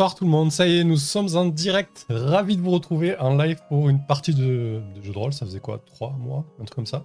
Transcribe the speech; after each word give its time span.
Bonsoir 0.00 0.14
tout 0.14 0.24
le 0.24 0.30
monde, 0.30 0.50
ça 0.50 0.66
y 0.66 0.78
est, 0.78 0.84
nous 0.84 0.96
sommes 0.96 1.28
en 1.36 1.44
direct. 1.44 2.06
Ravi 2.08 2.56
de 2.56 2.62
vous 2.62 2.70
retrouver 2.70 3.18
en 3.18 3.36
live 3.36 3.60
pour 3.68 3.90
une 3.90 4.02
partie 4.02 4.32
de, 4.32 4.80
de 4.96 5.02
jeu 5.02 5.12
de 5.12 5.18
rôle. 5.18 5.34
Ça 5.34 5.44
faisait 5.44 5.60
quoi 5.60 5.78
Trois 5.84 6.12
mois 6.18 6.46
Un 6.58 6.64
truc 6.64 6.74
comme 6.74 6.86
ça. 6.86 7.04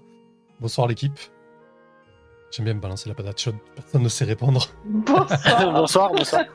Bonsoir 0.62 0.88
l'équipe. 0.88 1.20
J'aime 2.52 2.64
bien 2.64 2.74
me 2.74 2.80
balancer 2.80 3.10
la 3.10 3.16
patate 3.16 3.38
chaude, 3.38 3.56
personne 3.76 4.02
ne 4.02 4.08
sait 4.08 4.24
répondre. 4.24 4.70
Bonsoir. 4.86 5.28
bonsoir, 5.74 6.12
bonsoir. 6.14 6.46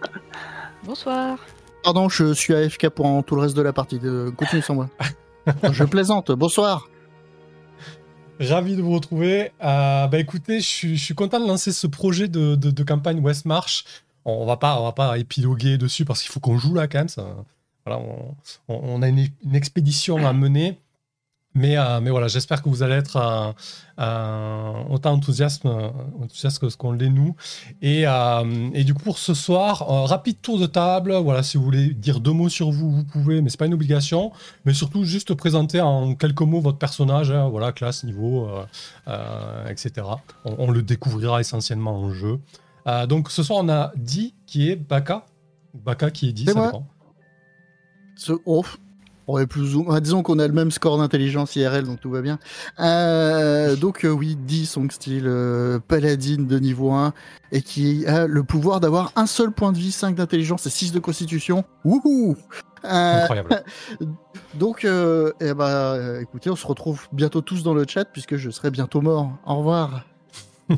Bonsoir. 0.82 1.38
Pardon, 1.84 2.08
je 2.08 2.32
suis 2.32 2.54
AFK 2.54 2.88
pour 2.88 3.22
tout 3.22 3.34
le 3.34 3.42
reste 3.42 3.54
de 3.54 3.60
la 3.60 3.74
partie. 3.74 3.98
De... 3.98 4.32
Continue 4.34 4.62
sans 4.62 4.76
moi. 4.76 4.88
je 5.72 5.84
plaisante. 5.84 6.32
Bonsoir. 6.32 6.88
Ravi 8.40 8.76
de 8.76 8.80
vous 8.80 8.94
retrouver. 8.94 9.52
Euh, 9.62 10.06
bah 10.06 10.18
écoutez, 10.18 10.60
je 10.60 10.66
suis, 10.66 10.96
je 10.96 11.04
suis, 11.04 11.14
content 11.14 11.38
de 11.38 11.46
lancer 11.46 11.70
ce 11.70 11.86
projet 11.86 12.28
de, 12.28 12.54
de, 12.54 12.70
de 12.70 12.82
campagne 12.82 13.20
Westmarch. 13.20 13.84
On 14.24 14.44
va 14.46 14.56
pas, 14.56 14.80
on 14.80 14.84
va 14.84 14.92
pas 14.92 15.18
épiloguer 15.18 15.78
dessus 15.78 16.04
parce 16.04 16.22
qu'il 16.22 16.30
faut 16.30 16.40
qu'on 16.40 16.58
joue 16.58 16.74
là 16.74 16.88
quand 16.88 16.98
même. 16.98 17.34
Voilà, 17.86 18.02
on, 18.68 19.02
a 19.02 19.08
une, 19.08 19.28
expédition 19.54 20.26
à 20.26 20.32
mener. 20.32 20.78
Mais, 21.54 21.76
euh, 21.76 22.00
mais 22.00 22.10
voilà, 22.10 22.28
j'espère 22.28 22.62
que 22.62 22.68
vous 22.68 22.84
allez 22.84 22.94
être 22.94 23.16
euh, 23.16 23.52
euh, 23.98 24.72
autant 24.88 25.14
enthousiaste, 25.14 25.66
enthousiaste 25.66 26.60
que 26.60 26.68
ce 26.68 26.76
qu'on 26.76 26.92
l'est 26.92 27.08
nous. 27.08 27.34
Et, 27.82 28.04
et, 28.74 28.84
du 28.84 28.94
coup, 28.94 29.02
pour 29.02 29.18
ce 29.18 29.34
soir, 29.34 29.84
rapide 30.06 30.40
tour 30.40 30.60
de 30.60 30.66
table. 30.66 31.12
Voilà, 31.14 31.42
si 31.42 31.56
vous 31.56 31.64
voulez 31.64 31.92
dire 31.92 32.20
deux 32.20 32.32
mots 32.32 32.48
sur 32.48 32.70
vous, 32.70 32.92
vous 32.92 33.04
pouvez, 33.04 33.42
mais 33.42 33.50
c'est 33.50 33.58
pas 33.58 33.66
une 33.66 33.74
obligation. 33.74 34.30
Mais 34.64 34.74
surtout, 34.74 35.04
juste 35.04 35.34
présenter 35.34 35.80
en 35.80 36.14
quelques 36.14 36.42
mots 36.42 36.60
votre 36.60 36.78
personnage, 36.78 37.32
hein, 37.32 37.48
voilà, 37.48 37.72
classe, 37.72 38.04
niveau, 38.04 38.48
etc. 39.68 40.06
On, 40.44 40.70
le 40.70 40.82
découvrira 40.82 41.40
essentiellement 41.40 41.98
en 41.98 42.12
jeu. 42.12 42.38
Donc 43.06 43.30
ce 43.30 43.42
soir, 43.42 43.60
on 43.62 43.68
a 43.68 43.92
Di 43.96 44.34
qui 44.46 44.70
est 44.70 44.76
Baka. 44.76 45.26
Baka 45.74 46.10
qui 46.10 46.28
est 46.28 46.32
Di, 46.32 46.46
ça 46.46 46.54
moi. 46.54 46.66
dépend. 46.66 46.86
Ce 48.16 48.32
off. 48.46 48.78
Ouais, 49.30 49.46
plus 49.46 49.76
ou... 49.76 49.86
disons 50.00 50.24
qu'on 50.24 50.40
a 50.40 50.46
le 50.48 50.52
même 50.52 50.72
score 50.72 50.98
d'intelligence 50.98 51.54
IRL, 51.54 51.84
donc 51.84 52.00
tout 52.00 52.10
va 52.10 52.20
bien. 52.20 52.40
Euh, 52.80 53.76
donc 53.76 54.04
euh, 54.04 54.08
oui, 54.08 54.34
10 54.34 54.66
Song 54.66 54.90
Style, 54.90 55.24
euh, 55.26 55.78
paladine 55.78 56.48
de 56.48 56.58
niveau 56.58 56.90
1, 56.90 57.12
et 57.52 57.62
qui 57.62 58.04
a 58.06 58.26
le 58.26 58.42
pouvoir 58.42 58.80
d'avoir 58.80 59.12
un 59.14 59.26
seul 59.26 59.52
point 59.52 59.70
de 59.70 59.78
vie, 59.78 59.92
5 59.92 60.16
d'intelligence 60.16 60.66
et 60.66 60.70
6 60.70 60.90
de 60.90 60.98
constitution. 60.98 61.64
Wouhou 61.84 62.36
Incroyable. 62.82 63.62
donc, 64.54 64.84
eh 64.84 65.54
ben, 65.54 66.20
écoutez, 66.20 66.50
on 66.50 66.56
se 66.56 66.66
retrouve 66.66 67.06
bientôt 67.12 67.40
tous 67.40 67.62
dans 67.62 67.74
le 67.74 67.84
chat, 67.86 68.06
puisque 68.06 68.34
je 68.34 68.50
serai 68.50 68.72
bientôt 68.72 69.00
mort. 69.00 69.30
Au 69.46 69.58
revoir. 69.58 70.06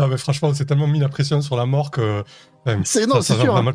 Non, 0.00 0.08
mais 0.08 0.16
franchement, 0.16 0.54
c'est 0.54 0.64
tellement 0.64 0.86
mis 0.86 0.98
la 0.98 1.10
pression 1.10 1.42
sur 1.42 1.56
la 1.56 1.66
mort 1.66 1.90
que. 1.90 2.24
c'est 2.84 3.06
non, 3.06 3.20
c'est 3.20 3.34
sûr. 3.34 3.62
Mal 3.62 3.74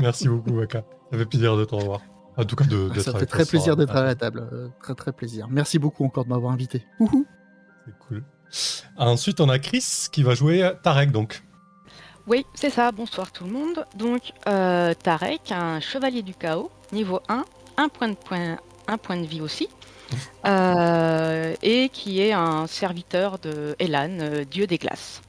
Merci 0.00 0.28
beaucoup, 0.28 0.50
Waka. 0.50 0.84
Ça 1.10 1.18
fait 1.18 1.26
plaisir 1.26 1.56
de 1.56 1.64
te 1.64 1.74
revoir. 1.74 2.00
En 2.36 2.44
tout 2.44 2.54
cas, 2.54 2.66
de, 2.66 2.88
ça 3.00 3.18
fait 3.18 3.26
très 3.26 3.44
plaisir 3.44 3.76
d'être 3.76 3.96
à 3.96 4.04
la 4.04 4.14
table. 4.14 4.48
Euh, 4.52 4.68
très, 4.80 4.94
très 4.94 5.12
plaisir. 5.12 5.48
Merci 5.50 5.80
beaucoup 5.80 6.04
encore 6.04 6.24
de 6.24 6.28
m'avoir 6.28 6.52
invité. 6.52 6.86
C'est 7.00 7.98
cool. 8.06 8.22
Ensuite, 8.96 9.40
on 9.40 9.48
a 9.48 9.58
Chris 9.58 10.06
qui 10.12 10.22
va 10.22 10.34
jouer 10.34 10.70
Tarek, 10.84 11.10
donc. 11.10 11.42
Oui, 12.28 12.46
c'est 12.54 12.70
ça. 12.70 12.92
Bonsoir 12.92 13.32
tout 13.32 13.44
le 13.44 13.50
monde. 13.50 13.86
Donc, 13.96 14.32
euh, 14.46 14.94
Tarek, 14.94 15.50
un 15.50 15.80
chevalier 15.80 16.22
du 16.22 16.34
chaos, 16.34 16.70
niveau 16.92 17.20
1, 17.28 17.44
un 17.78 17.88
point 17.88 18.08
de, 18.08 18.14
point, 18.14 18.58
un 18.86 18.98
point 18.98 19.16
de 19.16 19.26
vie 19.26 19.40
aussi. 19.40 19.68
Euh, 20.46 21.54
et 21.62 21.88
qui 21.88 22.20
est 22.20 22.32
un 22.32 22.66
serviteur 22.66 23.38
de 23.38 23.74
Elan, 23.78 24.18
euh, 24.20 24.44
dieu 24.44 24.66
des 24.66 24.78
glaces. 24.78 25.22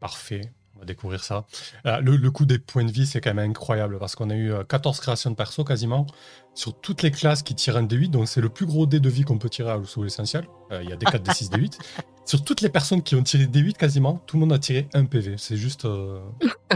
Parfait, 0.00 0.52
on 0.76 0.80
va 0.80 0.84
découvrir 0.84 1.22
ça. 1.22 1.44
Euh, 1.86 2.00
le, 2.00 2.16
le 2.16 2.30
coût 2.30 2.44
des 2.44 2.58
points 2.58 2.84
de 2.84 2.90
vie, 2.90 3.06
c'est 3.06 3.20
quand 3.20 3.34
même 3.34 3.50
incroyable 3.50 3.98
parce 3.98 4.16
qu'on 4.16 4.30
a 4.30 4.34
eu 4.34 4.52
14 4.68 4.98
créations 5.00 5.30
de 5.30 5.36
perso 5.36 5.62
quasiment 5.64 6.06
sur 6.54 6.78
toutes 6.78 7.02
les 7.02 7.10
classes 7.10 7.42
qui 7.42 7.54
tirent 7.54 7.76
un 7.76 7.84
D8, 7.84 8.10
donc 8.10 8.28
c'est 8.28 8.40
le 8.40 8.48
plus 8.48 8.66
gros 8.66 8.86
dé 8.86 9.00
de 9.00 9.08
vie 9.08 9.22
qu'on 9.22 9.38
peut 9.38 9.48
tirer 9.48 9.70
à 9.70 9.80
sous 9.84 10.02
l'essentiel. 10.02 10.44
Il 10.70 10.88
y 10.88 10.92
a 10.92 10.96
des 10.96 11.06
4, 11.06 11.22
des 11.22 11.32
6, 11.32 11.50
des 11.50 11.58
8. 11.58 11.78
Sur 12.24 12.44
toutes 12.44 12.60
les 12.60 12.68
personnes 12.68 13.02
qui 13.02 13.16
ont 13.16 13.22
tiré 13.22 13.46
des 13.46 13.58
8 13.58 13.76
quasiment, 13.76 14.22
tout 14.26 14.36
le 14.36 14.40
monde 14.40 14.52
a 14.52 14.58
tiré 14.58 14.88
un 14.94 15.06
PV. 15.06 15.36
C'est 15.38 15.56
juste 15.56 15.88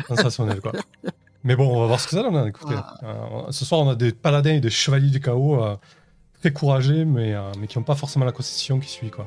sensationnel 0.08 0.60
quoi. 0.60 0.72
Mais 1.44 1.54
bon, 1.54 1.68
on 1.68 1.80
va 1.80 1.86
voir 1.86 2.00
ce 2.00 2.08
que 2.08 2.16
ça 2.16 2.22
donne. 2.24 2.48
Écoutez, 2.48 2.74
ah. 2.74 3.46
ce 3.50 3.64
soir, 3.64 3.80
on 3.80 3.88
a 3.88 3.94
des 3.94 4.10
paladins 4.10 4.54
et 4.54 4.60
des 4.60 4.70
chevaliers 4.70 5.10
du 5.10 5.20
chaos 5.20 5.78
très 6.46 6.52
courageux, 6.52 7.04
mais, 7.04 7.34
euh, 7.34 7.40
mais 7.58 7.66
qui 7.66 7.76
n'ont 7.78 7.84
pas 7.84 7.96
forcément 7.96 8.24
la 8.24 8.32
constitution 8.32 8.78
qui 8.78 8.88
suit. 8.88 9.10
Quoi. 9.10 9.26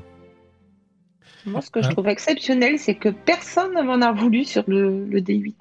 Moi, 1.45 1.61
ce 1.61 1.69
que 1.69 1.81
je 1.81 1.89
trouve 1.89 2.07
exceptionnel, 2.07 2.79
c'est 2.79 2.95
que 2.95 3.09
personne 3.09 3.73
ne 3.73 3.81
m'en 3.81 4.01
a 4.01 4.11
voulu 4.13 4.45
sur 4.45 4.63
le, 4.67 5.05
le 5.05 5.19
D8. 5.19 5.53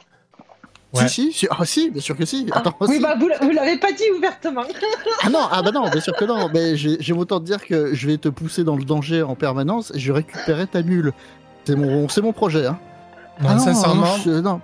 Ouais. 0.94 1.08
Si, 1.08 1.32
si, 1.32 1.46
ah 1.50 1.64
si, 1.64 1.90
bien 1.90 2.00
sûr 2.00 2.16
que 2.16 2.24
si. 2.24 2.46
Ah, 2.52 2.58
Attends, 2.58 2.74
oui, 2.80 2.96
si. 2.96 3.02
bah 3.02 3.14
vous, 3.18 3.28
l'avez 3.28 3.76
pas 3.78 3.92
dit 3.92 4.04
ouvertement. 4.16 4.62
ah 5.22 5.28
non, 5.28 5.46
ah 5.50 5.62
bah 5.62 5.70
non, 5.70 5.90
bien 5.90 6.00
sûr 6.00 6.14
que 6.16 6.24
non. 6.24 6.48
Mais 6.54 6.76
j'ai 6.76 7.12
autant 7.12 7.40
de 7.40 7.44
dire 7.44 7.66
que 7.66 7.92
je 7.92 8.06
vais 8.06 8.16
te 8.16 8.28
pousser 8.28 8.64
dans 8.64 8.76
le 8.76 8.84
danger 8.84 9.22
en 9.22 9.34
permanence 9.34 9.92
et 9.94 9.98
je 9.98 10.12
récupérer 10.12 10.66
ta 10.66 10.82
mule. 10.82 11.12
C'est 11.64 11.76
mon, 11.76 12.08
c'est 12.08 12.22
mon 12.22 12.32
projet. 12.32 12.66
Hein. 12.66 12.78
Non, 13.40 13.48
ah 13.50 13.54
non, 13.54 13.60
sincèrement, 13.60 14.06
non, 14.06 14.16
je, 14.24 14.30
non. 14.30 14.60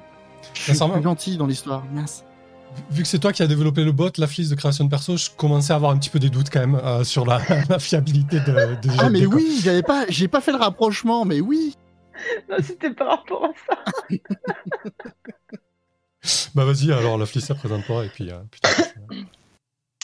je 0.54 0.60
suis 0.60 0.72
Sincèrement. 0.72 0.94
plus 0.94 1.02
gentil 1.02 1.36
dans 1.36 1.46
l'histoire. 1.46 1.84
Mince. 1.92 2.24
Vu 2.90 3.02
que 3.02 3.08
c'est 3.08 3.18
toi 3.18 3.32
qui 3.32 3.42
as 3.42 3.46
développé 3.46 3.84
le 3.84 3.92
bot, 3.92 4.10
la 4.18 4.26
flisse 4.26 4.48
de 4.48 4.54
création 4.54 4.84
de 4.84 4.90
perso, 4.90 5.16
je 5.16 5.30
commençais 5.30 5.72
à 5.72 5.76
avoir 5.76 5.90
un 5.92 5.98
petit 5.98 6.10
peu 6.10 6.18
des 6.18 6.30
doutes 6.30 6.50
quand 6.50 6.60
même 6.60 6.74
euh, 6.76 7.04
sur 7.04 7.24
la, 7.26 7.40
la 7.68 7.78
fiabilité 7.78 8.40
de, 8.40 8.52
de 8.80 8.90
Ah 9.00 9.10
mais 9.10 9.24
quoi. 9.24 9.36
oui, 9.36 9.60
j'avais 9.62 9.82
pas, 9.82 10.04
j'ai 10.08 10.28
pas 10.28 10.40
fait 10.40 10.52
le 10.52 10.58
rapprochement, 10.58 11.24
mais 11.24 11.40
oui. 11.40 11.76
non, 12.48 12.56
c'était 12.62 12.90
par 12.90 13.08
rapport 13.08 13.44
à 13.46 13.50
ça. 13.68 13.78
Bah 16.54 16.64
vas-y, 16.64 16.90
alors 16.90 17.18
la 17.18 17.26
flisse, 17.26 17.52
présente-toi 17.52 18.06
et 18.06 18.08
puis. 18.08 18.30
euh, 18.30 18.38
putain, 18.50 18.70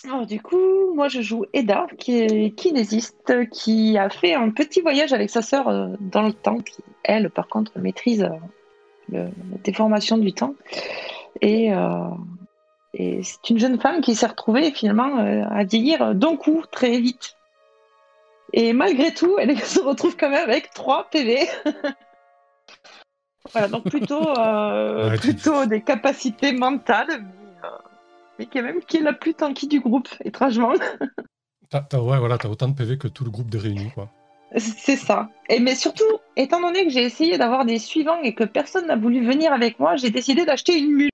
Alors, 0.05 0.27
du 0.27 0.41
coup, 0.43 0.95
moi 0.95 1.09
je 1.09 1.23
joue 1.23 1.47
Eda, 1.55 1.87
qui 1.99 2.19
est 2.19 2.55
kinésiste, 2.55 3.49
qui 3.51 3.97
a 3.97 4.11
fait 4.11 4.35
un 4.35 4.51
petit 4.51 4.83
voyage 4.83 5.15
avec 5.15 5.31
sa 5.31 5.41
sœur 5.41 5.69
euh, 5.69 5.89
dans 6.01 6.21
le 6.23 6.35
temps, 6.35 6.59
qui, 6.59 6.83
elle, 7.05 7.31
par 7.31 7.49
contre, 7.49 7.79
maîtrise 7.79 8.29
le- 9.11 9.25
la 9.25 9.31
déformation 9.65 10.19
du 10.19 10.33
temps. 10.35 10.55
Et, 11.41 11.73
euh, 11.73 12.01
et 12.95 13.23
c'est 13.23 13.51
une 13.51 13.59
jeune 13.59 13.81
femme 13.81 14.01
qui 14.01 14.15
s'est 14.15 14.27
retrouvée 14.27 14.71
finalement 14.73 15.19
euh, 15.21 15.45
à 15.51 15.65
vieillir 15.65 16.15
d'un 16.15 16.37
coup, 16.37 16.63
très 16.71 16.99
vite. 16.99 17.37
Et 18.53 18.73
malgré 18.73 19.15
tout, 19.15 19.37
elle 19.39 19.57
se 19.65 19.81
retrouve 19.81 20.17
quand 20.17 20.31
même 20.31 20.49
avec 20.49 20.71
3 20.71 21.09
PV. 21.11 21.49
voilà, 23.53 23.69
donc 23.69 23.89
plutôt, 23.89 24.29
euh, 24.39 25.11
Ouais, 25.11 25.19
plutôt 25.19 25.67
des 25.67 25.83
capacités 25.83 26.53
mentales, 26.53 27.07
mais, 27.09 27.69
euh, 27.69 27.69
mais 28.39 28.47
quand 28.47 28.63
même 28.63 28.81
qui 28.83 28.97
est 28.99 29.03
la 29.03 29.13
plus 29.13 29.35
tanky 29.35 29.69
du 29.69 29.81
groupe, 29.81 30.09
étrangement. 30.25 30.73
t'as- 31.71 31.83
t'as- 31.83 32.01
ouais, 32.01 32.19
voilà, 32.19 32.39
t'as 32.39 32.49
autant 32.49 32.69
de 32.69 32.75
PV 32.75 32.99
que 32.99 33.09
tout 33.09 33.25
le 33.25 33.31
groupe 33.31 33.51
de 33.51 33.59
réunis, 33.59 33.91
quoi. 33.95 34.09
C'est 34.57 34.97
ça. 34.97 35.29
Et 35.49 35.61
mais 35.61 35.77
surtout, 35.77 36.03
étant 36.35 36.61
donné 36.61 36.85
que 36.85 36.91
j'ai 36.91 37.05
essayé 37.05 37.39
d'avoir 37.39 37.65
des 37.65 37.79
suivants 37.79 38.21
et 38.21 38.35
que 38.35 38.43
personne 38.43 38.89
n'a 38.89 38.97
voulu 38.97 39.25
venir 39.25 39.53
avec 39.53 39.79
moi, 39.79 39.95
j'ai 39.95 40.11
décidé 40.11 40.45
d'acheter 40.45 40.77
une 40.77 40.91
mule. 40.91 41.10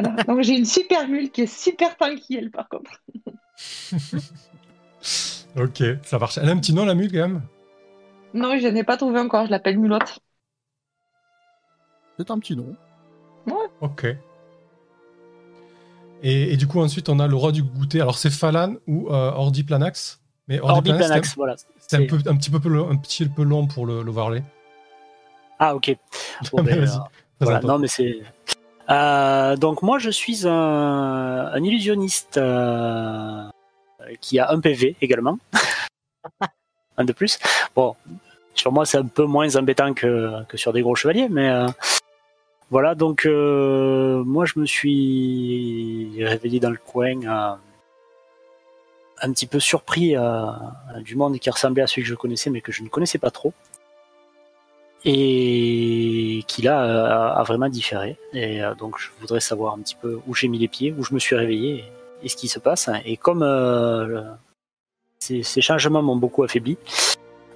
Voilà. 0.00 0.22
Donc 0.24 0.42
j'ai 0.42 0.56
une 0.56 0.64
super 0.66 1.08
mule 1.08 1.30
qui 1.30 1.42
est 1.42 1.46
super 1.46 1.96
tanky, 1.96 2.36
elle, 2.36 2.50
par 2.50 2.68
contre. 2.68 2.90
Ok, 5.56 5.82
ça 6.04 6.18
marche. 6.18 6.38
Elle 6.38 6.48
a 6.48 6.52
un 6.52 6.58
petit 6.58 6.72
nom, 6.72 6.84
la 6.84 6.94
mule, 6.94 7.10
quand 7.10 7.18
même? 7.28 7.42
Non, 8.34 8.56
je 8.58 8.68
n'ai 8.68 8.84
pas 8.84 8.96
trouvé 8.96 9.18
encore, 9.18 9.46
je 9.46 9.50
l'appelle 9.50 9.78
mulotte. 9.78 10.20
C'est 12.18 12.30
un 12.30 12.38
petit 12.38 12.56
nom. 12.56 12.76
Ok. 13.80 14.06
Et, 16.22 16.52
et 16.52 16.56
du 16.56 16.66
coup, 16.66 16.80
ensuite, 16.80 17.08
on 17.08 17.18
a 17.18 17.26
le 17.26 17.34
roi 17.34 17.50
du 17.50 17.62
goûter. 17.62 18.00
Alors, 18.00 18.18
c'est 18.18 18.30
Falan 18.30 18.74
ou 18.86 19.08
euh, 19.08 19.32
Ordiplanax 19.32 20.20
Mais 20.48 20.60
Ordiplanax, 20.60 21.02
Ordiplanax, 21.02 21.34
voilà. 21.36 21.56
c'est 21.56 21.96
un, 21.96 21.98
C'est- 22.00 22.06
peu, 22.06 22.16
un, 22.26 22.36
petit 22.36 22.50
peu, 22.50 22.58
un 22.88 22.96
petit 22.96 23.26
peu 23.26 23.42
long 23.42 23.66
pour 23.66 23.86
le- 23.86 24.02
l'overlay. 24.02 24.42
Ah, 25.58 25.74
ok. 25.74 25.96
Bon, 26.52 26.62
Mais 26.62 26.74
ben, 26.74 26.84
vas-y, 26.84 26.96
euh, 26.96 27.02
voilà, 27.40 27.60
non, 27.60 27.78
mais 27.78 27.88
c'est. 27.88 28.20
Euh, 28.90 29.56
donc, 29.56 29.82
moi, 29.82 29.98
je 29.98 30.10
suis 30.10 30.46
un, 30.46 31.50
un 31.52 31.62
illusionniste 31.62 32.38
euh, 32.38 33.48
qui 34.20 34.38
a 34.38 34.50
un 34.50 34.60
PV 34.60 34.96
également. 35.00 35.38
un 36.96 37.04
de 37.04 37.12
plus. 37.12 37.38
Bon, 37.74 37.94
sur 38.54 38.72
moi, 38.72 38.84
c'est 38.84 38.98
un 38.98 39.06
peu 39.06 39.24
moins 39.24 39.54
embêtant 39.56 39.94
que, 39.94 40.44
que 40.48 40.56
sur 40.56 40.72
des 40.72 40.82
gros 40.82 40.96
chevaliers, 40.96 41.28
mais 41.28 41.48
euh, 41.50 41.66
voilà. 42.70 42.94
Donc, 42.96 43.26
moi, 43.26 44.44
je 44.44 44.58
me 44.58 44.66
suis 44.66 46.24
réveillé 46.24 46.58
dans 46.58 46.70
le 46.70 46.78
coin, 46.78 47.58
un 49.22 49.32
petit 49.32 49.46
peu 49.46 49.60
surpris 49.60 50.14
du 51.04 51.14
monde 51.14 51.38
qui 51.38 51.50
ressemblait 51.50 51.82
à 51.82 51.86
celui 51.86 52.02
que 52.02 52.08
je 52.08 52.14
connaissais, 52.16 52.50
mais 52.50 52.60
que 52.60 52.72
je 52.72 52.82
ne 52.82 52.88
connaissais 52.88 53.18
pas 53.18 53.30
trop 53.30 53.52
et 55.04 56.44
qui 56.46 56.62
là 56.62 56.84
euh, 56.84 57.40
a, 57.40 57.42
vraiment 57.42 57.68
différé. 57.68 58.16
Et 58.32 58.62
euh, 58.62 58.74
donc 58.74 58.98
je 58.98 59.08
voudrais 59.20 59.40
savoir 59.40 59.74
un 59.74 59.78
petit 59.80 59.96
peu 59.96 60.20
où 60.26 60.34
j'ai 60.34 60.48
mis 60.48 60.58
les 60.58 60.68
pieds, 60.68 60.94
où 60.96 61.02
je 61.04 61.14
me 61.14 61.18
suis 61.18 61.36
réveillé 61.36 61.84
et, 62.22 62.28
ce 62.28 62.36
qui 62.36 62.48
se 62.48 62.58
passe. 62.58 62.90
Et 63.04 63.16
comme 63.16 63.42
euh, 63.42 64.22
ces, 65.18 65.42
changements 65.60 66.02
m'ont 66.02 66.16
beaucoup 66.16 66.42
affaibli, 66.42 66.76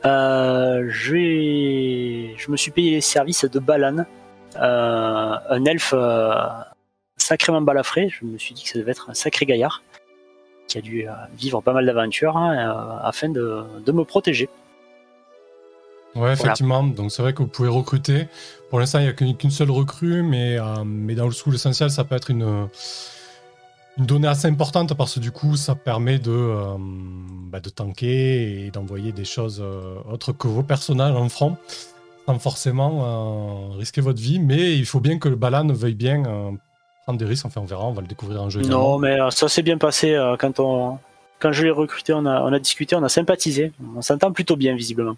je 0.03 1.11
me 2.51 2.57
suis 2.57 2.71
payé 2.71 2.93
les 2.93 3.01
services 3.01 3.45
de 3.45 3.59
Balan, 3.59 4.05
un 4.57 5.65
elfe 5.65 5.95
sacrément 7.17 7.63
balafré. 7.63 8.09
Je 8.09 8.25
me 8.25 8.39
suis 8.39 8.55
dit 8.55 8.65
que 8.65 8.71
ça 8.71 8.79
devait 8.79 8.93
être 8.93 9.11
un 9.11 9.15
sacré 9.15 9.47
gaillard 9.47 9.83
qui 10.67 10.79
a 10.79 10.81
dû 10.81 11.07
vivre 11.37 11.61
pas 11.61 11.75
mal 11.75 11.85
d'aventures 11.85 12.39
hein, 12.39 13.01
afin 13.03 13.29
de, 13.29 13.65
de 13.85 13.93
me 13.93 14.05
protéger. 14.05 14.49
Ouais, 16.15 16.33
effectivement. 16.33 16.83
Donc 16.85 17.11
c'est 17.11 17.23
vrai 17.23 17.33
que 17.33 17.43
vous 17.43 17.49
pouvez 17.49 17.69
recruter. 17.69 18.29
Pour 18.71 18.81
l'instant, 18.81 18.99
il 18.99 19.05
n'y 19.05 19.09
a 19.09 19.13
qu'une 19.13 19.51
seule 19.51 19.71
recrue, 19.71 20.23
mais, 20.23 20.59
euh, 20.59 20.85
mais 20.85 21.15
dans 21.15 21.27
le 21.27 21.33
school 21.33 21.55
essentiel, 21.55 21.91
ça 21.91 22.05
peut 22.05 22.15
être 22.15 22.31
une, 22.31 22.69
une 23.99 24.07
donnée 24.07 24.29
assez 24.29 24.49
importante 24.49 24.95
parce 24.95 25.15
que 25.15 25.21
du 25.21 25.31
coup, 25.31 25.57
ça 25.57 25.75
permet 25.75 26.19
de, 26.19 26.31
euh, 26.31 26.77
bah, 26.79 27.61
de 27.61 27.69
tanker 27.69 28.67
et 28.67 28.71
d'envoyer 28.73 29.13
des 29.13 29.25
choses 29.25 29.61
euh, 29.65 29.97
autres 30.11 30.33
que 30.33 30.49
vos 30.49 30.63
personnages 30.63 31.15
en 31.15 31.29
front, 31.29 31.57
sans 32.27 32.39
forcément 32.39 33.71
risquer 33.71 34.01
votre 34.01 34.21
vie. 34.21 34.41
Mais 34.41 34.77
il 34.77 34.87
faut 34.87 35.01
bien 35.01 35.19
que 35.19 35.29
le 35.29 35.37
Balan 35.37 35.67
veuille 35.69 35.95
bien 35.95 36.23
prendre 37.05 37.19
des 37.19 37.27
risques. 37.27 37.47
Enfin, 37.47 37.61
on 37.61 37.67
verra, 37.67 37.87
on 37.87 37.93
va 37.93 38.03
le 38.03 38.09
découvrir 38.09 38.43
en 38.43 38.51
jeu. 38.51 38.61
Non, 38.63 38.99
également. 38.99 38.99
mais 38.99 39.31
ça 39.31 39.49
s'est 39.49 39.63
bien 39.63 39.79
passé 39.79 40.19
quand 40.39 40.59
on 40.59 40.99
quand 41.39 41.53
je 41.53 41.63
l'ai 41.65 41.71
recruté. 41.71 42.13
On 42.15 42.25
a, 42.25 42.41
on 42.43 42.53
a 42.53 42.59
discuté, 42.59 42.97
on 42.97 43.03
a 43.03 43.09
sympathisé. 43.09 43.73
On 43.95 44.01
s'entend 44.01 44.33
plutôt 44.33 44.57
bien 44.57 44.75
visiblement. 44.75 45.17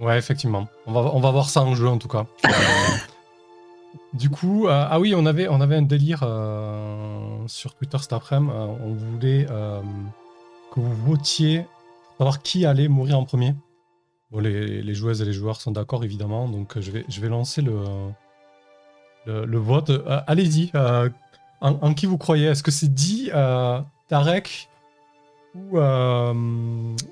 Ouais, 0.00 0.16
effectivement. 0.18 0.68
On 0.86 0.92
va, 0.92 1.00
on 1.14 1.20
va 1.20 1.30
voir 1.30 1.48
ça 1.50 1.62
en 1.62 1.74
jeu 1.74 1.88
en 1.88 1.98
tout 1.98 2.08
cas. 2.08 2.26
Du 4.14 4.30
coup, 4.30 4.66
euh, 4.66 4.86
ah 4.88 4.98
oui, 5.00 5.14
on 5.14 5.26
avait, 5.26 5.48
on 5.48 5.60
avait 5.60 5.76
un 5.76 5.82
délire 5.82 6.20
euh, 6.22 7.46
sur 7.46 7.74
Twitter 7.74 7.98
cet 7.98 8.12
après-midi. 8.12 8.52
Euh, 8.54 8.66
on 8.82 8.94
voulait 8.94 9.46
que 10.72 10.80
vous 10.80 10.94
votiez 11.06 11.60
pour 12.16 12.18
savoir 12.18 12.42
qui 12.42 12.64
allait 12.64 12.88
mourir 12.88 13.18
en 13.18 13.24
premier. 13.24 13.54
Bon, 14.30 14.40
les, 14.40 14.82
les 14.82 14.94
joueuses 14.94 15.20
et 15.22 15.24
les 15.24 15.32
joueurs 15.32 15.60
sont 15.60 15.72
d'accord 15.72 16.04
évidemment, 16.04 16.48
donc 16.48 16.78
je 16.78 16.90
vais, 16.90 17.04
je 17.08 17.20
vais 17.20 17.28
lancer 17.28 17.62
le, 17.62 17.82
le, 19.26 19.44
le 19.44 19.58
vote. 19.58 19.90
Allez-y, 20.26 20.70
en, 20.74 21.08
en 21.60 21.94
qui 21.94 22.06
vous 22.06 22.18
croyez? 22.18 22.46
Est-ce 22.46 22.62
que 22.62 22.70
c'est 22.70 22.92
Di, 22.92 23.30
euh, 23.34 23.80
Tarek 24.08 24.68
ou 25.54 25.78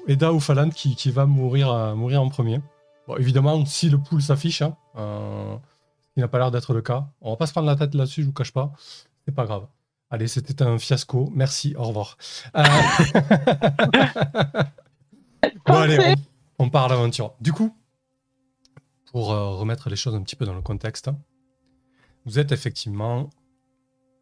Eda 0.08 0.32
ou 0.32 0.40
Falan 0.40 0.70
qui, 0.70 0.94
qui 0.96 1.10
va 1.10 1.26
mourir, 1.26 1.94
mourir 1.94 2.22
en 2.22 2.28
premier? 2.28 2.60
Bon, 3.06 3.16
évidemment, 3.16 3.64
si 3.66 3.88
le 3.88 3.98
pool 3.98 4.20
s'affiche, 4.20 4.62
hein, 4.62 4.76
euh, 4.96 5.56
qui 6.14 6.20
n'a 6.20 6.28
pas 6.28 6.38
l'air 6.38 6.50
d'être 6.50 6.74
le 6.74 6.82
cas, 6.82 7.08
on 7.20 7.30
va 7.30 7.36
pas 7.36 7.46
se 7.46 7.52
prendre 7.52 7.68
la 7.68 7.76
tête 7.76 7.94
là-dessus, 7.94 8.22
je 8.22 8.26
vous 8.26 8.32
cache 8.32 8.52
pas. 8.52 8.72
C'est 9.24 9.34
pas 9.34 9.44
grave. 9.44 9.66
Allez, 10.10 10.28
c'était 10.28 10.62
un 10.62 10.78
fiasco. 10.78 11.30
Merci, 11.34 11.74
au 11.76 11.84
revoir. 11.84 12.16
Euh, 12.56 12.62
bon, 15.66 15.74
allez, 15.74 16.14
on, 16.58 16.64
on 16.64 16.70
part 16.70 16.84
à 16.84 16.88
l'aventure. 16.88 17.34
Du 17.40 17.52
coup, 17.52 17.76
pour 19.12 19.32
euh, 19.32 19.50
remettre 19.50 19.88
les 19.88 19.96
choses 19.96 20.14
un 20.14 20.22
petit 20.22 20.36
peu 20.36 20.44
dans 20.44 20.54
le 20.54 20.62
contexte, 20.62 21.10
vous 22.24 22.38
êtes 22.38 22.52
effectivement 22.52 23.30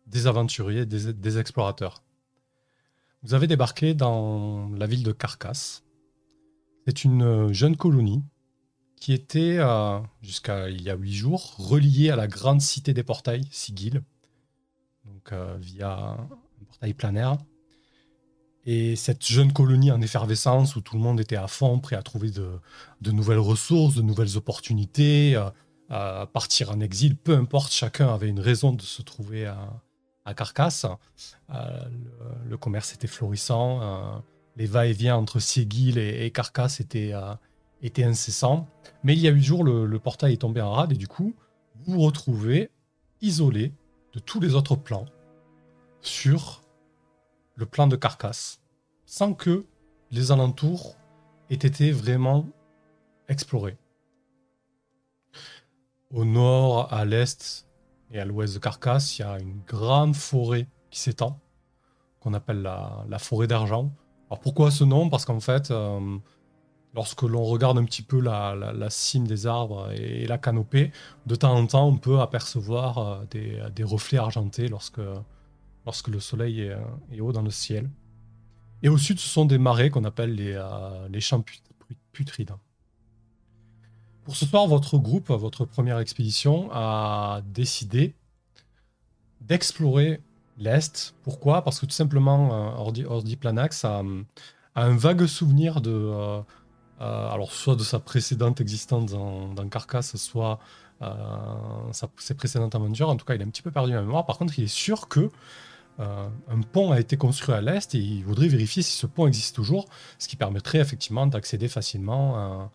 des 0.07 0.27
aventuriers, 0.27 0.85
des, 0.85 1.13
des 1.13 1.39
explorateurs. 1.39 2.03
Vous 3.23 3.33
avez 3.33 3.47
débarqué 3.47 3.95
dans 3.95 4.71
la 4.75 4.87
ville 4.87 5.03
de 5.03 5.13
Carcasse. 5.13 5.83
C'est 6.87 7.05
une 7.05 7.53
jeune 7.53 7.77
colonie 7.77 8.23
qui 9.05 9.13
était, 9.13 9.59
euh, 9.59 9.99
jusqu'à 10.23 10.71
il 10.71 10.81
y 10.81 10.89
a 10.89 10.95
huit 10.95 11.13
jours, 11.13 11.57
reliée 11.59 12.09
à 12.09 12.17
la 12.17 12.27
grande 12.27 12.63
cité 12.63 12.95
des 12.95 13.03
portails, 13.03 13.47
Sigil, 13.51 14.03
donc 15.05 15.31
euh, 15.31 15.59
via 15.61 15.93
un 15.93 16.65
portail 16.67 16.95
planaire. 16.95 17.37
Et 18.65 18.97
cette 18.97 19.27
jeune 19.27 19.53
colonie 19.53 19.91
en 19.91 20.01
effervescence 20.01 20.75
où 20.75 20.81
tout 20.81 20.97
le 20.97 21.03
monde 21.03 21.21
était 21.21 21.37
à 21.37 21.49
fond, 21.49 21.81
prêt 21.81 21.97
à 21.97 22.03
trouver 22.03 22.31
de, 22.31 22.59
nouvelles 23.11 23.41
ressources, 23.41 23.95
de 23.95 24.01
nouvelles 24.01 24.39
opportunités, 24.39 25.37
euh, 25.37 25.51
à 25.91 26.27
partir 26.27 26.71
en 26.71 26.81
exil, 26.81 27.15
peu 27.15 27.37
importe, 27.37 27.75
chacun 27.75 28.09
avait 28.09 28.31
une 28.31 28.41
raison 28.41 28.73
de 28.73 28.81
se 28.81 29.03
trouver 29.03 29.45
à, 29.45 29.83
à 30.25 30.33
Carcasse. 30.33 30.87
Le, 31.51 32.57
commerce 32.57 32.95
était 32.95 33.07
florissant, 33.07 34.25
les 34.57 34.65
va-et-vient 34.65 35.17
entre 35.17 35.41
Sigil 35.41 35.99
et, 35.99 36.25
et 36.25 36.31
Carcasse 36.31 36.81
étaient, 36.81 37.13
étaient 37.85 38.05
incessants. 38.05 38.67
Mais 39.05 39.13
il 39.15 39.21
y 39.21 39.29
a 39.29 39.31
huit 39.31 39.43
jours, 39.43 39.63
le, 39.63 39.99
portail 39.99 40.33
est 40.33 40.39
tombé 40.39 40.61
en 40.61 40.73
rade 40.73 40.93
et 40.93 40.97
du 40.97 41.07
coup, 41.07 41.35
vous 41.77 41.95
vous 41.95 42.01
retrouvez 42.01 42.71
isolé 43.21 43.73
de 44.15 44.19
tous 44.19 44.41
les 44.41 44.55
autres 44.55 44.75
plans 44.75 45.07
sur 46.01 46.63
le 47.55 47.67
plan 47.67 47.87
de 47.87 47.97
Carcasse, 47.97 48.61
sans 49.07 49.35
que 49.35 49.67
les 50.11 50.33
alentours 50.33 50.97
aient 51.51 51.55
été 51.55 51.93
vraiment 51.93 52.47
explorés. 53.29 53.77
Au 56.11 56.25
nord, 56.25 56.93
à 56.93 57.05
l'est 57.05 57.67
et 58.11 58.19
à 58.19 58.25
l'ouest 58.25 58.55
de 58.55 58.59
Carcasse, 58.59 59.19
il 59.19 59.23
y 59.23 59.25
a 59.25 59.39
une 59.39 59.61
grande 59.67 60.17
forêt 60.17 60.69
qui 60.91 61.01
s'étend, 61.01 61.41
qu'on 62.21 62.35
appelle 62.35 62.63
la, 62.63 63.05
la 63.09 63.19
forêt 63.19 63.47
d'argent. 63.47 63.93
Alors 64.31 64.41
pourquoi 64.41 64.71
ce 64.71 64.85
nom? 64.85 65.11
Parce 65.11 65.25
qu'en 65.25 65.41
fait, 65.41 65.71
euh, 65.71 66.19
lorsque 66.95 67.23
l'on 67.23 67.45
regarde 67.45 67.77
un 67.79 67.85
petit 67.85 68.03
peu 68.03 68.21
la, 68.21 68.87
cime 68.89 69.27
des 69.27 69.47
arbres 69.47 69.91
et, 69.93 70.27
la 70.27 70.39
canopée, 70.39 70.93
de 71.27 71.35
temps 71.35 71.55
en 71.55 71.67
temps, 71.67 71.89
on 71.89 71.97
peut 71.97 72.21
apercevoir 72.21 72.99
euh, 72.99 73.71
des, 73.71 73.85
reflets 73.85 74.19
argentés 74.19 74.69
lorsque, 74.69 74.99
le 76.09 76.21
soleil 76.21 76.63
est, 76.63 76.71
euh, 76.71 76.79
est 77.13 77.21
haut 77.21 77.33
dans 77.33 77.43
le 77.43 77.51
ciel. 77.51 77.91
Et 78.83 78.89
au 78.89 78.99
sud, 78.99 79.19
ce 79.19 79.29
sont 79.29 79.45
des 79.45 79.59
marais 79.59 79.91
qu'on 79.91 80.05
appelle 80.05 80.35
les, 80.35 80.53
euh, 80.53 81.21
champs 81.21 81.43
put- 81.43 81.61
putrides. 82.13 82.53
Pour 84.25 84.37
ce 84.37 84.47
soir, 84.47 84.67
votre 84.67 84.97
groupe, 84.99 85.29
votre 85.29 85.65
première 85.65 85.99
expédition, 85.99 86.71
a 86.73 87.43
décidé 87.45 88.15
d'explorer 89.43 90.23
l'Est. 90.57 91.15
Pourquoi? 91.23 91.63
Parce 91.63 91.79
que 91.79 91.85
tout 91.85 91.93
simplement, 91.93 92.79
Ordi, 92.79 93.37
Planax 93.37 93.85
a, 93.85 94.03
un 94.77 94.97
vague 94.97 95.27
souvenir 95.27 95.83
de... 95.83 96.43
alors, 97.05 97.53
soit 97.53 97.77
de 97.77 97.83
sa 97.83 97.99
précédente 97.99 98.61
existence 98.61 99.13
dans, 99.13 99.49
dans 99.49 99.69
Carcasse, 99.69 100.17
soit 100.17 100.59
euh, 101.03 101.09
ses 102.19 102.35
précédentes 102.35 102.75
aventures. 102.75 103.09
En 103.09 103.17
tout 103.17 103.25
cas, 103.25 103.35
il 103.35 103.41
est 103.41 103.45
un 103.45 103.49
petit 103.49 103.63
peu 103.63 103.71
perdu 103.71 103.93
la 103.93 104.03
mémoire. 104.03 104.27
Par 104.27 104.39
contre, 104.39 104.59
il 104.59 104.65
est 104.65 104.69
sûr 104.69 105.09
que 105.09 105.31
euh, 106.01 106.29
un 106.49 106.61
pont 106.61 106.93
a 106.93 107.01
été 107.01 107.17
construit 107.17 107.55
à 107.55 107.61
l'Est 107.61 107.95
et 107.95 107.99
il 107.99 108.25
voudrait 108.25 108.49
vérifier 108.49 108.83
si 108.83 108.97
ce 108.97 109.07
pont 109.07 109.27
existe 109.27 109.55
toujours, 109.55 109.87
ce 110.19 110.29
qui 110.29 110.37
permettrait 110.37 110.79
effectivement 110.79 111.27
d'accéder 111.27 111.69
facilement 111.69 112.71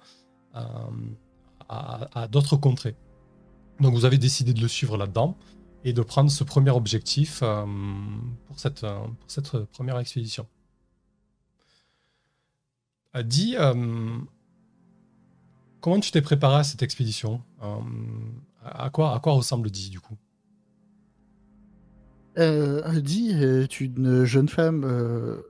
à, 1.70 2.28
d'autres 2.28 2.58
contrées. 2.58 2.96
Donc 3.80 3.94
vous 3.94 4.06
avez 4.06 4.18
décidé 4.18 4.54
de 4.54 4.62
le 4.62 4.68
suivre 4.68 4.98
là-dedans 4.98 5.38
et 5.86 5.94
de 5.94 6.02
prendre 6.02 6.30
ce 6.30 6.44
premier 6.44 6.72
objectif 6.72 7.42
euh, 7.42 7.66
euh, 7.66 7.66
pour 8.48 8.60
cette 9.28 9.58
première 9.72 9.98
expédition. 10.00 10.46
Euh, 13.16 13.24
Dis, 13.24 13.56
euh, 13.58 13.74
comment 15.82 16.00
tu 16.00 16.12
t'es 16.12 16.22
préparé 16.22 16.58
à 16.58 16.64
cette 16.64 16.84
expédition 16.84 17.42
Euh, 17.64 17.80
à, 18.64 18.90
quoi, 18.90 19.16
à 19.16 19.20
quoi 19.20 19.34
ressemble 19.34 19.72
Di 19.72 19.90
du 19.90 20.00
coup 20.00 20.18
Euh, 22.38 23.00
Di 23.02 23.32
est 23.32 23.82
une 23.82 24.24
jeune 24.26 24.48
femme, 24.48 24.84
euh, 24.86 25.42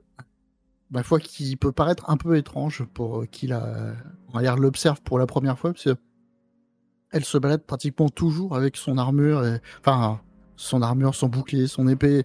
ma 0.90 1.02
foi, 1.02 1.20
qui 1.20 1.56
peut 1.56 1.72
paraître 1.72 2.08
un 2.08 2.16
peu 2.16 2.36
étrange 2.36 2.84
pour 2.94 3.20
euh, 3.20 3.26
qui 3.26 3.46
la, 3.46 3.94
l'observe 4.56 5.00
pour 5.02 5.18
la 5.18 5.26
première 5.26 5.58
fois, 5.58 5.72
parce 5.72 5.84
que 5.84 5.96
elle 7.12 7.24
se 7.24 7.38
balade 7.38 7.64
pratiquement 7.64 8.08
toujours 8.08 8.56
avec 8.56 8.76
son 8.76 8.96
armure, 8.96 9.42
enfin, 9.80 10.20
son 10.54 10.80
armure, 10.80 11.14
son 11.16 11.26
bouclier, 11.28 11.66
son 11.66 11.88
épée, 11.88 12.24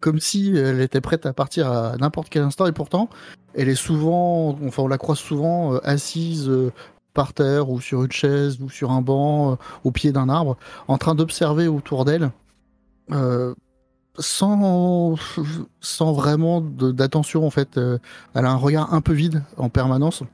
comme 0.00 0.20
si 0.20 0.56
elle 0.56 0.80
était 0.80 1.00
prête 1.00 1.26
à 1.26 1.32
partir 1.32 1.70
à 1.70 1.96
n'importe 1.96 2.28
quel 2.28 2.42
instant, 2.42 2.66
et 2.66 2.72
pourtant, 2.72 3.08
elle 3.54 3.68
est 3.68 3.74
souvent, 3.74 4.56
enfin, 4.66 4.82
on 4.82 4.88
la 4.88 4.98
croise 4.98 5.18
souvent 5.18 5.74
euh, 5.74 5.80
assise 5.82 6.48
euh, 6.48 6.72
par 7.14 7.32
terre, 7.32 7.70
ou 7.70 7.80
sur 7.80 8.04
une 8.04 8.12
chaise, 8.12 8.60
ou 8.60 8.70
sur 8.70 8.90
un 8.90 9.02
banc, 9.02 9.52
euh, 9.52 9.56
au 9.84 9.90
pied 9.90 10.12
d'un 10.12 10.28
arbre, 10.28 10.56
en 10.88 10.98
train 10.98 11.14
d'observer 11.14 11.68
autour 11.68 12.04
d'elle. 12.04 12.30
Sans, 14.20 15.14
sans 15.80 16.12
vraiment 16.12 16.60
d'attention 16.60 17.46
en 17.46 17.50
fait. 17.50 17.78
Elle 17.78 18.44
a 18.44 18.50
un 18.50 18.56
regard 18.56 18.92
un 18.92 19.00
peu 19.00 19.12
vide 19.12 19.44
en 19.56 19.68
permanence. 19.68 20.24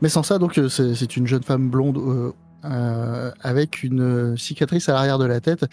Mais 0.00 0.08
sans 0.08 0.22
ça, 0.22 0.38
donc 0.38 0.58
c'est 0.68 1.16
une 1.16 1.26
jeune 1.26 1.42
femme 1.42 1.68
blonde 1.68 2.32
avec 2.62 3.82
une 3.82 4.36
cicatrice 4.38 4.88
à 4.88 4.92
l'arrière 4.92 5.18
de 5.18 5.24
la 5.24 5.40
tête 5.40 5.66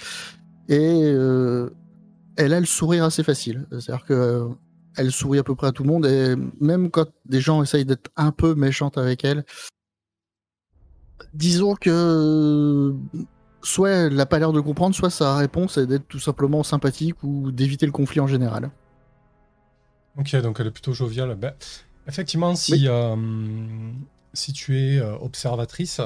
et 0.69 1.13
elle 2.38 2.53
a 2.53 2.60
le 2.60 2.65
sourire 2.65 3.03
assez 3.03 3.24
facile. 3.24 3.67
C'est-à-dire 3.72 4.06
que 4.06 4.13
euh, 4.13 4.50
elle 4.96 5.12
sourit 5.12 5.39
à 5.39 5.44
peu 5.44 5.56
près 5.56 5.67
à 5.67 5.72
tout 5.72 5.84
le 5.84 5.89
monde 5.89 6.06
et 6.06 6.36
même 6.60 6.89
quand 6.89 7.08
des 7.25 7.41
gens 7.41 7.62
essayent 7.62 7.86
d'être 7.86 8.10
un 8.15 8.32
peu 8.32 8.56
méchantes 8.56 8.98
avec 8.98 9.25
elle, 9.25 9.44
disons 11.34 11.75
que 11.75 12.96
soit 13.62 13.89
elle 13.89 14.15
n'a 14.15 14.25
pas 14.25 14.39
l'air 14.39 14.53
de 14.53 14.62
comprendre, 14.62 14.96
soit 14.96 15.10
sa 15.10 15.36
réponse 15.36 15.77
est 15.77 15.88
d'être 15.88 16.08
tout 16.08 16.20
simplement 16.20 16.63
sympathique 16.63 17.22
ou 17.24 17.51
d'éviter 17.51 17.86
le 17.86 17.91
conflit 17.91 18.20
en 18.20 18.27
général. 18.27 18.72
Ok, 20.17 20.36
donc 20.38 20.60
elle 20.60 20.67
est 20.67 20.72
plutôt 20.72 20.94
joviale. 20.94 21.36
Ben, 21.36 21.53
effectivement, 22.08 22.56
si, 22.56 22.88
euh, 22.88 23.15
si 24.34 24.51
tu 24.51 24.79
es 24.79 24.98
euh, 24.98 25.15
observatrice, 25.17 26.01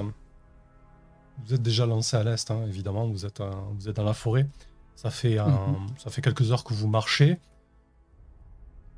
vous 1.46 1.54
êtes 1.54 1.62
déjà 1.62 1.86
lancé 1.86 2.18
à 2.18 2.24
l'est, 2.24 2.52
hein, 2.52 2.66
évidemment, 2.68 3.08
vous 3.08 3.26
êtes, 3.26 3.42
vous 3.80 3.88
êtes 3.88 3.96
dans 3.96 4.04
la 4.04 4.14
forêt. 4.14 4.48
Ça 5.01 5.10
fait, 5.10 5.39
euh, 5.39 5.46
ça 5.98 6.10
fait 6.12 6.22
quelques 6.22 6.51
heures 6.51 6.63
que 6.63 6.74
vous 6.75 6.88
marchez. 6.88 7.39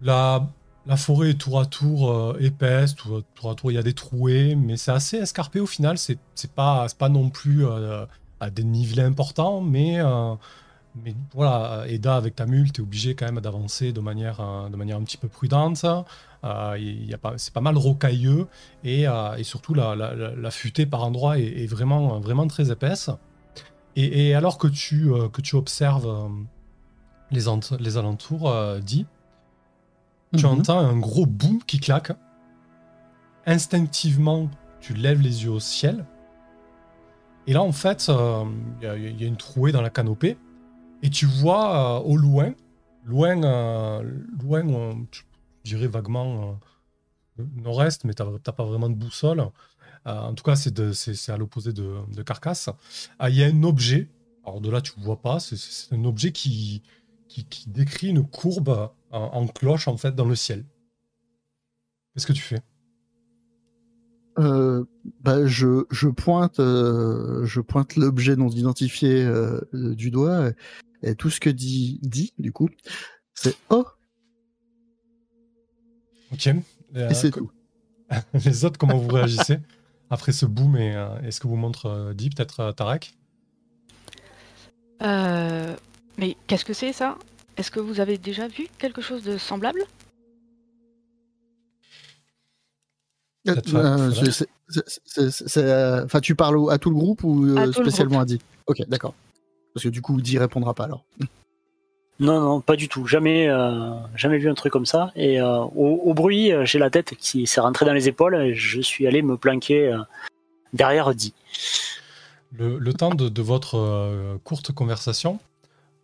La, 0.01 0.45
la 0.86 0.98
forêt 0.98 1.29
est 1.31 1.33
tour 1.36 1.60
à 1.62 1.65
tour 1.65 2.12
euh, 2.12 2.38
épaisse, 2.41 2.93
tour, 2.95 3.22
tour 3.36 3.51
à 3.51 3.55
tour 3.55 3.72
il 3.72 3.75
y 3.75 3.77
a 3.77 3.83
des 3.83 3.93
trouées, 3.93 4.55
mais 4.55 4.75
c'est 4.75 4.91
assez 4.91 5.17
escarpé 5.17 5.60
au 5.62 5.65
final. 5.65 5.98
C'est 5.98 6.17
c'est 6.36 6.51
pas, 6.51 6.86
c'est 6.89 6.98
pas 6.98 7.07
non 7.10 7.29
plus 7.29 7.65
euh, 7.65 8.05
à 8.41 8.50
des 8.50 8.65
nivelés 8.65 9.03
importants, 9.03 9.62
mais, 9.62 10.01
euh, 10.01 10.36
mais 11.03 11.15
voilà, 11.33 11.86
Eda, 11.88 12.17
avec 12.17 12.36
ta 12.36 12.45
mule, 12.45 12.74
tu 12.74 12.81
es 12.81 12.83
obligé 12.83 13.15
quand 13.15 13.25
même 13.31 13.39
d'avancer 13.39 13.93
de 13.93 14.01
manière, 14.01 14.41
de 14.69 14.75
manière 14.75 14.98
un 14.98 15.03
petit 15.03 15.17
peu 15.17 15.29
prudente. 15.29 15.83
Y 16.43 17.13
a 17.13 17.17
pas, 17.17 17.33
c'est 17.38 17.53
pas 17.53 17.62
mal 17.62 17.77
rocailleux 17.77 18.48
et, 18.83 19.03
et 19.38 19.43
surtout 19.43 19.74
la, 19.74 19.95
la, 19.95 20.13
la- 20.15 20.36
la 20.36 20.51
futée 20.51 20.86
par 20.86 21.03
endroits 21.05 21.39
est, 21.39 21.63
est 21.63 21.67
vraiment, 21.67 22.19
vraiment 22.19 22.48
très 22.48 22.69
épaisse. 22.72 23.10
Et, 23.96 24.30
et 24.30 24.36
alors 24.36 24.58
que 24.58 24.68
tu, 24.68 25.12
euh, 25.14 25.30
que 25.30 25.42
tu 25.42 25.56
observes 25.56 26.08
euh, 26.08 26.28
les, 27.32 27.48
ent- 27.48 27.78
les 27.80 27.98
alentours, 27.98 28.50
euh, 28.50 28.80
dit, 28.80 29.06
tu 30.36 30.46
Mhm. 30.46 30.52
entends 30.60 30.80
un 30.80 30.98
gros 30.98 31.26
boom 31.28 31.60
qui 31.64 31.80
claque. 31.80 32.12
Instinctivement, 33.46 34.50
tu 34.80 34.94
lèves 34.94 35.22
les 35.22 35.44
yeux 35.44 35.52
au 35.52 35.60
ciel. 35.60 36.06
Et 37.46 37.54
là, 37.54 37.62
en 37.62 37.72
fait, 37.74 38.08
euh, 38.10 38.46
il 38.80 38.86
y, 38.86 38.88
a- 38.88 38.96
il 38.98 39.22
y 39.22 39.26
a 39.26 39.28
une 39.28 39.36
trouée 39.38 39.72
dans 39.72 39.82
la 39.82 39.90
canopée. 39.90 40.38
Et 41.02 41.10
tu 41.10 41.26
vois 41.26 42.02
au 42.06 42.16
loin, 42.16 42.54
loin, 43.06 43.36
loin, 44.42 45.06
tu 45.12 45.24
dirais 45.66 45.88
vaguement 45.88 46.58
nord-est, 47.38 48.06
mais 48.06 48.14
tu 48.14 48.24
n'as 48.24 48.54
pas 48.54 48.64
vraiment 48.64 48.90
de 48.90 48.96
boussole. 48.96 49.46
Euh, 50.07 50.19
en 50.19 50.33
tout 50.33 50.43
cas, 50.43 50.55
c'est 50.55 51.29
à 51.29 51.38
l'opposé 51.38 51.72
de, 51.74 51.95
de 52.13 52.24
Carcasse. 52.24 52.69
Ah, 53.19 53.29
Il 53.29 53.36
y 53.36 53.43
a 53.43 53.48
un 53.48 53.63
objet. 53.63 54.10
Alors 54.45 54.60
de 54.60 54.69
là, 54.69 54.81
tu 54.81 54.91
ne 54.98 55.03
vois 55.03 55.22
pas. 55.22 55.39
c'est- 55.39 55.93
un 55.93 56.03
objet 56.05 56.31
qui, 56.31 56.81
qui, 57.29 57.45
qui 57.45 57.69
décrit 57.69 58.10
une 58.10 58.27
courbe 58.27 58.91
en, 59.12 59.22
en 59.22 59.48
cloche, 59.48 59.88
en 59.88 59.98
fait, 59.98 60.13
dans 60.15 60.25
le 60.25 60.36
ciel. 60.36 60.65
Qu'est-ce 62.13 62.27
que 62.27 62.33
tu 62.33 62.41
fais? 62.41 62.62
Euh, 64.39 64.83
bah, 65.22 65.45
je, 65.45 65.86
je 65.91 66.07
pointe, 66.07 66.60
euh, 66.60 67.45
je 67.45 67.62
pointe 67.62 67.95
l'objet 67.95 68.36
non 68.36 68.50
identifié 68.50 69.24
euh, 69.24 69.62
euh, 69.74 69.93
du 69.95 70.10
doigt 70.10 70.50
et 71.03 71.15
tout 71.15 71.29
ce 71.29 71.39
que 71.39 71.51
dit, 71.51 72.00
dit 72.01 72.33
du 72.39 72.51
coup, 72.51 72.67
c'est 73.36 73.55
oh 73.69 73.86
Ok. 76.31 76.48
Euh, 76.95 77.10
et 77.10 77.13
c'est 77.13 77.31
tout. 77.31 77.51
Les 78.45 78.65
autres, 78.65 78.77
comment 78.79 78.98
vous 78.98 79.10
réagissez? 79.13 79.60
Après 80.13 80.32
ce 80.32 80.46
boom 80.46 80.77
et, 80.77 80.96
euh, 80.96 81.08
et 81.25 81.32
ce 81.32 81.39
que 81.39 81.48
vous 81.48 81.55
montre 81.55 81.88
euh, 81.88 82.13
Di, 82.13 82.29
peut-être 82.29 82.60
euh, 82.60 82.72
Tarek 82.72 83.15
Euh, 85.01 85.75
mais 86.17 86.38
qu'est-ce 86.48 86.63
que 86.63 86.74
c'est 86.74 86.93
ça? 86.93 87.17
Est-ce 87.58 87.72
que 87.72 87.79
vous 87.79 88.00
avez 88.00 88.17
déjà 88.17 88.48
vu 88.48 88.67
quelque 88.77 89.01
chose 89.01 89.24
de 89.24 89.38
semblable? 89.38 89.84
Enfin, 96.05 96.20
tu 96.22 96.36
parles 96.36 96.72
à 96.72 96.77
tout 96.77 96.89
le 96.89 96.96
groupe 96.96 97.24
ou 97.24 97.58
À 97.58 97.72
spécialement 97.74 98.22
à 98.22 98.25
Di 98.25 98.39
Ok, 98.67 98.88
d'accord. 98.88 99.15
Parce 99.74 99.84
que 99.84 99.89
du 99.89 100.01
coup, 100.01 100.22
Di 100.22 100.38
répondra 100.38 100.74
pas 100.74 100.86
alors. 100.86 101.03
Non, 102.20 102.39
non, 102.39 102.62
pas 102.62 102.75
du 102.75 102.88
tout. 102.88 103.08
Jamais, 103.08 103.48
euh, 103.50 103.91
jamais 104.15 104.38
vu 104.38 104.50
un 104.50 104.53
truc 104.53 104.72
comme 104.72 104.86
ça. 104.86 105.12
Et 105.15 105.41
euh, 105.41 105.60
au, 105.60 106.13
bruit, 106.13 106.51
euh, 106.51 106.63
j'ai 106.65 106.79
la 106.79 106.89
tête 106.89 107.15
qui 107.15 107.48
s'est 107.48 107.62
rentrée 107.62 107.86
dans 107.86 107.93
les 107.93 108.08
épaules 108.08 108.36
et 108.36 108.53
je 108.53 108.82
suis 108.82 109.08
allé 109.08 109.22
me 109.22 109.38
planquer 109.38 109.96
derrière 110.74 111.13
Di. 111.13 111.34
le, 112.51 112.93
temps 112.93 113.15
de, 113.15 113.41
votre 113.41 114.38
courte 114.43 114.72
conversation, 114.72 115.39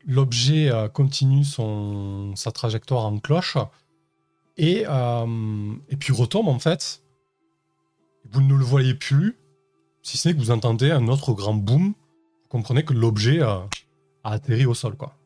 l'objet 0.06 0.72
continue 0.94 1.44
son, 1.44 2.36
sa 2.36 2.52
trajectoire 2.52 3.06
en 3.06 3.20
cloche 3.20 3.58
et, 4.58 4.86
et 5.90 5.96
puis 5.96 6.14
retombe 6.14 6.48
en 6.48 6.60
fait. 6.60 7.02
Vous 8.32 8.42
ne 8.42 8.56
le 8.56 8.64
voyez 8.64 8.94
plus, 8.94 9.38
si 10.04 10.18
ce 10.18 10.28
n'est 10.28 10.34
que 10.36 10.40
vous 10.40 10.52
entendez 10.52 10.92
un 10.92 11.08
autre 11.08 11.34
grand 11.34 11.54
boom. 11.54 11.88
Vous 11.88 12.50
comprenez 12.50 12.84
que 12.84 12.94
l'objet 12.94 13.42
a 13.42 13.68
atterri 14.24 14.66
au 14.66 14.74
sol. 14.74 14.96
quoi. 14.96 15.19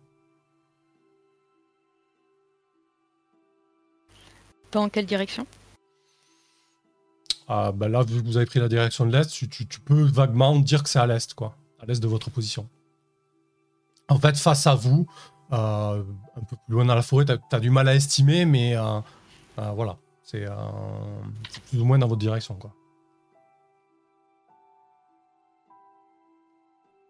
Dans 4.74 4.90
quelle 4.90 5.06
direction? 5.06 5.46
Ah, 7.48 7.72
bah 7.72 7.88
là, 7.88 8.02
vu 8.02 8.22
que 8.22 8.28
vous 8.28 8.38
avez 8.38 8.48
pris 8.48 8.60
la 8.60 8.68
direction 8.68 9.06
de 9.06 9.12
l'Est, 9.12 9.30
tu, 9.30 9.80
peux 9.80 10.04
vaguement 10.04 10.58
dire 10.58 10.82
que 10.82 10.90
c'est 10.90 11.00
à 11.00 11.06
l'Est, 11.06 11.36
quoi. 11.36 11.56
À 11.80 11.86
l'Est 11.86 12.02
de 12.02 12.08
votre 12.08 12.32
position. 12.32 12.68
En 14.10 14.18
fait, 14.18 14.36
face 14.36 14.66
à 14.66 14.74
vous, 14.74 15.06
euh, 15.52 16.04
un 16.36 16.42
peu 16.42 16.56
plus 16.66 16.74
loin 16.74 16.86
dans 16.86 16.96
la 16.96 17.04
forêt, 17.04 17.26
tu 17.26 17.34
as, 17.52 17.60
du 17.60 17.70
mal 17.70 17.88
à 17.88 17.96
estimer, 17.96 18.46
mais 18.46 18.76
euh, 18.76 19.00
euh, 19.60 19.72
voilà. 19.72 19.98
C'est 20.24 20.48
c'est 21.50 21.62
plus 21.64 21.80
ou 21.80 21.86
moins 21.86 22.00
dans 22.00 22.08
votre 22.08 22.22
direction, 22.22 22.56
quoi. 22.56 22.74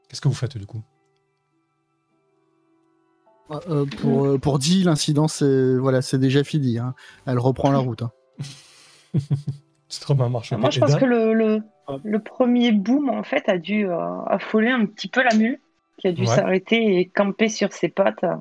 Qu'est-ce 0.10 0.20
que 0.20 0.28
vous 0.28 0.34
faites, 0.34 0.58
du 0.58 0.66
coup? 0.66 0.84
Euh, 3.70 3.86
pour, 3.86 4.26
euh, 4.26 4.38
pour 4.38 4.60
l'incident, 4.84 5.28
c'est 5.28 5.78
voilà, 5.78 6.02
c'est 6.02 6.18
déjà 6.18 6.44
fini. 6.44 6.80
hein. 6.80 6.96
Elle 7.26 7.40
reprend 7.40 7.72
la 7.72 7.80
route. 7.80 8.02
hein. 8.04 8.12
C'est 9.90 10.02
trop 10.02 10.16
bien 10.16 10.28
marché. 10.30 10.56
Moi, 10.58 10.72
je 10.72 10.80
pense 10.80 10.96
que 10.96 11.06
le, 11.06 11.34
le, 11.34 11.62
le 12.04 12.20
premier 12.20 12.72
boom, 12.72 13.10
en 13.10 13.22
fait, 13.22 13.48
a 13.48 13.60
dû 13.60 13.88
euh, 13.88 14.22
affoler 14.26 14.70
un 14.70 14.86
petit 14.88 15.08
peu 15.08 15.22
la 15.22 15.36
mule, 15.36 15.60
qui 16.00 16.08
a 16.08 16.12
dû 16.12 16.24
Ouais. 16.24 16.28
s'arrêter 16.28 16.98
et 16.98 17.06
camper 17.10 17.48
sur 17.48 17.72
ses 17.74 17.90
pattes 17.90 18.24
euh, 18.24 18.36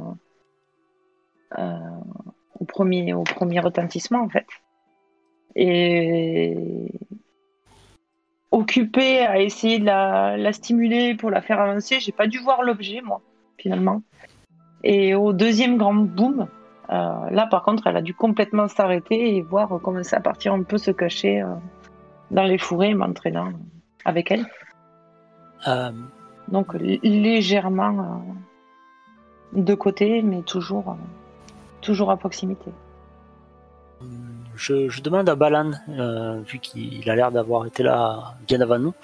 euh, 1.58 1.76
au, 2.58 2.64
premier, 2.64 3.12
au 3.12 3.22
premier 3.24 3.60
retentissement, 3.60 4.22
en 4.22 4.30
fait. 4.30 4.46
Et 5.56 6.56
occupé 8.50 9.18
à 9.20 9.40
essayer 9.40 9.78
de 9.78 9.84
la, 9.84 10.38
la 10.38 10.52
stimuler 10.54 11.14
pour 11.14 11.30
la 11.30 11.42
faire 11.42 11.60
avancer, 11.60 12.00
j'ai 12.00 12.12
pas 12.12 12.26
dû 12.26 12.38
voir 12.38 12.62
l'objet, 12.62 13.02
moi, 13.02 13.20
finalement. 13.58 14.02
Et 14.84 15.14
au 15.14 15.32
deuxième 15.32 15.76
grand 15.76 15.94
boom, 15.94 16.46
euh, 16.90 17.30
là, 17.30 17.46
par 17.46 17.62
contre, 17.62 17.86
elle 17.86 17.96
a 17.96 18.02
dû 18.02 18.14
complètement 18.14 18.68
s'arrêter 18.68 19.36
et 19.36 19.42
voir 19.42 19.80
commencer 19.80 20.16
à 20.16 20.20
partir 20.20 20.52
un 20.52 20.62
peu 20.62 20.78
se 20.78 20.90
cacher 20.90 21.42
euh, 21.42 21.54
dans 22.30 22.44
les 22.44 22.58
fourrés, 22.58 22.94
m'entraînant 22.94 23.52
avec 24.04 24.30
elle. 24.30 24.46
Euh, 25.68 25.92
Donc 26.48 26.74
légèrement 26.74 27.98
euh, 29.54 29.60
de 29.60 29.74
côté, 29.74 30.22
mais 30.22 30.42
toujours, 30.42 30.90
euh, 30.90 30.94
toujours 31.80 32.10
à 32.10 32.16
proximité. 32.16 32.72
je, 34.56 34.88
je 34.88 35.00
demande 35.02 35.28
à 35.28 35.36
Balan, 35.36 35.70
euh, 35.88 36.40
vu 36.40 36.58
qu'il 36.58 37.08
a 37.08 37.14
l'air 37.14 37.30
d'avoir 37.30 37.64
été 37.66 37.82
là 37.84 38.34
bien 38.48 38.60
avant 38.60 38.78
nous, 38.78 38.94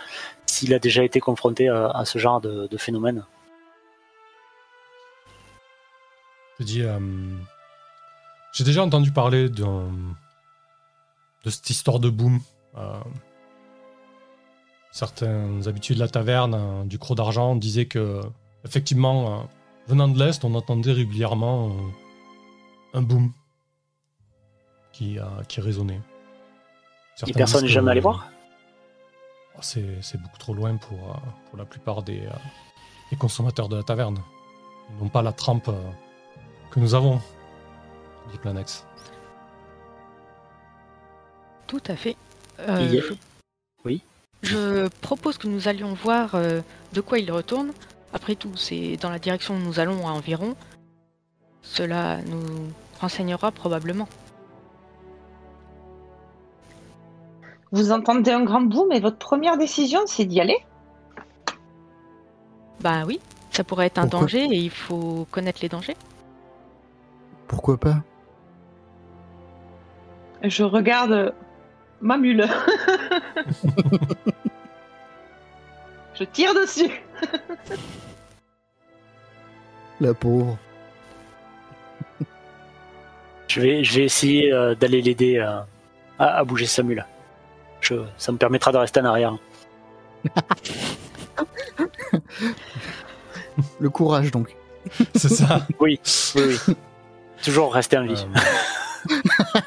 s'il 0.47 0.75
a 0.75 0.79
déjà 0.79 1.05
été 1.05 1.21
confronté 1.21 1.69
à, 1.69 1.89
à 1.91 2.05
ce 2.05 2.19
genre 2.19 2.41
de, 2.41 2.67
de 2.67 2.77
phénomène. 2.77 3.23
Je 6.59 6.65
dis, 6.65 6.83
euh, 6.83 6.99
j'ai 8.53 8.65
déjà 8.65 8.83
entendu 8.83 9.13
parler 9.13 9.49
d'un- 9.49 9.91
de 11.45 11.51
cette 11.51 11.71
histoire 11.71 12.01
de 12.01 12.11
boom. 12.11 12.41
Euh, 12.77 13.01
certains 14.91 15.67
habitués 15.67 15.95
de 15.95 16.01
la 16.01 16.09
taverne 16.09 16.55
euh, 16.55 16.85
du 16.85 16.99
Croc 16.99 17.17
d'Argent 17.17 17.55
disaient 17.57 17.87
que, 17.87 18.21
effectivement, 18.65 19.49
venant 19.87 20.09
de 20.09 20.19
l'Est, 20.19 20.45
on 20.45 20.55
entendait 20.55 20.93
régulièrement 20.93 21.73
un 22.95 23.03
boom 23.03 23.33
qui, 24.93 25.19
qui 25.49 25.61
résonnait. 25.61 25.95
Et 25.95 27.21
Certains 27.21 27.35
personne 27.35 27.63
n'est 27.63 27.69
jamais 27.69 27.93
allé 27.93 28.01
voir? 28.01 28.29
Oh, 29.55 29.59
C'est 29.61 30.03
c'est 30.03 30.21
beaucoup 30.21 30.39
trop 30.39 30.55
loin 30.55 30.77
pour, 30.77 30.99
pour 31.49 31.59
la 31.59 31.65
plupart 31.65 32.03
des, 32.03 32.23
des 33.11 33.17
consommateurs 33.17 33.69
de 33.69 33.77
la 33.77 33.83
taverne. 33.83 34.19
Ils 34.91 35.03
n'ont 35.03 35.09
pas 35.09 35.23
la 35.23 35.33
trempe 35.33 35.71
que 36.71 36.81
nous 36.81 36.95
avons, 36.95 37.21
dit 38.31 38.39
Planex. 38.39 38.85
Tout 41.67 41.83
à 41.87 41.97
fait. 41.97 42.17
Euh, 42.61 42.79
Il 42.81 42.95
y 42.95 42.99
a- 42.99 43.03
je- 43.03 43.15
Oui. 43.85 44.03
Je 44.43 44.89
propose 45.01 45.37
que 45.39 45.49
nous 45.49 45.69
allions 45.69 45.93
voir 45.95 46.35
euh, 46.35 46.61
de 46.93 47.01
quoi 47.01 47.19
il 47.19 47.31
retourne. 47.33 47.73
Après 48.13 48.35
tout, 48.37 48.57
c'est 48.57 48.97
dans 48.97 49.11
la 49.11 49.19
direction 49.19 49.55
où 49.55 49.59
nous 49.59 49.81
allons 49.81 50.07
à 50.09 50.13
environ. 50.13 50.55
Cela 51.63 52.23
nous 52.23 52.69
renseignera 53.01 53.51
probablement. 53.53 54.09
Vous 57.71 57.93
entendez 57.93 58.31
un 58.31 58.45
grand 58.45 58.63
boom 58.63 58.93
et 58.93 59.01
votre 59.01 59.19
première 59.19 59.59
décision, 59.59 60.01
c'est 60.07 60.25
d'y 60.25 60.41
aller? 60.41 60.57
Bah 62.81 63.03
oui, 63.07 63.21
ça 63.51 63.63
pourrait 63.65 63.87
être 63.87 63.99
un 63.99 64.03
Pourquoi 64.03 64.21
danger 64.21 64.45
et 64.45 64.57
il 64.57 64.71
faut 64.71 65.27
connaître 65.31 65.59
les 65.61 65.69
dangers. 65.69 65.97
Pourquoi 67.49 67.77
pas? 67.79 67.97
Je 70.45 70.63
regarde 70.63 71.35
ma 72.01 72.17
mule. 72.17 72.47
Je 76.15 76.25
tire 76.25 76.55
dessus. 76.55 76.91
La 80.01 80.15
pauvre. 80.15 80.57
Je 83.49 83.61
vais, 83.61 83.83
je 83.85 83.99
vais 83.99 84.05
essayer 84.05 84.53
euh, 84.53 84.75
d'aller 84.75 85.01
l'aider 85.01 85.39
euh, 85.39 85.61
à, 86.19 86.39
à 86.39 86.45
bouger 86.45 86.67
sa 86.67 86.83
mule. 86.83 87.07
Je, 87.81 87.95
ça 88.17 88.33
me 88.33 88.37
permettra 88.37 88.73
de 88.73 88.79
rester 88.79 89.01
en 89.01 89.05
arrière. 89.07 89.39
Le 93.81 93.91
courage, 93.91 94.31
donc. 94.31 94.55
C'est 95.15 95.29
ça. 95.29 95.67
Oui, 95.81 96.01
oui, 96.37 96.43
oui. 96.69 96.75
Toujours 97.45 97.73
rester 97.73 97.99
en 97.99 98.07
vie. 98.07 98.27
Euh, 99.11 99.15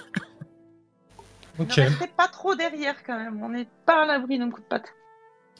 ok. 1.59 1.77
Ne 1.77 1.83
restez 1.83 2.07
pas 2.15 2.27
trop 2.27 2.55
derrière 2.55 2.95
quand 3.05 3.17
même. 3.17 3.41
On 3.41 3.49
n'est 3.49 3.67
pas 3.85 4.03
à 4.03 4.05
l'abri 4.05 4.39
d'un 4.39 4.49
coup 4.49 4.59
de 4.59 4.65
patte. 4.65 4.85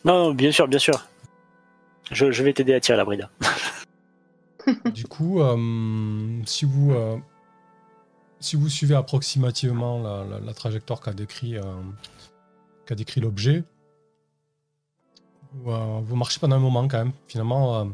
Non, 0.04 0.26
non, 0.30 0.34
bien 0.34 0.52
sûr, 0.52 0.68
bien 0.68 0.80
sûr. 0.80 1.06
Je, 2.12 2.32
je 2.32 2.44
vais 2.44 2.54
t'aider 2.54 2.74
à 2.74 2.80
tirer 2.80 2.98
la 2.98 3.06
bride. 3.06 3.30
Du 4.94 5.06
coup, 5.06 5.42
euh, 5.42 6.40
si 6.46 6.66
vous 6.66 6.92
euh, 6.94 7.18
si 8.40 8.56
vous 8.56 8.70
suivez 8.70 8.94
approximativement 8.94 10.00
la, 10.04 10.24
la- 10.24 10.40
la 10.40 10.54
trajectoire 10.54 11.02
qu'a 11.02 11.14
décrit 11.14 11.58
euh, 11.58 11.64
qu'a 12.86 12.94
décrit 12.94 13.22
l'objet, 13.22 13.64
vous, 15.54 15.72
euh, 15.72 16.00
vous 16.04 16.16
marchez 16.16 16.40
pendant 16.40 16.58
un 16.58 16.60
moment 16.60 16.88
quand 16.88 17.00
même. 17.00 17.12
Finalement, 17.28 17.80
euh, 17.80 17.86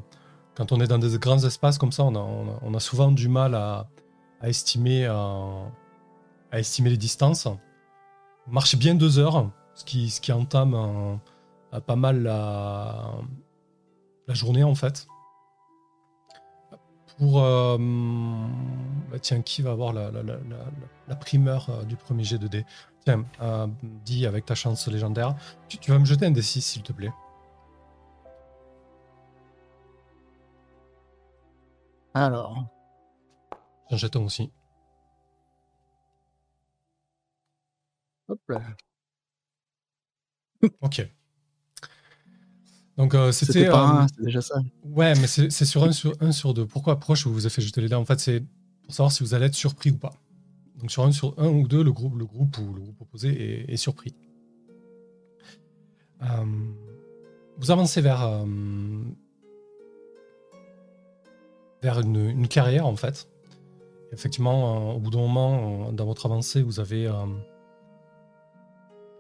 quand 0.56 0.74
on 0.74 0.82
est 0.82 0.88
dans 0.88 0.98
des 0.98 1.18
grands 1.18 1.42
espaces 1.42 1.78
comme 1.78 1.94
ça, 1.94 2.04
on 2.04 2.16
a, 2.16 2.20
on 2.20 2.50
a- 2.50 2.60
on 2.62 2.74
a 2.74 2.82
souvent 2.82 3.14
du 3.14 3.30
mal 3.30 3.56
à, 3.56 3.88
à 4.42 4.50
estimer 4.50 5.06
euh, 5.06 5.66
à 6.52 6.60
estimer 6.60 6.90
les 6.90 6.98
distances. 6.98 7.48
Vous 7.48 8.54
marchez 8.54 8.78
bien 8.78 8.96
deux 8.96 9.20
heures, 9.20 9.50
ce 9.74 9.84
qui, 9.86 10.10
ce 10.10 10.22
qui 10.22 10.32
entame 10.32 10.74
euh, 11.74 11.80
pas 11.82 11.96
mal 11.96 12.24
la, 12.24 13.16
journée 14.30 14.64
en 14.64 14.76
fait. 14.76 15.08
Pour. 17.18 17.42
euh, 17.44 17.78
bah 19.12 19.20
tiens, 19.20 19.42
qui 19.42 19.62
va 19.62 19.72
avoir 19.72 19.92
la, 19.94 20.12
la- 20.12 20.22
la- 20.24 21.16
primeur 21.16 21.86
du 21.86 21.96
premier 21.96 22.24
jet 22.24 22.38
de 22.38 22.48
dés? 22.48 22.66
Tiens, 23.06 23.26
euh, 23.42 23.68
dis 24.06 24.26
avec 24.28 24.46
ta 24.46 24.54
chance 24.56 24.88
légendaire. 24.88 25.36
Tu, 25.68 25.78
tu 25.78 25.92
vas 25.92 25.98
me 26.00 26.06
jeter 26.06 26.26
un 26.26 26.32
D6 26.32 26.62
s'il 26.62 26.84
te 26.84 26.94
plaît. 26.94 27.12
Alors, 32.14 32.66
J'en 33.90 33.98
jette 33.98 34.16
un 34.16 34.22
aussi. 34.22 34.52
hop 38.28 38.40
là. 38.50 38.62
Ok. 40.82 41.08
Donc 42.98 43.14
euh, 43.14 43.32
C'était 43.32 43.68
euh, 43.68 43.76
un, 43.76 44.08
déjà 44.20 44.42
ça. 44.42 44.56
Ouais, 44.84 45.14
mais 45.16 45.28
c'est 45.28 45.50
sur 45.66 45.84
un 45.84 45.92
sur 45.92 46.14
un 46.20 46.32
sur 46.32 46.54
deux. 46.54 46.66
Pourquoi, 46.66 46.98
pourquoi 46.98 47.16
je 47.16 47.30
vous 47.30 47.46
ai 47.46 47.50
fait 47.50 47.62
jeter 47.62 47.80
les 47.82 47.90
dés 47.90 47.96
En 47.96 48.06
fait, 48.06 48.20
c'est 48.20 48.44
pour 48.84 48.94
savoir 48.94 49.12
si 49.12 49.24
vous 49.24 49.34
allez 49.34 49.46
être 49.46 49.54
surpris 49.56 49.92
ou 49.92 49.98
pas. 49.98 50.14
Donc 50.78 50.92
sur 50.92 51.04
un 51.04 51.12
sur 51.12 51.34
un 51.40 51.48
ou 51.48 51.68
deux, 51.68 51.84
le 51.84 51.92
groupe, 51.92 52.18
le 52.18 52.26
groupe 52.26 52.58
ou 52.58 52.74
le 52.74 52.82
groupe 52.82 53.02
opposé 53.02 53.30
est, 53.30 53.72
est 53.74 53.78
surpris. 53.78 54.16
Euh, 56.24 56.46
vous 57.58 57.70
avancez 57.72 58.02
vers 58.02 58.24
euh, 58.24 58.46
vers 61.84 62.00
une, 62.00 62.30
une 62.30 62.48
carrière 62.48 62.88
en 62.88 62.96
fait. 62.96 63.30
Effectivement, 64.14 64.92
euh, 64.92 64.94
au 64.96 65.00
bout 65.00 65.10
d'un 65.10 65.20
moment, 65.20 65.88
euh, 65.88 65.92
dans 65.92 66.06
votre 66.06 66.26
avancée, 66.26 66.62
vous 66.62 66.80
avez 66.80 67.08
euh, 67.08 67.14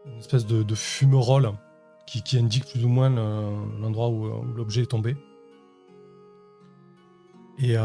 une 0.05 0.17
espèce 0.19 0.45
de, 0.45 0.63
de 0.63 0.75
fumerole 0.75 1.51
qui, 2.05 2.37
indique 2.37 2.65
plus 2.65 2.85
ou 2.85 2.87
moins 2.87 3.09
le- 3.09 3.81
l'endroit 3.81 4.07
où, 4.07 4.27
l'objet 4.55 4.83
est 4.83 4.91
tombé. 4.91 5.17
Et 7.59 7.75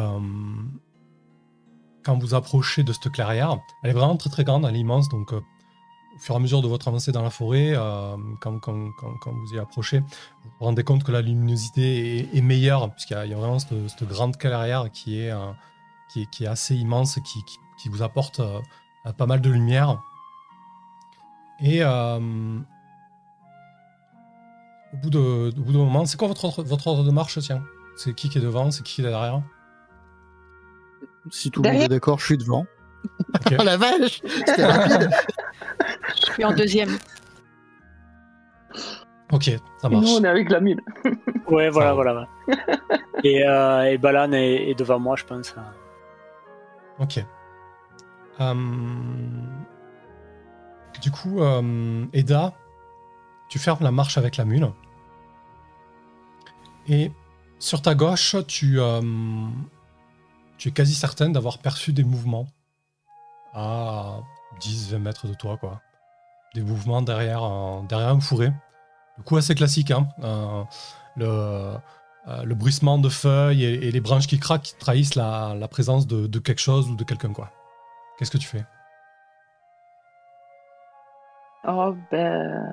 quand 2.05 2.19
vous 2.19 2.35
approchez 2.35 2.85
de 2.85 2.93
cette 2.93 3.11
clairière, 3.11 3.59
elle 3.83 3.91
est 3.91 3.95
vraiment 3.95 4.17
très 4.17 4.29
très 4.31 4.45
grande, 4.45 4.67
elle 4.67 4.77
est 4.77 4.81
immense, 4.81 5.09
donc 5.09 5.33
au 5.33 5.43
fur 6.19 6.35
et 6.35 6.37
à 6.37 6.41
mesure 6.41 6.61
de 6.61 6.69
votre 6.69 6.89
avancée 6.89 7.11
dans 7.11 7.23
la 7.23 7.31
forêt, 7.31 7.75
quand, 8.43 8.61
vous 8.61 9.55
y 9.55 9.59
approchez, 9.59 10.01
vous 10.01 10.51
vous 10.59 10.65
rendez 10.67 10.85
compte 10.85 11.05
que 11.05 11.11
la 11.11 11.23
luminosité 11.23 12.29
est, 12.37 12.41
meilleure, 12.43 12.93
puisqu'il 12.93 13.15
y, 13.15 13.33
a- 13.33 13.37
vraiment 13.37 13.59
cette, 13.59 14.05
grande 14.05 14.37
clairière 14.37 14.91
qui 14.93 15.21
est, 15.21 15.33
qui 16.13 16.23
est, 16.23 16.27
qui 16.31 16.45
est 16.45 16.49
assez 16.49 16.75
immense, 16.75 17.15
qui, 17.25 17.43
qui- 17.45 17.59
qui 17.79 17.89
vous 17.89 18.03
apporte 18.03 18.41
euh, 18.41 18.61
pas 19.17 19.27
mal 19.27 19.41
de 19.41 19.51
lumière. 19.51 20.01
Et 21.61 21.83
euh, 21.83 22.19
au 24.93 24.97
bout 24.99 25.11
de, 25.11 25.19
au 25.59 25.63
bout 25.63 25.73
d'un 25.73 25.79
moment, 25.79 26.05
c'est 26.07 26.17
quoi 26.19 26.29
votre 26.29 26.45
ordre, 26.45 26.63
votre 26.63 26.87
ordre 26.87 27.05
de 27.05 27.11
marche, 27.11 27.39
tiens? 27.41 27.63
C'est 27.97 28.15
qui 28.15 28.29
qui 28.29 28.39
est 28.39 28.43
devant, 28.43 28.71
c'est 28.71 28.83
qui 28.83 28.95
qui 28.97 29.01
est 29.01 29.05
derrière? 29.05 29.43
Si 31.31 31.51
tout 31.51 31.63
le 31.63 31.71
monde 31.73 31.83
est 31.83 31.89
d'accord, 31.89 32.19
je 32.19 32.25
suis 32.27 32.39
devant. 32.39 32.67
Ok. 33.35 33.55
Oh 33.59 33.65
la 33.65 33.77
vache 33.77 34.21
C'était 34.47 34.65
rapide 34.65 35.11
Je 36.15 36.33
suis 36.33 36.45
en 36.45 36.53
deuxième. 36.55 36.97
Ok, 39.33 39.45
ça 39.45 39.89
Et 39.89 39.95
nous, 39.95 40.01
marche. 40.03 40.11
on 40.19 40.25
est 40.25 40.29
avec 40.29 40.51
la 40.51 40.61
mule. 40.61 40.81
Ouais, 41.49 41.69
voilà, 41.71 41.95
voilà. 41.95 42.29
et, 43.25 43.45
euh, 43.47 43.83
et 43.91 43.99
Balan 43.99 44.31
est, 44.33 44.71
est 44.71 44.75
devant 44.79 45.01
moi, 45.01 45.17
je 45.17 45.25
pense. 45.25 45.53
Ok. 46.99 47.25
Euh, 48.41 48.55
Du 51.01 51.11
coup, 51.11 51.41
euh, 51.41 52.07
Eda, 52.13 52.53
tu 53.49 53.59
fermes 53.59 53.83
la 53.83 53.91
marche 53.91 54.19
avec 54.19 54.37
la 54.37 54.45
mule. 54.45 54.71
Et 56.87 57.11
sur 57.59 57.83
ta 57.83 57.95
gauche, 57.95 58.37
tu, 58.47 58.81
euh, 58.81 59.01
tu 60.59 60.69
es 60.69 60.73
quasi 60.73 60.95
certaine 60.95 61.33
d'avoir 61.33 61.59
perçu 61.59 61.93
des 61.93 62.05
mouvements 62.05 62.47
à 63.55 64.21
10-20 64.61 64.99
mètres 64.99 65.27
de 65.29 65.35
toi, 65.35 65.57
quoi. 65.57 65.81
Des 66.55 66.63
mouvements 66.63 67.03
derrière, 67.03 67.43
derrière 67.89 68.09
un 68.09 68.21
fourré. 68.21 68.53
Du 69.19 69.25
coup, 69.25 69.37
assez 69.37 69.55
classique, 69.55 69.91
hein. 69.91 70.09
Le, 71.17 71.77
euh, 72.29 72.45
le 72.45 72.55
bruissement 72.55 72.99
de 72.99 73.09
feuilles 73.09 73.65
et, 73.65 73.91
les 73.91 74.01
branches 74.01 74.29
qui 74.29 74.39
craquent 74.39 74.75
trahissent 74.79 75.17
la, 75.17 75.57
présence 75.69 76.07
de, 76.07 76.39
quelque 76.39 76.61
chose 76.61 76.89
ou 76.89 76.95
de 76.95 77.03
quelqu'un, 77.03 77.33
quoi. 77.33 77.51
Qu'est-ce 78.19 78.31
que 78.31 78.39
tu 78.39 78.47
fais? 78.47 78.65
Oh, 81.67 81.95
ben. 82.11 82.65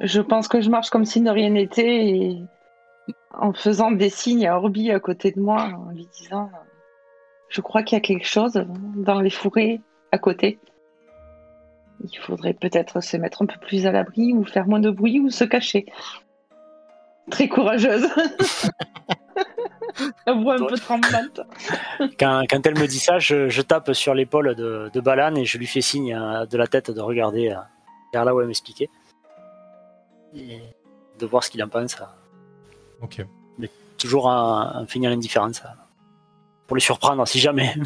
Je 0.00 0.20
pense 0.20 0.48
que 0.48 0.60
je 0.60 0.68
marche 0.68 0.90
comme 0.90 1.04
si 1.04 1.20
de 1.22 1.30
rien 1.30 1.50
n'était 1.50 2.36
en 3.32 3.52
faisant 3.52 3.92
des 3.92 4.10
signes 4.10 4.46
à 4.46 4.56
Orbi 4.56 4.90
à 4.90 5.00
côté 5.00 5.30
de 5.30 5.40
moi, 5.40 5.70
en 5.74 5.90
lui 5.90 6.08
disant 6.18 6.50
Je 7.48 7.62
crois 7.62 7.82
qu'il 7.82 7.96
y 7.96 7.98
a 7.98 8.02
quelque 8.02 8.26
chose 8.26 8.62
dans 8.96 9.20
les 9.20 9.30
fourrés 9.30 9.80
à 10.12 10.18
côté. 10.18 10.58
Il 12.00 12.18
faudrait 12.18 12.54
peut-être 12.54 13.00
se 13.00 13.16
mettre 13.16 13.40
un 13.40 13.46
peu 13.46 13.58
plus 13.58 13.86
à 13.86 13.92
l'abri 13.92 14.34
ou 14.34 14.44
faire 14.44 14.66
moins 14.66 14.80
de 14.80 14.90
bruit 14.90 15.20
ou 15.20 15.30
se 15.30 15.44
cacher. 15.44 15.86
Très 17.30 17.48
courageuse. 17.48 18.06
La 20.26 20.32
voix 20.32 20.54
un 20.60 20.66
peu 20.66 20.76
tremblante. 20.76 21.40
Quand, 22.18 22.42
quand 22.50 22.66
elle 22.66 22.76
me 22.78 22.86
dit 22.86 22.98
ça, 22.98 23.18
je, 23.20 23.48
je 23.48 23.62
tape 23.62 23.92
sur 23.92 24.12
l'épaule 24.14 24.54
de, 24.56 24.90
de 24.92 25.00
Balan 25.00 25.34
et 25.36 25.44
je 25.44 25.56
lui 25.56 25.66
fais 25.66 25.80
signe 25.80 26.12
euh, 26.14 26.46
de 26.46 26.56
la 26.58 26.66
tête 26.66 26.90
de 26.90 27.00
regarder 27.00 27.50
euh, 27.50 27.56
vers 28.12 28.24
là 28.24 28.34
où 28.34 28.40
elle 28.40 28.48
m'expliquait. 28.48 28.90
Et 30.34 30.60
de 31.18 31.26
voir 31.26 31.44
ce 31.44 31.50
qu'il 31.50 31.62
en 31.62 31.68
pense. 31.68 31.94
euh, 32.00 32.04
Ok. 33.02 33.24
Toujours 33.98 34.28
un, 34.28 34.72
un 34.82 34.86
feigner 34.86 35.08
l'indifférence. 35.08 35.62
euh, 35.64 35.68
Pour 36.66 36.76
les 36.76 36.80
surprendre, 36.82 37.26
si 37.28 37.38
jamais. 37.38 37.72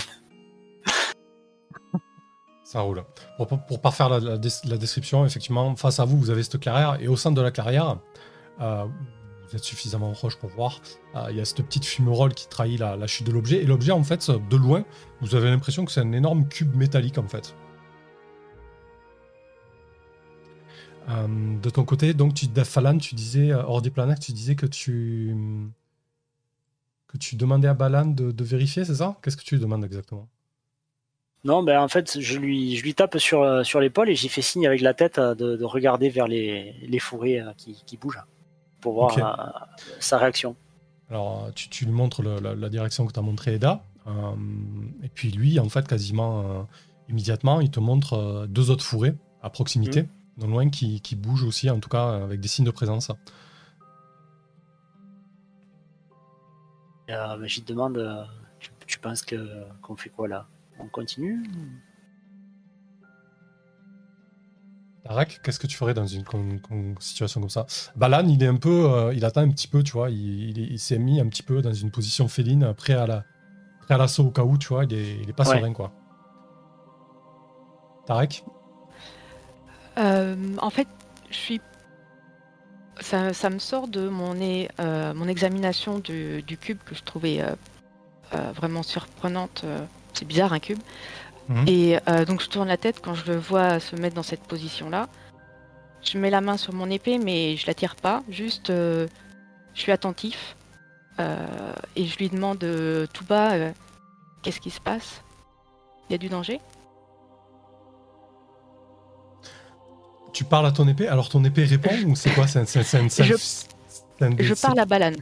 Ça 2.65 2.81
roule. 2.81 3.05
Pour, 3.37 3.47
pour, 3.47 3.65
pour 3.65 3.81
pas 3.81 3.91
faire 3.91 4.09
la, 4.09 4.21
la 4.21 4.37
des- 4.39 4.49
la 4.65 4.77
description, 4.77 5.25
effectivement, 5.25 5.75
face 5.77 6.01
à 6.01 6.05
vous, 6.05 6.19
vous 6.19 6.31
avez 6.31 6.43
cette 6.43 6.61
clairière, 6.61 6.97
et 7.01 7.09
au 7.09 7.17
sein 7.17 7.31
de 7.33 7.41
la 7.41 7.51
clairière, 7.51 7.99
euh, 8.61 8.85
vous 9.49 9.57
êtes 9.57 9.65
suffisamment 9.65 10.13
proche 10.13 10.37
pour 10.37 10.51
voir, 10.51 10.81
euh, 11.15 11.29
il 11.31 11.37
y 11.37 11.41
a 11.41 11.45
cette 11.45 11.63
petite 11.63 11.85
fumerole 11.85 12.35
qui 12.35 12.49
trahit 12.49 12.79
la, 12.79 13.07
chute 13.07 13.27
de 13.27 13.33
l'objet, 13.33 13.63
et 13.63 13.67
l'objet, 13.67 13.93
en 13.93 14.03
fait, 14.03 14.31
de 14.31 14.57
loin, 14.57 14.85
vous 15.21 15.35
avez 15.35 15.49
l'impression 15.49 15.85
que 15.85 15.93
c'est 15.93 16.01
un 16.01 16.13
énorme 16.13 16.49
cube 16.49 16.75
métallique, 16.75 17.19
en 17.19 17.29
fait. 17.29 17.55
Euh, 21.09 21.27
de 21.63 21.71
ton 21.71 21.85
côté, 21.85 22.13
donc, 22.13 22.35
tu, 22.35 22.47
Falan, 22.65 22.99
tu 22.99 23.15
disais, 23.15 23.51
euh, 23.51 23.63
hors 23.63 23.81
des 23.81 23.91
planètes, 23.91 24.21
tu 24.21 24.33
disais 24.33 24.55
que 24.55 24.67
tu, 24.67 25.35
que 27.07 27.17
tu 27.17 27.37
demandais 27.37 27.69
à 27.69 27.75
Balan 27.75 28.07
de, 28.07 28.45
vérifier, 28.45 28.85
c'est 28.85 28.97
ça? 28.97 29.17
Qu'est-ce 29.23 29.39
que 29.39 29.45
tu 29.45 29.55
lui 29.55 29.63
demandes 29.63 29.85
exactement? 29.85 30.29
Non, 31.45 31.63
ben 31.63 31.81
en 31.81 31.89
fait, 31.89 32.21
je 32.21 32.37
lui, 32.37 32.95
tape 32.95 33.17
sur, 33.17 33.81
l'épaule 33.81 34.11
et 34.11 34.17
j'y 34.17 34.29
fais 34.29 34.43
signe 34.43 34.67
avec 34.67 34.83
la 34.83 34.93
tête 34.93 35.19
de, 35.19 35.57
de 35.57 35.65
regarder 35.65 36.11
vers 36.11 36.27
les, 36.27 36.99
fourrés 36.99 37.41
qui 37.57 37.97
bougent 37.97 38.19
pour 38.81 38.95
voir 38.95 39.17
euh, 39.19 39.77
sa 40.01 40.19
réaction. 40.19 40.57
Alors, 41.11 41.45
euh, 41.45 41.51
tu, 41.55 41.69
tu 41.69 41.85
lui 41.87 41.93
montres 41.93 42.23
le- 42.23 42.39
la, 42.41 42.55
la 42.55 42.69
direction 42.69 43.07
que 43.07 43.13
t'as 43.13 43.23
montré 43.23 43.55
Eda. 43.55 43.83
euh, 44.07 44.33
et 45.03 45.09
puis 45.09 45.31
lui, 45.31 45.59
en 45.59 45.69
fait, 45.69 45.87
quasiment 45.87 46.41
euh, 46.41 46.63
immédiatement, 47.09 47.61
il 47.61 47.71
te 47.71 47.81
montre 47.81 48.15
euh, 48.15 48.47
deux 48.47 48.71
autres 48.71 48.85
fourrés 48.85 49.15
à 49.43 49.51
proximité. 49.51 50.07
non 50.37 50.47
loin 50.49 50.71
qui, 50.71 51.01
qui 51.01 51.17
bouge 51.17 51.43
aussi, 51.45 51.69
en 51.71 51.81
tout 51.81 51.89
cas 51.89 52.11
avec 52.23 52.41
des 52.41 52.49
signes 52.49 52.65
de 52.67 52.71
présence. 52.71 53.11
Te 57.09 57.63
demande 57.67 58.29
tu, 58.61 58.71
tu 58.87 58.99
penses 58.99 59.23
que 59.23 59.65
qu'on 59.83 59.97
fait 59.97 60.11
quoi 60.11 60.29
là? 60.29 60.47
On 60.79 60.87
continue 60.89 61.43
Tarek, 65.05 65.41
qu'est-ce 65.43 65.59
que 65.59 65.67
tu 65.67 65.77
ferais 65.77 65.95
dans 65.95 66.07
une 66.07 66.25
con- 66.25 66.59
con- 66.59 66.95
situation 67.01 67.41
comme 67.41 67.51
ça? 67.51 67.67
Balan, 67.97 68.27
il 68.29 68.43
est 68.43 68.47
un 68.47 68.57
peu, 68.57 68.91
euh, 68.91 69.15
il 69.15 69.25
attend 69.25 69.41
un 69.43 69.51
petit 69.51 69.69
peu, 69.69 69.83
tu 69.83 69.93
vois, 69.93 70.11
il, 70.11 70.51
il 70.51 70.59
est- 70.59 70.67
il 70.67 70.79
s'est 70.79 70.99
mis 70.99 71.21
un 71.21 71.27
petit 71.29 71.43
peu 71.43 71.63
dans 71.63 71.73
une 71.73 71.91
position 71.91 72.29
féline, 72.29 72.75
prêt 72.75 72.95
à 72.95 73.07
la, 73.07 73.25
prêt 73.81 73.95
à 73.95 73.99
l'assaut 73.99 74.27
au 74.27 74.31
cas 74.31 74.43
où, 74.43 74.59
tu 74.59 74.69
vois, 74.69 74.85
il 74.85 74.93
est, 74.93 75.17
il 75.23 75.31
est 75.31 75.33
pas 75.33 75.45
Ouais. 75.49 75.57
serein, 75.57 75.73
quoi. 75.73 75.93
Tarek 78.07 78.45
Euh, 79.99 80.37
en 80.59 80.71
fait, 80.71 80.87
je 81.31 81.37
suis. 81.37 81.61
Ça, 83.01 83.33
ça 83.33 83.49
me 83.51 83.59
sort 83.61 83.87
de 83.89 84.09
mon, 84.09 84.35
euh, 84.41 85.15
mon 85.15 85.29
examination 85.29 85.99
du, 86.01 86.43
du 86.43 86.57
cube 86.57 86.79
que 86.85 86.95
je 86.97 87.03
trouvais 87.03 87.41
euh, 87.41 87.55
euh, 88.35 88.53
vraiment 88.53 88.83
surprenante. 88.83 89.65
C'est 90.13 90.25
bizarre 90.25 90.53
un 90.53 90.59
cube. 90.59 90.79
Mhm. 91.49 91.65
Et 91.67 91.99
euh, 92.09 92.25
donc 92.25 92.43
je 92.43 92.49
tourne 92.49 92.69
la 92.69 92.77
tête 92.77 93.01
quand 93.03 93.15
je 93.15 93.25
le 93.33 93.39
vois 93.39 93.81
se 93.81 93.97
mettre 93.97 94.15
dans 94.15 94.23
cette 94.23 94.43
position-là. 94.43 95.09
Je 96.03 96.19
mets 96.19 96.31
la 96.31 96.41
main 96.41 96.57
sur 96.57 96.73
mon 96.75 96.89
épée, 96.91 97.19
mais 97.19 97.57
je 97.57 97.67
la 97.67 97.75
tire 97.75 97.97
pas. 97.97 98.23
Juste, 98.29 98.71
euh, 98.71 99.09
je 99.75 99.81
suis 99.81 99.93
attentif 99.93 100.57
euh, 101.21 101.47
et 101.97 102.05
je 102.07 102.17
lui 102.19 102.29
demande 102.29 102.63
euh, 102.65 103.07
tout 103.13 103.25
bas 103.25 103.53
euh, 103.55 103.73
qu'est-ce 104.43 104.61
qui 104.61 104.71
se 104.71 104.81
passe? 104.81 105.23
Il 106.09 106.13
y 106.13 106.15
a 106.15 106.19
du 106.19 106.29
danger? 106.29 106.61
Tu 110.33 110.45
parles 110.45 110.67
à 110.67 110.73
ton 110.73 110.87
épée, 110.87 111.09
alors 111.09 111.29
ton 111.29 111.43
épée 111.45 111.65
répond 111.65 111.91
ou 112.07 112.15
c'est 112.15 112.31
quoi? 112.31 112.47
C'est 112.47 112.61
un- 112.61 112.65
c'est 112.67 112.79
un- 112.97 113.09
Je- 113.09 113.35
Je 114.39 114.55
parle 114.55 114.79
à 114.79 114.85
Balan. 114.85 115.13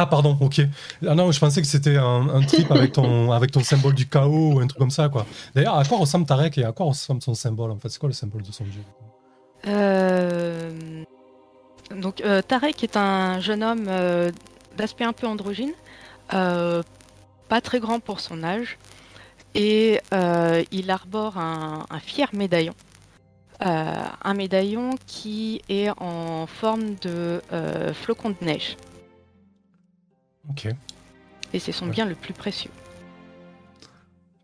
Ah 0.00 0.06
pardon, 0.06 0.36
ok. 0.40 0.60
Ah 1.06 1.14
non, 1.16 1.32
je 1.32 1.40
pensais 1.40 1.60
que 1.60 1.66
c'était 1.66 1.96
un, 1.96 2.28
un 2.28 2.40
trip 2.42 2.70
avec 2.70 2.92
ton, 2.92 3.32
avec 3.38 3.50
ton 3.50 3.64
symbole 3.64 3.94
du 3.94 4.06
chaos 4.08 4.52
ou 4.52 4.60
un 4.60 4.66
truc 4.68 4.78
comme 4.78 4.90
ça, 4.92 5.08
quoi. 5.08 5.26
D'ailleurs, 5.56 5.76
à 5.76 5.84
quoi 5.84 5.98
ressemble 5.98 6.24
Tarek 6.24 6.56
et 6.58 6.64
à 6.64 6.70
quoi 6.70 6.86
ressemble 6.86 7.20
son 7.20 7.34
symbole, 7.34 7.72
en 7.72 7.78
fait? 7.78 7.88
C'est 7.88 7.98
quoi 7.98 8.08
le 8.08 8.14
symbole 8.14 8.42
de 8.42 8.52
son 8.52 8.62
dieu 8.64 8.82
Euh, 9.66 10.70
Donc 12.00 12.20
euh, 12.20 12.42
Tarek 12.42 12.84
est 12.84 12.96
un 12.96 13.40
jeune 13.40 13.64
homme 13.64 13.86
euh, 13.88 14.30
d'aspect 14.76 15.04
un 15.04 15.12
peu 15.12 15.26
androgyne, 15.26 15.72
euh, 16.32 16.82
pas 17.48 17.60
très 17.60 17.80
grand 17.80 17.98
pour 17.98 18.20
son 18.20 18.44
âge, 18.44 18.78
et 19.56 20.00
euh, 20.14 20.62
il 20.70 20.90
arbore 20.92 21.38
un, 21.38 21.86
un 21.90 21.98
fier 21.98 22.28
médaillon. 22.34 22.74
Euh, 23.66 23.92
un 24.22 24.34
médaillon 24.34 24.90
qui 25.08 25.62
est 25.68 25.90
en 25.98 26.46
forme 26.46 26.94
de 27.02 27.42
euh, 27.52 27.92
flocon 27.92 28.30
de 28.30 28.36
neige, 28.46 28.76
Ok, 30.50 30.68
et 31.52 31.58
c'est 31.58 31.72
son 31.72 31.86
Ouais. 31.86 31.92
bien 31.92 32.04
le 32.06 32.14
plus 32.14 32.32
précieux. 32.34 32.70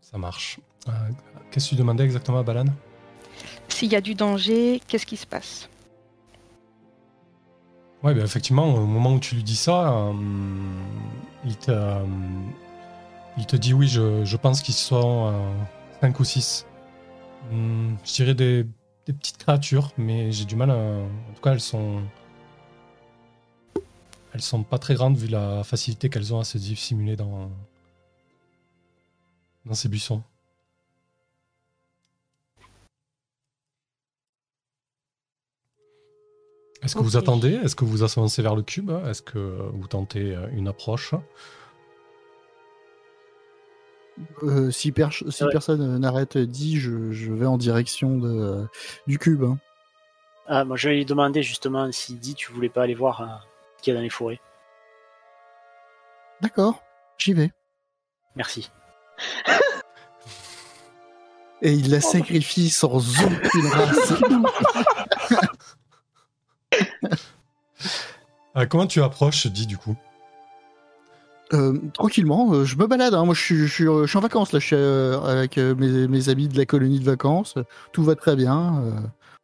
ça 0.01 0.17
marche. 0.17 0.59
Euh, 0.87 0.91
Qu'est-ce 1.51 1.65
que 1.65 1.69
tu 1.71 1.75
demandais 1.75 2.03
exactement 2.03 2.39
à 2.39 2.43
Balan? 2.43 2.65
S'il 3.67 3.91
y 3.91 3.95
a 3.95 4.01
du 4.01 4.13
danger, 4.15 4.81
qu'est-ce 4.87 5.05
qui 5.05 5.17
se 5.17 5.25
passe? 5.25 5.67
Ouais, 8.03 8.13
ben 8.13 8.23
effectivement, 8.23 8.73
au 8.75 8.85
moment 8.85 9.13
où 9.13 9.19
tu 9.19 9.35
lui 9.35 9.43
dis 9.43 9.55
ça, 9.55 9.89
euh, 9.89 10.13
il, 11.43 11.57
te, 11.57 11.71
euh, 11.71 12.03
il 13.37 13.45
te 13.47 13.55
dit 13.55 13.73
oui, 13.73 13.87
je, 13.87 14.23
je 14.23 14.37
pense 14.37 14.61
qu'ils 14.61 14.75
sont 14.75 15.33
5 16.01 16.19
ou 16.19 16.23
6. 16.23 16.65
je 17.51 18.13
dirais 18.13 18.35
des, 18.35 18.63
des 19.07 19.13
petites 19.13 19.37
créatures, 19.37 19.91
mais 19.97 20.31
j'ai 20.31 20.45
du 20.45 20.55
mal 20.55 20.69
à... 20.69 20.75
En 20.75 21.33
tout 21.35 21.41
cas, 21.41 21.51
elles 21.53 21.59
sont... 21.61 22.01
Elles 24.35 24.41
sont 24.41 24.63
pas 24.63 24.79
très 24.79 24.95
grandes 24.95 25.15
vu 25.15 25.27
la 25.27 25.63
facilité 25.63 26.09
qu'elles 26.09 26.33
ont 26.33 26.41
à 26.41 26.43
se 26.43 26.57
dissimuler 26.57 27.15
dans, 27.15 27.49
dans 29.65 29.73
ces 29.73 29.87
buissons. 29.87 30.21
Est-ce 36.83 36.95
que 36.95 36.99
vous 36.99 37.15
attendez? 37.15 37.53
Est-ce 37.53 37.77
que 37.77 37.85
vous 37.85 38.03
avancez 38.03 38.41
vers 38.41 38.57
le 38.57 38.61
cube? 38.61 38.91
Est-ce 39.07 39.21
que 39.21 39.39
vous 39.39 39.87
tentez 39.87 40.35
euh, 40.35 40.49
une 40.51 40.67
approche? 40.67 41.15
Euh, 44.43 44.69
si 44.69 44.91
per- 44.91 45.07
si 45.29 45.45
Ouais. 45.45 45.49
personne 45.49 45.97
n'arrête 45.97 46.37
dit, 46.37 46.77
je, 46.77 47.13
je 47.13 47.31
vais 47.31 47.45
en 47.45 47.57
direction 47.57 48.17
de, 48.17 48.27
euh, 48.27 48.65
du 49.07 49.17
cube. 49.17 49.43
hein. 49.43 49.57
Ah, 50.47 50.65
moi 50.65 50.75
je 50.75 50.89
vais 50.89 50.95
lui 50.95 51.05
demander 51.05 51.41
justement 51.41 51.89
s'il 51.93 52.19
dit 52.19 52.35
tu 52.35 52.51
voulais 52.51 52.67
pas 52.67 52.83
aller 52.83 52.95
voir 52.95 53.21
euh, 53.21 53.27
qu'il 53.81 53.91
y 53.93 53.95
a 53.95 53.99
dans 53.99 54.03
les 54.03 54.09
forêts. 54.09 54.39
D'accord, 56.41 56.83
j'y 57.17 57.33
vais. 57.33 57.51
Merci. 58.35 58.69
Et 61.61 61.71
il 61.71 61.89
la 61.89 62.01
sacrifie 62.01 62.69
sans 62.69 62.97
aucune 63.23 63.67
race. 63.67 64.13
Euh, 68.57 68.65
Comment 68.65 68.87
tu 68.87 69.01
approches, 69.03 69.47
dit 69.47 69.67
du 69.67 69.77
coup? 69.77 69.97
Euh, 71.53 71.77
tranquillement, 71.93 72.53
euh, 72.53 72.63
je 72.65 72.77
me 72.77 72.87
balade. 72.87 73.13
hein. 73.13 73.25
Moi, 73.25 73.35
je 73.35 73.41
suis, 73.41 73.57
je, 73.57 73.65
suis, 73.73 73.83
je 73.83 74.05
suis 74.07 74.17
en 74.17 74.21
vacances 74.21 74.53
là. 74.53 74.59
Je 74.59 74.65
suis 74.65 74.75
euh, 74.77 75.19
avec 75.21 75.57
euh, 75.57 75.75
mes, 75.75 76.07
mes 76.07 76.29
amis 76.29 76.47
de 76.47 76.57
la 76.57 76.65
colonie 76.65 76.99
de 76.99 77.03
vacances. 77.03 77.55
Tout 77.91 78.03
va 78.03 78.15
très 78.15 78.35
bien. 78.37 78.81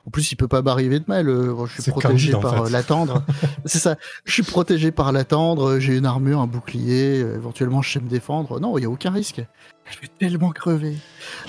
Euh. 0.04 0.08
En 0.08 0.12
plus, 0.12 0.32
il 0.32 0.36
peut 0.36 0.48
pas 0.48 0.62
m'arriver 0.62 1.00
de 1.00 1.06
mal. 1.08 1.28
euh, 1.30 1.66
je 1.68 1.82
suis 1.82 1.92
protégé 1.92 2.32
Candide, 2.32 2.42
par 2.52 2.64
euh, 2.66 2.70
l'attendre. 2.70 3.24
C'est 3.66 3.80
ça. 3.80 3.96
Je 4.26 4.32
suis 4.34 4.44
protégé 4.44 4.92
par 4.92 5.12
l'attendre. 5.12 5.80
J'ai 5.80 5.96
une 5.98 6.06
armure, 6.06 6.40
un 6.42 6.48
bouclier. 6.48 7.22
euh, 7.22 7.36
éventuellement, 7.36 7.82
je 7.82 7.92
sais 7.94 8.00
me 8.00 8.10
défendre. 8.10 8.60
Non, 8.60 8.78
il 8.78 8.82
y 8.82 8.86
a 8.86 8.90
aucun 8.90 9.12
risque. 9.12 9.44
Je 9.92 10.00
vais 10.02 10.08
tellement 10.20 10.52
crever. 10.52 10.96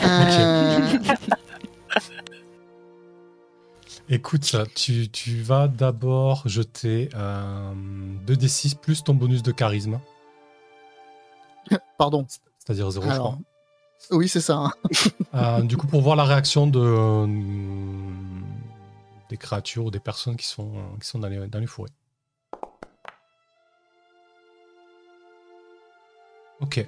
Euh, 0.02 0.78
Écoute, 4.08 4.56
tu, 4.74 5.08
tu 5.08 5.40
vas 5.42 5.68
d'abord 5.68 6.42
jeter 6.46 7.08
euh, 7.14 7.72
2d6 8.26 8.76
plus 8.76 9.04
ton 9.04 9.14
bonus 9.14 9.42
de 9.42 9.52
charisme, 9.52 10.00
Pardon. 11.96 12.26
c'est-à-dire 12.58 12.90
0, 12.90 13.06
je 13.06 13.10
Alors, 13.10 13.32
crois. 13.32 14.18
oui, 14.18 14.28
c'est 14.28 14.40
ça. 14.40 14.56
hein. 14.56 14.72
Euh, 15.34 15.62
du 15.62 15.76
coup, 15.76 15.86
pour 15.86 16.02
voir 16.02 16.16
la 16.16 16.24
réaction 16.24 16.66
de, 16.66 16.80
euh, 16.80 17.26
des 19.32 19.38
créatures 19.38 19.86
ou 19.86 19.90
des 19.90 19.98
personnes 20.00 20.36
qui 20.36 20.46
sont, 20.46 20.72
qui 21.00 21.08
sont 21.08 21.18
dans, 21.18 21.28
les, 21.28 21.48
dans 21.48 21.58
les 21.58 21.66
forêts. 21.66 21.88
Ok. 26.60 26.86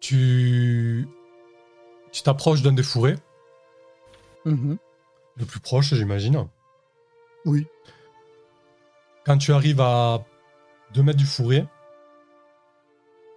Tu 0.00 1.06
tu 2.12 2.22
t'approches 2.22 2.62
d'un 2.62 2.72
des 2.72 2.82
fourrés, 2.82 3.16
Mhm. 4.44 4.76
le 5.36 5.44
plus 5.46 5.60
proche, 5.60 5.94
j'imagine. 5.94 6.46
Oui. 7.46 7.66
Quand 9.24 9.38
tu 9.38 9.52
arrives 9.52 9.80
à 9.80 10.22
2 10.94 11.02
mètres 11.02 11.18
du 11.18 11.24
fourré, 11.26 11.64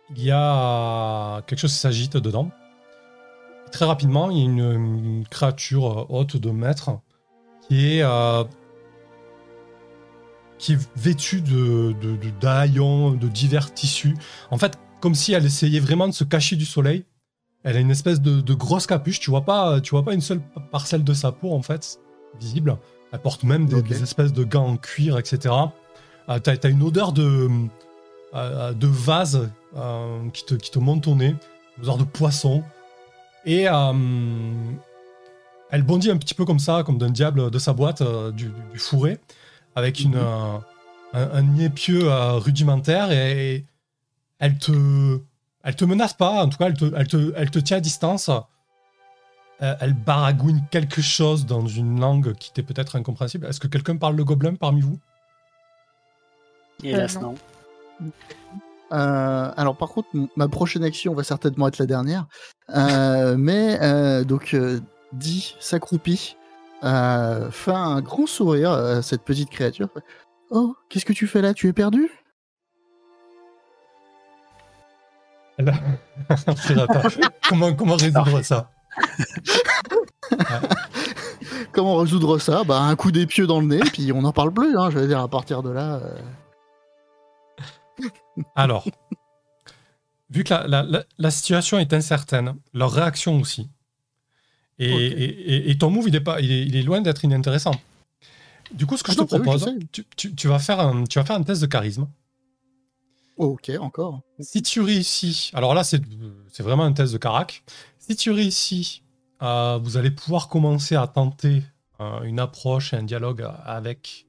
il 0.09 0.23
y 0.23 0.31
a 0.31 1.41
quelque 1.47 1.59
chose 1.59 1.71
qui 1.73 1.79
s'agite 1.79 2.17
dedans. 2.17 2.51
Très 3.71 3.86
rapidement, 3.86 4.30
il 4.30 4.38
y 4.38 4.41
a 4.41 4.45
une, 4.45 4.60
une 4.60 5.28
créature 5.28 5.99
euh, 5.99 6.06
haute 6.10 6.38
de 6.38 6.51
mètres 6.51 6.91
qui 7.67 7.97
est, 7.97 8.04
euh, 8.04 8.43
qui 10.58 10.73
est 10.73 10.89
vêtue 10.95 11.41
de, 11.41 11.93
de, 12.01 12.15
de 12.15 12.30
d'haillons, 12.39 13.12
de 13.12 13.28
divers 13.28 13.73
tissus. 13.73 14.15
En 14.51 14.58
fait, 14.58 14.78
comme 15.01 15.15
si 15.15 15.34
elle 15.34 15.45
essayait 15.45 15.80
vraiment 15.80 16.08
de 16.08 16.13
se 16.13 16.23
cacher 16.23 16.56
du 16.56 16.65
soleil. 16.65 17.06
Elle 17.63 17.78
a 17.78 17.80
une 17.80 17.89
espèce 17.89 18.21
de, 18.21 18.41
de 18.41 18.54
grosse 18.54 18.86
capuche. 18.86 19.19
Tu 19.19 19.32
vois 19.32 19.41
pas, 19.41 19.82
tu 19.82 19.91
vois 19.91 20.06
pas 20.06 20.13
une 20.13 20.21
seule 20.21 20.39
parcelle 20.71 21.04
de 21.04 21.13
sa 21.13 21.32
peau 21.32 21.51
en 21.51 21.63
fait 21.63 21.99
visible. 22.39 22.78
Elle 23.12 23.21
porte 23.21 23.43
même 23.43 23.65
des, 23.65 24.04
espèces 24.04 24.34
de 24.34 24.43
gants 24.43 24.67
en 24.67 24.78
cuir, 24.78 25.17
etc. 25.17 25.54
Euh, 26.30 26.39
t'as, 26.39 26.58
t'as 26.58 26.69
une 26.69 26.84
odeur 26.84 27.12
de, 27.12 27.49
euh, 28.34 28.73
de 28.73 28.88
vase 28.88 29.49
euh, 29.78 30.30
qui, 30.34 30.45
te, 30.45 30.56
qui 30.56 30.71
te 30.71 30.80
monte 30.80 31.08
au 31.08 31.15
nez, 31.15 31.36
une 31.78 31.84
odeur 31.84 31.97
de 31.97 32.04
poisson. 32.04 32.63
Et 33.45 33.67
euh, 33.69 33.93
elle 35.71 35.84
bondit 35.84 36.10
un 36.12 36.17
petit 36.17 36.34
peu 36.34 36.45
comme 36.45 36.60
ça, 36.60 36.84
comme 36.84 36.97
d'un 36.97 37.10
diable 37.12 37.51
de 37.51 37.60
sa 37.60 37.73
boîte, 37.73 38.01
euh, 38.01 38.31
du, 38.31 38.51
fourré, 38.75 39.19
avec 39.75 39.99
une, 39.99 40.15
Mhm. 40.15 40.21
euh, 40.23 40.58
un, 41.13 41.29
un 41.34 41.58
épieu 41.58 42.12
euh, 42.12 42.34
rudimentaire 42.34 43.12
et 43.12 43.65
elle 44.39 44.58
te, 44.58 45.19
elle 45.63 45.75
te 45.75 45.86
menace 45.86 46.13
pas, 46.13 46.43
en 46.43 46.49
tout 46.49 46.58
cas, 46.58 46.65
elle 46.67 46.77
te, 46.77 46.93
elle 46.95 47.08
te, 47.08 47.34
elle 47.36 47.51
te 47.51 47.60
tient 47.60 47.77
à 47.77 47.81
distance. 47.81 48.29
Euh, 49.62 49.73
elle 49.79 49.93
baragouine 49.93 50.65
quelque 50.69 51.01
chose 51.01 51.45
dans 51.45 51.65
une 51.65 51.99
langue 51.99 52.34
qui 52.34 52.51
t'est 52.51 52.63
peut-être 52.63 52.97
incompréhensible. 52.97 53.45
Est-ce 53.47 53.62
que 53.62 53.67
quelqu'un 53.67 53.95
parle 53.95 54.15
le 54.17 54.25
gobelin 54.25 54.55
parmi 54.55 54.81
vous? 54.81 54.99
Hélas, 56.84 57.15
non. 57.21 57.36
non. 58.01 58.12
Euh, 58.91 59.51
alors 59.57 59.75
par 59.75 59.89
contre, 59.89 60.09
ma 60.35 60.47
prochaine 60.47 60.83
action 60.83 61.13
va 61.13 61.23
certainement 61.23 61.67
être 61.67 61.79
la 61.79 61.85
dernière. 61.85 62.27
Euh, 62.75 63.35
mais 63.37 63.79
euh, 63.81 64.23
donc, 64.23 64.55
dit 65.13 65.55
s'accroupit, 65.59 66.37
fait 66.81 67.71
un 67.71 68.01
grand 68.01 68.27
sourire 68.27 68.71
à 68.71 69.01
cette 69.01 69.23
petite 69.23 69.49
créature. 69.49 69.89
Oh, 70.51 70.75
qu'est-ce 70.89 71.05
que 71.05 71.13
tu 71.13 71.27
fais 71.27 71.41
là? 71.41 71.53
Tu 71.53 71.67
es 71.67 71.73
perdu? 71.73 72.09
Comment 77.49 77.95
résoudre 77.95 78.41
ça? 78.41 78.69
Comment 81.71 81.97
résoudre 81.97 82.37
ça? 82.39 82.63
Bah 82.65 82.81
un 82.81 82.95
coup 82.95 83.11
d'épieu 83.11 83.47
dans 83.47 83.61
le 83.61 83.67
nez, 83.67 83.79
puis 83.79 84.11
on 84.11 84.21
n'en 84.21 84.33
parle 84.33 84.51
plus. 84.53 84.77
Hein, 84.77 84.89
je 84.91 84.99
veux 84.99 85.07
dire, 85.07 85.19
à 85.19 85.29
partir 85.29 85.63
de 85.63 85.69
là. 85.69 86.01
Alors, 88.55 88.86
vu 90.29 90.43
que 90.43 90.53
la, 90.53 90.67
la- 90.67 90.84
la- 90.84 91.03
la 91.17 91.31
situation 91.31 91.79
est 91.79 91.93
incertaine, 91.93 92.55
leur 92.73 92.91
réaction 92.91 93.39
aussi, 93.39 93.69
et, 94.79 94.91
Ok. 94.91 94.99
et- 94.99 95.55
et- 95.55 95.69
et 95.71 95.77
ton 95.77 95.89
move, 95.89 96.08
il 96.10 96.15
est, 96.15 96.21
pas, 96.21 96.41
il 96.41 96.51
est, 96.51 96.65
il 96.65 96.75
est 96.75 96.84
loin 96.84 97.01
d'être 97.01 97.23
inintéressant. 97.23 97.79
Du 98.73 98.86
coup, 98.86 98.97
ce 98.97 99.03
que 99.03 99.12
Ah 99.12 99.13
je 99.13 99.19
non, 99.19 99.25
te 99.25 99.31
bah 99.31 99.38
oui, 99.39 99.43
propose, 99.43 99.77
tu, 99.91 100.05
tu- 100.17 100.36
tu 100.36 100.47
vas 100.47 100.60
faire 100.60 100.79
un, 100.79 101.03
tu 101.05 101.19
vas 101.19 101.25
faire 101.25 101.36
un 101.38 101.43
test 101.43 101.62
de 101.62 101.67
charisme. 101.67 102.08
Ok, 103.38 103.71
encore. 103.79 104.21
Si 104.39 104.62
tu 104.63 104.79
réussis, 104.81 105.51
alors 105.53 105.73
là, 105.73 105.84
c'est 105.84 106.01
c'est 106.51 106.63
vraiment 106.63 106.84
un 106.84 106.93
test 106.93 107.12
de 107.13 107.17
carac. 107.17 107.63
Si 107.99 108.15
tu 108.15 108.31
réussis, 108.31 109.03
euh, 109.41 109.77
vous 109.81 109.97
allez 109.97 110.12
pouvoir 110.12 110.47
commencer 110.47 110.95
à 110.95 111.05
tenter 111.08 111.62
euh, 111.99 112.21
une 112.23 112.39
approche 112.39 112.93
et 112.93 112.97
un 112.97 113.03
dialogue 113.03 113.45
avec 113.65 114.25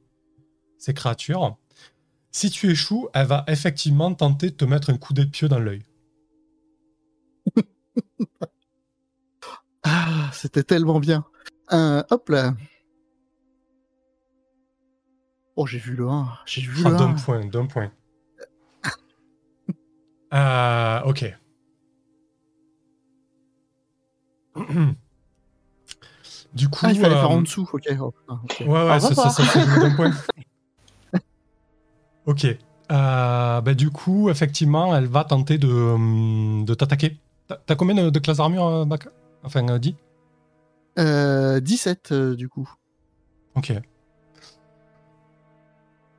ces 0.78 0.92
créatures. 0.92 1.56
Si 2.36 2.50
tu 2.50 2.70
échoues, 2.70 3.08
elle 3.14 3.26
va 3.28 3.44
effectivement 3.48 4.12
tenter 4.12 4.50
de 4.50 4.54
te 4.56 4.66
mettre 4.66 4.90
un 4.90 4.98
coup 4.98 5.14
d'épieu 5.14 5.48
dans 5.48 5.58
l'œil. 5.58 5.82
Ah, 9.88 10.28
c'était 10.32 10.64
tellement 10.64 11.00
bien. 11.00 11.24
Euh, 11.72 12.02
hop 12.10 12.28
là. 12.28 12.54
Oh, 15.54 15.64
j'ai 15.64 15.78
vu 15.78 15.94
le 15.96 16.08
1. 16.08 16.28
J'ai 16.44 16.60
vu 16.60 16.82
Ah, 16.84 16.90
le 16.90 16.96
d'un 16.96 17.10
1. 17.10 17.14
point, 17.14 17.44
d'un 17.46 17.66
point. 17.66 17.90
Euh, 20.34 21.00
ok. 21.04 21.24
Du 26.52 26.68
coup, 26.68 26.80
Ah, 26.82 26.92
il 26.92 26.98
fallait 27.00 27.14
faire 27.14 27.30
euh, 27.30 27.34
en 27.34 27.40
dessous. 27.42 27.66
Ok. 27.72 27.88
oh, 28.00 28.10
putain, 28.10 28.40
ok. 28.44 28.56
Ouais, 28.66 28.88
ouais, 28.90 29.00
ça, 29.00 29.14
ça, 29.14 29.30
ça 29.30 29.78
d'un 29.78 29.94
point. 29.96 30.10
ok. 32.26 32.46
Euh, 32.92 33.60
bah, 33.60 33.74
du 33.74 33.90
coup, 33.90 34.30
effectivement, 34.30 34.94
elle 34.96 35.06
va 35.06 35.24
tenter 35.24 35.58
de, 35.58 35.68
hum, 35.68 36.64
de 36.64 36.74
t'attaquer. 36.74 37.16
T'as 37.66 37.74
combien 37.76 37.94
de, 37.94 38.10
de 38.10 38.18
classes 38.18 38.36
d'armure, 38.38 38.66
euh, 38.66 38.84
Baka 38.84 39.10
Enfin, 39.44 39.68
euh, 39.68 39.78
10 39.78 39.94
Euh, 40.98 41.60
17 41.60 42.12
euh, 42.12 42.34
du 42.36 42.48
coup. 42.48 42.68
Ok. 43.54 43.72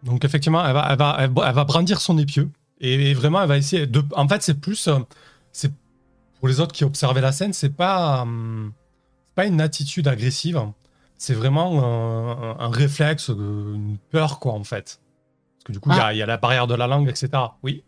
Donc, 0.04 0.24
effectivement, 0.26 0.66
elle 0.66 0.74
va, 0.74 0.88
elle 0.92 0.98
va, 0.98 1.18
elle, 1.20 1.32
va- 1.32 1.64
brandir 1.64 2.00
son 2.02 2.18
épieu. 2.18 2.50
Et, 2.80 3.12
et 3.12 3.14
vraiment, 3.14 3.42
elle 3.42 3.48
va 3.48 3.58
essayer 3.58 3.88
de. 3.88 4.04
En 4.16 4.28
fait, 4.28 4.42
c'est 4.44 4.60
plus. 4.60 4.88
euh, 4.88 5.00
C'est 5.52 5.72
pour 6.40 6.48
les 6.48 6.60
autres 6.60 6.74
qui 6.74 6.84
observaient 6.84 7.22
la 7.22 7.32
scène, 7.32 7.54
c'est 7.54 7.76
pas. 7.76 8.22
hum, 8.22 8.72
pas 9.36 9.46
une 9.46 9.62
attitude 9.62 10.08
agressive. 10.08 10.62
C'est 11.18 11.34
vraiment 11.34 11.84
un, 11.84 12.60
un 12.60 12.70
réflexe, 12.70 13.30
euh, 13.32 13.74
une 13.76 13.98
peur, 14.12 14.40
quoi, 14.40 14.54
en 14.54 14.64
fait. 14.64 15.00
Que 15.68 15.72
du 15.74 15.80
coup, 15.80 15.92
il 15.92 15.98
y 15.98 16.00
a- 16.00 16.14
il 16.14 16.18
y, 16.18 16.22
a 16.22 16.26
la 16.26 16.38
barrière 16.38 16.66
de 16.66 16.74
la 16.76 16.88
langue, 16.88 17.08
etc. 17.10 17.30
Oui. 17.62 17.84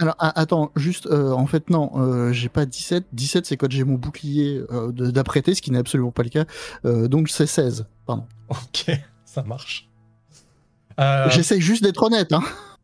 Alors 0.00 0.14
attends, 0.18 0.70
juste 0.76 1.06
euh, 1.06 1.32
en 1.32 1.46
fait 1.46 1.70
non, 1.70 1.90
euh, 1.96 2.32
j'ai 2.32 2.48
pas 2.48 2.64
17. 2.66 3.06
17 3.12 3.46
c'est 3.46 3.56
quand 3.56 3.70
j'ai 3.70 3.82
mon 3.84 3.94
bouclier 3.94 4.62
euh, 4.70 4.92
d'apprêter, 4.92 5.54
ce 5.54 5.60
qui 5.62 5.70
n'est 5.72 5.78
absolument 5.78 6.12
pas 6.12 6.22
le 6.22 6.28
cas. 6.30 6.44
Euh, 6.84 7.06
donc 7.08 7.28
c'est 7.28 7.46
16. 7.46 7.84
Pardon. 8.06 8.24
Ok, 8.48 8.90
ça 9.24 9.42
marche. 9.42 9.88
Euh, 11.00 11.28
J'essaye 11.30 11.60
juste 11.60 11.82
d'être 11.82 12.02
honnête. 12.02 12.32
Hein. 12.32 12.42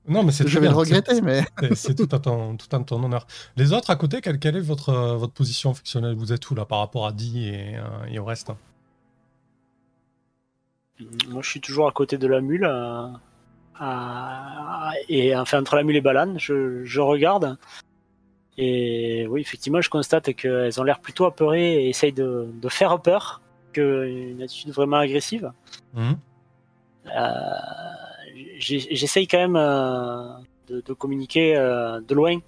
non, 0.09 0.23
mais 0.25 0.33
c'est 0.33 0.47
Je 0.47 0.59
vais 0.59 0.69
le 0.69 0.75
regretter, 0.75 1.21
mais 1.23 1.45
c'est- 1.75 1.95
tout 1.95 2.09
à 2.15 2.19
ton, 2.19 2.57
tout 2.57 2.75
à 2.77 2.81
ton 2.81 3.03
honneur. 3.03 3.27
Les 3.57 3.73
autres 3.73 3.91
à 3.91 3.97
côté, 3.97 4.21
quelle, 4.21 4.39
quelle 4.41 4.57
est 4.57 4.61
votre, 4.61 4.93
votre 5.17 5.33
position 5.33 5.73
fictionnelle? 5.73 6.15
Vous 6.17 6.33
êtes 6.33 6.51
où 6.51 6.55
là 6.57 6.65
par 6.65 6.81
rapport 6.81 7.07
à 7.07 7.13
Di 7.13 7.47
et, 7.49 7.77
euh, 7.77 7.83
et 8.11 8.19
au 8.19 8.25
reste? 8.25 8.51
Moi, 11.29 11.43
je 11.43 11.49
suis 11.51 11.61
toujours 11.61 11.89
à 11.89 11.93
côté 11.93 12.19
de 12.19 12.27
la 12.27 12.41
mule. 12.41 12.65
euh, 12.65 13.07
à- 13.79 14.93
et 15.09 15.35
enfin, 15.37 15.61
entre 15.61 15.77
la 15.77 15.83
mule 15.83 15.97
et 15.97 16.01
Balan, 16.01 16.35
je, 16.39 16.85
je 16.85 17.01
regarde. 17.01 17.57
Et 18.57 19.27
oui, 19.29 19.41
effectivement, 19.41 19.81
je 19.81 19.91
constate 19.91 20.33
qu'elles 20.35 20.81
ont 20.81 20.85
l'air 20.85 21.01
plutôt 21.01 21.25
apeurées 21.25 21.85
et 21.85 21.89
essayent 21.89 22.13
de, 22.13 22.49
de 22.53 22.69
faire 22.69 23.01
peur 23.01 23.41
qu'une 23.73 24.41
attitude 24.43 24.71
vraiment 24.71 24.99
agressive. 24.99 25.51
Euh, 27.07 27.31
j'ai- 28.59 28.95
J'essaye 28.95 29.27
quand 29.27 29.39
même 29.39 29.57
euh, 29.57 30.29
de, 30.69 30.81
de 30.81 30.93
communiquer 30.93 31.57
euh, 31.57 32.01
de 32.01 32.15
loin 32.15 32.39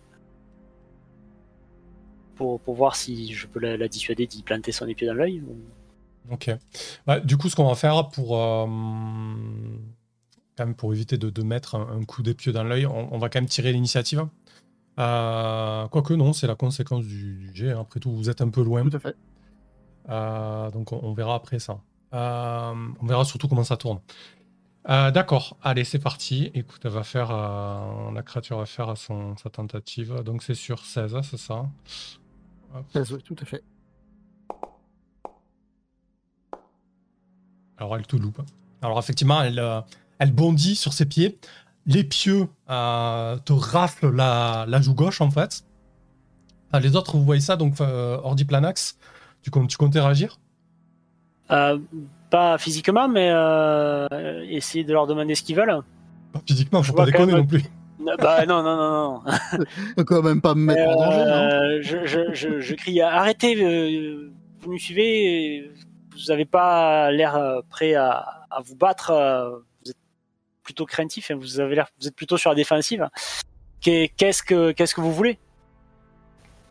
pour, 2.37 2.61
pour 2.61 2.75
voir 2.75 2.95
si 2.97 3.33
je 3.33 3.47
peux 3.47 3.59
la, 3.61 3.77
la 3.77 3.89
dissuader 3.89 4.27
d'y 4.27 4.43
planter 4.43 4.71
son 4.73 4.87
épieu 4.87 5.07
dans 5.09 5.15
l'œil. 5.15 5.41
ou- 5.41 5.57
Ok. 6.33 6.51
Bah, 7.07 7.21
du 7.21 7.37
coup, 7.37 7.49
ce 7.49 7.55
qu'on 7.57 7.69
va 7.69 7.75
faire 7.77 8.09
pour, 8.09 8.37
quand 10.57 10.64
même 10.66 10.75
pour 10.75 10.92
éviter 10.92 11.19
de, 11.19 11.31
de 11.31 11.42
mettre 11.42 11.75
un, 11.75 11.99
un 12.01 12.05
coup 12.05 12.23
d'épieu 12.23 12.53
dans 12.53 12.64
l'œil, 12.64 12.87
on, 12.87 13.12
on 13.14 13.19
va 13.19 13.29
quand 13.29 13.40
même 13.40 13.49
tirer 13.49 13.73
l'initiative. 13.73 14.27
Euh, 14.99 15.87
quoique 15.88 16.14
non, 16.14 16.33
c'est 16.33 16.47
la 16.47 16.55
conséquence 16.55 17.05
du, 17.05 17.51
jet. 17.55 17.73
hein. 17.73 17.81
Après 17.81 18.01
tout, 18.01 18.11
vous 18.11 18.31
êtes 18.31 18.40
un 18.40 18.49
peu 18.49 18.62
loin. 18.62 18.83
tout 18.88 18.97
à 18.97 19.01
fait. 19.01 19.16
Euh, 20.09 20.71
donc 20.71 20.92
on, 20.92 21.01
on 21.03 21.12
verra 21.12 21.35
après 21.35 21.59
ça. 21.59 21.81
Euh, 22.14 22.73
on 23.01 23.07
verra 23.07 23.25
surtout 23.25 23.49
comment 23.49 23.64
ça 23.64 23.77
tourne. 23.77 24.01
D'accord, 24.88 25.57
allez, 25.62 25.83
c'est 25.83 25.99
parti. 25.99 26.53
Écoute, 26.55 26.81
elle 26.85 26.92
va 26.92 27.03
faire, 27.03 27.31
la 27.33 28.23
créature 28.23 28.59
va 28.59 28.66
faire 28.66 28.97
son, 28.97 29.37
sa 29.37 29.51
tentative. 29.51 30.23
Donc 30.23 30.45
c'est 30.45 30.55
sur 30.55 30.79
16, 30.85 31.16
hein, 31.16 31.23
c'est 31.25 31.37
ça? 31.38 31.66
16, 32.92 33.12
oui, 33.14 33.23
tout 33.25 33.35
à 33.42 33.45
fait. 33.45 33.64
Alors 37.79 37.97
elle 37.97 38.07
te 38.07 38.14
loupe. 38.16 38.40
Alors 38.81 38.99
effectivement, 39.01 39.42
elle, 39.42 39.59
elle 40.18 40.33
bondit 40.33 40.76
sur 40.76 40.92
ses 40.92 41.07
pieds. 41.07 41.38
Les 41.87 42.05
pieux 42.05 42.48
euh, 42.70 43.37
te 43.44 43.52
raflent 43.52 44.11
la, 44.11 44.64
la 44.68 44.81
joue 44.81 44.94
gauche 44.94 45.20
en 45.20 45.31
fait. 45.31 45.62
Ah, 46.72 46.81
les 46.81 46.96
autres, 46.96 47.16
vous 47.16 47.24
voyez 47.24 47.40
ça, 47.40 47.57
donc 47.57 47.81
euh, 47.81 48.18
Ordiplanax, 48.22 48.98
tu, 49.42 49.50
comptes- 49.50 49.68
tu 49.70 49.76
comptais 49.76 50.00
réagir? 50.00 50.38
Euh, 51.52 51.79
pas 52.29 52.59
physiquement, 52.59 53.09
mais 53.09 53.31
euh, 53.31 54.09
essayer 54.48 54.83
de 54.83 54.92
leur 54.92 55.07
demander 55.07 55.35
ce 55.37 55.42
qu'ils 55.44 55.55
veulent. 55.57 55.81
Pas 56.33 56.40
Physiquement, 56.46 56.83
Je 56.83 56.88
faut 56.90 56.96
pas 56.96 57.05
vois 57.05 57.12
quand 57.12 57.18
déconner 57.26 57.33
même- 57.33 57.40
non 57.42 57.46
plus. 57.46 57.62
Bah 58.20 58.44
non, 58.46 58.62
non, 58.62 58.76
non, 58.76 59.22
non. 59.24 59.33
Faut 59.98 60.05
Quand 60.05 60.22
même 60.22 60.40
pas 60.40 60.55
me 60.55 60.61
mettre 60.66 60.88
en 60.90 60.94
danger. 60.96 61.18
Euh, 61.18 61.79
je, 61.83 62.07
je, 62.07 62.35
je, 62.35 62.61
je 62.61 62.74
crie 62.74 63.00
arrêtez, 63.00 63.57
euh, 63.64 64.31
vous 64.61 64.72
nous 64.72 64.79
suivez, 64.79 65.61
euh, 65.61 65.74
vous 66.12 66.18
n'avez 66.29 66.44
pas 66.44 67.11
l'air 67.11 67.35
euh, 67.37 67.62
prêt 67.70 67.94
à, 67.94 68.44
à 68.50 68.61
vous 68.61 68.76
battre, 68.76 69.11
euh, 69.11 69.59
plutôt 70.66 70.85
craintif, 70.85 71.31
hein, 71.31 71.37
vous 71.37 71.61
avez 71.61 71.76
l'air, 71.76 71.87
vous 72.00 72.09
êtes 72.09 72.16
plutôt 72.16 72.37
sur 72.37 72.50
la 72.50 72.57
défensive. 72.57 73.09
Qu'est- 73.81 74.12
Qu'est-ce 74.16 74.42
que, 74.42 74.72
qu'est-ce 74.72 74.94
que 74.96 75.00
vous 75.00 75.12
voulez? 75.12 75.38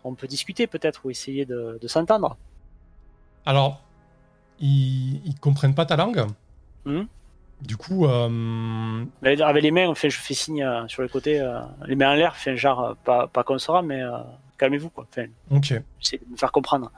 On 0.03 0.13
peut 0.15 0.27
discuter 0.27 0.67
peut-être 0.67 1.05
ou 1.05 1.10
essayer 1.10 1.45
de, 1.45 1.79
de 1.81 1.88
s'entendre. 1.88 2.36
Alors, 3.45 3.81
ils, 4.60 5.21
ils 5.25 5.39
comprennent 5.39 5.73
pas 5.75 5.86
ta 5.86 5.95
langue. 5.95 6.25
Mhm. 6.84 7.08
Du 7.62 7.77
coup, 7.77 8.05
euh, 8.05 9.05
Avec 9.23 9.63
les 9.63 9.71
mains, 9.71 9.88
enfin, 9.88 10.10
je 10.10 10.17
fais 10.19 10.34
signe 10.34 10.62
euh, 10.62 10.86
sur 10.89 11.01
les 11.03 11.10
côtés, 11.10 11.39
euh, 11.39 11.62
les 11.86 11.95
mains 11.95 12.12
en 12.12 12.15
l'air, 12.15 12.31
enfin, 12.36 12.55
genre 12.55 12.97
pas, 13.05 13.27
pas 13.27 13.43
qu'on 13.45 13.58
saura, 13.58 13.81
mais 13.81 14.01
calmez-vous 14.58 14.89
quoi. 14.89 15.08
Enfin, 15.10 15.27
ok. 15.49 15.81
j'essaie 15.99 16.17
de 16.17 16.29
me 16.29 16.36
faire 16.36 16.51
comprendre. 16.51 16.91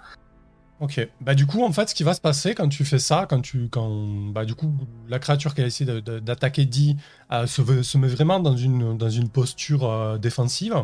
Ok. 0.79 1.07
Bah 1.21 1.33
du 1.33 1.47
coup, 1.47 1.63
en 1.63 1.71
fait, 1.71 1.89
ce 1.89 1.95
qui 1.95 2.03
va 2.03 2.13
se 2.13 2.21
passer 2.21 2.53
quand 2.53 2.69
tu 2.69 2.85
fais 2.85 2.99
ça, 2.99 3.25
quand 3.27 3.41
tu, 3.41 3.67
quand, 3.69 3.89
bah 4.31 4.45
du 4.45 4.53
coup, 4.53 4.71
la 5.07 5.17
créature 5.17 5.55
qui 5.55 5.61
a 5.61 5.65
essayé 5.65 6.01
d'attaquer 6.01 6.65
Di 6.65 6.97
euh, 7.31 7.47
se, 7.47 7.97
met 7.97 8.07
vraiment 8.07 8.39
dans 8.39 8.55
une, 8.55 8.95
dans 8.95 9.09
une 9.09 9.29
posture 9.29 9.89
euh, 9.89 10.17
défensive. 10.19 10.75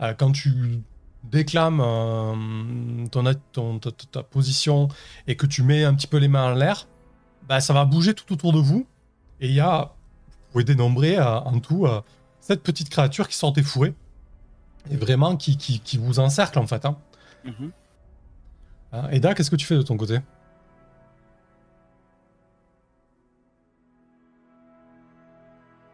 Euh, 0.00 0.14
quand 0.14 0.32
tu 0.32 0.80
déclames 1.24 1.78
ton, 3.10 3.78
ta, 3.78 3.90
ta- 3.90 4.22
position 4.22 4.88
et 5.26 5.36
que 5.36 5.46
tu 5.46 5.62
mets 5.62 5.84
un 5.84 5.94
petit 5.94 6.06
peu 6.06 6.16
les 6.18 6.28
mains 6.28 6.52
en 6.52 6.54
l'air, 6.54 6.86
bah 7.48 7.60
ça 7.60 7.74
va 7.74 7.84
bouger 7.84 8.14
tout 8.14 8.32
autour 8.32 8.52
de 8.52 8.58
vous. 8.58 8.86
Et 9.40 9.48
il 9.48 9.54
y 9.54 9.60
a, 9.60 9.92
vous 10.28 10.52
pouvez 10.52 10.64
dénombrer 10.64 11.20
en 11.20 11.58
tout 11.58 11.86
cette 12.40 12.62
petite 12.62 12.88
créature 12.88 13.28
qui 13.28 13.36
sort 13.36 13.52
des 13.52 13.62
fourrés 13.62 13.94
et 14.90 14.96
vraiment 14.96 15.36
qui, 15.36 15.56
qui, 15.56 15.98
vous 15.98 16.20
encercle 16.20 16.58
en 16.58 16.66
fait. 16.66 16.84
Hein. 16.84 16.96
Mhm. 17.44 17.72
Hein, 18.96 19.08
Eda, 19.10 19.34
qu'est-ce 19.34 19.50
que 19.50 19.56
tu 19.56 19.66
fais 19.66 19.76
de 19.76 19.82
ton 19.82 19.96
côté? 19.96 20.18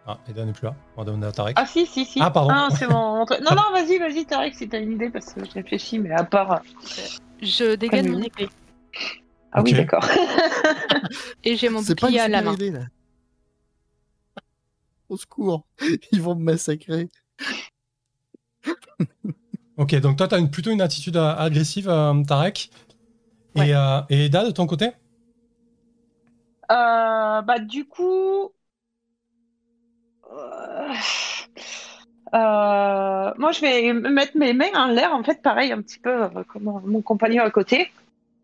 Ah, 0.06 0.18
Eda 0.28 0.44
n'est 0.44 0.52
plus 0.52 0.66
là. 0.66 0.76
On 0.96 1.00
va 1.00 1.06
demander 1.06 1.26
à 1.26 1.32
Tarek. 1.32 1.56
Ah 1.58 1.66
si, 1.66 1.86
si, 1.86 2.04
si. 2.04 2.20
Ah, 2.20 2.30
pardon. 2.30 2.54
c'est 2.76 2.86
mon... 2.86 3.24
Non, 3.24 3.56
non, 3.56 3.72
vas-y, 3.72 3.98
vas-y, 3.98 4.24
Tarek, 4.24 4.54
si 4.54 4.68
t'as 4.68 4.80
une 4.80 4.92
idée, 4.92 5.10
parce 5.10 5.32
que 5.32 5.44
je 5.44 5.50
réfléchis, 5.50 5.98
mais 5.98 6.12
à 6.12 6.24
part... 6.24 6.62
Je 7.40 7.74
dégaine 7.74 8.12
mon 8.12 8.22
épée. 8.22 8.48
Ah 9.50 9.62
oui, 9.62 9.72
d'accord. 9.72 10.06
Et 11.44 11.56
j'ai 11.56 11.68
mon 11.68 11.82
bouclier 11.82 12.20
à 12.20 12.28
la 12.28 12.42
main. 12.42 12.54
idée, 12.54 12.70
là. 12.70 12.84
Au 15.08 15.16
secours, 15.16 15.66
ils 16.12 16.22
vont 16.22 16.36
me 16.36 16.44
massacrer. 16.44 17.08
Ok, 19.78 19.94
donc 19.96 20.16
toi, 20.16 20.28
tu 20.28 20.34
as 20.34 20.38
une, 20.38 20.50
plutôt 20.50 20.70
une 20.70 20.82
attitude 20.82 21.16
euh, 21.16 21.34
agressive, 21.34 21.88
euh, 21.88 22.22
Tarek? 22.24 22.70
Et, 23.56 23.74
euh, 23.74 24.00
et 24.08 24.26
Eda, 24.26 24.44
de 24.44 24.50
ton 24.50 24.66
côté? 24.66 24.90
Euh, 26.70 27.42
bah, 27.42 27.58
du 27.58 27.84
coup. 27.84 28.50
euh, 30.32 30.94
euh, 32.34 33.32
moi, 33.36 33.52
je 33.52 33.60
vais 33.60 33.92
mettre 33.92 34.36
mes 34.36 34.52
mains 34.54 34.72
en 34.74 34.86
l'air, 34.86 35.12
en 35.12 35.22
fait, 35.22 35.42
pareil, 35.42 35.72
un 35.72 35.82
petit 35.82 35.98
peu 35.98 36.28
comme 36.48 36.80
mon 36.84 37.02
compagnon 37.02 37.42
à 37.42 37.50
côté, 37.50 37.90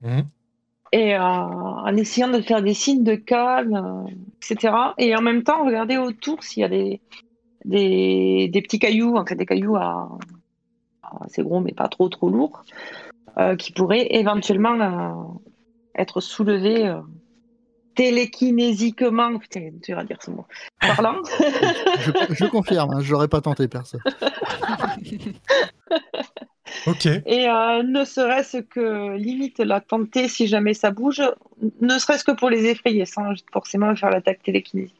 Mhm. 0.02 0.24
et 0.92 1.14
euh, 1.16 1.20
en 1.22 1.96
essayant 1.96 2.28
de 2.28 2.40
faire 2.40 2.62
des 2.62 2.74
signes 2.74 3.04
de 3.04 3.14
calme, 3.14 3.74
euh, 3.74 4.10
etc. 4.42 4.94
Et 4.98 5.14
en 5.16 5.22
même 5.22 5.42
temps, 5.42 5.64
regarder 5.64 5.96
autour 5.98 6.42
s'il 6.42 6.62
y 6.62 6.64
a 6.64 6.68
des, 6.68 7.00
des, 7.64 8.48
des 8.48 8.62
petits 8.62 8.78
cailloux, 8.78 9.16
en 9.16 9.26
fait, 9.26 9.36
des 9.36 9.46
cailloux 9.46 9.76
à, 9.76 10.08
à 11.02 11.24
assez 11.24 11.42
gros, 11.42 11.60
mais 11.60 11.72
pas 11.72 11.88
trop, 11.88 12.08
trop 12.08 12.30
lourds, 12.30 12.64
qui 13.56 13.72
pourraient 13.72 14.06
éventuellement 14.10 14.80
euh, 14.80 15.38
être 16.00 16.20
soulevés. 16.20 16.86
euh, 16.86 17.00
télékinésiquement, 17.94 19.38
putain, 19.38 19.70
tu 19.82 19.92
vas 19.92 20.04
dire 20.04 20.22
ce 20.22 20.30
mot, 20.30 20.46
parlant. 20.80 21.16
Je, 21.98 22.12
je 22.30 22.44
confirme, 22.44 22.92
hein, 22.94 23.00
j'aurais 23.00 23.26
pas 23.26 23.40
tenté 23.40 23.66
personne. 23.66 24.00
Ok. 26.86 27.06
Et 27.06 27.48
euh, 27.48 27.82
ne 27.82 28.04
serait-ce 28.04 28.58
que 28.58 29.16
limite 29.16 29.58
la 29.58 29.80
tenter 29.80 30.28
si 30.28 30.46
jamais 30.46 30.74
ça 30.74 30.90
bouge, 30.90 31.22
ne 31.80 31.98
serait-ce 31.98 32.24
que 32.24 32.32
pour 32.32 32.50
les 32.50 32.66
effrayer, 32.66 33.04
sans 33.06 33.32
forcément 33.52 33.94
faire 33.96 34.10
l'attaque 34.10 34.42
télékinésique. 34.42 34.94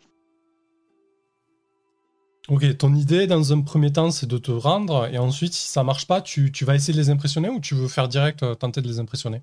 Ok, 2.51 2.79
ton 2.79 2.95
idée, 2.95 3.27
dans 3.27 3.53
un 3.53 3.61
premier 3.61 3.93
temps, 3.93 4.11
c'est 4.11 4.27
de 4.27 4.39
te 4.39 4.51
rendre, 4.51 5.07
et 5.13 5.19
ensuite, 5.19 5.53
si 5.53 5.69
ça 5.69 5.85
marche 5.85 6.07
pas, 6.07 6.23
tu, 6.23 6.51
tu 6.51 6.65
vas 6.65 6.75
essayer 6.75 6.95
de 6.95 6.99
les 6.99 7.11
impressionner 7.11 7.51
ou 7.51 7.61
tu 7.61 7.75
veux 7.75 7.89
faire 7.89 8.09
direct, 8.09 8.43
euh, 8.43 8.55
tenter 8.55 8.81
de 8.81 8.89
les 8.89 9.01
impressionner? 9.01 9.43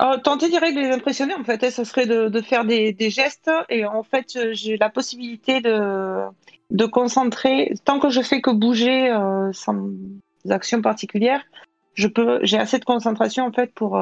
Euh, 0.00 0.16
tenter 0.16 0.48
direct 0.48 0.74
de 0.74 0.80
les 0.80 0.90
impressionner, 0.90 1.34
en 1.34 1.44
fait, 1.44 1.62
hein, 1.62 1.70
ça 1.70 1.84
serait 1.84 2.06
de, 2.06 2.28
de 2.28 2.40
faire 2.40 2.64
des, 2.64 2.94
des 2.94 3.10
gestes, 3.10 3.50
et 3.68 3.84
en 3.84 4.02
fait, 4.02 4.36
euh, 4.36 4.54
j'ai 4.54 4.78
la 4.78 4.88
possibilité 4.88 5.60
de, 5.60 6.22
de 6.70 6.86
concentrer, 6.86 7.74
tant 7.84 7.98
que 7.98 8.08
je 8.08 8.22
fais 8.22 8.40
que 8.40 8.50
bouger 8.50 9.12
euh, 9.12 9.52
sans 9.52 9.90
action 10.48 10.80
particulière, 10.80 11.42
je 11.92 12.08
peux, 12.08 12.40
j'ai 12.42 12.58
assez 12.58 12.78
de 12.78 12.84
concentration 12.84 13.46
en 13.46 13.52
fait 13.52 13.72
pour, 13.72 14.00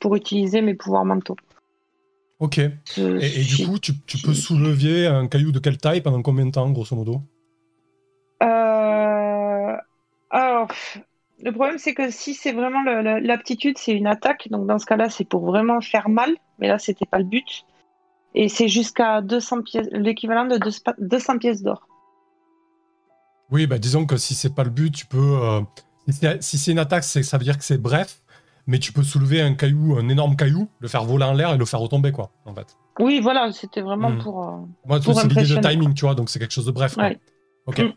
pour 0.00 0.16
utiliser 0.16 0.62
mes 0.62 0.74
pouvoirs 0.74 1.04
mentaux. 1.04 1.36
Ok. 2.40 2.58
Et, 2.58 3.44
du 3.44 3.66
coup, 3.66 3.78
tu, 3.78 3.92
tu 4.06 4.18
peux 4.18 4.34
soulever 4.34 5.06
un 5.06 5.28
caillou 5.28 5.52
de 5.52 5.58
quelle 5.58 5.78
taille 5.78 6.00
pendant 6.00 6.22
combien 6.22 6.46
de 6.46 6.50
temps, 6.50 6.68
grosso 6.70 6.96
modo? 6.96 7.22
Euh, 8.42 9.76
alors, 10.30 10.68
le 11.42 11.52
problème, 11.52 11.78
c'est 11.78 11.94
que 11.94 12.10
si 12.10 12.34
c'est 12.34 12.52
vraiment 12.52 12.82
l'aptitude, 12.82 13.78
c'est 13.78 13.92
une 13.92 14.06
attaque. 14.06 14.48
Donc, 14.50 14.66
dans 14.66 14.78
ce 14.78 14.86
cas-là, 14.86 15.10
c'est 15.10 15.24
pour 15.24 15.44
vraiment 15.46 15.80
faire 15.80 16.08
mal. 16.08 16.34
Mais 16.58 16.68
là, 16.68 16.78
c'était 16.78 17.06
pas 17.06 17.18
le 17.18 17.24
but. 17.24 17.64
Et 18.34 18.48
c'est 18.48 18.68
jusqu'à 18.68 19.22
200 19.22 19.62
pièces, 19.62 19.88
l'équivalent 19.92 20.46
de 20.46 20.58
deux- 20.58 20.70
200 20.98 21.38
pièces 21.38 21.62
d'or. 21.62 21.86
Oui, 23.50 23.66
bah 23.66 23.78
disons 23.78 24.06
que 24.06 24.16
si 24.16 24.34
c'est 24.34 24.54
pas 24.54 24.62
le 24.62 24.70
but, 24.70 24.92
tu 24.94 25.06
peux. 25.06 25.38
euh, 25.42 25.60
si 26.40 26.58
c'est 26.58 26.70
une 26.70 26.78
attaque, 26.78 27.02
ça 27.04 27.38
veut 27.38 27.44
dire 27.44 27.58
que 27.58 27.64
c'est 27.64 27.78
bref, 27.78 28.22
mais 28.66 28.78
tu 28.78 28.92
peux 28.92 29.02
soulever 29.02 29.40
un 29.40 29.54
caillou, 29.54 29.96
un 29.98 30.08
énorme 30.08 30.36
caillou, 30.36 30.68
le 30.78 30.86
faire 30.86 31.04
voler 31.04 31.24
en 31.24 31.32
l'air 31.32 31.52
et 31.52 31.56
le 31.58 31.64
faire 31.64 31.80
retomber, 31.80 32.12
quoi, 32.12 32.30
en 32.44 32.54
fait. 32.54 32.76
Oui, 33.00 33.20
voilà, 33.20 33.50
c'était 33.52 33.80
vraiment 33.80 34.10
Hmm. 34.10 34.22
pour. 34.22 34.48
euh, 34.48 34.58
Moi, 34.86 35.00
c'est 35.02 35.26
l'idée 35.26 35.56
de 35.56 35.56
timing, 35.60 35.94
tu 35.94 36.04
vois, 36.04 36.14
donc 36.14 36.30
c'est 36.30 36.38
quelque 36.38 36.52
chose 36.54 36.66
de 36.66 36.70
bref. 36.70 36.94
quoi. 36.94 37.04
Ouais. 37.04 37.18
Ok. 37.66 37.80
Mm. 37.80 37.92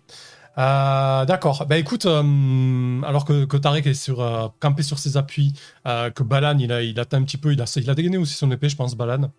Euh, 0.57 1.25
D'accord. 1.25 1.65
Bah 1.67 1.77
écoute, 1.77 2.05
euh, 2.05 3.01
alors 3.03 3.25
que, 3.25 3.45
que 3.45 3.57
Tarek 3.57 3.87
est 3.87 3.93
sur, 3.95 4.21
euh, 4.21 4.47
campé 4.59 4.83
sur 4.83 4.99
ses 4.99 5.17
appuis, 5.17 5.53
euh, 5.87 6.11
que 6.11 6.21
Balan, 6.23 6.57
il 6.59 6.71
a, 6.71 6.81
il 6.83 6.99
atteint 6.99 7.17
un 7.17 7.23
petit 7.23 7.37
peu, 7.37 7.53
il 7.53 7.61
a, 7.61 7.65
il 7.77 7.89
a 7.89 7.95
dégainé 7.95 8.17
aussi 8.17 8.35
son 8.35 8.51
épée, 8.51 8.69
je 8.69 8.75
pense, 8.75 8.95
Balan. 8.95 9.31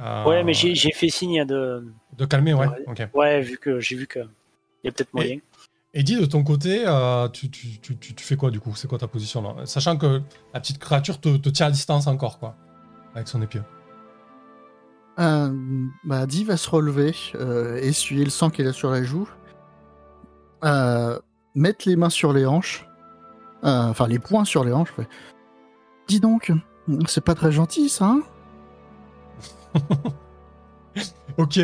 Euh, 0.00 0.24
Ouais, 0.26 0.44
mais 0.44 0.52
j'ai 0.52 0.74
fait 0.92 1.08
signe 1.08 1.44
de. 1.44 1.84
De 2.16 2.24
calmer, 2.26 2.52
ouais. 2.54 2.66
Ouais. 2.66 2.84
Ok. 2.86 3.08
Ouais, 3.14 3.40
vu 3.40 3.56
que 3.58 3.80
j'ai 3.80 3.96
vu 3.96 4.06
que. 4.06 4.18
Il 4.20 4.86
y 4.86 4.88
a 4.88 4.92
peut-être 4.92 5.12
moyen. 5.14 5.38
Et 5.94 6.02
dis 6.02 6.16
de 6.20 6.26
ton 6.26 6.44
côté, 6.44 6.82
euh, 6.86 7.28
tu, 7.28 7.50
tu, 7.50 7.78
tu, 7.80 7.96
tu- 7.96 8.14
tu 8.14 8.24
fais 8.24 8.36
quoi 8.36 8.50
du 8.50 8.60
coup? 8.60 8.74
C'est 8.76 8.86
quoi 8.86 8.98
ta 8.98 9.08
position 9.08 9.40
là? 9.42 9.64
Sachant 9.64 9.96
que 9.96 10.20
la 10.52 10.60
petite 10.60 10.78
créature 10.78 11.18
te, 11.18 11.36
te 11.38 11.48
tient 11.48 11.66
à 11.66 11.70
distance 11.70 12.06
encore, 12.06 12.38
quoi, 12.38 12.54
avec 13.14 13.26
son 13.26 13.40
épée. 13.40 13.60
Euh, 15.18 15.50
bah, 16.04 16.26
Di 16.26 16.44
va 16.44 16.56
se 16.56 16.68
relever, 16.70 17.12
euh, 17.34 17.76
essuyer 17.78 18.22
le 18.24 18.30
sang 18.30 18.50
qu'il 18.50 18.66
a 18.68 18.72
sur 18.72 18.90
la 18.90 19.02
joue, 19.02 19.28
mettre 21.54 21.88
les 21.88 21.96
mains 21.96 22.10
sur 22.10 22.32
les 22.32 22.46
hanches, 22.46 22.86
euh, 23.64 23.88
enfin 23.88 24.06
les 24.06 24.18
poings 24.18 24.44
sur 24.44 24.64
les 24.64 24.72
hanches. 24.72 24.92
ouais. 24.98 25.08
Dis 26.08 26.20
donc, 26.20 26.52
c'est 27.06 27.24
pas 27.24 27.34
très 27.34 27.52
gentil 27.52 27.88
ça. 27.88 28.06
hein 28.06 28.22
Ok. 31.36 31.60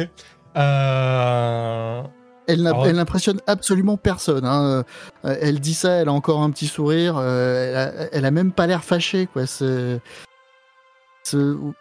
Euh... 0.57 2.02
elle 2.46 2.62
n'impressionne 2.62 3.40
absolument 3.46 3.96
personne. 3.96 4.44
hein. 4.44 4.85
Euh, 5.24 5.37
Elle 5.40 5.59
dit 5.61 5.74
ça, 5.74 5.92
elle 5.92 6.09
a 6.09 6.12
encore 6.12 6.42
un 6.42 6.50
petit 6.50 6.66
sourire. 6.66 7.16
euh, 7.18 7.68
elle, 7.70 7.76
a, 7.76 8.09
elle 8.12 8.24
a 8.24 8.30
même 8.30 8.52
pas 8.52 8.66
l'air 8.66 8.85
fâchée, 8.85 9.26
quoi. 9.26 9.46
C'est, 9.46 10.00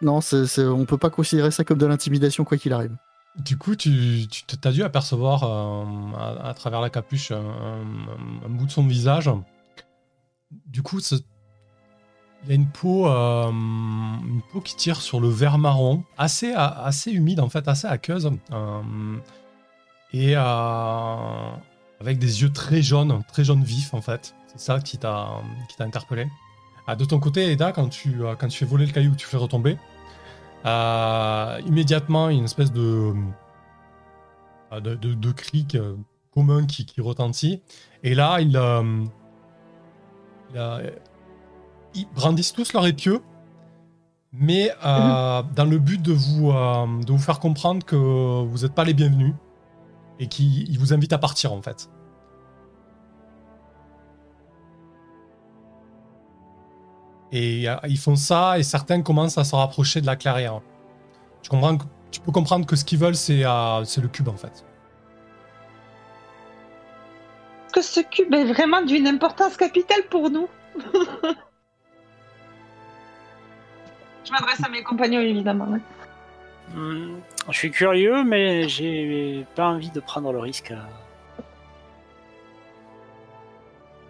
non, 0.02 0.20
c'est- 0.20 0.64
on 0.64 0.84
peut 0.86 0.98
pas 0.98 1.10
considérer 1.10 1.50
ça 1.50 1.62
comme 1.64 1.78
de 1.78 1.86
l'intimidation, 1.86 2.44
quoi 2.44 2.56
qu'il 2.56 2.72
arrive. 2.72 2.96
Du 3.36 3.56
coup, 3.56 3.74
tu, 3.74 4.26
tu 4.28 4.56
as 4.62 4.70
dû 4.70 4.84
apercevoir 4.84 5.42
euh, 5.42 6.38
à, 6.40 6.54
travers 6.54 6.80
la 6.80 6.88
capuche 6.88 7.32
un, 7.32 8.48
bout 8.48 8.66
de 8.66 8.70
son 8.70 8.86
visage. 8.86 9.28
Du 10.66 10.82
coup, 10.82 11.00
il 11.00 12.52
a 12.52 12.54
une 12.54 12.68
peau, 12.68 13.08
euh, 13.08 13.50
une 13.50 14.40
peau 14.52 14.60
qui 14.60 14.76
tire 14.76 15.00
sur 15.00 15.18
le 15.18 15.28
vert 15.28 15.58
marron, 15.58 16.04
assez, 16.16 16.54
humide 17.10 17.40
en 17.40 17.48
fait, 17.48 17.66
assez 17.66 17.88
aqueuse, 17.88 18.30
euh, 18.52 19.16
et 20.12 20.36
avec 20.36 22.18
des 22.18 22.42
yeux 22.42 22.52
très 22.52 22.82
jaunes, 22.82 23.24
très 23.26 23.42
jaunes 23.42 23.64
vifs 23.64 23.94
en 23.94 24.00
fait. 24.00 24.36
C'est 24.46 24.60
ça 24.60 24.78
qui 24.78 24.96
t'a 24.96 25.40
interpellé. 25.80 26.28
Ah, 26.86 26.94
de 26.94 27.04
ton 27.04 27.18
côté, 27.18 27.50
Eda, 27.50 27.72
quand 27.72 27.88
tu, 27.88 28.20
quand 28.38 28.46
tu 28.46 28.58
fais 28.58 28.66
voler 28.66 28.86
le 28.86 28.92
caillou, 28.92 29.16
tu 29.16 29.26
fais 29.26 29.38
retomber. 29.38 29.76
Euh, 30.64 31.60
immédiatement, 31.66 32.28
il 32.28 32.34
y 32.34 32.36
a 32.36 32.38
une 32.38 32.44
espèce 32.44 32.72
de, 32.72 33.12
euh, 34.72 34.80
de, 34.80 34.94
de, 34.94 35.14
de 35.14 35.32
cri 35.32 35.66
commun 36.32 36.66
qui, 36.66 36.86
qui 36.86 37.00
retentit. 37.00 37.62
Et 38.02 38.14
là, 38.14 38.40
ils, 38.40 38.56
euh, 38.56 39.04
ils 41.94 42.06
brandissent 42.14 42.52
tous 42.52 42.72
leur 42.72 42.86
épieu, 42.86 43.20
mais 44.32 44.70
euh, 44.84 45.42
dans 45.54 45.64
le 45.64 45.78
but 45.78 46.00
de 46.00 46.12
vous, 46.12 46.50
de 46.50 47.12
vous 47.12 47.18
faire 47.18 47.40
comprendre 47.40 47.84
que 47.84 47.96
vous 47.96 48.58
n'êtes 48.58 48.74
pas 48.74 48.84
les 48.84 48.94
bienvenus 48.94 49.34
et 50.18 50.28
qu'ils 50.28 50.68
ils 50.70 50.78
vous 50.78 50.92
invitent 50.92 51.12
à 51.12 51.18
partir 51.18 51.52
en 51.52 51.62
fait. 51.62 51.88
Et 57.32 57.66
ils 57.88 57.98
font 57.98 58.16
ça 58.16 58.58
et 58.58 58.62
certains 58.62 59.02
commencent 59.02 59.38
à 59.38 59.44
se 59.44 59.56
rapprocher 59.56 60.00
de 60.00 60.06
la 60.06 60.14
clairière. 60.16 60.60
Tu, 61.42 61.50
comprends 61.50 61.76
que- 61.76 61.84
tu 62.12 62.20
peux 62.20 62.30
comprendre 62.32 62.64
que 62.66 62.76
ce 62.76 62.84
qu'ils 62.84 62.98
veulent, 62.98 63.16
c'est 63.16 63.44
euh, 63.44 63.84
c'est 63.84 64.00
le 64.00 64.08
cube 64.08 64.28
en 64.28 64.36
fait. 64.36 64.64
Est-ce 67.66 67.72
que 67.72 67.82
ce 67.82 68.00
cube 68.00 68.32
est 68.32 68.44
vraiment 68.44 68.82
d'une 68.82 69.06
importance 69.08 69.56
capitale 69.56 70.02
pour 70.10 70.30
nous 70.30 70.48
Je 74.24 74.30
m'adresse 74.32 74.62
à 74.64 74.68
mes 74.68 74.82
compagnons, 74.82 75.20
évidemment. 75.20 75.66
ouais. 75.68 75.80
Hmm, 76.74 77.16
Je 77.50 77.56
suis 77.58 77.70
curieux, 77.70 78.24
mais 78.24 78.68
j'ai 78.68 79.44
pas 79.54 79.66
envie 79.68 79.90
de 79.90 80.00
prendre 80.00 80.32
le 80.32 80.38
risque. 80.38 80.72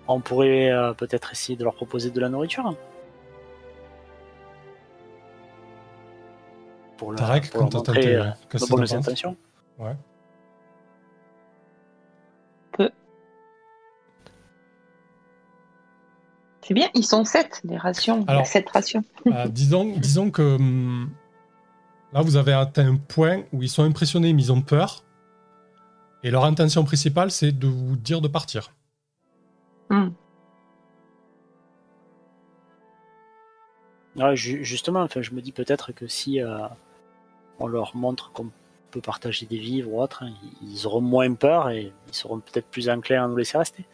On 0.07 0.21
pourrait 0.21 0.71
euh, 0.71 0.93
peut-être 0.93 1.33
essayer 1.33 1.57
de 1.57 1.65
leur 1.65 1.75
proposer 1.75 2.11
de 2.11 2.21
la 2.21 2.29
nourriture. 2.29 2.77
Pour, 6.97 7.13
leur- 7.13 7.19
Tarek, 7.19 7.51
pour 7.51 7.61
leur 7.61 7.71
quand 7.71 7.83
t'as 7.83 7.93
montrer 7.93 7.95
tenté, 8.03 8.17
euh, 8.17 8.31
qu'est-ce 8.49 8.65
nos 8.65 8.67
que 8.69 8.71
bonnes 8.77 8.87
t'en 8.87 8.95
penses 8.97 9.09
intentions. 9.09 9.37
C'est 16.63 16.73
bien, 16.75 16.89
ils 16.95 17.05
sont 17.05 17.25
sept, 17.25 17.61
les 17.65 17.77
rations. 17.77 18.21
Il 18.23 18.27
y 18.27 18.29
a 18.29 18.33
Alors- 18.33 18.47
sept 18.47 18.69
rations. 18.71 19.05
Euh, 19.27 19.47
disons, 19.49 19.85
disons 19.99 20.31
que 20.31 20.57
hum, 20.57 21.11
là, 22.13 22.23
vous 22.23 22.37
avez 22.37 22.55
atteint 22.55 22.89
un 22.93 22.97
point 22.97 23.43
où 23.53 23.63
ils 23.63 23.69
sont 23.69 23.83
impressionnés, 23.83 24.33
mais 24.33 24.43
ils 24.43 24.53
ont 24.53 24.63
peur. 24.63 25.05
Et 26.23 26.31
leur 26.31 26.45
intention 26.47 26.83
principale, 26.85 27.31
c'est 27.31 27.53
de 27.53 27.67
vous 27.67 27.97
dire 27.97 28.23
de 28.23 28.29
partir. 28.29 28.71
Hmm. 29.91 30.09
Ouais, 34.17 34.37
ju- 34.37 34.65
justement, 34.65 35.03
enfin, 35.03 35.23
je 35.23 35.33
me 35.33 35.41
dis 35.41 35.53
peut-être 35.53 35.93
que 35.93 36.07
si 36.07 36.41
euh, 36.41 36.59
on 37.59 37.67
leur 37.67 37.97
montre 37.97 38.31
qu'on 38.33 38.51
peut 38.91 39.01
partager 39.01 39.45
des 39.47 39.59
vivres 39.59 39.93
ou 39.93 40.01
autre, 40.01 40.23
hein, 40.23 40.33
ils- 40.63 40.87
auront 40.87 41.01
moins 41.01 41.33
peur 41.35 41.71
et 41.71 41.93
ils 42.09 42.15
seront 42.15 42.39
peut-être 42.41 42.67
plus 42.69 42.89
enclins 42.89 43.25
à 43.25 43.29
nous 43.29 43.37
laisser 43.37 43.59
rester. 43.59 43.85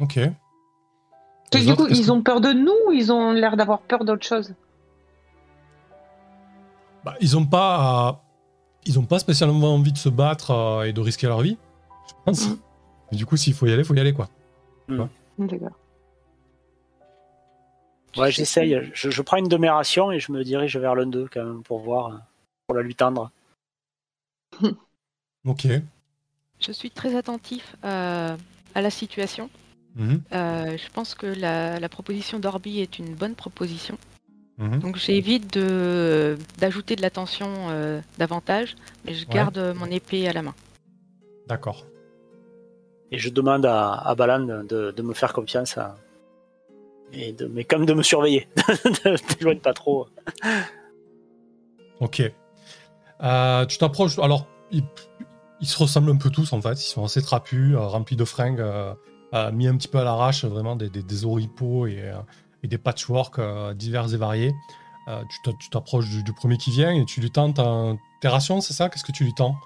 Ok. 0.00 0.16
Les 1.54 1.60
du 1.66 1.70
autres, 1.70 1.84
coup, 1.86 1.90
ils 1.90 2.06
que- 2.06 2.10
ont 2.10 2.22
peur 2.22 2.40
de 2.40 2.50
nous 2.52 2.72
ou 2.88 2.92
ils 2.92 3.12
ont 3.12 3.32
l'air 3.32 3.56
d'avoir 3.56 3.80
peur 3.82 4.04
d'autre 4.04 4.26
chose? 4.26 4.54
Bah, 7.04 7.14
ils 7.20 7.36
ont 7.36 7.44
pas, 7.44 8.24
ils 8.86 8.98
ont 8.98 9.04
pas 9.04 9.18
spécialement 9.18 9.74
envie 9.74 9.92
de 9.92 9.98
se 9.98 10.08
battre 10.08 10.50
euh, 10.52 10.82
et 10.84 10.92
de 10.92 11.00
risquer 11.00 11.26
leur 11.26 11.40
vie, 11.42 11.58
je 12.08 12.12
pense. 12.24 12.48
Mhm. 12.48 12.58
Mais 13.10 13.18
du 13.18 13.26
coup, 13.26 13.36
s'il 13.36 13.54
faut 13.54 13.66
y 13.66 13.72
aller, 13.72 13.84
faut 13.84 13.94
y 13.94 14.00
aller 14.00 14.14
quoi. 14.14 14.28
D'accord. 14.88 15.08
Ouais, 18.16 18.30
j'essaye. 18.30 18.90
Je, 18.94 19.10
je 19.10 19.22
prends 19.22 19.36
une 19.38 19.48
de 19.48 19.56
mes 19.56 19.70
rations 19.70 20.12
et 20.12 20.20
je 20.20 20.32
me 20.32 20.44
dirige 20.44 20.76
vers 20.76 20.94
l'un 20.94 21.06
d'eux 21.06 21.28
quand 21.32 21.44
même 21.44 21.62
pour 21.62 21.78
voir, 21.80 22.06
euh, 22.08 22.18
pour 22.66 22.76
la 22.76 22.82
lui 22.82 22.94
tendre. 22.94 23.30
Ok. 25.44 25.66
Je 26.60 26.70
suis 26.72 26.90
très 26.90 27.16
attentif 27.16 27.74
à, 27.82 28.36
à 28.74 28.80
la 28.80 28.90
situation. 28.90 29.50
Mhm, 29.96 30.22
Euh, 30.32 30.76
je 30.78 30.88
pense 30.92 31.14
que 31.14 31.26
la, 31.26 31.80
la 31.80 31.88
proposition 31.88 32.38
d'Orbi 32.38 32.80
est 32.80 32.98
une 32.98 33.14
bonne 33.14 33.34
proposition. 33.34 33.98
mhm. 34.58 34.78
Donc 34.78 34.96
j'évite 34.96 35.52
de 35.52 36.38
d'ajouter 36.58 36.94
de 36.96 37.02
la 37.02 37.10
tension 37.10 37.48
euh, 37.70 38.00
davantage, 38.18 38.76
mais 39.04 39.14
je 39.14 39.26
Ouais. 39.26 39.34
garde 39.34 39.58
mon 39.76 39.86
épée 39.86 40.28
à 40.28 40.32
la 40.32 40.42
main. 40.42 40.54
D'accord. 41.48 41.84
Et 43.10 43.18
je 43.18 43.28
demande 43.28 43.66
à, 43.66 43.92
à 43.94 44.14
Balan 44.14 44.62
de, 44.62 44.92
de 44.92 45.02
me 45.02 45.12
faire 45.12 45.32
confiance, 45.32 45.76
à- 45.76 45.96
et 47.12 47.32
de, 47.32 47.46
mais 47.46 47.64
comme 47.64 47.86
de 47.86 47.92
me 47.94 48.02
surveiller, 48.02 48.48
de 48.56 49.16
t'éloigner 49.16 49.60
pas 49.60 49.72
trop. 49.74 50.06
Ok. 52.00 52.22
Euh, 53.22 53.66
tu 53.66 53.78
t'approches. 53.78 54.18
Alors, 54.18 54.46
ils, 54.70 54.82
ils 55.60 55.66
se 55.66 55.78
ressemblent 55.78 56.10
un 56.10 56.16
peu 56.16 56.30
tous 56.30 56.52
en 56.52 56.60
fait. 56.60 56.72
Ils 56.72 56.88
sont 56.88 57.04
assez 57.04 57.22
trapus, 57.22 57.74
euh, 57.74 57.80
remplis 57.80 58.16
de 58.16 58.24
fringues, 58.24 58.60
euh, 58.60 58.94
mis 59.52 59.68
un 59.68 59.76
petit 59.76 59.88
peu 59.88 59.98
à 59.98 60.04
l'arrache, 60.04 60.44
vraiment 60.44 60.76
des, 60.76 60.90
des, 60.90 61.02
des 61.02 61.24
oripeaux 61.24 61.86
et, 61.86 62.12
et 62.62 62.68
des 62.68 62.78
patchwork 62.78 63.38
euh, 63.38 63.74
divers 63.74 64.12
et 64.12 64.16
variés. 64.16 64.52
Euh, 65.08 65.22
tu 65.28 65.42
t'a- 65.42 65.56
tu 65.58 65.68
t'approches 65.68 66.08
du, 66.08 66.22
du 66.22 66.32
premier 66.32 66.56
qui 66.56 66.70
vient 66.70 66.92
et 66.92 67.04
tu 67.04 67.20
lui 67.20 67.30
tends 67.30 67.52
ta- 67.52 67.94
tes 68.20 68.28
rations, 68.28 68.60
c'est 68.60 68.72
ça? 68.72 68.88
Qu'est-ce 68.88 69.04
que 69.04 69.10
tu 69.12 69.24
lui 69.24 69.34
tends? 69.34 69.56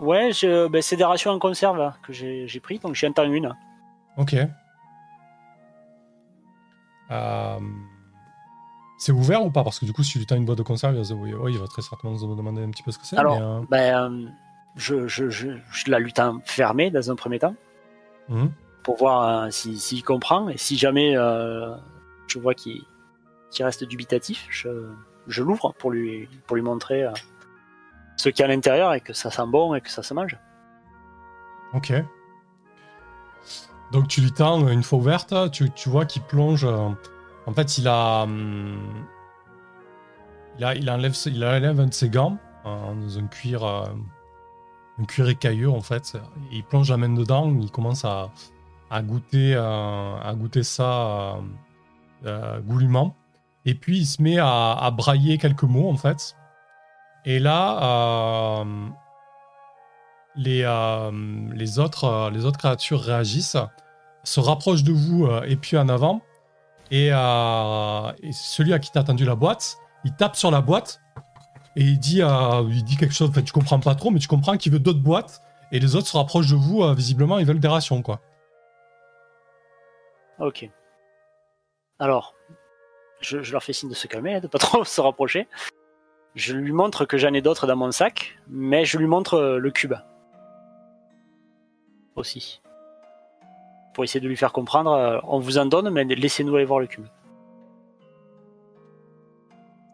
Ouais, 0.00 0.32
je, 0.32 0.66
ben, 0.66 0.82
c'est 0.82 0.96
des 0.96 1.04
rations 1.04 1.30
en 1.30 1.38
conserve 1.38 1.80
hein, 1.80 1.94
que 2.04 2.12
j'ai 2.12 2.48
j'ai 2.48 2.58
pris, 2.58 2.78
donc 2.80 2.94
j'y 2.96 3.06
entends 3.06 3.30
une. 3.30 3.54
Ok. 4.16 4.34
Euh, 7.12 7.58
c'est 8.98 9.12
ouvert 9.12 9.44
ou 9.44 9.50
pas? 9.50 9.64
Parce 9.64 9.78
que 9.78 9.84
du 9.84 9.92
coup, 9.92 10.02
si 10.02 10.12
tu 10.12 10.18
lui 10.18 10.26
tends 10.26 10.36
une 10.36 10.44
boîte 10.44 10.58
de 10.58 10.62
conserve, 10.62 10.94
il 10.96 11.14
oui, 11.14 11.34
oui, 11.34 11.52
il 11.54 11.58
va 11.58 11.66
très 11.66 11.82
certainement 11.82 12.16
se 12.16 12.24
demander 12.24 12.62
un 12.62 12.70
petit 12.70 12.82
peu 12.82 12.90
ce 12.90 12.98
que 12.98 13.06
c'est. 13.06 13.16
Alors, 13.18 13.36
mais, 13.70 13.90
euh, 13.92 14.06
Ben, 14.10 14.26
euh, 14.26 14.28
je, 14.76 15.06
je, 15.08 15.28
je, 15.28 15.48
je 15.70 15.90
la 15.90 15.98
lutte 15.98 16.20
fermée 16.44 16.90
dans 16.90 17.10
un 17.10 17.16
premier 17.16 17.38
temps 17.38 17.54
mhm. 18.28 18.50
pour 18.82 18.96
voir 18.96 19.44
euh, 19.44 19.50
si- 19.50 19.78
s'il 19.78 20.02
comprend 20.02 20.48
et 20.48 20.56
si 20.56 20.76
jamais 20.78 21.14
je 21.14 22.38
vois 22.38 22.54
qu'il 22.54 22.80
reste 23.60 23.84
dubitatif, 23.84 24.46
je, 24.50 25.42
l'ouvre 25.42 25.74
pour 25.78 25.90
lui, 25.90 26.28
pour 26.46 26.56
lui 26.56 26.62
montrer 26.62 27.06
ce 28.16 28.28
qu'il 28.28 28.40
y 28.40 28.42
a 28.42 28.50
à 28.50 28.54
l'intérieur 28.54 28.94
et 28.94 29.00
que 29.00 29.12
ça 29.12 29.30
sent 29.30 29.46
bon 29.48 29.74
et 29.74 29.80
que 29.80 29.90
ça 29.90 30.02
se 30.02 30.14
mange. 30.14 30.38
Ok. 31.74 31.92
Donc 33.92 34.08
tu 34.08 34.22
lui 34.22 34.32
tends 34.32 34.66
une 34.68 34.82
fois 34.82 34.98
ouverte, 34.98 35.34
tu, 35.52 35.70
tu 35.70 35.88
vois 35.90 36.06
qu'il 36.06 36.22
plonge. 36.22 36.64
euh, 36.64 36.88
en 37.46 37.52
fait, 37.52 37.76
il 37.78 37.86
a, 37.88 38.22
hum, 38.22 38.78
il 40.58 40.64
a, 40.64 40.74
il 40.74 40.90
enlève, 40.90 41.14
il 41.26 41.44
enlève 41.44 41.78
un 41.78 41.86
de 41.86 41.92
ses 41.94 42.08
gants 42.08 42.38
euh, 42.64 42.94
dans 42.94 43.18
un 43.18 43.26
cuir, 43.26 43.64
euh, 43.64 43.84
un 44.98 45.04
cuir 45.04 45.28
écailleux 45.28 45.70
en 45.70 45.82
fait. 45.82 46.16
Il 46.50 46.64
plonge 46.64 46.90
la 46.90 46.96
main 46.96 47.10
dedans, 47.10 47.54
il 47.60 47.70
commence 47.70 48.04
à, 48.04 48.30
à 48.90 49.02
goûter, 49.02 49.54
à 49.54 50.32
goûter 50.36 50.62
ça 50.62 51.36
goulûment. 52.66 53.14
Et 53.64 53.74
puis 53.74 53.98
il 53.98 54.06
se 54.06 54.22
met 54.22 54.38
à, 54.38 54.72
à 54.72 54.90
brailler 54.90 55.38
quelques 55.38 55.62
mots 55.64 55.90
en 55.90 55.96
fait. 55.96 56.36
Et 57.24 57.38
là, 57.38 58.64
les, 60.36 60.62
les, 61.54 61.78
autres, 61.78 62.30
les 62.32 62.44
autres 62.44 62.58
créatures 62.58 63.00
réagissent, 63.00 63.56
se 64.24 64.40
rapprochent 64.40 64.84
de 64.84 64.92
vous 64.92 65.26
euh, 65.26 65.42
et 65.42 65.56
puis 65.56 65.76
en 65.76 65.88
avant. 65.88 66.22
Et, 66.90 67.10
euh, 67.12 68.12
celui 68.32 68.72
à 68.72 68.78
qui 68.78 68.90
t'as 68.92 69.02
tendu 69.02 69.24
la 69.24 69.34
boîte, 69.34 69.78
il 70.04 70.14
tape 70.14 70.36
sur 70.36 70.50
la 70.50 70.60
boîte 70.60 71.00
et 71.76 71.82
il 71.82 71.98
dit, 71.98 72.22
euh, 72.22 72.62
il 72.68 72.84
dit 72.84 72.96
quelque 72.96 73.14
chose, 73.14 73.30
enfin, 73.30 73.42
tu 73.42 73.52
comprends 73.52 73.80
pas 73.80 73.94
trop, 73.94 74.10
mais 74.10 74.18
tu 74.18 74.28
comprends 74.28 74.56
qu'il 74.56 74.72
veut 74.72 74.78
d'autres 74.78 75.00
boîtes. 75.00 75.42
Et 75.70 75.80
les 75.80 75.96
autres 75.96 76.06
se 76.06 76.16
rapprochent 76.16 76.50
de 76.50 76.54
vous, 76.54 76.82
visiblement, 76.94 77.38
ils 77.38 77.46
veulent 77.46 77.58
des 77.58 77.68
rations, 77.68 78.02
quoi. 78.02 78.20
Ok. 80.38 80.68
Alors, 81.98 82.34
je, 83.22 83.42
je 83.42 83.52
leur 83.52 83.62
fais 83.62 83.72
signe 83.72 83.88
de 83.88 83.94
se 83.94 84.06
calmer, 84.06 84.38
de 84.42 84.48
pas 84.48 84.58
trop 84.58 84.84
se 84.84 85.00
rapprocher. 85.00 85.48
Je 86.34 86.54
lui 86.54 86.72
montre 86.72 87.06
que 87.06 87.16
j'en 87.16 87.32
ai 87.32 87.40
d'autres 87.40 87.66
dans 87.66 87.76
mon 87.76 87.90
sac, 87.90 88.38
mais 88.48 88.84
je 88.84 88.98
lui 88.98 89.06
montre 89.06 89.40
le 89.40 89.70
cube. 89.70 89.94
Aussi. 92.16 92.61
Pour 93.94 94.04
essayer 94.04 94.20
de 94.20 94.28
lui 94.28 94.36
faire 94.36 94.52
comprendre, 94.52 94.92
euh, 94.92 95.18
on 95.24 95.38
vous 95.38 95.58
en 95.58 95.66
donne, 95.66 95.90
mais 95.90 96.04
laissez-nous 96.04 96.54
aller 96.56 96.64
voir 96.64 96.80
le 96.80 96.86
cube. 96.86 97.06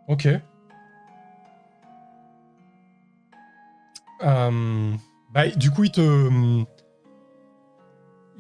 Ok. 0.08 0.28
Euh, 4.22 4.94
bah, 5.32 5.48
du 5.48 5.70
coup, 5.70 5.84
il 5.84 5.90
te, 5.90 6.64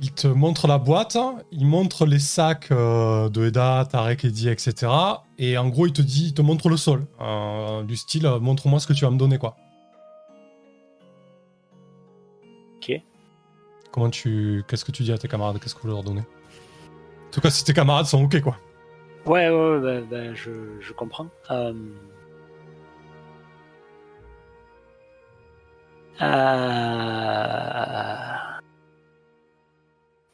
il 0.00 0.12
te 0.12 0.28
montre 0.28 0.66
la 0.68 0.78
boîte, 0.78 1.18
il 1.50 1.66
montre 1.66 2.06
les 2.06 2.18
sacs 2.18 2.70
euh, 2.70 3.28
de 3.28 3.46
Eda, 3.46 3.86
Tarek, 3.90 4.24
Eddy, 4.24 4.48
etc. 4.48 4.90
Et 5.38 5.58
en 5.58 5.68
gros, 5.68 5.86
il 5.86 5.92
te 5.92 6.02
dit, 6.02 6.26
il 6.28 6.34
te 6.34 6.42
montre 6.42 6.68
le 6.68 6.76
sol, 6.76 7.06
euh, 7.20 7.82
du 7.82 7.96
style, 7.96 8.28
montre-moi 8.40 8.80
ce 8.80 8.86
que 8.86 8.92
tu 8.92 9.04
vas 9.04 9.10
me 9.10 9.18
donner, 9.18 9.38
quoi. 9.38 9.56
Ok. 12.76 13.02
Comment 13.90 14.10
tu, 14.10 14.64
qu'est-ce 14.68 14.84
que 14.84 14.92
tu 14.92 15.02
dis 15.02 15.12
à 15.12 15.18
tes 15.18 15.28
camarades? 15.28 15.58
Qu'est-ce 15.60 15.74
que 15.74 15.80
vous 15.80 15.88
leur 15.88 16.02
donnez? 16.02 16.20
En 16.20 17.30
tout 17.30 17.40
cas, 17.40 17.50
si 17.50 17.64
tes 17.64 17.72
camarades 17.72 18.06
sont 18.06 18.22
ok, 18.24 18.40
quoi. 18.40 18.56
Ouais, 19.26 19.48
ouais, 19.48 19.70
ouais, 19.70 19.80
ben, 19.80 20.04
ben, 20.04 20.34
je, 20.34 20.50
je 20.80 20.92
comprends. 20.92 21.28
Euh... 21.50 21.72
Euh... 26.20 26.26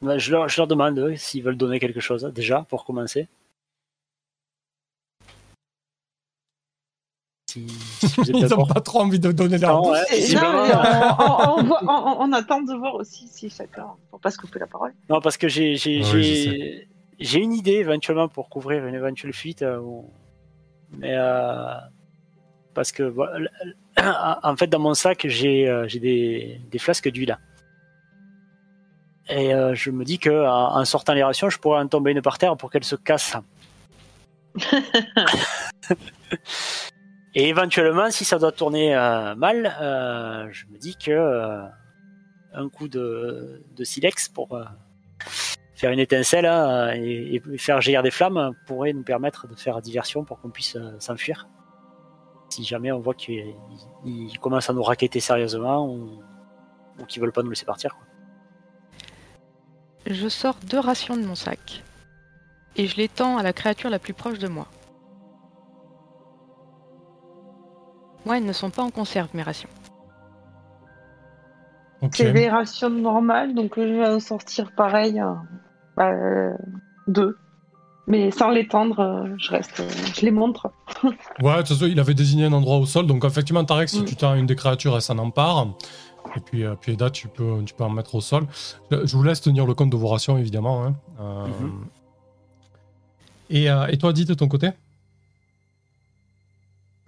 ben, 0.02 0.18
je, 0.18 0.30
leur, 0.30 0.48
je 0.48 0.56
leur 0.60 0.66
demande 0.66 0.98
eux, 0.98 1.16
s'ils 1.16 1.42
veulent 1.42 1.56
donner 1.56 1.80
quelque 1.80 2.00
chose, 2.00 2.24
déjà, 2.34 2.66
pour 2.68 2.84
commencer. 2.84 3.28
Si, 7.54 7.66
si 8.00 8.06
vous 8.16 8.22
êtes 8.22 8.28
Ils 8.36 8.40
d'accord. 8.48 8.58
ont 8.64 8.66
pas 8.66 8.80
trop 8.80 9.00
envie 9.00 9.20
de 9.20 9.30
donner 9.30 9.58
leur. 9.58 9.80
Non, 9.82 9.90
ouais, 9.92 10.00
on, 10.10 11.22
on- 11.22 11.58
on 11.60 11.62
voit- 11.64 11.82
on- 11.84 12.16
on 12.22 12.32
attend 12.32 12.60
de 12.62 12.74
voir 12.74 12.94
aussi 12.96 13.28
si 13.28 13.48
chacun, 13.48 13.86
pour 14.10 14.18
pas 14.20 14.30
se 14.32 14.38
couper 14.38 14.58
la 14.58 14.66
parole. 14.66 14.92
Non, 15.08 15.20
parce 15.20 15.36
que 15.36 15.46
j'ai 15.48 15.76
Oui, 16.12 16.86
une 17.34 17.52
idée 17.52 17.74
éventuellement 17.74 18.28
pour 18.28 18.48
couvrir 18.48 18.84
une 18.86 18.94
éventuelle 18.94 19.32
fuite. 19.32 19.62
euh, 19.62 19.80
Mais 20.98 21.14
euh, 21.14 21.74
parce 22.74 22.90
que 22.92 23.04
voilà, 23.04 23.48
en 24.42 24.56
fait 24.56 24.66
dans 24.66 24.80
mon 24.80 24.94
sac 24.94 25.26
j'ai 25.28 25.68
euh, 25.68 25.86
des, 25.86 26.60
des 26.70 26.78
flasques 26.78 27.08
d'huile. 27.10 27.38
Et 29.28 29.54
euh, 29.54 29.74
je 29.74 29.90
me 29.90 30.04
dis 30.04 30.18
que 30.18 30.30
en 30.46 30.84
sortant 30.84 31.14
les 31.14 31.22
rations, 31.22 31.48
je 31.50 31.58
pourrais 31.58 31.78
en 31.80 31.86
tomber 31.88 32.10
une 32.10 32.20
par 32.20 32.36
terre 32.38 32.56
pour 32.56 32.70
qu'elle 32.70 32.84
se 32.84 32.96
casse. 32.96 33.36
Et 37.34 37.48
éventuellement, 37.48 38.10
si 38.10 38.24
ça 38.24 38.38
doit 38.38 38.52
tourner 38.52 38.94
euh, 38.94 39.34
mal, 39.34 39.76
euh, 39.80 40.48
je 40.52 40.66
me 40.66 40.78
dis 40.78 40.96
que 40.96 41.10
euh, 41.10 41.64
un 42.52 42.68
coup 42.68 42.86
de, 42.86 43.60
silex 43.82 44.28
pour 44.28 44.60
faire 45.74 45.90
une 45.90 45.98
étincelle 45.98 46.46
hein, 46.46 46.92
et, 46.94 47.42
faire 47.58 47.80
jaillir 47.80 48.04
des 48.04 48.12
flammes 48.12 48.52
pourrait 48.66 48.92
nous 48.92 49.02
permettre 49.02 49.48
de 49.48 49.56
faire 49.56 49.80
diversion 49.82 50.24
pour 50.24 50.40
qu'on 50.40 50.50
puisse 50.50 50.78
s'enfuir. 51.00 51.48
Si 52.50 52.62
jamais 52.62 52.92
on 52.92 53.00
voit 53.00 53.14
qu'ils 53.14 53.56
ils 54.04 54.38
commencent 54.38 54.70
à 54.70 54.72
nous 54.72 54.84
raqueter 54.84 55.18
sérieusement 55.18 55.88
ou, 55.88 56.22
ou 57.00 57.04
qu'ils 57.06 57.20
veulent 57.20 57.32
pas 57.32 57.42
nous 57.42 57.50
laisser 57.50 57.64
partir. 57.64 57.96
Je 60.06 60.28
sors 60.28 60.56
deux 60.62 60.78
rations 60.78 61.16
de 61.16 61.24
mon 61.24 61.34
sac 61.34 61.82
et 62.76 62.86
je 62.86 62.96
les 62.96 63.08
tends 63.08 63.38
à 63.38 63.42
la 63.42 63.52
créature 63.52 63.90
la 63.90 63.98
plus 63.98 64.14
proche 64.14 64.38
de 64.38 64.46
moi. 64.46 64.68
Moi, 68.24 68.38
elles 68.38 68.44
ne 68.44 68.52
sont 68.52 68.70
pas 68.70 68.82
en 68.82 68.90
conserve, 68.90 69.28
mes 69.34 69.42
rations. 69.42 69.68
C'est 72.12 72.32
des 72.32 72.48
rations 72.50 72.90
normales, 72.90 73.54
donc 73.54 73.78
euh, 73.78 73.88
je 73.88 73.92
vais 73.94 74.06
en 74.08 74.20
sortir 74.20 74.70
pareil. 74.72 75.20
euh, 75.20 75.32
bah, 75.96 76.10
euh, 76.10 76.52
deux. 77.06 77.36
Mais 78.06 78.30
sans 78.30 78.50
l'étendre, 78.50 79.00
euh, 79.00 79.34
je 79.38 79.50
reste. 79.50 79.82
je 80.14 80.20
les 80.24 80.30
montre. 80.30 80.70
Ouais, 81.40 81.52
de 81.54 81.58
toute 81.58 81.68
façon, 81.68 81.86
il 81.86 81.98
avait 81.98 82.14
désigné 82.14 82.44
un 82.44 82.52
endroit 82.52 82.76
au 82.76 82.86
sol, 82.86 83.06
donc 83.06 83.24
effectivement, 83.24 83.64
Tarek, 83.64 83.88
si 83.88 84.02
Mm. 84.02 84.04
tu 84.04 84.14
tends 84.16 84.34
une 84.34 84.46
des 84.46 84.54
créatures, 84.54 84.94
elle 84.94 85.02
s'en 85.02 85.18
empare. 85.18 85.66
Et 86.36 86.40
puis, 86.40 86.64
euh, 86.64 86.74
puis 86.80 86.92
Eda, 86.92 87.10
tu 87.10 87.26
peux, 87.28 87.62
tu 87.64 87.74
peux 87.74 87.82
en 87.84 87.90
mettre 87.90 88.14
au 88.14 88.20
sol. 88.20 88.46
Je 88.90 89.16
vous 89.16 89.22
laisse 89.24 89.40
tenir 89.40 89.66
le 89.66 89.74
compte 89.74 89.90
de 89.90 89.96
vos 89.96 90.08
rations, 90.08 90.36
évidemment. 90.38 90.84
hein. 90.84 90.94
Euh, 91.20 91.46
Mhm. 91.48 91.84
et, 93.50 93.70
euh, 93.70 93.86
et 93.88 93.98
toi, 93.98 94.12
dis 94.12 94.24
de 94.26 94.34
ton 94.34 94.46
côté? 94.48 94.70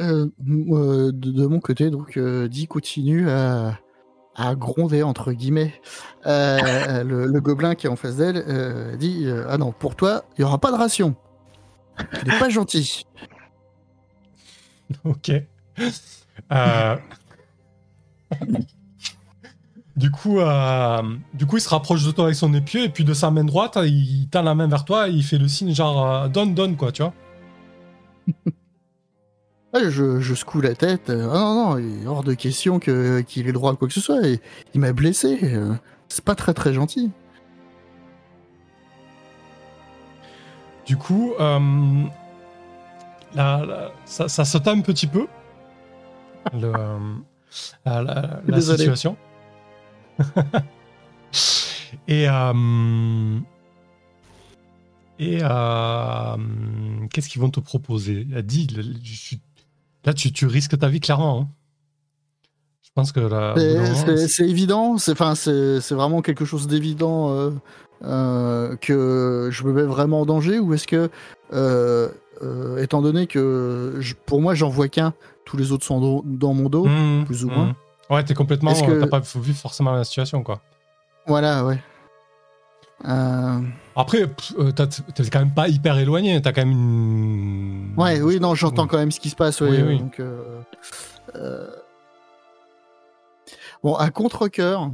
Euh, 0.01 0.27
euh, 0.47 1.11
de, 1.13 1.31
de 1.31 1.47
mon 1.47 1.61
côté, 1.61 1.91
donc, 1.91 2.17
euh, 2.17 2.49
Di 2.49 2.67
continue 2.67 3.31
à, 3.31 3.79
à 4.35 4.55
gronder, 4.55 5.03
entre 5.03 5.33
guillemets. 5.33 5.75
Le, 6.25 7.27
le 7.27 7.41
gobelin 7.41 7.75
qui 7.75 7.87
est 7.87 7.91
en 7.91 7.97
face 7.97 8.17
d'elle 8.17 8.97
dit 8.99 9.27
Ah 9.49 9.59
non, 9.59 9.73
pour 9.73 9.95
toi, 9.97 10.25
il 10.37 10.41
n'y 10.41 10.45
aura 10.45 10.59
pas 10.59 10.71
de 10.73 10.77
ration. 10.77 11.15
Tu 11.99 12.27
n'es 12.29 12.39
pas 12.39 12.49
gentil. 12.49 13.05
Ok. 15.05 15.33
Du 19.97 20.11
coup, 20.11 20.39
du 21.35 21.47
coup, 21.47 21.57
il 21.57 21.61
se 21.61 21.69
rapproche 21.69 22.05
de 22.05 22.11
toi 22.13 22.25
avec 22.27 22.37
son 22.37 22.53
épieu 22.55 22.83
et 22.85 22.89
puis 22.89 23.05
de 23.05 23.15
sa 23.15 23.31
main 23.31 23.45
droite, 23.45 23.79
il 23.85 24.29
tend 24.31 24.43
la 24.43 24.55
main 24.55 24.69
vers 24.69 24.85
toi 24.85 25.09
et 25.09 25.13
il 25.13 25.25
fait 25.25 25.39
le 25.39 25.49
signe 25.49 25.75
genre 25.75 26.29
donne, 26.29 26.55
donne 26.55 26.77
quoi, 26.77 26.93
tu 26.93 27.03
vois. 27.03 27.15
Ah, 29.79 29.91
je, 29.91 30.21
je 30.21 30.35
secoue 30.35 30.61
la 30.61 30.75
tête. 30.75 31.11
euh, 31.11 31.29
Ah 31.31 31.39
non, 31.39 31.55
non, 31.55 31.79
il 31.79 32.03
est 32.05 32.07
hors 32.07 32.23
de 32.25 32.35
question 32.35 32.79
que- 32.79 33.21
qu'il 33.21 33.43
ait 33.45 33.47
le 33.49 33.53
droit 33.53 33.73
à 33.73 33.77
quoi 33.77 33.89
que 33.89 33.95
ce 33.95 34.01
soit. 34.01 34.27
Et 34.27 34.41
il 34.75 34.81
m'a 34.81 34.93
blessé. 34.93 35.39
euh, 35.43 35.75
C'est 36.09 36.25
pas 36.25 36.35
très 36.35 36.55
très 36.55 36.73
gentil. 36.73 37.11
Du 40.87 40.97
coup, 40.97 41.33
euh, 41.41 42.05
la- 43.35 43.67
la- 43.67 43.93
ça, 44.05 44.29
ça 44.29 44.45
se 44.45 44.57
un 44.69 44.81
petit 44.81 45.07
peu. 45.09 45.27
Le, 46.55 46.73
euh, 46.77 46.99
la, 47.85 48.03
la- 48.03 48.61
situation. 48.61 49.17
et 52.09 52.29
euh, 52.29 53.39
et 55.19 55.39
euh, 55.43 56.37
qu'est-ce 57.13 57.29
qu'ils 57.29 57.41
vont 57.43 57.51
te 57.51 57.59
proposer? 57.61 58.27
A 58.37 58.43
dit, 58.43 58.69
le- 58.69 58.83
je 59.03 59.13
suis- 59.15 59.41
là 60.07 60.15
tu, 60.15 60.33
tu 60.33 60.47
risques 60.47 60.79
ta 60.79 60.89
vie 60.89 61.01
clairement. 61.01 61.41
hein. 61.43 61.49
Je 62.83 62.91
pense 62.95 63.13
que 63.13 63.21
là, 63.21 63.55
C'est- 64.29 64.49
évident, 64.49 64.97
c'est 64.97 65.13
enfin, 65.13 65.35
c'est 65.35 65.81
c'est 65.83 65.95
vraiment 65.95 66.23
quelque 66.23 66.47
chose 66.47 66.67
d'évident 66.67 67.31
euh, 67.31 67.51
euh, 68.05 68.77
que 68.77 69.51
je 69.53 69.65
me 69.65 69.73
mets 69.75 69.83
vraiment 69.83 70.23
en 70.23 70.27
danger 70.27 70.59
ou 70.59 70.73
est-ce 70.73 70.87
que, 70.87 71.11
euh, 71.53 72.09
étant 72.79 73.03
donné 73.03 73.27
que 73.27 73.97
je- 73.99 74.15
pour 74.25 74.41
moi 74.41 74.55
j'en 74.55 74.71
vois 74.71 74.89
qu'un, 74.89 75.13
tous 75.45 75.57
les 75.59 75.73
autres 75.73 75.85
sont 75.85 76.23
dans, 76.25 76.55
mon 76.55 76.69
dos, 76.71 76.87
Mmh, 76.87 77.25
plus 77.27 77.45
ou 77.45 77.49
mmh. 77.51 77.55
moins. 77.55 77.77
Ouais, 78.09 78.25
t'es 78.25 78.35
complètement. 78.35 78.71
Est-ce 78.71 78.85
que- 78.85 79.01
T'as 79.01 79.09
pas 79.09 79.21
vu 79.37 79.53
forcément 79.53 79.93
la 79.93 80.05
situation 80.05 80.43
quoi. 80.43 80.63
voilà, 81.27 81.65
ouais. 81.67 81.79
Euh, 83.05 83.61
Après, 83.95 84.23
euh, 84.59 84.73
t'es 84.73 85.25
quand 85.31 85.39
même 85.41 85.53
pas 85.55 85.69
hyper 85.69 85.99
éloigné. 85.99 86.41
T'as 86.41 86.53
quand 86.53 86.63
même 86.65 86.73
une. 86.73 87.95
ouais, 87.97 88.21
oui, 88.23 88.41
non, 88.41 88.55
j'entends 88.55 88.83
Ouais. 88.83 88.89
quand 88.89 88.97
même 88.99 89.11
ce 89.13 89.21
qui 89.21 89.29
se 89.31 89.37
passe, 89.37 89.61
ouais, 89.61 89.69
Oui, 89.71 89.83
oui. 89.83 89.99
donc, 89.99 90.19
euh, 90.21 90.61
euh, 91.35 91.69
Bon, 93.83 93.95
à 93.95 94.11
contre-coeur, 94.11 94.91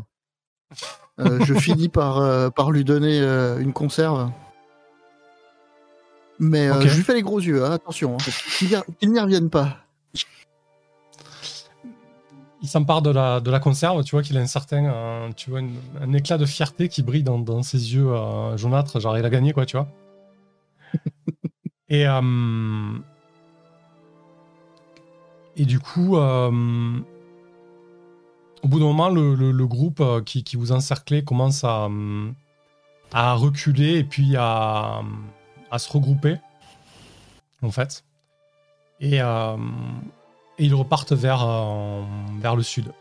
euh, 1.20 1.38
je 1.44 1.54
finis 1.54 1.88
par, 1.88 2.18
euh, 2.18 2.50
par 2.50 2.70
lui 2.72 2.84
donner 2.84 3.20
euh, 3.20 3.58
une 3.60 3.72
conserve. 3.72 4.30
Mais 6.38 6.68
euh, 6.68 6.80
je 6.80 6.96
lui 6.96 7.04
fais 7.04 7.14
les 7.14 7.22
gros 7.22 7.38
yeux, 7.40 7.64
hein, 7.64 7.70
attention, 7.70 8.16
hein, 8.16 8.30
qu'il 8.98 9.12
n'y 9.12 9.20
revienne 9.20 9.48
pas. 9.48 9.76
Il 12.62 12.68
s'empare 12.68 13.02
de 13.02 13.10
la, 13.10 13.40
de 13.40 13.50
la 13.50 13.58
conserve. 13.58 14.04
Tu 14.04 14.12
vois 14.12 14.22
qu'il 14.22 14.36
a 14.38 14.40
un 14.40 14.46
certain. 14.46 14.84
euh, 14.86 15.30
tu 15.36 15.50
vois 15.50 15.60
une- 15.60 15.76
un 16.00 16.12
éclat 16.12 16.38
de 16.38 16.46
fierté 16.46 16.88
qui 16.88 17.02
brille 17.02 17.24
dans, 17.24 17.38
dans 17.38 17.62
ses 17.62 17.94
yeux 17.94 18.08
euh, 18.12 18.56
jaunâtres. 18.56 19.00
Genre, 19.00 19.18
il 19.18 19.24
a 19.24 19.30
gagné, 19.30 19.52
quoi, 19.52 19.66
tu 19.66 19.76
vois. 19.76 19.88
et. 21.88 22.06
euh, 22.06 22.22
et 25.56 25.64
du 25.64 25.78
coup. 25.80 26.16
euh, 26.16 26.98
au 28.62 28.68
bout 28.68 28.78
d'un 28.78 28.84
moment, 28.86 29.08
le, 29.08 29.34
le- 29.34 29.50
le 29.50 29.66
groupe 29.66 30.00
qui, 30.24 30.44
qui 30.44 30.54
vous 30.54 30.70
encerclait 30.70 31.24
commence 31.24 31.64
à, 31.64 31.88
à 33.12 33.34
reculer 33.34 33.98
et 33.98 34.04
puis 34.04 34.36
à, 34.36 35.02
à 35.72 35.78
se 35.80 35.90
regrouper, 35.92 36.36
en 37.60 37.72
fait. 37.72 38.04
Et, 39.00 39.20
euh, 39.20 39.56
et 40.62 40.66
ils 40.66 40.74
repartent 40.76 41.12
vers, 41.12 41.42
euh, 41.44 42.02
vers 42.38 42.54
le 42.54 42.62
sud. 42.62 42.92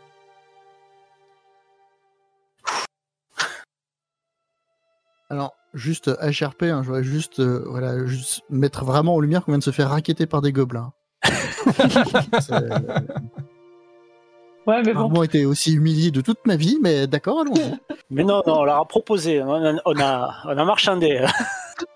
Alors, 5.30 5.54
juste 5.72 6.10
HRP, 6.20 6.64
hein, 6.64 6.80
je 6.82 6.88
voudrais 6.88 7.04
juste, 7.04 7.38
euh, 7.38 7.64
voilà, 7.68 8.04
juste 8.06 8.42
mettre 8.50 8.84
vraiment 8.84 9.14
en 9.14 9.20
lumière 9.20 9.44
qu'on 9.44 9.52
vient 9.52 9.58
de 9.60 9.64
se 9.64 9.70
faire 9.70 9.90
raqueter 9.90 10.26
par 10.26 10.42
des 10.42 10.52
gobelins. 10.52 10.92
Euh, 12.50 12.68
Ouais, 14.66 14.80
mais 14.84 14.92
bon. 14.92 15.00
rarement 15.00 15.22
été 15.24 15.44
aussi 15.44 15.72
humilié 15.72 16.12
de 16.12 16.20
toute 16.20 16.38
ma 16.46 16.54
vie, 16.54 16.78
mais 16.80 17.08
d'accord, 17.08 17.40
allons-y. 17.40 17.74
Mais 18.10 18.22
non, 18.22 18.42
non, 18.46 18.60
on 18.60 18.64
leur 18.64 18.80
a 18.80 18.84
proposé. 18.84 19.42
On 19.42 19.52
a, 19.52 19.72
on 19.84 20.00
a, 20.00 20.30
on 20.44 20.56
a 20.56 20.64
marchandé. 20.64 21.26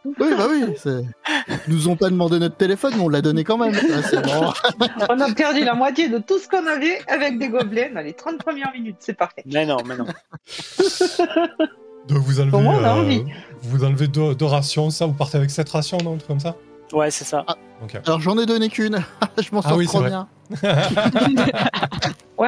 Oui, 0.05 0.29
bah 0.37 0.47
oui. 0.51 0.65
Ils 0.87 1.59
nous 1.75 1.89
ont 1.89 1.97
pas 1.97 2.11
demandé 2.11 2.39
notre 2.39 2.57
téléphone, 2.57 2.95
mais 2.97 3.03
on 3.03 3.09
l'a 3.09 3.23
donné 3.23 3.45
quand 3.45 3.59
même. 3.59 3.75
Ah, 4.15 4.53
bon. 4.79 4.87
On 5.11 5.21
a 5.21 5.33
perdu 5.33 5.65
la 5.65 5.75
moitié 5.75 6.09
de 6.09 6.19
tout 6.19 6.39
ce 6.39 6.49
qu'on 6.49 6.67
avait 6.67 6.99
avec 7.09 7.39
des 7.39 7.49
gobelets 7.49 7.91
dans 7.95 8.01
les 8.01 8.13
30 8.13 8.39
premières 8.39 8.73
minutes. 8.73 8.97
C'est 9.01 9.17
parfait. 9.17 9.43
Mais 9.47 9.67
non, 9.67 9.79
mais 9.87 9.97
non. 9.97 10.07
Donc 12.09 12.19
vous 12.19 12.39
enlevez, 12.41 12.51
Pour 12.51 12.61
moi, 12.63 12.75
on 12.81 12.85
a 12.85 12.99
euh, 12.99 13.19
vous 13.63 13.85
enlevez 13.85 14.07
deux, 14.07 14.35
deux 14.35 14.45
rations, 14.45 14.91
ça, 14.91 15.07
vous 15.07 15.13
partez 15.15 15.39
avec 15.39 15.51
sept 15.51 15.69
rations, 15.69 15.99
non, 16.05 16.15
un 16.15 16.19
truc 16.19 16.29
comme 16.29 16.41
ça? 16.41 16.55
Ouais, 16.93 17.11
c'est 17.11 17.25
ça. 17.25 17.45
Ok. 17.83 17.97
Alors 18.07 18.21
j'en 18.21 18.39
ai 18.39 18.47
donné 18.47 18.69
qu'une. 18.69 18.99
je 19.39 19.49
m'en 19.53 19.61
Ah 19.61 19.69
sors 19.71 19.79
oui, 19.79 19.87
trop 19.87 20.03
bien. 20.03 20.29
Ouais, 20.63 20.69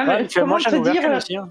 mais 0.05 0.15
Ouais, 0.21 0.27
comment 0.33 0.57
te 0.57 0.91
dire, 0.91 1.01
hein. 1.37 1.49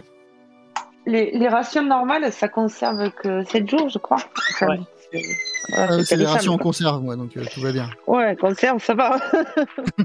les, 1.07 1.33
les 1.33 1.49
rations 1.49 1.85
normales, 1.85 2.33
ça 2.33 2.49
conserve 2.49 3.11
que 3.11 3.45
7 3.45 3.69
jours, 3.69 3.89
je 3.91 3.99
crois. 3.99 4.19
Enfin, 4.55 4.69
Ouais. 4.69 4.81
Voilà, 5.13 5.87
Ah, 5.93 5.97
c'est 5.99 6.05
c'est 6.05 6.17
des 6.17 6.27
rations 6.27 6.55
en 6.55 6.59
conserve, 6.59 7.03
moi, 7.03 7.17
donc 7.17 7.37
euh, 7.37 7.45
tout 7.53 7.61
va 7.61 7.73
bien. 7.73 7.89
Ouais, 8.07 8.37
conserve, 8.37 8.83
ça 8.83 8.95
va. 8.95 9.19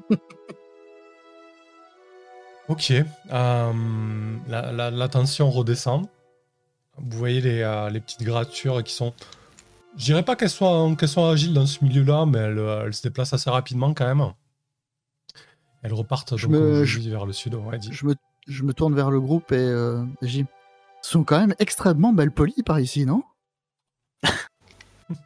Ok. 2.69 2.91
Euh, 2.91 3.03
la, 4.47 4.71
la- 4.71 4.91
la 4.91 5.07
tension 5.09 5.49
redescend. 5.49 6.05
Vous 6.97 7.17
voyez 7.17 7.41
les, 7.41 7.61
euh, 7.61 7.89
les 7.89 7.99
petites 7.99 8.23
créatures 8.25 8.83
qui 8.83 8.93
sont. 8.93 9.13
Je 9.97 10.05
dirais 10.05 10.23
pas 10.23 10.35
qu'elles 10.35 10.49
soient, 10.49 10.89
qu'elles 10.97 11.09
soient 11.09 11.31
agiles 11.31 11.53
dans 11.53 11.65
ce 11.65 11.83
milieu-là, 11.83 12.25
mais 12.25 12.39
elles, 12.39 12.57
euh, 12.59 12.85
elles 12.85 12.93
se 12.93 13.03
déplacent 13.03 13.33
assez 13.33 13.49
rapidement 13.49 13.93
quand 13.93 14.05
même. 14.05 14.31
Elles 15.81 15.93
repartent 15.93 16.37
Je 16.37 16.47
donc, 16.47 16.55
me- 16.55 16.59
comme 16.59 16.79
je 16.79 16.85
je- 16.85 16.99
dis, 16.99 17.09
vers 17.09 17.25
le 17.25 17.33
sud. 17.33 17.55
Ouais. 17.55 17.79
Je 17.91 18.05
me, 18.05 18.15
je 18.47 18.63
me 18.63 18.73
tourne 18.73 18.95
vers 18.95 19.11
le 19.11 19.19
groupe 19.19 19.51
et 19.51 19.55
euh, 19.57 20.03
dis 20.21 20.39
Ils 20.39 20.45
sont 21.01 21.23
quand 21.25 21.39
même 21.39 21.55
extrêmement 21.59 22.13
mal 22.13 22.31
polis 22.31 22.63
par 22.65 22.79
ici, 22.79 23.05
non? 23.05 23.23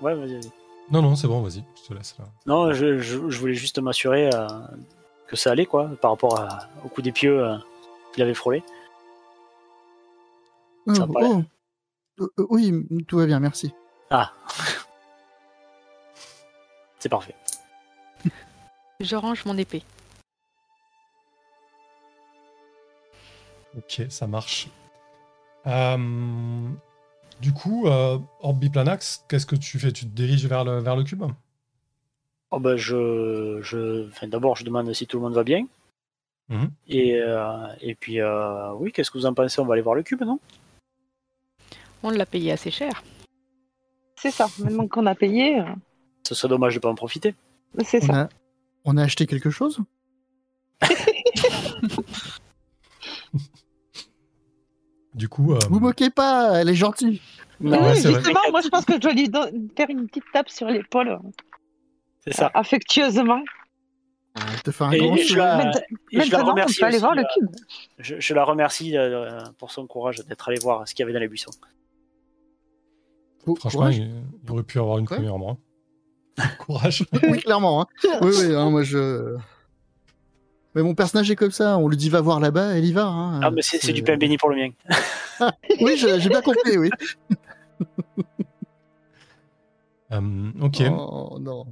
Ouais, 0.00 0.14
vas-y, 0.14 0.34
vas-y. 0.34 0.50
Non, 0.90 1.02
non, 1.02 1.16
c'est 1.16 1.26
bon, 1.26 1.42
vas-y, 1.42 1.64
je 1.82 1.88
te 1.88 1.94
laisse 1.94 2.16
là. 2.18 2.24
Non, 2.46 2.72
je, 2.72 2.98
je, 2.98 3.28
je 3.28 3.38
voulais 3.38 3.54
juste 3.54 3.78
m'assurer 3.80 4.30
euh, 4.32 4.46
que 5.26 5.36
ça 5.36 5.50
allait, 5.50 5.66
quoi, 5.66 5.90
par 6.00 6.12
rapport 6.12 6.38
à- 6.40 6.68
au 6.84 6.88
coup 6.88 7.02
des 7.02 7.12
pieux 7.12 7.44
euh, 7.44 7.56
qu'il 8.12 8.22
avait 8.22 8.34
frôlé. 8.34 8.62
Ça 10.86 11.02
Euh, 11.02 11.06
va 11.06 11.06
pas 11.06 11.20
oh. 11.24 11.42
Euh, 12.20 12.46
Oui, 12.50 12.86
tout 13.06 13.18
va 13.18 13.26
bien, 13.26 13.40
merci. 13.40 13.74
Ah. 14.10 14.32
c'est 17.00 17.08
parfait. 17.08 17.34
Je 19.00 19.16
range 19.16 19.44
mon 19.44 19.56
épée. 19.58 19.82
Ok, 23.76 24.02
ça 24.08 24.26
marche. 24.26 24.68
Euh, 25.68 26.68
du 27.40 27.52
coup, 27.52 27.86
euh, 27.86 28.18
Orbiplanax, 28.40 29.24
qu'est-ce 29.28 29.46
que 29.46 29.54
tu 29.56 29.78
fais? 29.78 29.92
Tu 29.92 30.04
te 30.06 30.10
diriges 30.10 30.46
vers 30.46 30.64
le, 30.64 30.78
vers 30.80 30.96
le 30.96 31.04
cube? 31.04 31.24
Oh, 32.50 32.58
bah, 32.58 32.76
je, 32.76 33.60
je, 33.62 34.08
enfin, 34.08 34.26
d'abord, 34.26 34.56
je 34.56 34.64
demande 34.64 34.92
si 34.94 35.06
tout 35.06 35.18
le 35.18 35.22
monde 35.24 35.34
va 35.34 35.44
bien. 35.44 35.66
Mhm. 36.48 36.70
Et, 36.88 37.14
euh, 37.20 37.66
et 37.82 37.94
puis, 37.94 38.20
euh, 38.20 38.72
oui, 38.74 38.90
qu'est-ce 38.90 39.10
que 39.10 39.18
vous 39.18 39.26
en 39.26 39.34
pensez? 39.34 39.60
On 39.60 39.66
va 39.66 39.74
aller 39.74 39.82
voir 39.82 39.94
le 39.94 40.02
cube, 40.02 40.22
non? 40.22 40.40
On 42.02 42.10
l'a 42.10 42.24
payé 42.26 42.52
assez 42.52 42.70
cher. 42.70 43.02
C'est 44.16 44.30
ça. 44.30 44.46
Maintenant 44.58 44.88
qu'on 44.88 45.04
a 45.06 45.14
payé, 45.14 45.62
Ce 46.26 46.34
serait 46.34 46.48
dommage 46.48 46.74
de 46.74 46.80
pas 46.80 46.88
en 46.88 46.94
profiter. 46.94 47.34
c'est 47.84 48.02
On 48.04 48.06
ça. 48.06 48.20
a, 48.22 48.28
on 48.84 48.96
a 48.96 49.02
acheté 49.02 49.26
quelque 49.26 49.50
chose? 49.50 49.80
Du 55.18 55.28
coup, 55.28 55.52
euh, 55.52 55.58
Vous 55.68 55.80
moquez 55.80 56.10
pas, 56.10 56.52
elle 56.60 56.68
est 56.68 56.74
gentille. 56.74 57.20
Non, 57.60 57.72
Ouais, 57.72 57.92
oui, 57.94 58.00
vrai. 58.02 58.14
justement, 58.14 58.40
moi 58.52 58.60
je 58.62 58.68
pense 58.68 58.84
que 58.84 58.94
je 58.94 58.98
dois 58.98 59.12
lui 59.12 59.28
don- 59.28 59.50
faire 59.76 59.90
une 59.90 60.06
petite 60.06 60.22
tape 60.32 60.48
sur 60.48 60.68
l'épaule, 60.68 61.08
euh, 61.08 61.18
c'est 62.24 62.34
ça. 62.34 62.50
affectueusement. 62.54 63.42
Elle 64.36 64.62
te 64.62 64.70
fait 64.70 64.84
un 64.84 64.90
Et- 64.92 64.98
grand 64.98 65.16
et 65.16 65.22
je 65.24 65.36
la- 65.36 65.70
et 66.12 66.20
je 66.20 66.36
remercie 66.36 66.78
peut 66.78 66.86
aller 66.86 66.94
aussi, 66.96 67.02
voir 67.02 67.14
le 67.16 67.22
euh, 67.22 67.26
cube. 67.34 67.50
Je, 67.98 68.20
je 68.20 68.34
la 68.34 68.44
remercie 68.44 68.96
euh, 68.96 69.40
pour 69.58 69.72
son 69.72 69.88
courage 69.88 70.18
d'être 70.24 70.48
allé 70.48 70.60
voir 70.60 70.86
ce 70.86 70.94
qu'il 70.94 71.02
y 71.02 71.04
avait 71.04 71.12
dans 71.12 71.18
les 71.18 71.26
buissons. 71.26 71.50
Franchement, 73.44 73.70
courage. 73.80 73.96
il, 73.98 74.50
aurait 74.50 74.62
pu 74.62 74.78
avoir 74.78 74.98
une 74.98 75.06
Quoi 75.06 75.16
première 75.16 75.38
main. 75.38 75.56
Courage. 76.60 77.04
Oui, 77.24 77.38
clairement. 77.40 77.82
hein. 77.82 77.86
Oui, 78.22 78.30
oui, 78.38 78.54
hein, 78.54 78.70
moi 78.70 78.84
je. 78.84 79.36
Mais 80.78 80.84
mon 80.84 80.94
personnage 80.94 81.28
est 81.28 81.34
comme 81.34 81.50
ça, 81.50 81.76
on 81.76 81.88
lui 81.88 81.96
dit 81.96 82.08
va 82.08 82.20
voir 82.20 82.38
là-bas, 82.38 82.76
elle 82.76 82.84
y 82.84 82.92
va. 82.92 83.06
hein. 83.06 83.40
Ah, 83.42 83.50
mais 83.50 83.62
c'est 83.62 83.92
du 83.92 84.04
pain 84.04 84.16
béni 84.16 84.36
pour 84.38 84.48
le 84.48 84.54
mien. 84.54 84.68
Oui, 85.80 85.96
j'ai 85.96 86.28
bien 86.28 86.40
compris, 86.40 86.78
oui. 86.78 86.88
Euh, 90.12 90.50
ok. 90.62 90.82
Oh 90.88 91.38
non. 91.40 91.66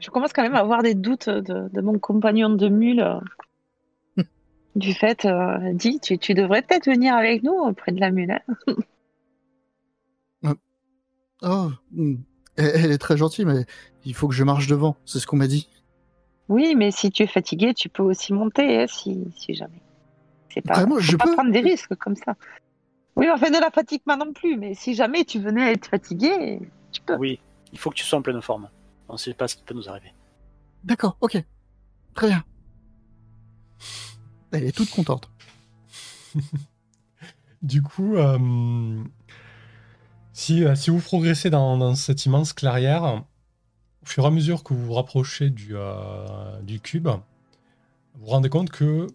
Je 0.00 0.10
commence 0.10 0.32
quand 0.32 0.42
même 0.42 0.56
à 0.56 0.58
avoir 0.58 0.82
des 0.82 0.94
doutes 0.94 1.28
de, 1.28 1.68
de 1.72 1.80
mon 1.80 1.96
compagnon 2.00 2.50
de 2.50 2.68
mule. 2.68 3.00
euh, 4.18 4.22
du 4.74 4.94
fait, 4.94 5.24
euh, 5.26 5.72
dis, 5.74 6.00
tu, 6.00 6.18
tu 6.18 6.34
devrais 6.34 6.62
peut-être 6.62 6.86
venir 6.86 7.14
avec 7.14 7.44
nous 7.44 7.52
auprès 7.52 7.92
de 7.92 8.00
la 8.00 8.10
mule. 8.10 8.32
hein. 10.42 10.54
Oh, 11.42 11.70
elle 12.56 12.90
est 12.90 12.98
très 12.98 13.16
gentille, 13.16 13.44
mais 13.44 13.64
il 14.04 14.12
faut 14.12 14.26
que 14.26 14.34
je 14.34 14.42
marche 14.42 14.66
devant, 14.66 14.96
c'est 15.04 15.20
ce 15.20 15.26
qu'on 15.28 15.36
m'a 15.36 15.46
dit. 15.46 15.68
Oui, 16.48 16.74
mais 16.74 16.90
si 16.90 17.10
tu 17.10 17.22
es 17.22 17.26
fatigué, 17.26 17.74
tu 17.74 17.88
peux 17.88 18.02
aussi 18.02 18.32
monter, 18.32 18.82
hein, 18.82 18.86
si, 18.88 19.24
si 19.36 19.54
jamais. 19.54 19.82
C'est 20.52 20.62
pas, 20.62 20.74
Vraiment, 20.74 20.98
je 20.98 21.16
pas 21.16 21.24
peux 21.24 21.32
prendre 21.32 21.52
des 21.52 21.60
risques 21.60 21.94
comme 21.96 22.16
ça. 22.16 22.34
Oui, 23.16 23.26
mais 23.26 23.32
enfin, 23.32 23.50
ne 23.50 23.60
la 23.60 23.70
fatigue 23.70 24.02
pas 24.02 24.16
non 24.16 24.32
plus. 24.32 24.56
Mais 24.56 24.74
si 24.74 24.94
jamais 24.94 25.24
tu 25.24 25.38
venais 25.40 25.62
à 25.62 25.72
être 25.72 25.86
fatigué, 25.88 26.60
tu 26.92 27.02
peux. 27.02 27.16
Oui, 27.16 27.40
il 27.72 27.78
faut 27.78 27.90
que 27.90 27.96
tu 27.96 28.04
sois 28.04 28.18
en 28.18 28.22
pleine 28.22 28.40
forme. 28.40 28.68
On 29.08 29.14
ne 29.14 29.18
sait 29.18 29.34
pas 29.34 29.48
ce 29.48 29.56
qui 29.56 29.62
peut 29.62 29.74
nous 29.74 29.88
arriver. 29.88 30.12
D'accord, 30.84 31.16
ok. 31.20 31.42
Très 32.14 32.28
bien. 32.28 32.44
Elle 34.52 34.64
est 34.64 34.76
toute 34.76 34.90
contente. 34.90 35.30
Du 37.60 37.82
coup, 37.82 38.14
euh, 38.14 39.02
si, 40.32 40.64
euh, 40.64 40.76
si 40.76 40.90
vous 40.90 41.00
progressez 41.00 41.50
dans, 41.50 41.76
dans 41.76 41.96
cette 41.96 42.24
immense 42.24 42.52
clairière, 42.52 43.24
au 44.08 44.10
fur 44.10 44.24
et 44.24 44.26
à 44.26 44.30
mesure 44.30 44.64
que 44.64 44.72
vous 44.72 44.86
vous 44.86 44.94
rapprochez 44.94 45.50
du, 45.50 45.72
euh, 45.72 46.62
du 46.62 46.80
cube, 46.80 47.08
vous 47.08 48.20
vous 48.20 48.26
rendez 48.26 48.48
compte 48.48 48.70
que 48.70 49.06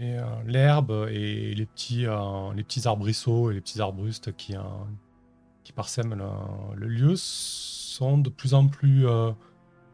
euh, 0.00 0.42
l'herbe 0.46 1.08
et 1.10 1.56
les 1.56 1.66
petits, 1.66 2.06
euh, 2.06 2.54
les 2.54 2.62
petits 2.62 2.86
arbrisseaux 2.86 3.50
et 3.50 3.54
les 3.54 3.60
petits 3.60 3.80
arbustes 3.80 4.36
qui, 4.36 4.54
qui 5.64 5.72
parsèment 5.72 6.22
le, 6.76 6.86
lieu 6.86 7.14
sont 7.16 8.16
de 8.16 8.30
plus 8.30 8.54
en 8.54 8.68
plus 8.68 9.06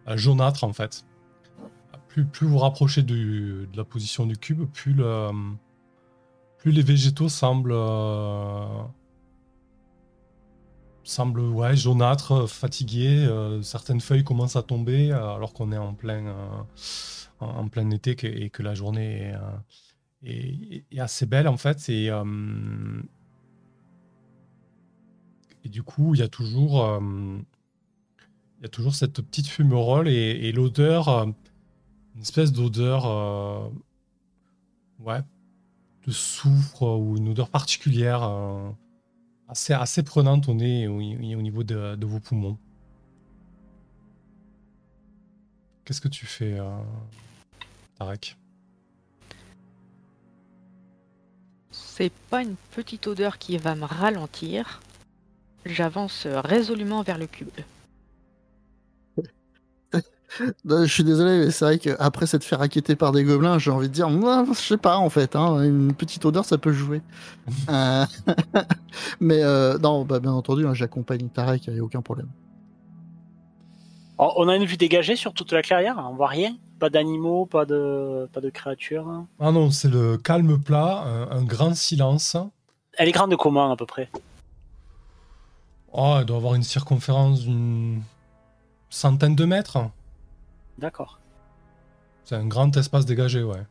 jaunâtres 0.07 0.65
en 0.65 0.75
fait. 0.75 1.07
Plus, 2.09 2.27
plus 2.27 2.47
vous 2.47 2.59
rapprochez 2.59 3.03
de 3.03 3.67
la 3.75 3.85
position 3.85 4.27
du 4.27 4.37
cube, 4.37 4.65
plus 4.73 4.95
les 6.67 6.83
végétaux 6.83 7.31
semblent 7.31 7.73
euh, 11.07 11.09
semblent 11.09 11.41
ouais, 11.41 11.77
jaunâtres, 11.77 12.49
fatigués. 12.49 13.25
euh, 13.27 13.63
certaines 13.63 14.01
feuilles 14.01 14.25
commencent 14.25 14.57
à 14.57 14.63
tomber 14.63 15.13
euh, 15.13 15.35
alors 15.35 15.53
qu'on 15.53 15.73
est 15.73 15.79
en 15.79 15.95
plein 15.95 16.27
euh, 16.27 16.63
en, 17.41 17.69
plein 17.69 17.91
été 17.91 18.17
et 18.45 18.51
que 18.51 18.63
la 18.63 18.75
journée 18.75 19.33
est, 20.25 20.83
euh, 20.99 21.03
assez 21.03 21.27
belle 21.27 21.49
en 21.49 21.57
fait. 21.57 21.89
Et, 21.89 22.11
euh, 22.11 22.25
du 25.65 25.83
coup, 25.83 26.15
il 26.15 26.21
y 26.21 26.23
a 26.23 26.29
toujours 26.29 26.85
euh, 26.85 27.39
y 28.63 28.67
a 28.67 28.69
toujours 28.69 28.95
cette 28.95 29.21
petite 29.21 29.49
fumerole 29.49 30.09
et, 30.09 30.13
et 30.13 30.53
l'odeur, 30.53 31.09
euh, 31.09 31.27
une 32.15 32.23
espèce 32.23 32.53
d'odeur, 32.53 33.07
euh, 33.07 33.69
ouais, 35.01 35.21
de 36.07 36.13
soufre 36.13 36.83
ou 36.83 37.17
une 37.17 37.29
odeur 37.29 37.51
particulière 37.51 38.23
euh, 38.23 38.71
assez, 39.49 39.73
assez 39.73 40.03
prenante 40.03 40.49
au 40.49 40.55
nez 40.55 40.89
au, 40.89 41.01
niveau 41.01 41.63
de, 41.63 42.05
vos 42.05 42.21
poumons. 42.21 42.59
Qu'est-ce 45.85 46.01
que 46.01 46.09
tu 46.09 46.27
fais, 46.27 46.59
euh, 46.59 46.79
Tarek? 47.99 48.37
C'est 51.71 52.13
pas 52.31 52.43
une 52.43 52.57
petite 52.73 53.07
odeur 53.07 53.39
qui 53.39 53.57
va 53.57 53.75
me 53.75 53.85
ralentir. 53.85 54.81
J'avance 55.65 56.27
résolument 56.27 57.03
vers 57.03 57.19
le 57.19 57.27
cube. 57.27 57.49
Je 60.69 60.87
suis 60.87 61.05
désolé, 61.05 61.39
mais 61.39 61.51
c'est 61.51 61.65
vrai 61.65 61.79
qu'après 61.79 62.27
s'être 62.27 62.45
fait 62.45 62.57
raqueter 62.57 62.97
par 62.97 63.13
des 63.13 63.25
gobelins, 63.25 63.59
j'ai 63.59 63.71
envie 63.71 63.89
de 63.89 63.93
dire, 63.93 64.09
je 64.09 64.55
sais 64.55 64.77
pas 64.77 64.97
en 64.99 65.09
fait, 65.09 65.37
hein, 65.37 65.63
une 65.63 65.95
petite 65.95 66.25
odeur 66.25 66.45
ça 66.45 66.59
peut 66.59 66.73
jouer. 66.73 67.03
Euh, 67.69 68.05
mais 69.21 69.43
euh, 69.43 69.79
non, 69.79 70.05
bah, 70.05 70.19
bien 70.19 70.33
entendu, 70.33 70.67
hein, 70.67 70.75
j'accompagne 70.75 71.29
Tarek, 71.29 71.67
il 71.67 71.75
n'y 71.75 71.81
a 71.81 71.83
aucun 71.83 72.03
problème. 72.03 72.29
Oh, 74.19 74.33
on 74.37 74.49
a 74.49 74.57
une 74.57 74.65
vue 74.65 74.77
dégagée 74.77 75.15
sur 75.15 75.33
toute 75.33 75.53
la 75.53 75.63
clairière, 75.63 75.97
on 76.11 76.15
voit 76.15 76.29
rien. 76.29 76.57
Pas 76.79 76.91
d'animaux, 76.91 77.47
pas 77.47 77.65
de, 77.65 78.29
pas 78.33 78.41
de 78.41 78.51
créatures. 78.51 79.25
Ah 79.39 79.53
non, 79.53 79.71
c'est 79.71 79.89
le 79.89 80.19
calme 80.19 80.61
plat, 80.61 81.05
un, 81.07 81.39
un 81.39 81.43
grand 81.45 81.75
silence. 81.75 82.37
Elle 82.99 83.09
est 83.09 83.13
grande 83.13 83.37
comment 83.37 83.71
à 83.71 83.77
peu 83.77 83.87
près? 83.87 84.11
Oh, 85.93 86.17
elle 86.19 86.27
doit 86.27 86.37
avoir 86.37 86.55
une 86.55 86.63
circonférence 86.63 87.41
d'une 87.41 88.03
centaine 88.91 89.35
de 89.35 89.45
mètres. 89.45 89.79
D'accord. 90.79 91.19
C'est 92.25 92.35
un 92.35 92.47
grand 92.47 92.77
espace 92.77 93.07
dégagé, 93.07 93.43
ouais. 93.43 93.65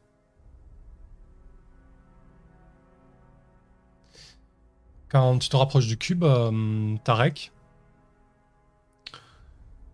Quand 5.10 5.38
tu 5.38 5.50
te 5.50 5.56
rapproches 5.56 5.88
du 5.88 5.98
cube, 5.98 6.24
euh, 6.24 6.98
Tarek, 7.04 7.52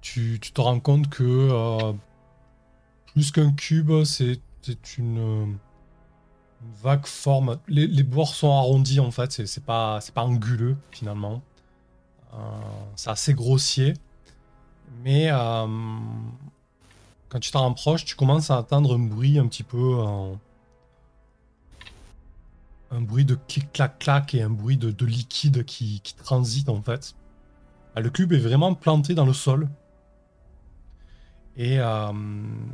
tu, 0.01 0.39
te 0.39 0.61
rends 0.61 0.79
compte 0.79 1.09
que 1.09 1.23
euh, 1.23 1.93
plus 3.07 3.31
qu'un 3.31 3.51
cube, 3.51 4.03
c'est 4.03 4.41
une, 4.97 5.57
vague 6.83 7.05
forme. 7.05 7.57
Les, 7.67 8.03
bords 8.03 8.35
sont 8.35 8.51
arrondis 8.51 8.99
en 8.99 9.11
fait, 9.11 9.31
c'est 9.31 9.63
pas, 9.63 9.99
pas 10.13 10.23
anguleux 10.23 10.77
finalement. 10.91 11.41
Euh, 12.33 12.37
c'est 12.95 13.09
assez 13.09 13.33
grossier. 13.33 13.93
Mais 15.03 15.29
quand 17.31 17.39
tu 17.39 17.49
t'en 17.51 17.63
rapproches, 17.63 18.03
tu 18.03 18.15
commences 18.15 18.51
à 18.51 18.57
entendre 18.57 18.95
un 18.95 18.99
bruit 18.99 19.39
un 19.39 19.47
petit 19.47 19.63
peu. 19.63 19.99
un 22.91 22.99
bruit 22.99 23.23
de 23.23 23.35
clic-clac-clac 23.35 24.35
et 24.35 24.41
un 24.41 24.49
bruit 24.49 24.75
de, 24.75 24.91
de 24.91 25.05
liquide 25.05 25.63
qui, 25.63 26.01
qui 26.01 26.13
transite 26.13 26.67
en 26.67 26.81
fait. 26.81 27.15
Ah, 27.95 28.01
Le 28.01 28.09
cube 28.09 28.33
est 28.33 28.37
vraiment 28.37 28.73
planté 28.73 29.15
dans 29.15 29.25
le 29.25 29.31
sol. 29.33 29.69
Et, 31.55 31.79
euh, 31.79 32.11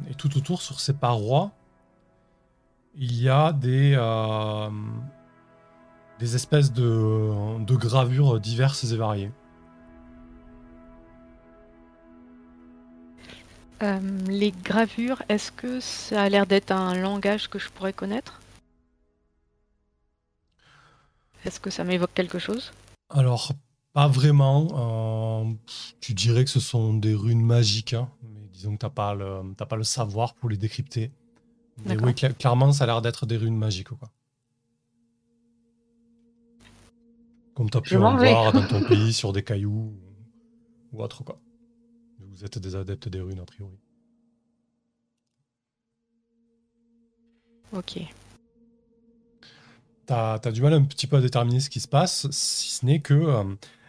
et 0.10 0.16
tout 0.16 0.36
autour, 0.38 0.62
sur 0.62 0.80
ces 0.80 0.94
parois, 0.94 1.52
il 2.96 3.22
y 3.22 3.30
a 3.30 3.54
des, 3.54 3.94
euh, 3.96 4.70
des 6.20 6.36
espèces 6.36 6.74
de, 6.74 7.60
de 7.64 7.76
gravures 7.76 8.40
diverses 8.40 8.84
et 8.86 8.98
variées. 8.98 9.32
Euh, 13.84 14.00
les 14.28 14.52
gravures, 14.52 15.22
est-ce 15.30 15.52
que 15.52 15.80
ça 15.80 16.24
a 16.24 16.30
l'air 16.30 16.46
d'être 16.48 16.72
un 16.72 16.96
langage 16.96 17.48
que 17.48 17.60
je 17.60 17.70
pourrais 17.70 17.94
connaître? 17.94 18.40
Est-ce 21.46 21.60
que 21.60 21.70
ça 21.70 21.84
m'évoque 21.84 22.14
quelque 22.14 22.40
chose? 22.40 22.72
Alors, 23.10 23.52
pas 23.94 24.08
vraiment. 24.08 25.46
euh, 25.46 25.54
tu 26.02 26.14
dirais 26.14 26.44
que 26.44 26.50
ce 26.50 26.60
sont 26.60 26.94
des 26.94 27.14
runes 27.14 27.42
magiques, 27.46 27.94
hein, 27.94 28.10
mais 28.24 28.48
disons 28.52 28.74
que 28.74 28.80
t'as 28.80 28.90
pas 28.90 29.14
le, 29.16 29.54
t'as 29.56 29.66
pas 29.66 29.76
le 29.76 29.84
savoir 29.84 30.36
pour 30.36 30.50
les 30.50 30.58
décrypter. 30.58 31.12
Mais 31.86 31.98
oui, 31.98 32.14
cla- 32.14 32.34
clairement, 32.34 32.72
ça 32.72 32.84
a 32.86 32.88
l'air 32.88 33.02
d'être 33.02 33.26
des 33.26 33.38
runes 33.38 33.58
magiques, 33.58 33.90
quoi. 33.90 34.12
Comme 37.56 37.70
t'as 37.70 37.82
pu 37.82 37.96
Je 37.96 37.98
en 37.98 38.16
voir 38.16 38.54
dans 38.54 38.66
ton 38.66 38.82
pays 38.88 39.14
sur 39.14 39.34
des 39.34 39.44
cailloux 39.44 39.94
ou, 40.92 40.98
ou 40.98 41.04
autre, 41.04 41.24
quoi. 41.24 41.40
Vous 42.38 42.46
êtes 42.46 42.60
des 42.60 42.76
adeptes 42.76 43.10
des 43.10 43.20
runes, 43.20 43.40
a 43.40 43.46
priori. 43.46 43.80
Ok. 47.74 48.00
T'as 50.06 50.36
as 50.36 50.52
du 50.52 50.62
mal 50.62 50.74
un 50.74 50.84
petit 50.84 51.08
peu 51.08 51.18
à 51.18 51.22
déterminer 51.22 51.60
ce 51.60 51.72
qui 51.72 51.80
se 51.80 51.88
passe, 51.88 52.30
si 52.30 52.70
ce 52.70 52.86
n'est 52.86 53.00
que, 53.00 53.16
euh, 53.16 53.44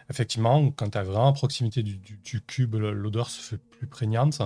effectivement, 0.09 0.71
quand 0.71 0.89
t'es 0.89 1.03
vraiment 1.03 1.27
à 1.27 1.33
proximité 1.33 1.83
du, 1.83 1.97
du- 1.97 2.17
du 2.17 2.41
cube, 2.41 2.73
l'odeur 2.75 3.29
se 3.29 3.39
fait 3.39 3.57
plus 3.57 3.85
prégnante. 3.85 4.41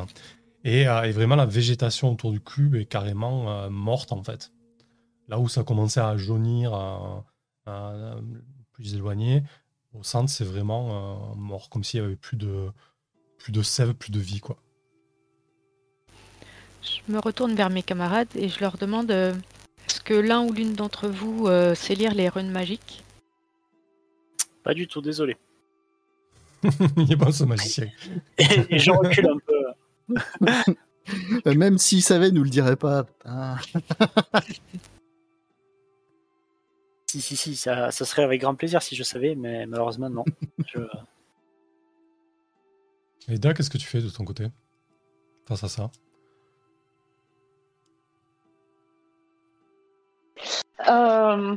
Et, 0.65 0.85
euh, 0.87 1.03
et 1.03 1.11
vraiment, 1.11 1.37
la 1.37 1.45
végétation 1.45 2.11
autour 2.11 2.33
du 2.33 2.41
cube 2.41 2.75
est 2.75 2.85
carrément 2.85 3.51
euh, 3.51 3.69
morte, 3.69 4.11
en 4.11 4.21
fait. 4.21 4.51
Là 5.29 5.39
où 5.39 5.47
ça 5.47 5.63
commençait 5.63 6.01
à 6.01 6.17
jaunir, 6.17 6.73
plus 8.73 8.95
éloigné, 8.95 9.43
au 9.93 10.03
centre, 10.03 10.29
c'est 10.29 10.43
vraiment 10.43 11.33
mort, 11.37 11.69
comme 11.69 11.85
s'il 11.85 12.01
y 12.01 12.03
avait 12.03 12.17
plus 12.17 12.35
de, 12.35 12.69
plus 13.43 13.51
de 13.51 13.61
sève, 13.61 13.93
plus 13.93 14.09
de 14.11 14.19
vie, 14.21 14.39
quoi. 14.39 14.55
Je 16.81 17.11
me 17.11 17.19
retourne 17.19 17.53
vers 17.55 17.69
mes 17.69 17.83
camarades 17.83 18.29
et 18.35 18.47
je 18.47 18.59
leur 18.61 18.77
demande 18.77 19.11
euh, 19.11 19.33
est-ce 19.87 19.99
que 19.99 20.13
l'un 20.13 20.41
ou 20.43 20.53
l'une 20.53 20.73
d'entre 20.73 21.09
vous 21.09 21.47
euh, 21.47 21.75
sait 21.75 21.93
lire 21.95 22.13
les 22.13 22.29
runes 22.29 22.49
magiques? 22.51 23.03
Pas 24.63 24.73
du 24.73 24.87
tout, 24.87 25.01
désolé. 25.01 25.35
Il 26.97 27.11
est 27.11 27.17
bon, 27.17 27.33
ce 27.33 27.43
magicien. 27.43 27.89
Et, 28.37 28.75
et 28.75 28.79
je 28.79 28.91
recule 28.91 29.27
un 29.27 29.37
peu. 29.45 30.73
Euh, 31.45 31.53
Même 31.53 31.77
s'il 31.79 32.01
savait, 32.01 32.29
il 32.29 32.33
nous 32.33 32.45
le 32.45 32.49
dirait 32.49 32.77
pas. 32.77 33.05
Si, 37.07 37.19
si, 37.21 37.35
si, 37.35 37.55
ça, 37.57 37.91
ça 37.91 38.05
serait 38.05 38.23
avec 38.23 38.39
grand 38.41 38.55
plaisir 38.55 38.81
si 38.81 38.95
je 38.95 39.03
savais, 39.03 39.35
mais 39.35 39.65
malheureusement, 39.65 40.09
non. 40.09 40.23
Je- 40.73 40.79
Et 43.29 43.37
Da, 43.39 43.53
qu'est-ce 43.53 43.69
que 43.69 43.77
tu 43.77 43.87
fais 43.87 44.01
de 44.01 44.09
ton 44.09 44.25
côté 44.25 44.47
face 45.47 45.63
à 45.63 45.69
ça? 45.69 45.91
Euh, 50.89 51.55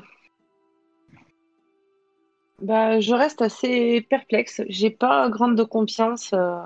Bah, 2.62 3.00
je 3.00 3.14
reste 3.14 3.42
assez 3.42 4.00
perplexe. 4.08 4.62
J'ai 4.68 4.90
pas 4.90 5.28
grande 5.28 5.56
de 5.56 5.62
confiance 5.62 6.32
euh, 6.32 6.56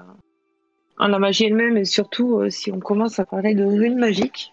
en 0.98 1.09
la 1.09 1.18
magie 1.18 1.46
elle-même 1.46 1.76
et 1.76 1.84
surtout 1.84 2.38
euh, 2.38 2.51
si 2.51 2.70
on 2.70 2.78
commence 2.78 3.18
à 3.18 3.24
parler 3.24 3.55
de 3.55 3.64
runes 3.64 3.98
magiques. 3.98 4.53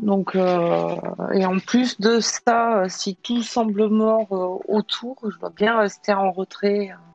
Donc, 0.00 0.34
et 0.34 1.46
en 1.46 1.58
plus 1.60 2.00
de 2.00 2.18
ça, 2.18 2.88
si 2.88 3.14
tout 3.14 3.40
semble 3.40 3.88
mort 3.88 4.60
autour, 4.68 5.16
je 5.30 5.38
dois 5.38 5.50
bien 5.50 5.78
rester 5.78 6.12
en 6.12 6.32
retrait 6.32 6.90
euh, 6.90 7.11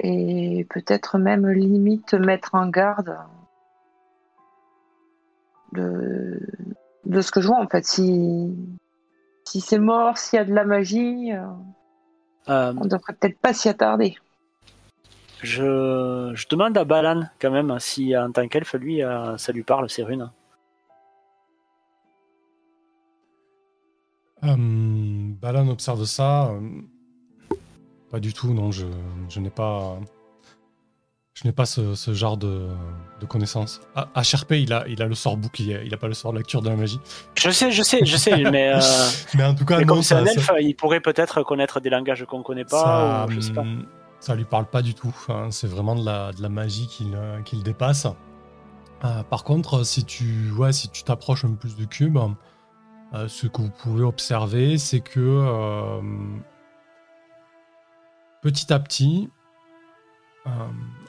et 0.00 0.66
peut-être 0.70 1.18
même 1.18 1.48
limite 1.48 2.14
mettre 2.14 2.54
en 2.54 2.68
garde 2.68 3.16
de, 5.72 6.40
de 7.04 7.20
ce 7.20 7.30
que 7.30 7.40
je 7.40 7.48
vois 7.48 7.60
en 7.60 7.68
fait. 7.68 7.84
Si, 7.84 8.54
si 9.44 9.60
c'est 9.60 9.78
mort, 9.78 10.18
s'il 10.18 10.38
y 10.38 10.40
a 10.40 10.44
de 10.44 10.54
la 10.54 10.64
magie, 10.64 11.32
euh, 11.32 11.46
Euh, 12.48 12.72
on 12.80 12.86
devrait 12.86 13.12
peut-être 13.12 13.38
pas 13.40 13.52
s'y 13.52 13.68
attarder. 13.68 14.16
je, 15.42 16.32
je 16.34 16.48
demande 16.48 16.78
à 16.78 16.84
Balan, 16.84 17.28
quand 17.40 17.50
même, 17.50 17.78
si 17.78 18.16
en 18.16 18.32
tant 18.32 18.48
qu'elfe, 18.48 18.72
lui, 18.74 19.02
euh, 19.02 19.36
ça 19.36 19.52
lui 19.52 19.62
parle, 19.64 19.90
ces 19.90 20.02
runes. 20.02 20.30
Euh, 24.44 24.56
Balan 24.56 25.68
observe 25.68 26.04
ça. 26.04 26.52
Pas 28.10 28.20
du 28.20 28.32
tout, 28.32 28.52
non, 28.54 28.70
je, 28.72 28.86
je 29.28 29.40
n'ai 29.40 29.50
pas. 29.50 29.98
Je 31.34 31.46
n'ai 31.46 31.52
pas 31.52 31.66
ce, 31.66 31.94
ce 31.94 32.12
genre 32.14 32.36
de, 32.36 32.66
de 33.20 33.26
connaissances. 33.26 33.80
Ah, 33.94 34.08
HRP, 34.16 34.52
il 34.54 34.72
a, 34.72 34.88
il 34.88 35.00
a 35.00 35.06
le 35.06 35.14
sort 35.14 35.36
book, 35.36 35.60
il 35.60 35.72
a, 35.72 35.84
il 35.84 35.94
a 35.94 35.96
pas 35.96 36.08
le 36.08 36.14
sort 36.14 36.32
lecture 36.32 36.62
de 36.62 36.68
la 36.68 36.74
magie. 36.74 36.98
Je 37.36 37.50
sais, 37.50 37.70
je 37.70 37.82
sais, 37.84 38.04
je 38.04 38.16
sais, 38.16 38.36
mais, 38.50 38.72
euh, 38.74 38.80
Mais 39.36 39.44
en 39.44 39.54
tout 39.54 39.64
cas, 39.64 39.78
mais 39.78 39.84
non, 39.84 39.94
comme 39.94 40.02
c'est 40.02 40.16
un 40.16 40.26
ça- 40.26 40.32
elfe, 40.32 40.50
il 40.60 40.74
pourrait 40.74 40.98
peut-être 41.00 41.44
connaître 41.44 41.78
des 41.78 41.90
langages 41.90 42.24
qu'on 42.24 42.42
connaît 42.42 42.64
pas, 42.64 42.82
ça, 42.82 43.26
ou 43.28 43.30
je 43.30 43.38
sais 43.38 43.52
pas. 43.52 43.60
hum, 43.60 43.86
ça 44.18 44.34
lui 44.34 44.46
parle 44.46 44.66
pas 44.66 44.82
du 44.82 44.94
tout. 44.94 45.14
hein, 45.28 45.52
C'est 45.52 45.68
vraiment 45.68 45.94
de 45.94 46.04
la, 46.04 46.32
de 46.32 46.42
la 46.42 46.48
magie 46.48 46.88
qui 46.88 47.04
le, 47.04 47.40
qui 47.44 47.54
le 47.54 47.62
dépasse. 47.62 48.08
Euh, 49.04 49.22
par 49.22 49.44
contre, 49.44 49.84
si 49.86 50.04
tu 50.04 50.50
ouais, 50.58 50.72
si 50.72 50.88
tu 50.88 51.04
t'approches 51.04 51.44
un 51.44 51.50
peu 51.50 51.56
plus 51.56 51.76
du 51.76 51.86
cube, 51.86 52.18
euh, 53.14 53.28
ce 53.28 53.46
que 53.46 53.62
vous 53.62 53.70
pouvez 53.70 54.02
observer, 54.02 54.76
c'est 54.76 54.98
que 54.98 55.20
petit 58.48 58.72
à 58.72 58.78
petit, 58.78 59.28
euh, 60.46 60.50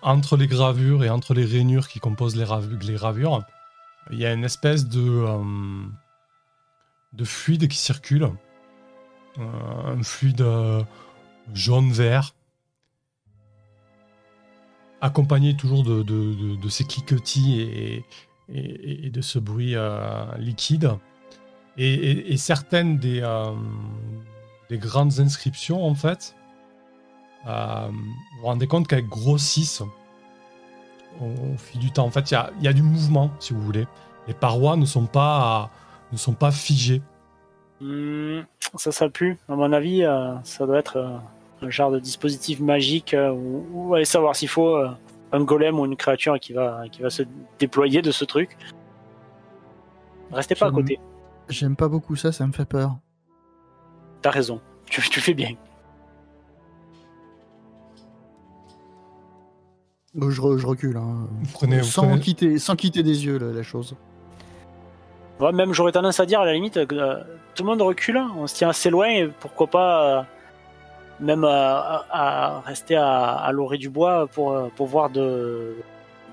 entre 0.01 0.35
les 0.35 0.47
gravures 0.47 1.05
et 1.05 1.09
entre 1.09 1.33
les 1.33 1.45
rainures 1.45 1.87
qui 1.87 1.99
composent 1.99 2.35
les, 2.35 2.43
ravu- 2.43 2.77
les 2.85 2.95
gravures, 2.95 3.43
il 4.11 4.19
y 4.19 4.25
a 4.25 4.33
une 4.33 4.43
espèce 4.43 4.89
de, 4.89 5.09
euh, 5.09 5.85
de 7.13 7.23
fluide 7.23 7.69
qui 7.69 7.77
circule. 7.77 8.29
Euh, 9.37 9.95
un 9.95 10.03
fluide 10.03 10.45
jaune-vert, 11.53 12.35
accompagné 14.99 15.55
toujours 15.55 15.83
de, 15.83 16.69
ces 16.69 16.83
cliquetis 16.83 18.03
et, 18.49 19.09
de 19.09 19.21
ce 19.21 19.39
bruit 19.39 19.75
liquide. 20.37 20.91
Et, 21.77 22.35
certaines 22.35 22.97
des, 22.97 23.21
des 24.69 24.77
grandes 24.77 25.21
inscriptions, 25.21 25.85
en 25.85 25.95
fait, 25.95 26.35
euh, 27.47 27.87
vous 27.91 28.39
vous 28.39 28.45
rendez 28.45 28.67
compte 28.67 28.87
qu'elles 28.87 29.07
grossissent 29.07 29.81
au, 31.21 31.25
au 31.25 31.57
fil 31.57 31.79
du 31.79 31.91
temps. 31.91 32.05
En 32.05 32.11
fait, 32.11 32.31
il 32.31 32.33
y 32.33 32.37
a, 32.37 32.51
il 32.59 32.63
y 32.63 32.67
a 32.67 32.73
du 32.73 32.81
mouvement, 32.81 33.31
si 33.39 33.53
vous 33.53 33.61
voulez. 33.61 33.87
Les 34.27 34.33
parois 34.33 34.75
ne 34.75 34.85
sont 34.85 35.05
pas, 35.05 35.69
ne 36.11 36.17
sont 36.17 36.33
pas 36.33 36.51
figées. 36.51 37.01
Hmm, 37.81 38.41
ça, 38.75 38.91
ça 38.91 39.09
pue. 39.09 39.37
À 39.47 39.55
mon 39.55 39.71
avis, 39.73 40.03
euh, 40.03 40.35
ça 40.43 40.65
doit 40.65 40.79
être 40.79 40.97
euh, 40.97 41.17
un 41.61 41.69
genre 41.69 41.91
de 41.91 41.99
dispositif 41.99 42.59
magique 42.59 43.13
euh, 43.13 43.31
où, 43.31 43.65
où 43.73 43.95
aller 43.95 44.05
savoir 44.05 44.35
s'il 44.35 44.49
faut 44.49 44.75
euh, 44.75 44.89
un 45.31 45.43
golem 45.43 45.79
ou 45.79 45.85
une 45.85 45.95
créature 45.95 46.39
qui 46.39 46.53
va, 46.53 46.83
qui 46.91 47.01
va 47.01 47.09
se 47.09 47.23
déployer 47.57 48.01
de 48.01 48.11
ce 48.11 48.25
truc. 48.25 48.57
Restez 50.31 50.55
pas 50.55 50.67
à 50.67 50.71
côté. 50.71 50.99
J'aime 51.47 51.75
pas 51.75 51.87
beaucoup 51.87 52.15
ça, 52.15 52.31
ça 52.31 52.45
me 52.45 52.51
fait 52.51 52.65
peur. 52.65 52.97
T'as 54.21 54.29
raison. 54.29 54.61
Tu, 54.85 55.01
tu 55.09 55.21
fais 55.21 55.33
bien. 55.33 55.51
Je, 60.15 60.41
re- 60.41 60.57
je 60.57 60.65
recule, 60.65 60.97
hein. 60.97 61.27
Vous 61.41 61.51
prenez, 61.53 61.77
vous 61.77 61.83
sans, 61.83 62.07
prenez- 62.07 62.19
quitter, 62.19 62.57
sans 62.59 62.75
quitter 62.75 63.03
des 63.03 63.25
yeux 63.25 63.37
la, 63.37 63.51
la 63.51 63.63
chose. 63.63 63.95
Ouais, 65.39 65.51
même 65.51 65.73
j'aurais 65.73 65.91
tendance 65.91 66.19
à 66.19 66.25
dire 66.25 66.41
à 66.41 66.45
la 66.45 66.53
limite 66.53 66.85
que 66.87 66.95
euh, 66.95 67.15
tout 67.55 67.63
le 67.63 67.69
monde 67.69 67.81
recule, 67.81 68.17
on 68.37 68.47
se 68.47 68.55
tient 68.55 68.69
assez 68.69 68.89
loin 68.89 69.07
et 69.07 69.27
pourquoi 69.39 69.67
pas 69.67 70.19
euh, 70.19 70.21
même 71.19 71.43
euh, 71.43 71.49
à, 71.49 72.05
à 72.09 72.59
rester 72.61 72.95
à, 72.95 73.35
à 73.35 73.51
l'orée 73.51 73.77
du 73.77 73.89
bois 73.89 74.27
pour, 74.27 74.51
euh, 74.51 74.67
pour 74.75 74.87
voir 74.87 75.09
de, 75.09 75.75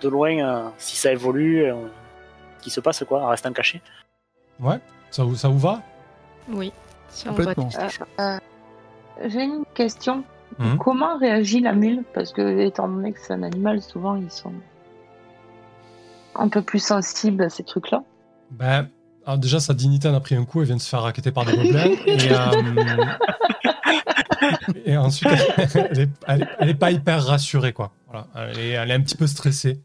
de 0.00 0.08
loin 0.08 0.38
euh, 0.38 0.68
si 0.78 0.96
ça 0.96 1.12
évolue, 1.12 1.64
euh, 1.64 1.74
ce 2.58 2.64
qui 2.64 2.70
se 2.70 2.80
passe 2.80 3.04
quoi, 3.06 3.22
en 3.22 3.28
restant 3.28 3.52
caché. 3.52 3.80
Ouais, 4.58 4.80
ça 5.10 5.22
vous, 5.22 5.36
ça 5.36 5.48
vous 5.48 5.58
va? 5.58 5.82
Oui. 6.48 6.72
Ça, 7.10 7.30
on. 7.56 7.68
Euh, 8.20 8.38
J'ai 9.28 9.44
une 9.44 9.64
question. 9.74 10.24
Mhm. 10.58 10.78
Comment 10.78 11.18
réagit 11.18 11.60
la 11.60 11.72
mule? 11.72 12.04
Parce 12.14 12.32
que, 12.32 12.60
étant 12.60 12.88
donné 12.88 13.12
que 13.12 13.18
c'est 13.20 13.32
un 13.34 13.42
animal, 13.42 13.82
souvent 13.82 14.16
ils 14.16 14.30
sont 14.30 14.52
un 16.34 16.48
peu 16.48 16.62
plus 16.62 16.78
sensibles 16.80 17.42
à 17.44 17.48
ces 17.50 17.62
trucs-là. 17.64 18.02
Ben, 18.50 18.88
alors 19.26 19.38
déjà, 19.38 19.58
sa 19.60 19.74
dignité 19.74 20.08
en 20.08 20.14
a 20.14 20.20
pris 20.20 20.34
un 20.34 20.44
coup, 20.44 20.60
elle 20.60 20.66
vient 20.66 20.76
de 20.76 20.80
se 20.80 20.88
faire 20.88 21.02
raqueter 21.02 21.30
par 21.32 21.44
des 21.44 21.52
gobelins. 21.56 21.84
et, 22.06 22.32
euh, 22.32 23.04
et 24.84 24.96
ensuite, 24.96 25.30
elle 25.56 25.98
est, 26.00 26.08
elle, 26.26 26.42
est- 26.42 26.48
elle 26.58 26.68
est 26.68 26.74
pas 26.74 26.90
hyper 26.90 27.24
rassurée, 27.24 27.72
quoi. 27.72 27.92
Voilà. 28.06 28.26
Elle, 28.34 28.58
est, 28.58 28.70
elle 28.70 28.90
est 28.90 28.94
un 28.94 29.00
petit 29.00 29.16
peu 29.16 29.26
stressée. 29.26 29.80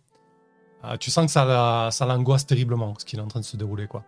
Euh, 0.84 0.98
tu 0.98 1.12
sens 1.12 1.26
que 1.26 1.32
ça, 1.32 1.46
la- 1.46 1.90
ça 1.92 2.06
l'angoisse 2.06 2.46
terriblement, 2.46 2.94
ce 2.98 3.06
qui 3.06 3.16
est 3.16 3.20
en 3.20 3.28
train 3.28 3.40
de 3.40 3.46
se 3.46 3.58
dérouler, 3.58 3.88
quoi. 3.88 4.04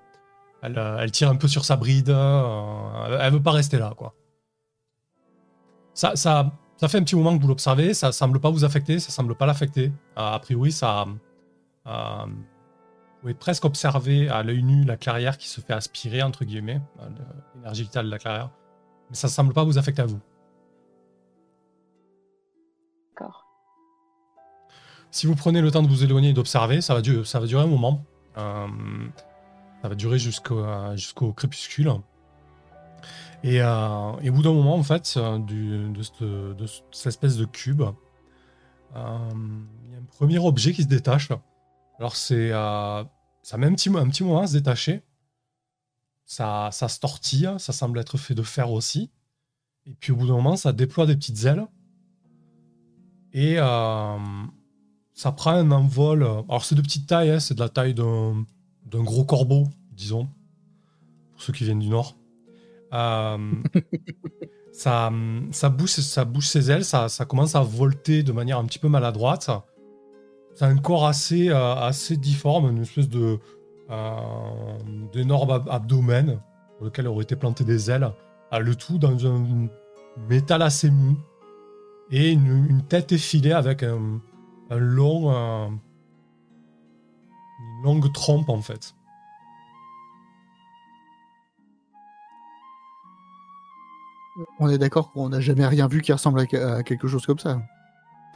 Elle, 0.62 0.78
euh, 0.78 0.97
elle 0.99 1.12
tire 1.12 1.30
un 1.30 1.36
peu 1.36 1.47
sur 1.47 1.66
sa 1.66 1.76
bride, 1.76 2.10
euh, 2.10 3.06
elle, 3.08 3.18
elle 3.22 3.34
veut 3.34 3.41
pas 3.41 3.51
rester 3.51 3.78
là, 3.78 3.93
quoi. 3.97 4.14
Ça, 5.94 6.16
ça, 6.16 6.52
ça 6.78 6.88
fait 6.88 6.98
un 6.98 7.04
petit 7.04 7.16
moment 7.16 7.38
que 7.38 7.41
vous 7.41 7.48
l'observez, 7.48 7.94
ça 7.94 8.12
semble 8.12 8.39
pas 8.39 8.50
vous 8.50 8.64
affecter, 8.66 9.00
ça 9.00 9.12
semble 9.12 9.36
pas 9.36 9.46
l'affecter. 9.46 9.91
Euh, 10.18 10.32
a 10.34 10.39
priori, 10.39 10.72
ça... 10.72 11.06
euh, 11.88 12.26
vous 12.26 13.20
pouvez 13.22 13.34
presque 13.36 13.64
observer 13.66 14.28
à 14.28 14.44
l'œil 14.44 14.64
nu 14.64 14.84
la 14.84 14.98
clairière 14.98 15.38
qui 15.38 15.48
se 15.48 15.62
fait 15.62 15.74
aspirer, 15.74 16.22
entre 16.24 16.44
guillemets, 16.46 16.82
euh, 17.00 17.10
l'énergie 17.56 17.84
vitale 17.84 18.08
de 18.08 18.12
la 18.12 18.20
clairière. 18.20 18.50
Mais 19.10 19.16
ça 19.16 19.28
ne 19.28 19.32
semble 19.32 19.54
pas 19.54 19.64
vous 19.64 19.78
affecter 19.78 20.02
à 20.02 20.06
vous. 20.06 20.20
D'accord. 23.16 23.46
Si 25.12 25.28
vous 25.28 25.36
prenez 25.36 25.62
le 25.62 25.70
temps 25.72 25.84
de 25.84 25.88
vous 25.88 26.04
éloigner 26.04 26.30
et 26.30 26.34
d'observer, 26.34 26.82
ça, 26.82 26.96
va 26.96 27.02
du- 27.02 27.24
ça 27.24 27.39
va 27.39 27.46
durer 27.46 27.64
un 27.64 27.68
moment. 27.68 28.04
Euh, 28.38 28.68
ça 29.82 29.89
va 29.89 29.96
durer 29.96 30.18
jusqu'au 30.18 30.66
jusqu'au 30.96 31.34
crépuscule. 31.34 31.94
Et, 33.44 33.62
euh, 33.62 34.14
et 34.22 34.30
au 34.30 34.34
bout 34.34 34.41
d'un 34.41 34.54
moment, 34.54 34.76
en 34.76 34.84
fait, 34.84 35.16
euh, 35.18 35.38
de, 35.38 36.66
cette, 36.91 37.08
espèce 37.08 37.36
de 37.36 37.44
cube, 37.44 37.82
euh, 37.82 37.89
il 38.96 39.91
y 39.91 39.96
a 39.96 39.98
un 39.98 40.06
premier 40.06 40.39
objet 40.39 40.72
qui 40.72 40.84
se 40.84 40.88
détache. 40.88 41.30
Alors, 42.00 42.16
c'est, 42.16 42.52
ça 42.52 43.58
met 43.58 43.68
un 43.68 43.74
petit, 43.74 43.89
moment 43.89 44.41
à 44.41 44.48
se 44.48 44.54
détacher. 44.54 45.04
Ça, 46.26 46.70
ça 46.72 46.88
se 46.88 47.02
tortille, 47.02 47.50
ça 47.58 47.74
semble 47.74 48.00
être 48.00 48.18
fait 48.18 48.34
de 48.34 48.44
fer 48.44 48.72
aussi. 48.72 49.12
Et 49.86 49.94
puis 49.94 50.14
au 50.14 50.16
bout 50.16 50.28
d'un 50.28 50.36
moment, 50.36 50.56
ça 50.56 50.72
déploie 50.72 51.06
des 51.06 51.16
petites 51.16 51.44
ailes. 51.44 51.68
Et, 53.34 53.58
ça 55.16 55.32
prend 55.34 55.52
un 55.52 55.70
envol. 55.72 56.24
Alors, 56.24 56.64
c'est 56.64 56.76
de 56.76 56.82
petite 56.82 57.08
taille, 57.08 57.30
hein, 57.30 57.39
c'est 57.41 57.56
de 57.56 57.60
la 57.60 57.70
taille 57.70 57.94
d'un 57.94 58.46
gros 59.04 59.26
corbeau, 59.26 59.68
disons, 59.91 60.30
pour 61.34 61.41
ceux 61.41 61.52
qui 61.52 61.66
viennent 61.66 61.80
du 61.80 61.89
Nord. 61.89 62.16
Euh, 62.94 63.38
ça, 64.72 65.12
ça, 65.52 65.70
bouge, 65.70 65.89
ça 65.89 66.26
bouge 66.26 66.48
ses 66.48 66.72
ailes, 66.72 66.86
ça, 66.86 67.08
commence 67.28 67.56
à 67.56 67.62
volter 67.62 68.24
de 68.24 68.32
manière 68.32 68.60
un 68.60 68.66
petit 68.66 68.80
peu 68.80 68.89
maladroite. 68.89 69.50
C'est 70.56 70.66
un 70.66 70.78
corps 70.78 71.08
assez, 71.08 71.50
euh, 71.50 71.76
assez 71.76 72.18
difforme, 72.18 72.70
une 72.70 72.84
espèce 72.84 73.10
de 73.10 73.39
euh, 73.89 74.78
d'énorme 75.12 75.50
ab- 75.50 75.70
abdomen 75.70 76.39
sur 76.78 76.86
lequel 76.86 77.08
auraient 77.08 77.24
été 77.24 77.36
plantées 77.36 77.64
des 77.64 77.89
ailes. 77.89 78.12
Ah, 78.52 78.60
le 78.60 78.76
tout 78.76 79.00
dans 79.00 79.26
un 79.26 79.68
métal 80.30 80.62
assez 80.62 80.91
mou 80.91 81.18
et 82.12 82.32
une, 82.32 82.84
tête 82.88 83.12
effilée 83.12 83.54
avec 83.54 83.82
un, 83.82 84.22
long, 84.70 85.32
une 85.32 85.80
longue 87.84 88.14
trompe 88.14 88.50
en 88.50 88.62
fait. 88.62 88.94
On 94.60 94.70
est 94.70 94.78
d'accord 94.78 95.12
qu'on 95.12 95.30
n'a 95.30 95.40
jamais 95.42 95.66
rien 95.66 95.88
vu 95.88 96.02
qui 96.02 96.12
ressemble 96.12 96.40
à, 96.40 96.76
à 96.76 96.84
quelque 96.84 97.08
chose 97.08 97.26
comme 97.26 97.40
ça. 97.40 97.62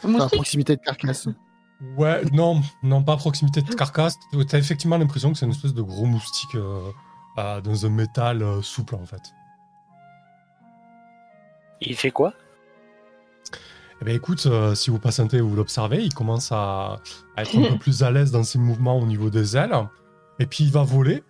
Enfin, 0.04 0.20
à 0.20 0.30
proximité 0.30 0.76
de 0.76 0.82
carcasse. 0.82 1.28
Ouais, 1.98 2.24
non, 2.32 2.62
non, 2.84 3.04
pas 3.04 3.14
à 3.14 3.18
proximité 3.18 3.62
de 3.62 3.74
carcasse. 3.74 4.18
T'as 4.48 4.58
effectivement 4.58 4.98
l'impression 4.98 5.32
que 5.32 5.38
c'est 5.38 5.46
une 5.46 5.52
espèce 5.52 5.74
de 5.74 5.82
gros 5.82 6.06
moustique 6.06 6.56
euh, 6.56 6.92
euh, 7.38 7.62
dans 7.62 7.86
un 7.86 7.90
métal 7.90 8.42
euh, 8.42 8.62
souple 8.62 8.96
en 8.96 9.06
fait. 9.06 9.22
Il 11.82 11.96
fait 11.96 12.12
quoi? 12.12 12.34
Eh 14.02 14.06
bien, 14.06 14.14
écoute, 14.16 14.46
euh, 14.46 14.76
si 14.76 14.90
vous 14.90 15.00
patientez 15.00 15.42
vous 15.42 15.56
l'observez, 15.56 16.04
il 16.04 16.14
commence 16.14 16.52
à, 16.52 17.00
à 17.36 17.42
être 17.42 17.56
un 17.58 17.64
peu 17.74 17.78
plus 17.78 18.04
à 18.04 18.12
l'aise 18.12 18.32
dans 18.32 18.44
ses 18.44 18.60
mouvements 18.60 19.00
au 19.00 19.06
niveau 19.06 19.30
des 19.30 19.58
ailes. 19.58 19.76
Et 20.40 20.46
puis, 20.46 20.66
il 20.66 20.72
va 20.72 20.84
voler. 20.84 21.24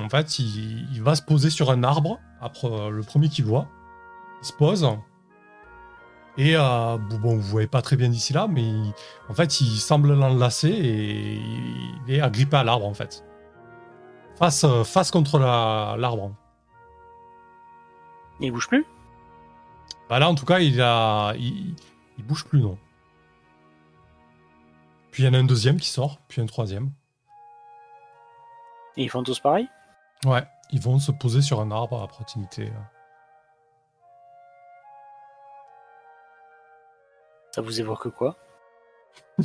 En 0.00 0.08
fait, 0.08 0.38
il, 0.38 0.88
il 0.92 1.02
va 1.02 1.14
se 1.14 1.22
poser 1.22 1.50
sur 1.50 1.70
un 1.70 1.82
arbre, 1.84 2.18
après 2.40 2.68
euh, 2.68 2.90
le 2.90 3.02
premier 3.02 3.28
qu'il 3.28 3.44
voit. 3.44 3.66
Il 4.42 4.46
se 4.46 4.52
pose. 4.52 4.88
Et 6.38 6.56
euh, 6.56 6.96
bon, 6.98 7.34
vous 7.36 7.40
voyez 7.42 7.66
pas 7.66 7.82
très 7.82 7.96
bien 7.96 8.08
d'ici 8.08 8.32
là, 8.32 8.46
mais 8.48 8.62
il- 8.62 8.92
en 9.28 9.34
fait, 9.34 9.60
il 9.60 9.78
semble 9.78 10.14
l'enlacer 10.14 10.68
et 10.70 11.34
il 11.34 12.14
est 12.14 12.20
agrippé 12.20 12.56
à 12.56 12.64
l'arbre, 12.64 12.86
en 12.86 12.94
fait. 12.94 13.24
Face, 14.36 14.64
euh, 14.64 14.84
face 14.84 15.10
contre 15.10 15.38
la- 15.38 15.96
l'arbre. 15.98 16.32
Il 18.40 18.52
bouge 18.52 18.68
plus? 18.68 18.86
Bah 20.08 20.18
là, 20.18 20.30
en 20.30 20.34
tout 20.34 20.46
cas, 20.46 20.60
il 20.60 20.80
a, 20.80 21.34
il, 21.36 21.74
il 22.16 22.24
bouge 22.24 22.44
plus, 22.46 22.60
non. 22.62 22.78
Puis 25.10 25.24
il 25.24 25.26
y 25.26 25.28
en 25.28 25.34
a 25.34 25.38
un 25.38 25.44
deuxième 25.44 25.76
qui 25.78 25.88
sort, 25.88 26.20
puis 26.28 26.40
un 26.40 26.46
troisième. 26.46 26.90
Et 28.96 29.02
ils 29.04 29.10
font 29.10 29.22
tous 29.22 29.38
pareil? 29.40 29.68
Ouais, 30.26 30.46
ils 30.70 30.80
vont 30.80 30.98
se 30.98 31.12
poser 31.12 31.40
sur 31.42 31.60
un 31.60 31.70
arbre 31.70 32.02
à 32.02 32.06
proximité. 32.08 32.70
Ça 37.52 37.62
vous 37.62 37.80
évoque 37.80 38.10
quoi? 38.10 38.36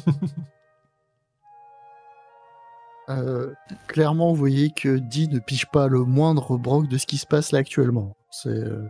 Euh, 3.10 3.54
clairement, 3.88 4.30
vous 4.32 4.36
voyez 4.36 4.72
que 4.72 4.98
Dee 4.98 5.28
ne 5.28 5.38
pige 5.38 5.68
pas 5.68 5.88
le 5.88 6.04
moindre 6.04 6.58
broc 6.58 6.88
de 6.88 6.98
ce 6.98 7.06
qui 7.06 7.18
se 7.18 7.28
passe 7.28 7.52
là 7.52 7.60
actuellement. 7.60 8.16
C'est. 8.32 8.50
euh, 8.50 8.88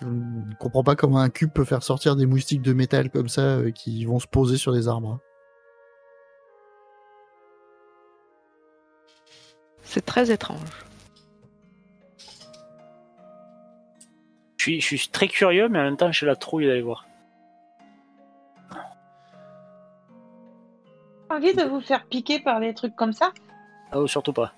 Je 0.00 0.06
ne 0.06 0.54
comprends 0.54 0.84
pas 0.84 0.94
comment 0.94 1.18
un 1.18 1.30
cube 1.30 1.50
peut 1.52 1.64
faire 1.64 1.82
sortir 1.82 2.14
des 2.14 2.26
moustiques 2.26 2.62
de 2.62 2.72
métal 2.72 3.10
comme 3.10 3.28
ça 3.28 3.40
euh, 3.42 3.70
qui 3.72 4.04
vont 4.04 4.20
se 4.20 4.28
poser 4.28 4.56
sur 4.56 4.70
les 4.70 4.86
arbres. 4.86 5.18
C'est 9.90 10.06
très 10.06 10.30
étrange. 10.30 10.86
je 14.56 14.64
suis, 14.64 14.80
je 14.80 14.86
suis 14.86 15.08
très 15.08 15.26
curieux, 15.26 15.68
mais 15.68 15.78
en 15.78 15.84
même 15.84 15.96
temps, 15.96 16.12
j'ai 16.12 16.26
la 16.26 16.36
trouille 16.36 16.66
d'aller 16.66 16.82
voir. 16.82 17.06
envie 21.30 21.54
de 21.54 21.62
vous 21.62 21.80
faire 21.80 22.04
piquer 22.06 22.40
par 22.40 22.60
des 22.60 22.74
trucs 22.74 22.96
comme 22.96 23.12
ça? 23.12 23.32
Ah, 23.92 24.00
oh, 24.00 24.06
surtout 24.06 24.32
pas. 24.32 24.52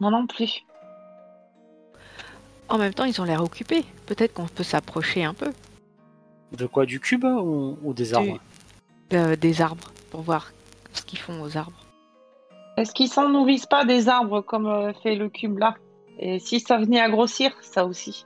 Moi 0.00 0.10
non 0.10 0.26
plus. 0.26 0.64
En 2.68 2.78
même 2.78 2.92
temps, 2.92 3.04
ils 3.04 3.20
ont 3.20 3.24
l'air 3.24 3.42
occupés. 3.42 3.84
Peut-être 4.06 4.34
qu'on 4.34 4.46
peut 4.46 4.62
s'approcher 4.62 5.24
un 5.24 5.34
peu 5.34 5.52
De 6.52 6.66
quoi? 6.66 6.84
Du 6.84 7.00
cube 7.00 7.24
ou, 7.24 7.78
ou 7.82 7.94
des 7.94 8.12
arbres? 8.12 8.38
Euh, 9.12 9.36
des 9.36 9.62
arbres 9.62 9.92
pour 10.10 10.20
voir 10.20 10.52
ce 10.92 11.02
qu'ils 11.02 11.18
font 11.18 11.40
aux 11.42 11.56
arbres. 11.56 11.85
Est-ce 12.76 12.92
qu'ils 12.92 13.08
s'en 13.08 13.28
nourrissent 13.28 13.66
pas 13.66 13.84
des 13.84 14.08
arbres 14.08 14.40
comme 14.42 14.66
euh, 14.66 14.92
fait 15.02 15.14
le 15.16 15.28
cube 15.28 15.58
là? 15.58 15.74
Et 16.18 16.38
si 16.38 16.60
ça 16.60 16.78
venait 16.78 17.00
à 17.00 17.08
grossir, 17.10 17.52
ça 17.62 17.84
aussi. 17.84 18.24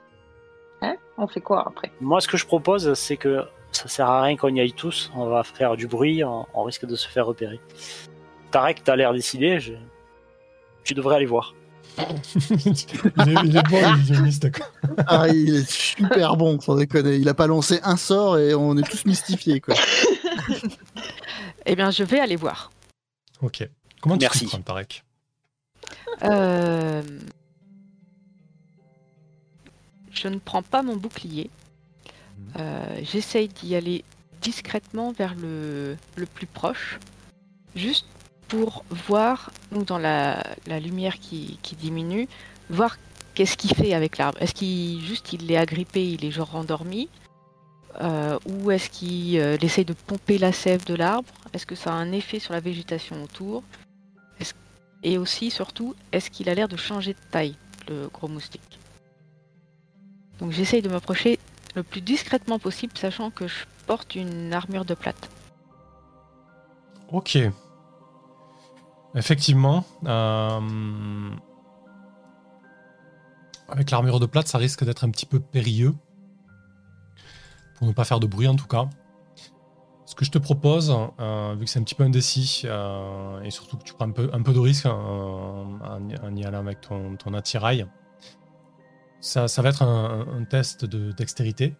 Hein? 0.81 0.95
On 1.17 1.27
fait 1.27 1.41
quoi 1.41 1.65
après? 1.67 1.91
Moi, 2.01 2.21
ce 2.21 2.27
que 2.27 2.37
je 2.37 2.45
propose, 2.45 2.93
c'est 2.93 3.17
que 3.17 3.43
ça 3.71 3.87
sert 3.87 4.07
à 4.09 4.21
rien 4.23 4.35
qu'on 4.37 4.53
y 4.53 4.59
aille 4.59 4.73
tous. 4.73 5.11
On 5.15 5.25
va 5.27 5.43
faire 5.43 5.75
du 5.77 5.87
bruit, 5.87 6.23
on, 6.23 6.45
on 6.53 6.63
risque 6.63 6.85
de 6.85 6.95
se 6.95 7.07
faire 7.07 7.25
repérer. 7.25 7.59
Tarek, 8.51 8.83
t'as 8.83 8.95
l'air 8.95 9.13
décidé. 9.13 9.59
je- 9.59 9.73
Tu 10.83 10.93
devrais 10.93 11.15
aller 11.17 11.25
voir. 11.25 11.53
il, 11.97 12.69
est, 12.69 13.43
il 13.45 13.57
est 13.57 13.69
bon, 13.69 13.81
d'accord. 14.41 14.71
Ah, 15.07 15.27
il 15.27 15.55
est 15.55 15.69
super 15.69 16.37
bon, 16.37 16.59
sans 16.61 16.75
déconner. 16.75 17.15
Il 17.17 17.27
a 17.27 17.33
pas 17.33 17.47
lancé 17.47 17.79
un 17.83 17.97
sort 17.97 18.37
et 18.39 18.53
on 18.55 18.77
est 18.77 18.89
tous 18.89 19.05
mystifiés, 19.05 19.59
quoi. 19.61 19.75
Eh 21.65 21.75
bien, 21.75 21.91
je 21.91 22.03
vais 22.03 22.19
aller 22.19 22.35
voir. 22.37 22.71
Ok. 23.41 23.67
Comment 24.01 24.17
tu 24.17 24.21
Merci. 24.25 24.39
t'y 24.39 24.45
prends, 24.47 24.61
Tarek? 24.61 25.03
Euh, 26.23 27.01
Je 30.11 30.27
ne 30.27 30.37
prends 30.39 30.61
pas 30.63 30.81
mon 30.83 30.95
bouclier. 30.95 31.49
Euh, 32.59 32.99
J'essaye 33.03 33.47
d'y 33.47 33.75
aller 33.75 34.03
discrètement 34.41 35.11
vers 35.11 35.35
le, 35.35 35.95
le 36.15 36.25
plus 36.25 36.47
proche, 36.47 36.99
juste 37.75 38.05
pour 38.47 38.83
voir, 38.89 39.51
donc 39.71 39.85
dans 39.85 39.97
la, 39.99 40.43
la 40.67 40.79
lumière 40.79 41.19
qui, 41.19 41.57
qui 41.61 41.75
diminue, 41.75 42.27
voir 42.69 42.97
qu'est-ce 43.35 43.55
qu'il 43.55 43.73
fait 43.75 43.93
avec 43.93 44.17
l'arbre. 44.17 44.41
Est-ce 44.41 44.53
qu'il 44.53 44.99
juste 45.01 45.31
il 45.31 45.45
l'est 45.47 45.57
agrippé, 45.57 46.11
il 46.13 46.25
est 46.25 46.31
genre 46.31 46.55
endormi 46.55 47.07
Euh, 48.01 48.39
Ou 48.45 48.71
est-ce 48.71 48.89
qu'il 48.89 49.37
euh, 49.39 49.57
essaye 49.61 49.85
de 49.85 49.93
pomper 49.93 50.37
la 50.37 50.51
sève 50.51 50.85
de 50.85 50.95
l'arbre? 50.95 51.29
Est-ce 51.53 51.65
que 51.65 51.75
ça 51.75 51.91
a 51.91 51.95
un 51.95 52.11
effet 52.13 52.39
sur 52.39 52.53
la 52.53 52.59
végétation 52.61 53.21
autour? 53.23 53.63
Et 55.03 55.17
aussi, 55.17 55.49
surtout, 55.49 55.95
est-ce 56.11 56.29
qu'il 56.29 56.49
a 56.49 56.53
l'air 56.53 56.67
de 56.67 56.77
changer 56.77 57.13
de 57.13 57.19
taille, 57.31 57.55
le 57.89 58.07
gros 58.07 58.27
moustique? 58.27 58.79
Donc 60.39 60.51
j'essaye 60.51 60.81
de 60.81 60.89
m'approcher 60.89 61.39
le 61.75 61.83
plus 61.83 62.01
discrètement 62.01 62.59
possible, 62.59 62.97
sachant 62.97 63.31
que 63.31 63.47
je 63.47 63.65
porte 63.87 64.15
une 64.15 64.53
armure 64.53 64.85
de 64.85 64.93
plate. 64.93 65.29
Ok. 67.11 67.37
Effectivement. 69.15 69.85
euh, 70.05 71.29
Avec 73.69 73.91
l'armure 73.91 74.19
de 74.19 74.25
plate, 74.25 74.47
ça 74.47 74.57
risque 74.57 74.83
d'être 74.83 75.03
un 75.03 75.09
petit 75.09 75.25
peu 75.25 75.39
périlleux. 75.39 75.93
Pour 77.75 77.87
ne 77.87 77.93
pas 77.93 78.05
faire 78.05 78.19
de 78.19 78.27
bruit 78.27 78.47
en 78.47 78.55
tout 78.55 78.67
cas. 78.67 78.89
Ce 80.11 80.15
que 80.15 80.25
je 80.25 80.31
te 80.31 80.39
propose, 80.39 80.93
euh, 81.21 81.55
vu 81.57 81.63
que 81.63 81.71
c'est 81.71 81.79
un 81.79 81.83
petit 81.83 81.95
peu 81.95 82.03
indécis, 82.03 82.63
euh, 82.65 83.41
et 83.43 83.49
surtout 83.49 83.77
que 83.77 83.83
tu 83.83 83.93
prends 83.93 84.09
un 84.09 84.11
peu, 84.11 84.27
de 84.27 84.59
risque 84.59 84.85
euh, 84.85 84.89
en, 84.91 86.35
y- 86.35 86.43
allant 86.43 86.59
avec 86.59 86.81
ton, 86.81 87.15
attirail, 87.33 87.85
ça, 89.21 89.47
ça 89.47 89.61
va 89.61 89.69
être 89.69 89.83
un, 89.83 90.27
un 90.37 90.43
test 90.43 90.83
de 90.83 91.13
dextérité. 91.13 91.77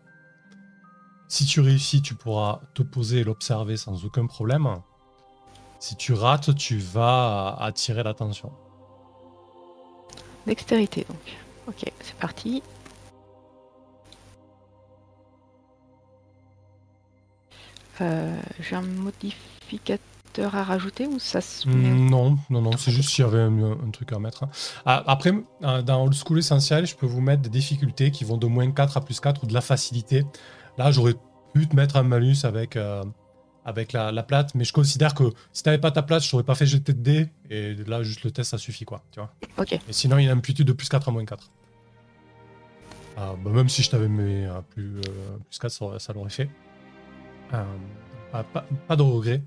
Si 1.27 1.43
tu 1.45 1.59
réussis, 1.59 2.01
tu 2.01 2.15
pourras 2.15 2.61
te 2.73 2.83
poser 2.83 3.19
et 3.19 3.23
l'observer 3.25 3.75
sans 3.75 4.05
aucun 4.05 4.27
problème. 4.27 4.77
Si 5.81 5.97
tu 5.97 6.13
rates, 6.13 6.55
tu 6.55 6.77
vas 6.77 7.57
attirer 7.59 8.01
l'attention. 8.01 8.53
Dextérité, 10.47 11.05
donc. 11.09 11.37
Ok, 11.67 11.91
c'est 11.99 12.15
parti. 12.15 12.63
Euh, 18.01 18.41
J'ai 18.59 18.75
un 18.75 18.81
modificateur 18.81 20.55
à 20.55 20.63
rajouter 20.63 21.07
ou 21.07 21.19
ça 21.19 21.41
se 21.41 21.67
met 21.67 21.89
Mm, 21.91 22.09
Non, 22.09 22.37
non, 22.49 22.61
non, 22.61 22.71
c'est 22.77 22.91
juste 22.91 23.09
s'il 23.09 23.23
y 23.23 23.27
avait 23.27 23.39
un, 23.41 23.71
un 23.73 23.89
truc 23.91 24.11
à 24.13 24.19
mettre. 24.19 24.45
Ah, 24.85 25.03
Après, 25.07 25.31
euh, 25.63 25.81
dans 25.81 26.03
Old 26.05 26.13
School 26.15 26.39
Essentiel, 26.39 26.87
je 26.87 26.95
peux 26.95 27.05
vous 27.05 27.21
mettre 27.21 27.41
des 27.41 27.49
difficultés 27.49 28.11
qui 28.11 28.23
vont 28.23 28.37
de 28.37 28.47
moins 28.47 28.71
4 28.71 28.97
à 28.97 29.01
plus 29.01 29.19
4 29.19 29.43
ou 29.43 29.47
de 29.47 29.53
la 29.53 29.61
facilité. 29.61 30.25
Là, 30.77 30.91
j'aurais 30.91 31.15
pu 31.53 31.67
te 31.67 31.75
mettre 31.75 31.97
un 31.97 32.03
malus 32.03 32.37
avec, 32.45 32.75
euh, 32.77 33.03
avec 33.65 33.91
la, 33.93 34.11
la 34.11 34.23
plate, 34.23 34.55
mais 34.55 34.63
je 34.63 34.73
considère 34.73 35.13
que 35.13 35.25
si 35.53 35.63
t'avais 35.63 35.77
pas 35.77 35.91
ta 35.91 36.01
plate, 36.01 36.23
je 36.23 36.31
t'aurais 36.31 36.43
pas 36.43 36.55
fait 36.55 36.65
jeter 36.65 36.93
de 36.93 37.01
dés, 37.01 37.29
et 37.49 37.75
là, 37.85 38.01
juste 38.03 38.23
le 38.23 38.31
test, 38.31 38.51
ça 38.51 38.57
suffit, 38.57 38.85
quoi, 38.85 39.03
tu 39.11 39.19
vois. 39.19 39.31
Ok, 39.57 39.73
Et 39.73 39.81
sinon, 39.93 40.17
il 40.17 40.23
y 40.25 40.27
a 40.29 40.31
une 40.31 40.37
amplitude 40.39 40.65
de 40.65 40.73
plus 40.73 40.87
4 40.89 41.09
à 41.09 41.11
moins 41.11 41.25
4. 41.25 41.51
Ah, 43.17 43.33
bah, 43.43 43.51
même 43.51 43.67
si 43.69 43.83
je 43.83 43.89
t'avais 43.89 44.07
mis 44.07 44.45
plus, 44.69 44.95
euh, 44.97 45.01
plus 45.49 45.59
4, 45.59 45.71
ça, 45.71 45.85
aurait- 45.85 45.99
ça 45.99 46.13
l'aurait 46.13 46.29
fait. 46.29 46.49
Euh, 47.53 48.43
pas, 48.87 48.95
de 48.95 49.01
regret. 49.01 49.41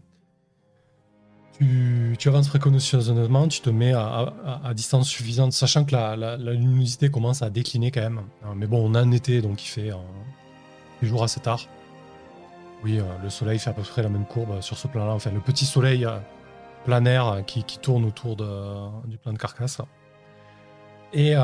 Tu, 1.59 2.16
avances 2.26 2.48
précautionneusement, 2.48 3.46
tu 3.46 3.61
te 3.61 3.70
mets 3.70 3.92
à, 3.92 4.72
distance 4.74 5.09
suffisante, 5.09 5.52
sachant 5.52 5.84
que 5.84 5.92
la, 5.92 6.36
luminosité 6.36 7.11
commence 7.11 7.42
à 7.42 7.50
décliner 7.50 7.92
quand 7.92 8.00
même. 8.00 8.22
Euh, 8.44 8.55
mais 8.57 8.66
bon, 8.66 8.84
on 8.84 8.94
est 8.94 8.98
en 8.98 9.12
été, 9.12 9.40
donc 9.40 9.64
il 9.64 9.68
fait 9.68 9.90
euh, 9.92 9.96
les 11.00 11.09
jours 11.09 11.22
assez 11.22 11.40
tard. 11.40 11.61
Oui, 12.82 12.98
euh, 12.98 13.05
le 13.22 13.30
soleil 13.30 13.61
fait 13.61 13.70
à 13.70 13.72
peu 13.72 13.82
près 13.82 14.02
la 14.02 14.09
même 14.09 14.26
courbe 14.26 14.61
sur 14.62 14.76
ce 14.76 14.88
plan-là. 14.88 15.12
Enfin, 15.12 15.30
le 15.30 15.40
petit 15.40 15.64
soleil 15.64 16.07
planaire 16.84 17.44
qui, 17.46 17.62
tourne 17.78 18.05
autour 18.05 18.36
du 18.36 19.16
plan 19.16 19.32
de 19.32 19.38
carcasse. 19.38 19.80
Et, 21.12 21.34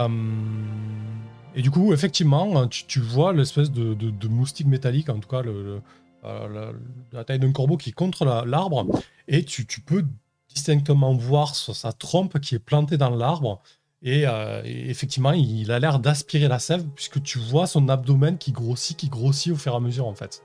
du 1.54 1.70
coup, 1.70 1.92
effectivement, 1.92 2.66
tu, 2.66 3.00
vois 3.00 3.32
l'espèce 3.32 3.70
de, 3.70 4.28
moustique 4.28 4.66
métallique, 4.66 5.08
en 5.08 5.20
tout 5.20 5.28
cas 5.28 5.42
le, 5.42 5.80
la, 6.22 6.72
la 7.12 7.24
taille 7.24 7.38
d'un 7.38 7.52
corbeau 7.52 7.76
qui 7.76 7.90
est 7.90 7.92
contre 7.92 8.24
la- 8.24 8.44
l'arbre, 8.44 8.86
et 9.28 9.44
tu, 9.44 9.66
tu 9.66 9.80
peux 9.80 10.04
distinctement 10.48 11.14
voir 11.14 11.54
sa 11.54 11.92
trompe 11.92 12.40
qui 12.40 12.54
est 12.56 12.58
plantée 12.58 12.96
dans 12.96 13.10
l'arbre. 13.10 13.62
Et, 14.02 14.26
euh, 14.26 14.62
et 14.64 14.88
effectivement, 14.88 15.32
il 15.32 15.70
a 15.70 15.78
l'air 15.78 15.98
d'aspirer 15.98 16.48
la 16.48 16.58
sève, 16.58 16.86
puisque 16.94 17.22
tu 17.22 17.38
vois 17.38 17.66
son 17.66 17.88
abdomen 17.88 18.38
qui 18.38 18.50
grossit, 18.50 18.96
qui 18.96 19.08
grossit 19.08 19.52
au 19.52 19.56
fur 19.56 19.74
et 19.74 19.76
à 19.76 19.80
mesure, 19.80 20.06
en 20.06 20.14
fait. 20.14 20.42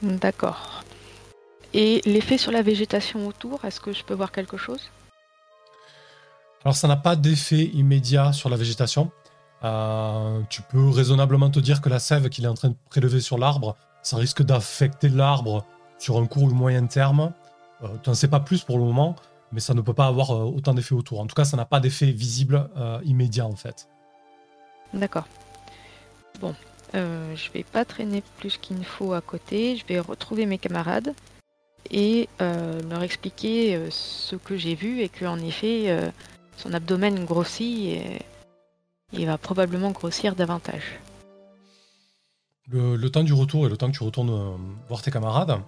D'accord. 0.00 0.84
Et 1.74 2.00
l'effet 2.04 2.38
sur 2.38 2.52
la 2.52 2.62
végétation 2.62 3.26
autour, 3.26 3.64
est-ce 3.64 3.80
que 3.80 3.92
je 3.92 4.04
peux 4.04 4.14
voir 4.14 4.30
quelque 4.30 4.56
chose? 4.56 4.90
Alors, 6.64 6.76
ça 6.76 6.86
n'a 6.86 6.96
pas 6.96 7.16
d'effet 7.16 7.64
immédiat 7.74 8.32
sur 8.32 8.48
la 8.48 8.56
végétation. 8.56 9.10
Euh, 9.64 10.40
tu 10.48 10.62
peux 10.62 10.88
raisonnablement 10.88 11.50
te 11.50 11.60
dire 11.60 11.80
que 11.80 11.88
la 11.88 11.98
sève 11.98 12.28
qu'il 12.28 12.44
est 12.44 12.48
en 12.48 12.54
train 12.54 12.70
de 12.70 12.76
prélever 12.90 13.20
sur 13.20 13.38
l'arbre, 13.38 13.76
ça 14.02 14.16
risque 14.16 14.42
d'affecter 14.42 15.08
l'arbre 15.08 15.64
sur 15.98 16.18
un 16.18 16.26
court 16.26 16.44
ou 16.44 16.50
moyen 16.50 16.86
terme. 16.86 17.32
Euh, 17.82 17.88
tu 18.02 18.10
n'en 18.10 18.14
sais 18.14 18.28
pas 18.28 18.40
plus 18.40 18.62
pour 18.62 18.78
le 18.78 18.84
moment, 18.84 19.16
mais 19.52 19.60
ça 19.60 19.74
ne 19.74 19.80
peut 19.80 19.94
pas 19.94 20.06
avoir 20.06 20.30
euh, 20.32 20.44
autant 20.44 20.74
d'effet 20.74 20.94
autour. 20.94 21.20
En 21.20 21.26
tout 21.26 21.34
cas, 21.34 21.44
ça 21.44 21.56
n'a 21.56 21.64
pas 21.64 21.80
d'effet 21.80 22.10
visible 22.10 22.68
immédiat, 23.04 23.46
en 23.46 23.56
fait. 23.56 23.88
D'accord. 24.92 25.26
Bon, 26.40 26.54
je 26.92 27.52
vais 27.52 27.62
pas 27.62 27.84
traîner 27.84 28.22
plus 28.38 28.58
qu'il 28.58 28.78
ne 28.78 28.84
faut 28.84 29.12
à 29.12 29.20
côté. 29.20 29.76
Je 29.76 29.86
vais 29.86 30.00
retrouver 30.00 30.44
mes 30.44 30.58
camarades 30.58 31.14
et 31.90 32.28
leur 32.40 33.02
expliquer 33.02 33.90
ce 33.90 34.36
que 34.36 34.56
j'ai 34.56 34.74
vu 34.74 35.00
et 35.00 35.08
qu'en 35.08 35.38
effet, 35.38 35.84
euh, 35.88 36.10
son 36.56 36.72
abdomen 36.72 37.24
grossit 37.24 37.86
et 37.86 38.22
il 39.12 39.26
va 39.26 39.38
probablement 39.38 39.90
grossir 39.90 40.34
davantage. 40.34 41.00
Le, 42.68 42.96
temps 43.08 43.24
du 43.24 43.32
retour 43.32 43.66
et 43.66 43.68
le 43.68 43.76
temps 43.76 43.90
que 43.90 43.96
tu 43.96 44.02
retournes 44.02 44.30
euh, 44.30 44.56
voir 44.88 45.02
tes 45.02 45.10
camarades, 45.10 45.60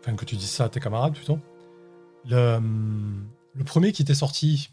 enfin 0.00 0.14
que 0.14 0.24
tu 0.24 0.36
dises 0.36 0.50
ça 0.50 0.64
à 0.64 0.68
tes 0.68 0.80
camarades 0.80 1.14
plutôt, 1.14 1.38
le, 2.28 2.36
euh, 2.36 2.60
premier 3.64 3.92
qui 3.92 4.02
était 4.02 4.14
sorti 4.14 4.70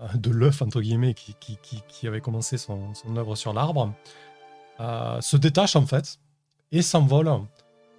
euh, 0.00 0.06
de 0.14 0.30
l'œuf, 0.30 0.62
entre 0.62 0.80
guillemets, 0.80 1.14
qui, 1.14 1.34
qui, 1.40 1.58
qui- 1.86 2.06
avait 2.06 2.20
commencé 2.20 2.56
son, 2.56 2.94
son 2.94 3.16
œuvre 3.16 3.36
sur 3.36 3.52
l'arbre, 3.52 3.92
se 4.78 5.36
détache 5.36 5.74
en 5.76 5.84
fait 5.84 6.18
et 6.70 6.82
s'envole 6.82 7.28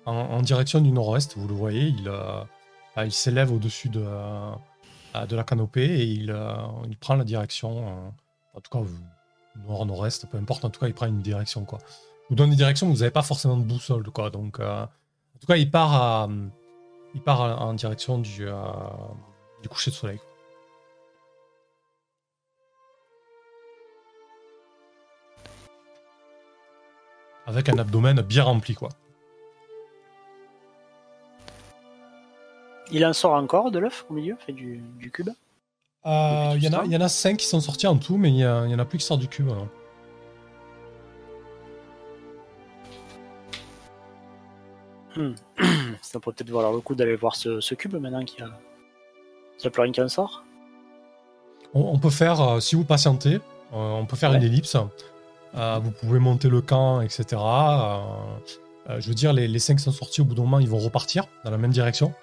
en, 0.06 0.41
direction 0.41 0.80
du 0.82 0.91
nord-ouest. 0.91 1.38
Vous 1.38 1.47
le 1.47 1.54
voyez, 1.54 1.89
il, 1.89 2.08
euh, 2.08 2.41
ah, 2.95 3.06
il 3.06 3.12
s'élève 3.12 3.52
au-dessus 3.52 3.89
de, 3.89 4.04
de 5.28 5.36
la 5.36 5.43
canopée 5.43 5.86
et 5.86 6.06
il, 6.06 6.36
il 6.88 6.97
prend 6.97 7.16
la 7.16 7.26
direction, 7.26 8.14
en 8.60 8.62
tout 8.62 8.78
cas 8.78 8.89
nord-nord-est, 9.68 10.28
peu 10.30 10.38
importe, 10.38 10.66
en 10.66 10.70
tout 10.70 10.80
cas 10.80 10.88
il 10.88 10.93
prend 10.93 11.07
une 11.07 11.22
direction 11.22 11.64
quoi. 11.66 11.80
Vous 12.30 12.36
donne 12.36 12.49
une 12.49 12.55
direction, 12.55 12.88
vous 12.88 12.97
n'avez 12.97 13.12
pas 13.12 13.24
forcément 13.24 13.57
de 13.57 13.64
boussole 13.64 14.03
quoi, 14.12 14.30
donc 14.30 14.60
euh, 14.60 14.84
en 14.84 15.39
tout 15.39 15.47
cas 15.47 15.55
il 15.55 15.72
part, 15.72 15.93
à- 15.93 16.30
il 17.16 17.22
part 17.22 17.62
en 17.62 17.74
direction 17.74 18.20
du, 18.20 18.47
euh, 18.47 18.53
du 19.64 19.70
coucher 19.70 19.91
de 19.91 19.95
soleil. 19.95 20.20
Avec 27.45 27.70
un 27.70 27.78
abdomen 27.80 28.22
bien 28.22 28.43
rempli 28.43 28.76
quoi. 28.76 28.89
Il 32.91 33.05
en 33.05 33.14
sort 33.14 33.34
encore 33.34 33.72
de 33.72 33.80
l'œuf 33.80 34.05
au 34.10 34.14
milieu, 34.14 34.36
fait 34.45 34.51
du 34.51 34.82
cube? 35.12 35.30
Euh, 36.06 36.54
Il 36.56 36.64
y, 36.64 36.68
en 36.70 36.74
a- 36.74 36.78
ça 36.78 36.86
il 36.86 36.91
y 36.91 36.97
en 36.97 37.02
a 37.02 37.10
5 37.10 37.38
qui 37.38 37.45
sont 37.45 37.60
sortis 37.60 37.88
en 37.88 37.97
tout, 37.97 38.18
mais 38.18 38.30
il 38.30 38.38
y, 38.38 38.43
a- 38.43 38.66
il 38.66 38.72
y 38.72 38.76
en 38.76 38.80
a 38.80 38.86
plus 38.86 38.97
qui 39.00 39.06
sortent 39.06 39.20
du 39.22 39.28
cube. 39.28 39.50
hein. 39.50 39.68
Ça 46.02 46.20
pourrait 46.20 46.36
peut-être 46.36 46.50
valoir 46.52 46.72
le 46.72 46.80
coup 46.82 46.95
d'aller 46.95 47.16
voir 47.16 47.36
ce, 47.36 47.60
ce 47.60 47.76
cube 47.76 47.95
maintenant 47.95 48.24
qu'il 48.24 48.39
y 48.39 48.43
a, 48.43 48.50
qu'il 49.58 49.66
y 49.66 49.68
a 49.68 49.72
plus 49.72 49.82
rien 49.82 49.91
qui 49.91 50.02
en 50.02 50.08
sort. 50.08 50.43
On, 51.74 51.82
on 51.93 52.00
peut 52.00 52.10
faire, 52.10 52.41
euh, 52.41 52.60
si 52.60 52.76
vous 52.76 52.84
patientez, 52.86 53.36
euh, 53.36 53.39
on 53.74 54.06
peut 54.06 54.16
faire 54.16 54.32
Ouais. 54.32 54.38
une 54.38 54.43
ellipse. 54.43 54.76
Euh, 55.56 55.80
vous 55.82 55.91
pouvez 55.91 56.20
monter 56.20 56.47
le 56.50 56.62
camp, 56.62 57.02
etc. 57.02 57.26
Euh, 57.34 58.00
euh, 58.89 59.02
je 59.02 59.08
veux 59.10 59.16
dire, 59.16 59.34
les, 59.34 59.47
les 59.47 59.60
5 59.60 59.78
qui 59.78 59.84
sont 59.84 59.91
sortis 59.91 60.22
au 60.22 60.26
bout 60.26 60.36
d'un 60.36 60.43
moment, 60.43 60.60
ils 60.60 60.70
vont 60.70 60.78
repartir 60.80 61.26
dans 61.43 61.52
la 61.52 61.58
même 61.58 61.72
direction. 61.72 62.14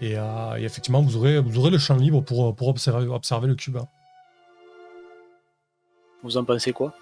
Et, 0.00 0.18
euh, 0.18 0.58
et 0.58 0.64
effectivement, 0.64 1.02
vous 1.02 1.16
aurez, 1.16 1.40
vous 1.40 1.58
aurez 1.58 1.70
le 1.70 1.78
champ 1.78 1.96
libre 1.96 2.22
pour, 2.22 2.54
pour 2.56 2.68
observer, 2.68 3.06
observer 3.06 3.46
le 3.46 3.54
cube. 3.54 3.78
Vous 6.22 6.36
en 6.36 6.44
pensez 6.44 6.72
quoi? 6.72 6.92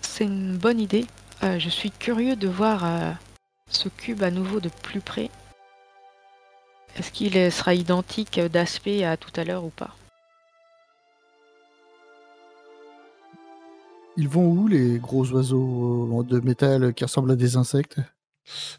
C'est 0.00 0.24
une 0.24 0.56
bonne 0.56 0.80
idée. 0.80 1.06
Euh, 1.44 1.58
je 1.58 1.68
suis 1.68 1.90
curieux 1.90 2.34
de 2.34 2.48
voir 2.48 2.84
euh, 2.84 3.12
ce 3.68 3.88
cube 3.88 4.22
à 4.22 4.30
nouveau 4.30 4.60
de 4.60 4.68
plus 4.68 5.00
près. 5.00 5.30
Est-ce 6.96 7.12
qu'il 7.12 7.52
sera 7.52 7.74
identique 7.74 8.40
d'aspect 8.40 9.04
à 9.04 9.16
tout 9.16 9.30
à 9.36 9.44
l'heure 9.44 9.64
ou 9.64 9.70
pas? 9.70 9.94
Ils 14.16 14.28
vont 14.28 14.50
où 14.50 14.66
les 14.66 14.98
gros 14.98 15.30
oiseaux 15.30 16.24
de 16.24 16.40
métal 16.40 16.92
qui 16.92 17.04
ressemblent 17.04 17.30
à 17.30 17.36
des 17.36 17.56
insectes? 17.56 18.00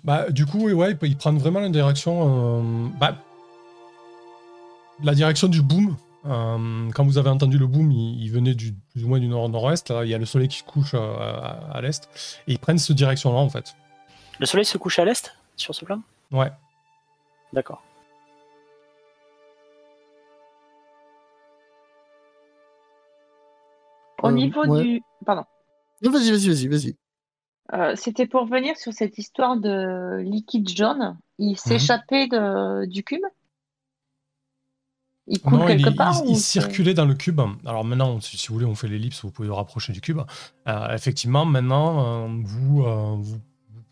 Bah, 0.04 0.30
du 0.30 0.46
coup, 0.46 0.70
ouais, 0.70 0.98
ils 1.02 1.18
prennent 1.18 1.38
vraiment 1.38 1.60
la 1.60 1.70
direction. 1.70 2.14
euh, 2.22 2.88
bah, 3.00 3.16
la 5.04 5.14
direction 5.16 5.48
du 5.48 5.62
boom. 5.62 5.96
Euh, 6.26 6.90
quand 6.94 7.06
vous 7.06 7.18
avez 7.18 7.30
entendu 7.30 7.58
le 7.58 7.66
boom, 7.68 7.92
il, 7.92 8.22
il 8.22 8.30
venait 8.32 8.54
du, 8.54 8.74
plus 8.92 9.06
ou 9.06 9.08
moins 9.08 9.20
du 9.20 9.28
nord-nord-ouest. 9.30 9.90
Là, 9.90 10.04
Il 10.04 10.10
y 10.10 10.14
a 10.14 10.18
le 10.18 10.26
soleil 10.26 10.50
qui 10.50 10.58
se 10.60 10.64
couche 10.64 10.94
euh, 10.94 11.00
à, 11.00 11.78
à 11.78 11.82
l'est. 11.82 12.10
Et 12.48 12.54
ils 12.54 12.60
prennent 12.60 12.78
cette 12.78 12.98
direction-là, 12.98 13.38
en 13.38 13.50
fait. 13.50 13.74
Le 14.40 14.46
soleil 14.46 14.66
se 14.66 14.78
couche 14.78 15.00
à 15.00 15.06
l'est 15.06 15.34
sur 15.56 15.74
ce 15.74 15.86
plan? 15.86 16.02
Ouais. 16.32 16.52
D'accord. 17.54 17.82
Au 24.22 24.28
Euh, 24.28 24.32
niveau 24.32 24.66
ouais. 24.66 24.84
du. 24.84 25.02
Pardon. 25.26 25.44
Vas-y, 26.02 26.32
vas-y, 26.32 26.48
vas-y, 26.50 26.68
vas-y. 26.68 26.96
Euh, 27.74 27.94
C'était 27.96 28.26
pour 28.26 28.42
revenir 28.42 28.76
sur 28.78 28.94
cette 28.94 29.18
histoire 29.18 29.58
de 29.58 30.18
liquide 30.22 30.68
jaune. 30.70 31.18
Il 31.38 31.56
s'échappait 31.58 32.28
de- 32.28 32.86
du 32.88 33.04
cube 33.04 33.22
Il 35.28 35.40
coule 35.42 35.60
Non, 35.60 35.68
quelque 35.68 35.90
il, 35.90 35.96
part 35.96 36.22
il- 36.26 36.32
ou 36.32 36.36
circulait 36.36 36.96
dans 36.96 37.06
le 37.06 37.14
cube. 37.14 37.40
Alors 37.66 37.86
maintenant, 37.86 38.20
si, 38.20 38.36
si 38.38 38.48
vous 38.48 38.56
voulez, 38.56 38.66
on 38.66 38.74
fait 38.74 38.88
l'ellipse, 38.88 39.22
vous 39.24 39.30
pouvez 39.32 39.48
le 39.48 39.54
rapprocher 39.54 39.94
du 39.94 40.02
cube. 40.02 40.22
Euh, 40.68 40.96
effectivement, 40.96 41.46
maintenant, 41.46 42.26
euh, 42.26 42.28
vous, 42.44 42.82
vous, 42.82 43.22
vous 43.24 43.40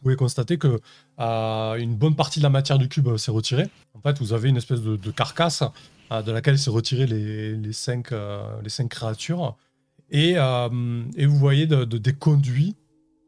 pouvez 0.01 0.15
constater 0.15 0.57
que 0.57 0.79
une 1.19 1.95
bonne 1.95 2.15
partie 2.15 2.39
de 2.39 2.43
la 2.43 2.49
matière 2.49 2.79
du 2.79 2.89
cube 2.89 3.15
s'est 3.17 3.29
retirée. 3.31 3.69
En 3.93 4.01
fait, 4.01 4.17
vous 4.19 4.33
avez 4.33 4.49
une 4.49 4.57
espèce 4.57 4.81
de, 4.81 4.95
de 4.95 5.11
carcasse 5.11 5.63
de 6.09 6.31
laquelle 6.31 6.57
s'est 6.57 6.71
retiré 6.71 7.05
les, 7.05 7.55
les, 7.55 7.73
cinq, 7.73 8.11
les 8.63 8.69
cinq 8.69 8.89
créatures. 8.89 9.55
Et, 10.09 10.33
euh, 10.37 11.03
et 11.17 11.25
vous 11.27 11.35
voyez 11.37 11.67
de- 11.67 11.83
de- 11.83 11.97
des 11.99 12.13
conduits 12.13 12.75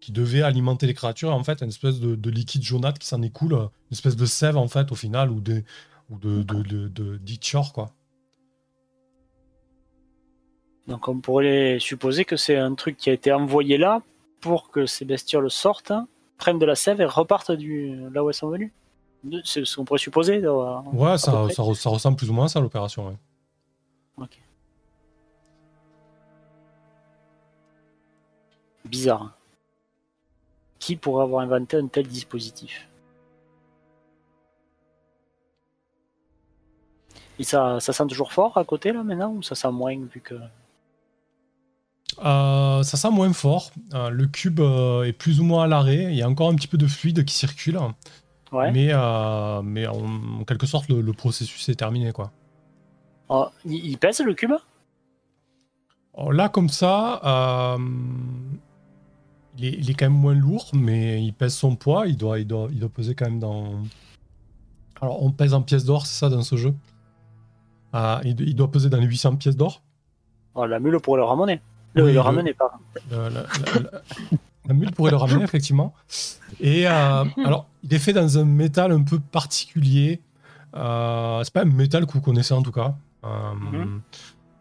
qui 0.02 0.12
devaient 0.12 0.42
alimenter 0.42 0.88
les 0.88 0.94
créatures. 0.94 1.32
En 1.32 1.44
fait, 1.44 1.62
une 1.62 1.70
espèce 1.70 2.00
de, 2.00 2.16
de 2.16 2.30
liquide 2.30 2.64
jaunâtre 2.64 3.00
qui 3.00 3.08
s'en 3.08 3.22
écoule, 3.22 3.54
une 3.54 3.70
espèce 3.92 4.16
de 4.16 4.26
sève 4.26 4.58
en 4.58 4.68
fait 4.68 4.92
au 4.92 4.96
final, 4.96 5.30
ou, 5.32 5.42
des, 5.42 5.64
ou 6.10 6.18
de, 6.18 6.44
de, 6.44 6.64
de, 6.64 6.88
de, 6.88 7.72
quoi. 7.74 7.92
Donc 10.88 11.08
on 11.08 11.20
pourrait 11.20 11.78
supposer 11.80 12.26
que 12.26 12.36
c'est 12.36 12.58
un 12.58 12.74
truc 12.74 12.98
qui 12.98 13.10
a 13.10 13.14
été 13.14 13.32
envoyé 13.32 13.78
là 13.78 14.02
pour 14.42 14.72
que 14.72 14.86
ces 14.88 15.06
bestioles 15.06 15.52
sortent, 15.52 15.92
prennent 16.38 16.58
de 16.60 16.66
la 16.66 16.76
sève 16.76 17.00
et 17.02 17.06
repartent 17.06 17.52
du 17.52 18.10
là 18.12 18.24
où 18.24 18.30
elles 18.30 18.34
sont 18.34 18.50
venues. 18.50 18.74
C'est 19.44 19.66
ce 19.66 19.76
qu'on 19.76 19.86
pourrait 19.86 20.00
supposer. 20.00 20.42
euh, 20.44 20.80
Ouais, 20.94 21.12
à 21.12 21.18
ça, 21.18 21.48
ça 21.50 21.90
ressemble 21.90 22.16
plus 22.18 22.30
ou 22.30 22.34
moins 22.34 22.46
à 22.46 22.48
ça 22.48 22.60
l'opération. 22.62 23.08
ouais. 23.08 23.18
Ok. 24.18 24.40
Bizarre. 28.86 29.38
Qui 30.80 30.96
pourrait 30.96 31.24
avoir 31.24 31.44
inventé 31.44 31.78
un 31.78 31.88
tel 31.88 32.08
dispositif 32.08 32.88
Et 37.38 37.44
ça, 37.44 37.80
ça 37.80 37.94
sent 37.94 38.08
toujours 38.08 38.34
fort 38.34 38.58
à 38.58 38.66
côté 38.66 38.92
là 38.92 39.04
maintenant 39.04 39.32
ou 39.32 39.44
ça 39.44 39.56
sent 39.56 39.72
moins 39.72 39.98
vu 39.98 40.20
que 40.22 40.36
Euh, 42.26 42.84
ça 42.84 42.98
sent 42.98 43.12
moins 43.12 43.32
fort. 43.32 43.72
Euh, 43.94 44.10
le 44.10 44.28
cube 44.28 44.60
euh, 44.60 45.04
est 45.04 45.14
plus 45.14 45.40
ou 45.40 45.44
moins 45.46 45.64
à 45.64 45.68
l'arrêt. 45.68 46.06
Il 46.12 46.16
y 46.16 46.22
a 46.22 46.28
encore 46.28 46.50
un 46.50 46.56
petit 46.56 46.68
peu 46.68 46.78
de 46.78 46.88
fluide 46.88 47.24
qui 47.24 47.34
circule. 47.34 47.80
Ouais. 48.52 48.72
Mais, 48.72 48.92
mais 49.64 49.88
en, 49.88 50.40
en 50.42 50.44
quelque 50.44 50.66
sorte, 50.66 50.90
le, 50.90 51.02
le 51.02 51.14
processus 51.14 51.70
est 51.70 51.76
terminé. 51.76 52.12
Quoi. 52.12 52.32
Oh, 53.30 53.48
il, 53.64 53.86
il 53.86 53.98
pèse 53.98 54.20
le 54.20 54.34
cube? 54.34 54.54
Alors 56.18 56.34
là, 56.34 56.50
comme 56.50 56.68
ça, 56.68 57.78
il, 59.60 59.66
est, 59.66 59.74
il 59.78 59.90
est 59.90 59.94
quand 59.94 60.06
même 60.06 60.20
moins 60.20 60.34
lourd, 60.34 60.70
mais 60.74 61.24
il 61.24 61.34
pèse 61.34 61.54
son 61.54 61.76
poids. 61.76 62.08
Il 62.08 62.18
doit, 62.18 62.40
il 62.40 62.48
doit, 62.48 62.68
il 62.72 62.80
doit 62.80 62.90
peser 62.90 63.14
quand 63.14 63.26
même 63.26 63.40
dans. 63.40 63.74
Alors, 65.02 65.22
on 65.24 65.32
pèse 65.32 65.54
en 65.54 65.62
pièces 65.62 65.86
d'or, 65.86 66.06
c'est 66.08 66.18
ça, 66.18 66.30
dans 66.30 66.42
ce 66.42 66.56
jeu? 66.56 66.74
Ah, 67.94 68.22
il, 68.24 68.40
il 68.42 68.56
doit 68.56 68.70
peser 68.72 68.90
dans 68.90 68.98
les 69.00 69.06
800 69.08 69.36
pièces 69.38 69.56
d'or. 69.56 69.82
oh, 70.56 70.66
La 70.66 70.80
mule 70.80 71.00
pourrait 71.00 71.20
le 71.20 71.26
ramener. 71.26 71.62
Le, 71.94 72.04
Oui, 72.04 72.10
le 72.10 72.14
le- 72.16 72.20
ramener, 72.22 72.54
pas. 72.54 72.72
La, 73.12 73.30
la- 73.30 73.42
la- 73.42 74.02
la 74.68 74.74
mule 74.74 74.92
pourrait 74.92 75.12
le 75.12 75.18
ramener, 75.18 75.44
effectivement. 75.44 75.94
Et 76.60 76.88
euh, 76.88 77.24
alors, 77.46 77.66
il 77.84 77.94
est 77.94 78.00
fait 78.00 78.14
dans 78.14 78.38
un 78.38 78.46
métal 78.46 78.92
un 78.92 79.04
peu 79.04 79.20
particulier. 79.20 80.22
Euh, 80.76 81.44
c'est 81.44 81.54
pas 81.54 81.62
un 81.64 81.66
métal 81.66 82.06
que 82.06 82.12
vous 82.14 82.22
connaissez 82.22 82.54
en 82.54 82.62
tout 82.62 82.72
cas. 82.72 82.94
Euh, 83.24 83.54
Mhm. 83.56 84.02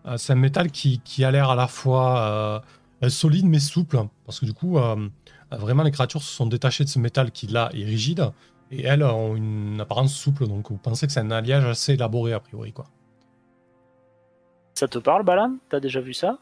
euh, 0.07 0.17
c'est 0.17 0.33
un 0.33 0.37
métal 0.37 0.71
qui, 0.71 1.01
qui 1.01 1.25
a 1.25 1.31
l'air 1.31 1.51
à 1.51 1.55
la 1.57 1.67
fois 1.69 2.63
solide 3.09 3.47
mais 3.47 3.61
souple. 3.61 3.99
Parce 4.27 4.41
que 4.41 4.47
du 4.47 4.53
coup, 4.53 4.79
euh, 4.79 5.09
vraiment, 5.51 5.83
les 5.83 5.91
créatures 5.91 6.23
se 6.23 6.35
sont 6.35 6.47
détachées 6.47 6.85
de 6.85 6.89
ce 6.89 6.99
métal 6.99 7.31
qui 7.31 7.47
là 7.47 7.71
est 7.73 7.85
rigide. 7.85 8.31
Et 8.71 8.83
elles 8.83 9.03
ont 9.03 9.35
une 9.35 9.81
apparence 9.81 10.15
souple. 10.15 10.47
Donc, 10.47 10.71
vous 10.71 10.77
pensez 10.77 11.07
que 11.07 11.13
c'est 11.13 11.21
un 11.21 11.31
alliage 11.31 11.65
assez 11.65 11.95
élaboré 11.95 12.33
a 12.33 12.41
priori. 12.41 12.73
Quoi. 12.73 12.87
Ça 14.75 14.89
te 14.89 14.99
parle, 14.99 15.25
Balan? 15.25 15.57
T'as 15.69 15.81
déjà 15.81 16.01
vu 16.01 16.13
ça? 16.13 16.39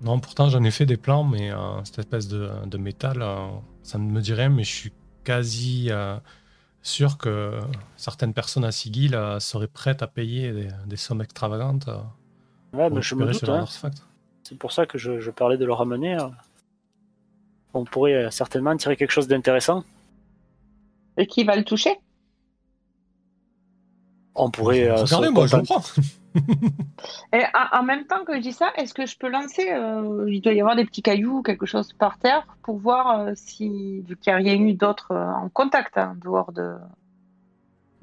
Non, 0.00 0.20
pourtant 0.20 0.48
j'en 0.48 0.62
ai 0.62 0.70
fait 0.70 0.86
des 0.86 0.96
plans, 0.96 1.24
mais 1.24 1.50
euh, 1.50 1.82
cette 1.84 1.98
espèce 1.98 2.28
de, 2.28 2.48
de 2.66 2.78
métal, 2.78 3.20
euh, 3.20 3.48
ça 3.82 3.98
ne 3.98 4.04
me 4.04 4.20
dit 4.20 4.32
rien, 4.32 4.48
mais 4.48 4.62
je 4.62 4.72
suis 4.72 4.92
quasi 5.24 5.88
euh, 5.90 6.16
sûr 6.82 7.18
que 7.18 7.58
certaines 7.96 8.32
personnes 8.32 8.64
à 8.64 8.70
Sigil 8.70 9.16
euh, 9.16 9.40
seraient 9.40 9.66
prêtes 9.66 10.02
à 10.02 10.06
payer 10.06 10.52
des, 10.52 10.68
des 10.86 10.96
sommes 10.96 11.20
extravagantes. 11.20 11.88
Ouais, 12.72 12.90
mais 12.90 13.02
je 13.02 13.14
me 13.14 13.26
doute. 13.32 13.48
hein. 13.48 13.64
C'est 14.44 14.58
pour 14.58 14.72
ça 14.72 14.86
que 14.86 14.98
je, 14.98 15.20
je 15.20 15.30
parlais 15.30 15.56
de 15.56 15.64
le 15.64 15.72
ramener. 15.72 16.14
euh. 16.18 16.28
On 17.74 17.84
pourrait 17.84 18.14
euh, 18.14 18.30
certainement 18.30 18.76
tirer 18.76 18.96
quelque 18.96 19.10
chose 19.10 19.28
d'intéressant. 19.28 19.84
Et 21.16 21.26
qui 21.26 21.44
va 21.44 21.56
le 21.56 21.64
toucher? 21.64 21.98
On 24.34 24.50
pourrait. 24.50 24.88
euh, 24.88 25.02
Regardez, 25.02 25.30
moi 25.30 25.46
je 25.46 25.56
le 25.56 25.62
prends. 25.64 25.82
Et 27.32 27.42
en 27.54 27.78
en 27.80 27.82
même 27.82 28.06
temps 28.06 28.24
que 28.24 28.34
je 28.36 28.40
dis 28.40 28.52
ça, 28.52 28.70
est-ce 28.76 28.94
que 28.94 29.06
je 29.06 29.16
peux 29.18 29.28
lancer 29.28 29.70
euh, 29.72 30.26
Il 30.30 30.40
doit 30.40 30.52
y 30.52 30.60
avoir 30.60 30.76
des 30.76 30.84
petits 30.84 31.02
cailloux 31.02 31.38
ou 31.38 31.42
quelque 31.42 31.66
chose 31.66 31.92
par 31.92 32.18
terre 32.18 32.46
pour 32.62 32.78
voir 32.78 33.20
euh, 33.20 33.32
si, 33.34 34.00
vu 34.02 34.16
qu'il 34.16 34.32
n'y 34.32 34.34
a 34.34 34.36
rien 34.36 34.54
eu 34.60 34.74
d'autre 34.74 35.12
euh, 35.12 35.32
en 35.32 35.48
contact, 35.48 35.98
hein, 35.98 36.16
dehors 36.22 36.52
de, 36.52 36.74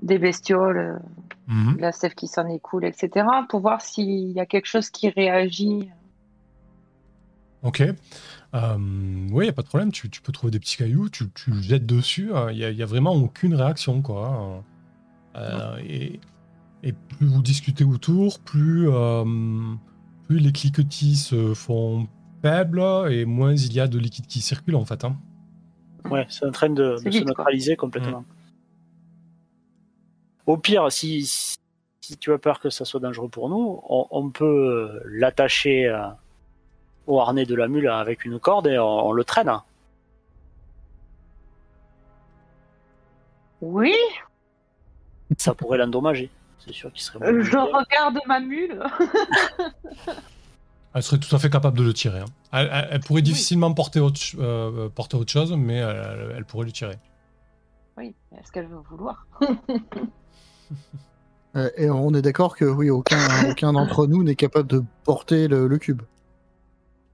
des 0.01 0.17
bestioles, 0.19 0.77
euh, 0.77 0.99
Mhm. 1.47 1.75
de 1.77 1.81
la 1.81 1.91
sève 1.91 2.13
qui 2.15 2.27
s'en 2.27 2.47
écoule, 2.47 2.85
etc., 2.85 3.25
pour 3.49 3.59
voir 3.59 3.81
s'il 3.81 4.31
y 4.31 4.39
a 4.39 4.45
quelque 4.45 4.65
chose 4.67 4.89
qui 4.89 5.09
réagit. 5.09 5.89
Ok. 7.63 7.81
Euh, 7.81 8.77
oui, 9.31 9.45
y 9.47 9.49
a 9.49 9.53
pas 9.53 9.61
de 9.63 9.67
problème, 9.67 9.91
tu, 9.91 10.09
tu 10.09 10.21
peux 10.21 10.31
trouver 10.31 10.51
des 10.51 10.59
petits 10.59 10.77
cailloux, 10.77 11.09
tu, 11.09 11.25
tu 11.31 11.51
le 11.51 11.61
jettes 11.61 11.85
dessus, 11.85 12.31
il 12.51 12.55
n'y 12.57 12.63
a, 12.63 12.71
y 12.71 12.83
a 12.83 12.85
vraiment 12.85 13.13
aucune 13.13 13.53
réaction. 13.55 14.01
quoi. 14.01 14.63
Euh, 15.35 15.77
et, 15.83 16.19
et 16.83 16.93
plus 16.93 17.27
vous 17.27 17.41
discutez 17.41 17.83
autour, 17.83 18.39
plus, 18.39 18.87
euh, 18.89 19.23
plus 20.27 20.39
les 20.39 20.51
cliquetis 20.51 21.15
se 21.15 21.53
font 21.53 22.07
faibles 22.41 22.81
et 23.11 23.25
moins 23.25 23.53
il 23.53 23.73
y 23.73 23.79
a 23.79 23.87
de 23.87 23.97
liquide 23.99 24.27
qui 24.27 24.41
circule 24.41 24.75
en 24.75 24.85
fait. 24.85 25.03
hein. 25.03 25.17
Ouais, 26.09 26.25
c'est 26.29 26.45
en 26.45 26.51
train 26.51 26.69
de, 26.69 26.97
se 26.97 27.09
quoi. 27.09 27.21
neutraliser 27.21 27.75
complètement. 27.75 28.23
Au 30.45 30.57
pire, 30.57 30.91
si, 30.91 31.25
si 31.25 32.17
tu 32.19 32.31
as 32.33 32.37
peur 32.37 32.59
que 32.59 32.69
ça 32.69 32.85
soit 32.85 32.99
dangereux 32.99 33.29
pour 33.29 33.49
nous, 33.49 33.81
on, 33.89 34.07
on 34.11 34.29
peut 34.29 34.45
euh, 34.45 35.01
l'attacher 35.05 35.87
euh, 35.87 36.07
au 37.07 37.19
harnais 37.19 37.45
de 37.45 37.55
la 37.55 37.67
mule 37.67 37.87
avec 37.87 38.25
une 38.25 38.39
corde 38.39 38.67
et 38.67 38.77
on, 38.77 39.07
on 39.07 39.11
le 39.11 39.23
traîne. 39.23 39.51
Oui, 43.61 43.95
Ça 45.37 45.55
pourrait 45.55 45.77
l'endommager. 45.79 46.29
C'est 46.59 46.73
sûr 46.73 46.91
qu'il 46.91 47.01
serait. 47.01 47.19
euh, 47.25 47.31
moins 47.33 47.43
je 47.43 47.51
bien. 47.51 47.63
regarde 47.63 48.19
ma 48.27 48.39
mule. 48.39 48.83
Elle 50.93 51.03
serait 51.03 51.19
tout 51.19 51.35
à 51.35 51.39
fait 51.39 51.49
capable 51.49 51.77
de 51.77 51.83
le 51.83 51.93
tirer. 51.93 52.19
hein. 52.19 52.25
Elle, 52.53 52.69
elle- 52.71 52.87
elle 52.91 52.99
pourrait 53.01 53.21
difficilement 53.21 53.73
porter, 53.73 53.99
autre, 53.99 54.17
ch- 54.19 54.35
euh, 54.39 54.87
porter 54.89 55.17
autre 55.17 55.31
chose, 55.31 55.53
mais 55.57 55.75
elle, 55.77 56.33
elle 56.37 56.45
pourrait 56.45 56.65
le 56.65 56.71
tirer. 56.71 56.95
Oui, 57.97 58.13
est-ce 58.39 58.51
qu'elle 58.51 58.67
veut 58.67 58.81
vouloir? 58.89 59.25
Et 61.77 61.89
on 61.89 62.13
est 62.13 62.21
d'accord 62.21 62.55
que 62.55 62.65
oui, 62.65 62.89
aucun, 62.89 63.17
aucun 63.49 63.73
d'entre 63.73 64.07
nous 64.07 64.23
n'est 64.23 64.35
capable 64.35 64.67
de 64.67 64.83
porter 65.03 65.47
le, 65.47 65.67
le 65.67 65.77
cube. 65.77 66.01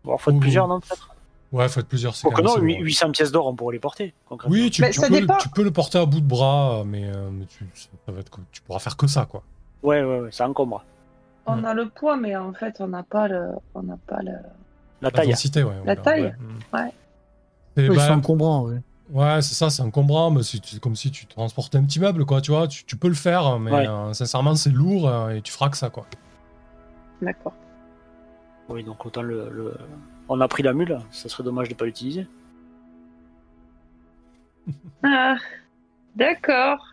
Bon, 0.03 0.17
faut 0.17 0.31
être 0.31 0.37
Ouh. 0.37 0.39
plusieurs, 0.39 0.67
non 0.67 0.79
peut-être 0.79 1.09
Ouais, 1.51 1.67
faites 1.67 1.85
plusieurs. 1.85 2.15
c'est 2.15 2.29
non, 2.29 2.53
assez 2.55 2.61
huit- 2.61 2.75
lourd. 2.77 2.85
800 2.85 3.11
pièces 3.11 3.31
d'or, 3.33 3.45
on 3.45 3.53
pourrait 3.55 3.73
les 3.73 3.79
porter. 3.79 4.13
Oui, 4.47 4.71
tu, 4.71 4.81
Mais 4.81 4.91
tu 4.91 5.01
ça 5.01 5.07
peux, 5.09 5.15
le- 5.15 5.19
dépend. 5.21 5.37
tu 5.37 5.49
peux 5.49 5.63
le 5.65 5.71
porter 5.71 5.97
à 5.97 6.05
bout 6.05 6.21
de 6.21 6.25
bras, 6.25 6.83
mais, 6.85 7.05
euh, 7.13 7.29
mais 7.29 7.45
tu, 7.45 7.67
ça 7.75 7.89
va 8.11 8.21
être 8.21 8.29
que- 8.29 8.39
tu 8.53 8.61
pourras 8.61 8.79
faire 8.79 8.95
que 8.95 9.05
ça, 9.05 9.25
quoi. 9.25 9.43
Ouais, 9.83 10.01
ouais, 10.01 10.19
ouais, 10.21 10.31
ça 10.31 10.47
encombre. 10.47 10.83
On 11.45 11.63
a 11.65 11.73
le 11.73 11.89
poids, 11.89 12.15
mais 12.15 12.35
en 12.37 12.53
fait, 12.53 12.77
on 12.79 12.87
n'a 12.87 13.03
pas 13.03 13.27
le, 13.27 13.49
on 13.75 13.83
n'a 13.83 13.97
pas 14.07 14.21
le. 14.21 14.31
La 15.01 15.11
taille. 15.11 15.29
densité, 15.29 15.61
ouais. 15.63 15.73
La 15.83 15.93
ouais, 15.93 16.01
taille, 16.01 16.21
ouais. 16.23 16.33
ouais. 16.79 16.93
Et 17.77 17.89
Oui, 17.89 17.95
bah, 17.97 18.05
c'est 18.07 18.13
encombrant, 18.13 18.63
oui. 18.67 18.75
Ouais, 19.11 19.41
c'est 19.41 19.55
ça, 19.55 19.69
c'est 19.69 19.81
encombrant, 19.81 20.31
mais 20.31 20.41
c'est 20.43 20.63
c'est 20.65 20.79
comme 20.79 20.95
si 20.95 21.11
tu 21.11 21.25
transportais 21.25 21.77
un 21.77 21.83
petit 21.83 21.99
meuble, 21.99 22.25
quoi, 22.25 22.39
tu 22.39 22.51
vois. 22.51 22.67
Tu, 22.67 22.85
tu 22.85 22.95
peux 22.95 23.09
le 23.09 23.13
faire, 23.13 23.59
mais 23.59 23.71
Ouais. 23.71 23.87
euh, 23.87 24.13
sincèrement, 24.13 24.55
c'est 24.55 24.69
lourd 24.69 25.09
euh, 25.09 25.29
et 25.35 25.41
tu 25.41 25.51
feras 25.51 25.69
que 25.69 25.75
ça, 25.77 25.89
quoi. 25.89 26.05
D'accord. 27.21 27.53
Oui, 28.69 28.83
donc 28.85 29.05
autant 29.05 29.21
le, 29.21 29.49
le- 29.49 29.75
On 30.29 30.39
a 30.39 30.47
pris 30.47 30.63
la 30.63 30.71
mule, 30.73 30.97
ça 31.11 31.27
serait 31.27 31.43
dommage 31.43 31.67
de 31.67 31.73
pas 31.73 31.85
l'utiliser. 31.85 32.25
Ah, 35.03 35.35
d'accord. 36.15 36.85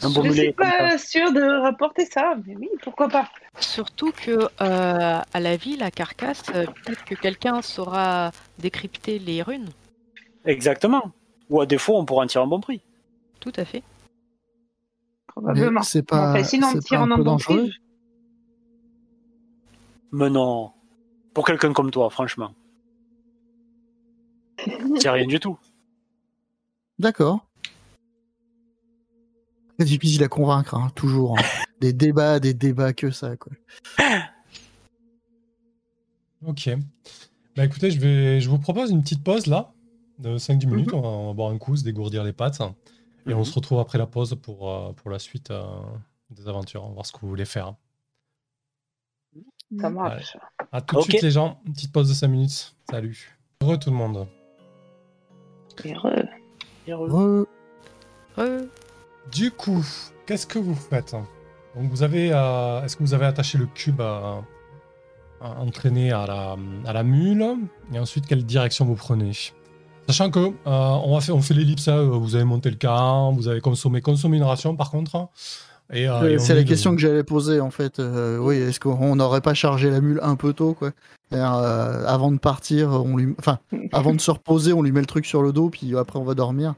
Je 0.00 0.06
mulet, 0.20 0.42
suis 0.44 0.52
pas 0.52 0.96
sûre 0.98 1.32
de 1.32 1.42
rapporter 1.60 2.06
ça, 2.06 2.34
mais 2.46 2.54
oui, 2.56 2.68
pourquoi 2.82 3.08
pas. 3.08 3.28
Surtout 3.58 4.12
que 4.12 4.30
euh, 4.30 4.48
à 5.32 5.40
la 5.40 5.56
ville, 5.56 5.82
à 5.82 5.90
Carcasse, 5.90 6.44
peut-être 6.44 7.04
que 7.04 7.16
quelqu'un 7.16 7.60
saura 7.60 8.30
décrypter 8.60 9.18
les 9.18 9.42
runes. 9.42 9.68
Exactement. 10.44 11.12
Ou 11.50 11.60
à 11.60 11.66
défaut, 11.66 11.96
on 11.96 12.04
pourra 12.04 12.24
en 12.24 12.26
tirer 12.26 12.44
un 12.44 12.46
bon 12.46 12.60
prix. 12.60 12.80
Tout 13.40 13.52
à 13.56 13.64
fait. 13.64 13.82
Probablement. 15.26 15.80
Mais 15.80 15.86
c'est 15.86 16.02
pas- 16.02 16.30
Enfin, 16.32 16.44
sinon, 16.44 16.68
on 16.74 16.78
tire 16.78 17.00
un 17.02 17.08
peu 17.08 17.16
bon 17.16 17.32
dangereux 17.32 17.68
prix. 17.68 17.72
Mais 20.12 20.30
non. 20.30 20.72
Pour 21.34 21.44
quelqu'un 21.46 21.72
comme 21.72 21.90
toi, 21.90 22.10
franchement. 22.10 22.54
C'est 24.98 25.10
rien 25.10 25.26
du 25.26 25.40
tout. 25.40 25.58
D'accord. 26.98 27.46
C'est 29.78 29.86
difficile 29.86 30.22
à 30.22 30.28
convaincre, 30.28 30.74
hein, 30.74 30.90
toujours. 30.94 31.38
hein. 31.38 31.42
Des 31.80 31.94
débats, 31.94 32.40
des 32.40 32.52
débats 32.52 32.92
que 32.92 33.10
ça, 33.10 33.36
quoi. 33.38 33.52
Ok. 36.46 36.68
Bah 37.56 37.64
écoutez, 37.64 37.90
je, 37.90 37.98
vais, 37.98 38.38
je 38.40 38.50
vous 38.50 38.58
propose 38.58 38.90
une 38.90 39.00
petite 39.02 39.24
pause 39.24 39.46
là, 39.46 39.72
de 40.20 40.36
5-10 40.38 40.66
Mhm. 40.66 40.74
minutes. 40.76 40.92
on, 40.92 41.00
va, 41.00 41.08
on 41.08 41.26
va 41.28 41.32
boire 41.34 41.50
un 41.50 41.58
coup, 41.58 41.76
se 41.76 41.84
dégourdir 41.84 42.22
les 42.24 42.32
pattes. 42.32 42.60
Et 43.26 43.34
on 43.34 43.38
Mhm. 43.38 43.44
se 43.44 43.54
retrouve 43.54 43.78
après 43.80 43.98
la 43.98 44.06
pause 44.06 44.34
pour, 44.42 44.70
euh, 44.70 44.92
pour 44.92 45.10
la 45.10 45.18
suite 45.18 45.50
euh, 45.50 45.62
des 46.30 46.48
aventures. 46.48 46.84
On 46.84 46.88
va 46.88 46.94
voir 46.94 47.06
ce 47.06 47.12
que 47.12 47.18
vous 47.20 47.28
voulez 47.28 47.44
faire. 47.44 47.74
Ça 49.78 49.88
marche. 49.90 50.36
À 50.72 50.80
tout 50.80 50.96
de 50.96 51.02
suite, 51.02 51.22
les 51.22 51.30
gens. 51.30 51.60
Une 51.66 51.72
petite 51.74 51.92
pause 51.92 52.08
de 52.08 52.14
5 52.14 52.28
minutes. 52.28 52.74
Salut. 52.90 53.38
Heureux 53.62 53.78
tout 53.78 53.90
le 53.90 53.96
monde. 53.96 54.26
Heureux. 55.84 56.26
Re- 56.88 57.46
Re- 58.36 58.68
Du 59.30 59.50
coup, 59.52 59.84
qu'est-ce 60.26 60.46
que 60.46 60.58
vous 60.58 60.74
faites? 60.74 61.12
Donc 61.12 61.88
vous 61.90 62.02
avez, 62.02 62.32
euh, 62.32 62.82
est-ce 62.82 62.96
que 62.96 63.02
vous 63.04 63.14
avez 63.14 63.26
attaché 63.26 63.58
le 63.58 63.66
cube 63.66 64.00
à, 64.00 64.42
à 65.40 65.60
entraîner 65.60 66.10
à 66.10 66.26
la, 66.26 66.56
à 66.86 66.92
la 66.92 67.02
mule? 67.04 67.44
Et 67.92 67.98
ensuite, 68.00 68.26
quelle 68.26 68.44
direction 68.44 68.84
vous 68.84 68.96
prenez? 68.96 69.32
Sachant 70.10 70.30
que 70.30 70.40
euh, 70.40 70.50
on 70.66 71.14
va 71.14 71.20
faire, 71.20 71.36
on 71.36 71.40
fait 71.42 71.54
l'ellipse. 71.54 71.86
hein, 71.88 72.02
vous 72.02 72.34
avez 72.34 72.44
monté 72.44 72.68
le 72.70 72.76
camp, 72.76 73.32
vous 73.32 73.46
avez 73.48 73.60
consommé, 73.60 74.00
consommé 74.00 74.38
une 74.38 74.42
ration 74.42 74.74
par 74.76 74.90
contre. 74.90 75.28
Et, 75.92 76.08
euh, 76.08 76.34
et 76.34 76.38
c'est 76.38 76.52
est 76.52 76.56
la 76.56 76.62
de- 76.62 76.68
question 76.68 76.94
que 76.94 77.00
j'allais 77.00 77.22
poser 77.24 77.60
en 77.60 77.70
fait. 77.70 77.98
Euh, 77.98 78.38
oui, 78.38 78.56
est-ce 78.56 78.80
qu'on 78.80 79.14
n'aurait 79.16 79.40
pas 79.40 79.54
chargé 79.54 79.90
la 79.90 80.00
mule 80.00 80.20
un 80.22 80.36
peu 80.36 80.52
tôt, 80.52 80.74
quoi? 80.74 80.90
Euh, 81.32 82.04
Avant 82.06 82.30
de 82.32 82.38
partir, 82.38 82.90
on 82.90 83.16
lui, 83.16 83.34
enfin, 83.38 83.58
avant 83.92 84.12
de 84.14 84.20
se 84.20 84.30
reposer, 84.30 84.72
on 84.72 84.82
lui 84.82 84.90
met 84.92 85.00
le 85.00 85.06
truc 85.06 85.26
sur 85.26 85.42
le 85.42 85.52
dos, 85.52 85.68
puis 85.70 85.96
après 85.96 86.18
on 86.18 86.24
va 86.24 86.34
dormir. 86.34 86.74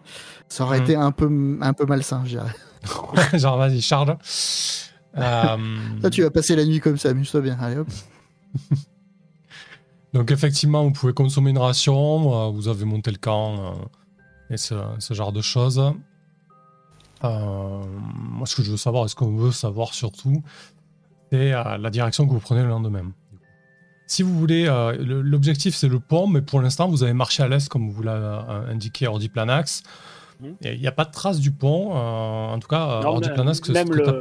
Ça 0.48 0.64
aurait 0.64 0.78
Mhm. 0.78 0.84
été 0.84 0.96
un 0.96 1.10
peu, 1.10 1.58
un 1.62 1.72
peu 1.72 1.86
malsain, 1.86 2.22
je 2.24 2.30
dirais. 2.38 2.54
Genre 3.38 3.56
vas-y, 3.58 3.80
charge. 3.80 4.14
Euh, 5.18 5.56
Là, 6.02 6.08
tu 6.08 6.22
vas 6.22 6.30
passer 6.30 6.56
la 6.56 6.64
nuit 6.64 6.80
comme 6.80 6.96
ça, 6.96 7.10
amuse-toi 7.10 7.42
bien. 7.42 7.58
Allez 7.60 7.76
hop. 7.76 7.88
Donc 10.14 10.30
effectivement, 10.30 10.84
vous 10.84 10.92
pouvez 10.92 11.12
consommer 11.14 11.50
une 11.50 11.58
ration, 11.58 12.34
euh, 12.34 12.50
vous 12.50 12.68
avez 12.68 12.84
monté 12.84 13.10
le 13.10 13.16
camp 13.18 13.54
euh, 13.58 13.72
et 14.50 14.56
ce, 14.56 14.74
ce 14.98 15.14
genre 15.14 15.32
de 15.32 15.40
choses. 15.40 15.82
Euh, 17.24 17.82
moi, 18.14 18.46
ce 18.46 18.56
que 18.56 18.62
je 18.62 18.70
veux 18.72 18.76
savoir, 18.76 19.04
et 19.04 19.08
ce 19.08 19.14
qu'on 19.14 19.36
veut 19.36 19.52
savoir 19.52 19.94
surtout, 19.94 20.42
c'est 21.30 21.52
euh, 21.52 21.78
la 21.78 21.90
direction 21.90 22.26
que 22.26 22.32
vous 22.32 22.40
prenez 22.40 22.62
le 22.62 22.68
lendemain. 22.68 23.12
Si 24.06 24.22
vous 24.22 24.38
voulez, 24.38 24.66
euh, 24.68 24.92
le- 24.98 25.22
l'objectif 25.22 25.74
c'est 25.74 25.88
le 25.88 25.98
pont, 26.00 26.26
mais 26.26 26.42
pour 26.42 26.60
l'instant 26.60 26.88
vous 26.88 27.02
avez 27.02 27.14
marché 27.14 27.42
à 27.42 27.48
l'est 27.48 27.66
comme 27.68 27.88
vous 27.88 28.02
l'a 28.02 28.44
indiqué 28.68 29.06
Ordiplanax. 29.06 29.82
Mhm. 30.40 30.56
Il 30.62 30.80
n'y 30.80 30.86
a 30.88 30.92
pas 30.92 31.04
de 31.06 31.12
trace 31.12 31.38
du 31.40 31.52
pont, 31.52 31.94
en 31.94 32.58
tout 32.58 32.68
cas 32.68 33.00
Ordiplanax, 33.04 33.66
même 33.70 33.88
que 33.88 33.94
le, 33.96 34.20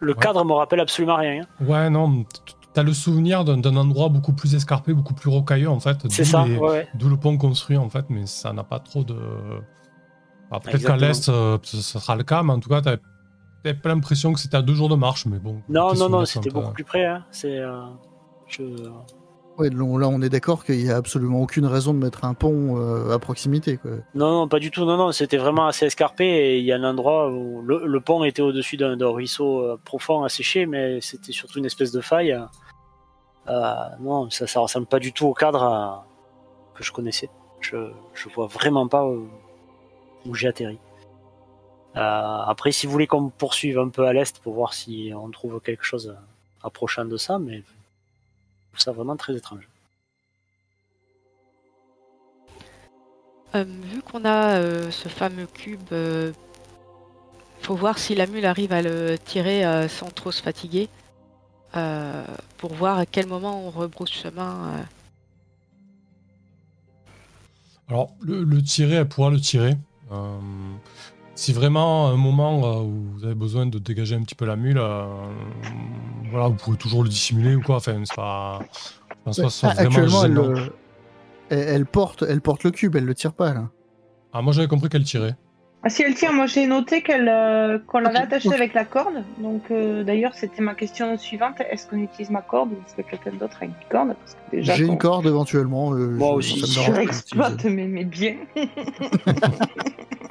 le 0.00 0.12
Ouais. 0.14 0.18
cadre 0.18 0.44
me 0.44 0.52
rappelle 0.52 0.80
absolument 0.80 1.16
rien. 1.16 1.42
hein. 1.42 1.64
Ouais, 1.66 1.90
non, 1.90 2.24
t'as 2.74 2.82
le 2.82 2.92
souvenir 2.92 3.44
d'un 3.44 3.76
endroit 3.76 4.08
beaucoup 4.08 4.32
plus 4.32 4.54
escarpé, 4.54 4.94
beaucoup 4.94 5.14
plus 5.14 5.30
rocailleux 5.30 5.68
en 5.70 5.80
fait. 5.80 5.98
C'est 6.10 6.22
d'où 6.22 6.28
ça, 6.28 6.44
les- 6.46 6.56
ouais, 6.56 6.68
ouais. 6.70 6.88
D'où 6.94 7.08
le 7.08 7.16
pont 7.16 7.36
construit 7.38 7.76
en 7.76 7.88
fait, 7.88 8.06
mais 8.08 8.26
ça 8.26 8.52
n'a 8.52 8.64
pas 8.64 8.78
trop 8.80 9.04
de. 9.04 9.16
Bah, 10.50 10.60
Peut-être 10.62 10.84
qu'à 10.86 10.96
l'est, 10.96 11.28
euh, 11.28 11.58
ce 11.62 11.80
sera 11.98 12.14
le 12.16 12.24
cas, 12.24 12.42
mais 12.42 12.52
en 12.52 12.60
tout 12.60 12.68
cas, 12.68 12.80
t'avais 12.82 12.98
t'avais 13.64 13.78
pas 13.78 13.88
l'impression 13.90 14.32
que 14.32 14.40
c'était 14.40 14.56
à 14.56 14.62
deux 14.62 14.74
jours 14.74 14.88
de 14.88 14.96
marche, 14.96 15.24
mais 15.26 15.38
bon. 15.38 15.62
Non, 15.68 15.94
non, 15.94 16.08
non, 16.08 16.24
c'était 16.24 16.50
beaucoup 16.50 16.72
plus 16.72 16.84
près. 16.84 17.04
Hein. 17.06 17.24
C'est, 17.30 17.58
euh, 17.58 17.80
je... 18.48 18.64
Ouais, 19.58 19.68
là, 19.68 20.08
on 20.08 20.20
est 20.22 20.30
d'accord 20.30 20.64
qu'il 20.64 20.82
n'y 20.82 20.90
a 20.90 20.96
absolument 20.96 21.40
aucune 21.42 21.66
raison 21.66 21.92
de 21.92 21.98
mettre 21.98 22.24
un 22.24 22.32
pont 22.34 22.78
euh, 22.78 23.14
à 23.14 23.18
proximité. 23.18 23.76
Quoi. 23.76 23.90
Non, 24.14 24.30
non, 24.40 24.48
pas 24.48 24.58
du 24.58 24.70
tout. 24.70 24.84
Non, 24.86 24.96
non, 24.96 25.12
c'était 25.12 25.36
vraiment 25.36 25.66
assez 25.66 25.84
escarpé 25.86 26.24
et 26.24 26.58
il 26.58 26.64
y 26.64 26.72
a 26.72 26.76
un 26.76 26.84
endroit 26.84 27.30
où 27.30 27.60
le, 27.62 27.86
le 27.86 28.00
pont 28.00 28.24
était 28.24 28.40
au-dessus 28.42 28.78
d'un, 28.78 28.96
d'un 28.96 29.10
ruisseau 29.10 29.60
euh, 29.60 29.78
profond 29.84 30.24
asséché, 30.24 30.64
mais 30.66 31.00
c'était 31.02 31.32
surtout 31.32 31.58
une 31.58 31.66
espèce 31.66 31.92
de 31.92 32.00
faille. 32.00 32.36
Euh, 33.48 33.88
non, 34.00 34.30
ça, 34.30 34.46
ça 34.46 34.60
ressemble 34.60 34.86
pas 34.86 34.98
du 34.98 35.12
tout 35.12 35.26
au 35.26 35.34
cadre 35.34 35.62
euh, 35.62 36.76
que 36.76 36.84
je 36.84 36.92
connaissais. 36.92 37.28
Je, 37.60 37.76
vois 38.34 38.46
vraiment 38.46 38.88
pas 38.88 39.04
où, 39.04 39.28
j'ai 40.34 40.48
atterri. 40.48 40.78
Euh, 41.96 42.00
après, 42.00 42.72
si 42.72 42.86
vous 42.86 42.92
voulez 42.92 43.06
qu'on 43.06 43.28
poursuive 43.28 43.78
un 43.78 43.88
peu 43.88 44.06
à 44.06 44.12
l'est 44.12 44.38
pour 44.40 44.54
voir 44.54 44.74
si 44.74 45.12
on 45.14 45.30
trouve 45.30 45.60
quelque 45.60 45.84
chose 45.84 46.16
approchant 46.62 47.04
de 47.04 47.16
ça, 47.16 47.38
mais 47.38 47.58
je 47.58 48.68
trouve 48.68 48.80
ça 48.80 48.92
vraiment 48.92 49.16
très 49.16 49.36
étrange. 49.36 49.68
Vu 53.54 54.00
qu'on 54.00 54.24
a 54.24 54.90
ce 54.90 55.08
fameux 55.08 55.46
cube, 55.46 55.94
faut 57.60 57.74
voir 57.74 57.98
si 57.98 58.14
la 58.14 58.26
mule 58.26 58.46
arrive 58.46 58.72
à 58.72 58.80
le 58.80 59.18
tirer 59.18 59.88
sans 59.88 60.10
trop 60.10 60.32
se 60.32 60.42
fatiguer. 60.42 60.88
Euh, 61.76 62.24
pour 62.58 62.74
voir 62.74 62.98
à 62.98 63.06
quel 63.06 63.26
moment 63.26 63.66
on 63.66 63.70
rebrousse 63.70 64.12
chemin. 64.12 64.68
euh. 64.78 64.82
Alors, 67.88 68.10
le, 68.22 68.44
le 68.44 68.62
tirer, 68.62 68.94
elle 68.96 69.08
pourra 69.08 69.30
le 69.30 69.40
tirer. 69.40 69.76
Euh, 70.12 70.38
si 71.34 71.52
vraiment, 71.52 72.08
à 72.08 72.12
un 72.12 72.16
moment 72.16 72.64
euh, 72.64 72.82
où 72.82 73.04
vous 73.14 73.24
avez 73.24 73.34
besoin 73.34 73.66
de 73.66 73.78
dégager 73.78 74.14
un 74.14 74.22
petit 74.22 74.34
peu 74.34 74.44
la 74.46 74.56
mule, 74.56 74.78
euh, 74.78 75.04
voilà, 76.30 76.48
vous 76.48 76.54
pouvez 76.56 76.76
toujours 76.76 77.02
le 77.02 77.08
dissimuler 77.08 77.54
ou 77.56 77.62
quoi. 77.62 77.76
Enfin, 77.76 78.00
c'est 78.04 78.14
pas. 78.14 78.60
je 79.10 79.14
pense 79.24 79.36
pas 79.36 79.42
que 79.44 79.48
ce 79.50 79.58
soit 79.58 79.68
Ah, 79.70 79.74
vraiment 79.74 79.88
actuellement, 79.88 80.24
elle, 80.24 80.34
gênant. 80.36 80.70
elle, 81.50 81.58
elle 81.68 81.86
porte, 81.86 82.22
elle 82.28 82.40
porte 82.40 82.64
le 82.64 82.70
cube, 82.70 82.96
elle 82.96 83.04
le 83.04 83.14
tire 83.14 83.32
pas 83.32 83.52
là. 83.52 83.68
Ah, 84.32 84.40
moi 84.42 84.52
j'avais 84.52 84.68
compris 84.68 84.88
qu'elle 84.88 85.04
tirait. 85.04 85.36
Ah, 85.84 85.88
si 85.90 86.02
elle 86.02 86.14
tient, 86.14 86.30
moi 86.32 86.46
j'ai 86.46 86.66
noté 86.68 87.02
qu'elle, 87.02 87.28
euh, 87.28 87.78
qu'on 87.86 87.98
l'avait 87.98 88.18
attachée 88.18 88.52
avec 88.54 88.72
la 88.72 88.84
corde. 88.84 89.24
Donc 89.38 89.62
euh, 89.72 90.04
d'ailleurs, 90.04 90.32
c'était 90.34 90.62
ma 90.62 90.74
question 90.74 91.18
suivante 91.18 91.56
est-ce 91.68 91.88
qu'on 91.88 91.98
utilise 91.98 92.30
ma 92.30 92.40
corde 92.42 92.70
ou 92.70 92.76
est-ce 92.86 92.94
que 92.94 93.02
quelqu'un 93.02 93.32
d'autre 93.32 93.56
a 93.62 93.64
une 93.64 93.72
corde? 93.90 94.14
Parce 94.14 94.34
que 94.34 94.56
déjà, 94.56 94.74
J'ai 94.74 94.84
une 94.84 94.96
corde 94.98 95.26
éventuellement. 95.26 95.92
euh, 95.92 96.06
Moi 96.06 96.28
je- 96.30 96.34
aussi, 96.36 96.60
ça 96.60 96.66
me 96.92 96.94
Je 97.06 97.10
d'utiliser. 97.10 97.70
mes, 97.70 97.86
mes 97.88 98.04
biens. 98.04 98.36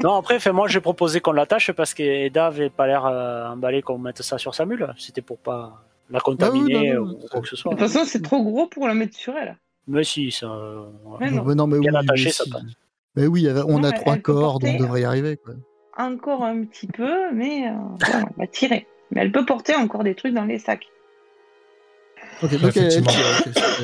Non, 0.03 0.15
après, 0.15 0.39
fait, 0.39 0.51
moi 0.51 0.67
j'ai 0.67 0.79
proposé 0.79 1.19
qu'on 1.19 1.33
l'attache 1.33 1.71
parce 1.73 1.93
qu'Eda 1.93 2.47
avait 2.47 2.69
pas 2.69 2.87
l'air 2.87 3.05
euh, 3.05 3.49
emballé 3.49 3.81
qu'on 3.81 3.97
mette 3.99 4.21
ça 4.21 4.37
sur 4.37 4.55
sa 4.55 4.65
mule. 4.65 4.87
C'était 4.97 5.21
pour 5.21 5.37
pas 5.37 5.83
la 6.09 6.19
contaminer 6.21 6.91
Ah 6.91 6.93
non, 6.95 7.05
non, 7.05 7.11
ou 7.23 7.27
quoi 7.29 7.41
que 7.41 7.47
ce 7.47 7.55
soit. 7.55 7.73
De 7.73 7.77
toute 7.79 7.87
façon, 7.87 8.05
c'est 8.05 8.21
trop 8.21 8.41
gros 8.41 8.67
pour 8.67 8.87
la 8.87 8.93
mettre 8.93 9.15
sur 9.15 9.33
elle. 9.37 9.57
Mais 9.87 10.03
si, 10.03 10.31
ça. 10.31 10.47
Mais 11.19 11.29
non. 11.29 11.43
Mais 11.45 11.55
non, 11.55 11.67
mais 11.67 11.79
Bien 11.79 11.91
oui, 11.91 11.99
attaché, 11.99 12.25
mais 12.25 12.31
ça 12.31 12.43
si. 12.45 12.49
passe. 12.49 12.61
Mais 13.15 13.27
oui, 13.27 13.47
on 13.67 13.79
Non, 13.79 13.89
a 13.89 13.91
trois 13.91 14.13
elle 14.15 14.21
peut 14.21 14.33
cordes, 14.33 14.63
on 14.65 14.77
devrait 14.77 15.01
y 15.01 15.05
arriver. 15.05 15.37
Quoi. 15.37 15.53
Encore 15.97 16.43
un 16.43 16.63
petit 16.63 16.87
peu, 16.87 17.31
mais 17.33 17.67
euh, 17.67 17.71
voilà, 17.99 18.25
on 18.37 18.41
va 18.41 18.47
tirer. 18.47 18.87
Mais 19.11 19.21
elle 19.21 19.31
peut 19.31 19.45
porter 19.45 19.75
encore 19.75 20.03
des 20.03 20.15
trucs 20.15 20.33
dans 20.33 20.45
les 20.45 20.59
sacs. 20.59 20.87
Donc 22.41 22.51
elle, 22.53 22.71
tire, 22.71 23.03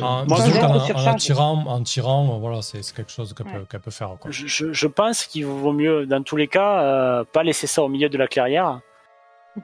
En, 0.02 0.26
Moi, 0.26 0.38
je- 0.46 1.16
tirant, 1.18 1.66
en 1.68 1.84
tirant, 1.84 2.40
voilà, 2.40 2.62
c'est 2.62 2.82
quelque 2.96 3.12
chose 3.12 3.34
qu'elle 3.34 3.46
peut, 3.82 3.92
faire. 3.92 4.16
Quoi. 4.20 4.32
Je, 4.32 4.48
je- 4.48 4.72
je 4.74 4.88
pense 4.88 5.26
qu'il 5.26 5.46
vaut 5.46 5.74
mieux, 5.74 6.06
dans 6.08 6.24
tous 6.24 6.38
les 6.38 6.48
cas, 6.48 6.82
euh, 6.82 7.24
pas 7.26 7.44
laisser 7.44 7.68
ça 7.68 7.84
au 7.84 7.88
milieu 7.90 8.10
de 8.10 8.18
la 8.18 8.28
clairière. 8.28 8.80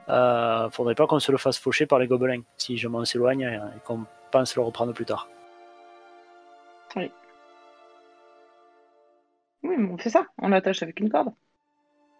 Euh, 0.08 0.68
faudrait 0.70 0.94
pas 0.96 1.06
qu'on 1.06 1.18
se 1.20 1.32
le 1.32 1.38
fasse 1.38 1.56
faucher 1.58 1.86
par 1.86 1.98
les 1.98 2.06
gobelins 2.06 2.42
si 2.56 2.76
je 2.76 2.86
m'en 2.88 3.04
s'éloigne 3.04 3.42
et 3.42 3.80
qu'on 3.84 4.04
pense 4.30 4.54
le 4.56 4.62
reprendre 4.62 4.92
plus 4.92 5.04
tard. 5.06 5.28
Oui, 6.96 7.10
mais 9.64 9.76
on 9.90 9.98
fait 9.98 10.10
ça. 10.10 10.26
On 10.38 10.48
l'attache 10.48 10.82
avec 10.82 11.00
une 11.00 11.10
corde. 11.10 11.32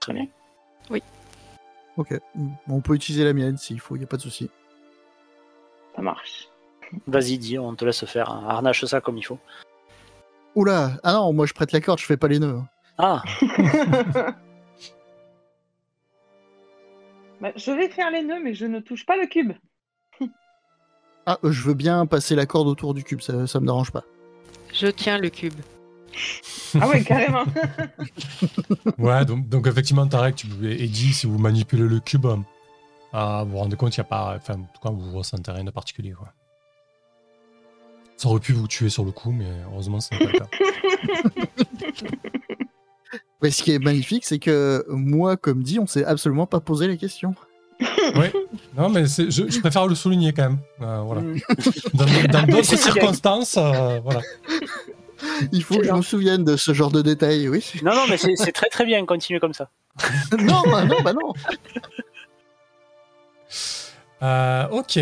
Très 0.01 0.12
bien. 0.12 0.27
Ok, 1.97 2.12
on 2.69 2.81
peut 2.81 2.95
utiliser 2.95 3.23
la 3.25 3.33
mienne 3.33 3.57
s'il 3.57 3.79
faut, 3.79 3.95
il 3.95 4.01
n'y 4.01 4.05
a 4.05 4.09
pas 4.09 4.16
de 4.16 4.23
souci. 4.23 4.51
Ça 5.95 6.03
marche. 6.03 6.49
Vas-y, 7.07 7.39
dis, 7.39 7.57
on 7.57 7.73
te 7.77 7.85
laisse 7.85 8.05
faire. 8.05 8.31
hein. 8.31 8.45
Harnache 8.49 8.85
ça 8.85 9.01
comme 9.01 9.16
il 9.16 9.23
faut. 9.23 9.39
Oula, 10.57 10.99
ah 11.05 11.12
non, 11.12 11.33
moi 11.33 11.47
je 11.47 11.53
prête 11.55 11.71
la 11.71 11.81
corde, 11.81 12.01
je 12.01 12.05
fais 12.07 12.16
pas 12.16 12.27
les 12.27 12.41
nœuds. 12.41 12.59
hein. 12.99 13.23
Ah, 13.23 13.23
Bah, 17.41 17.53
je 17.57 17.71
vais 17.73 17.89
faire 17.89 18.11
les 18.11 18.23
nœuds, 18.23 18.41
mais 18.43 18.55
je 18.55 18.66
ne 18.66 18.81
touche 18.81 19.05
pas 19.07 19.16
le 19.16 19.27
cube. 19.27 19.53
Ah, 21.27 21.39
euh, 21.45 21.53
je 21.53 21.62
veux 21.62 21.75
bien 21.75 22.07
passer 22.07 22.35
la 22.35 22.47
corde 22.47 22.69
autour 22.69 22.93
du 22.95 23.03
cube, 23.05 23.21
ça, 23.21 23.47
ça 23.47 23.61
me 23.61 23.66
dérange 23.66 23.91
pas. 23.93 24.05
Je 24.73 24.87
tiens 24.89 25.19
le 25.19 25.31
cube. 25.31 25.55
Ah 26.81 26.89
ouais, 26.89 27.03
carrément. 27.05 27.45
Ouais, 28.99 29.24
donc, 29.24 29.49
donc 29.49 29.66
effectivement, 29.66 30.07
Tarek, 30.07 30.35
tu 30.36 30.47
pouvais, 30.49 30.82
Eddie, 30.82 31.12
si 31.12 31.27
vous 31.27 31.39
manipulez 31.39 31.82
le 31.85 32.01
cube, 32.01 32.27
euh, 32.27 32.36
vous 33.45 33.51
vous 33.51 33.59
rendez 33.59 33.77
compte, 33.77 33.97
il 33.97 34.01
n'y 34.01 34.07
a 34.07 34.09
pas. 34.09 34.35
Enfin, 34.36 34.55
en 34.55 34.65
tout 34.74 34.81
cas, 34.82 34.91
vous 34.91 35.16
ressentez 35.16 35.51
rien 35.53 35.65
de 35.65 35.70
particulier. 35.70 36.12
Quoi. 36.12 36.32
Ça 38.16 38.28
aurait 38.28 38.41
pu 38.41 38.53
vous 38.53 38.66
tuer 38.66 38.89
sur 38.89 39.05
le 39.05 39.12
coup, 39.12 39.31
mais 39.32 39.47
heureusement, 39.70 40.01
ce 40.01 40.15
n'est 40.15 40.19
pas 40.27 40.32
le 40.32 40.39
cas. 40.39 40.49
Mais 43.43 43.51
ce 43.51 43.62
qui 43.62 43.73
est 43.73 43.78
magnifique, 43.78 44.24
c'est 44.24 44.39
que 44.39 44.85
moi, 44.89 45.36
comme 45.36 45.62
dit, 45.62 45.78
on 45.78 45.86
s'est 45.86 46.05
absolument 46.05 46.47
pas 46.47 46.61
posé 46.61 46.89
les 46.89 46.97
questions. 46.97 47.35
Oui, 48.16 48.27
non, 48.77 48.89
mais 48.89 49.07
c'est- 49.07 49.31
je, 49.31 49.51
je 49.51 49.61
préfère 49.61 49.86
le 49.86 49.95
souligner 49.95 50.32
quand 50.32 50.45
même. 50.45 50.59
Euh, 50.81 51.01
voilà. 51.03 51.20
mm. 51.20 51.41
Dans 51.93 52.43
d'autres 52.47 52.65
C'est 52.65 52.77
circonstances, 52.77 53.57
euh, 53.59 54.01
voilà. 54.03 54.20
Il 55.52 55.62
faut 55.62 55.78
que 55.78 55.84
je 55.84 55.92
me 55.92 56.02
souvienne 56.02 56.44
de 56.44 56.56
ce 56.56 56.72
genre 56.74 56.90
de 56.90 57.02
détails, 57.02 57.48
oui. 57.48 57.64
non, 57.82 57.94
non, 57.94 58.02
mais 58.09 58.16
c'est 58.16 58.52
très 58.52 58.68
très 58.68 58.84
bien. 58.84 59.05
Continuez 59.06 59.40
comme 59.40 59.55
ça. 59.55 59.68
non, 60.38 60.62
bah 60.70 60.84
non, 60.84 60.96
bah 61.02 61.12
non. 61.12 61.32
Euh, 64.22 64.68
ok. 64.70 64.98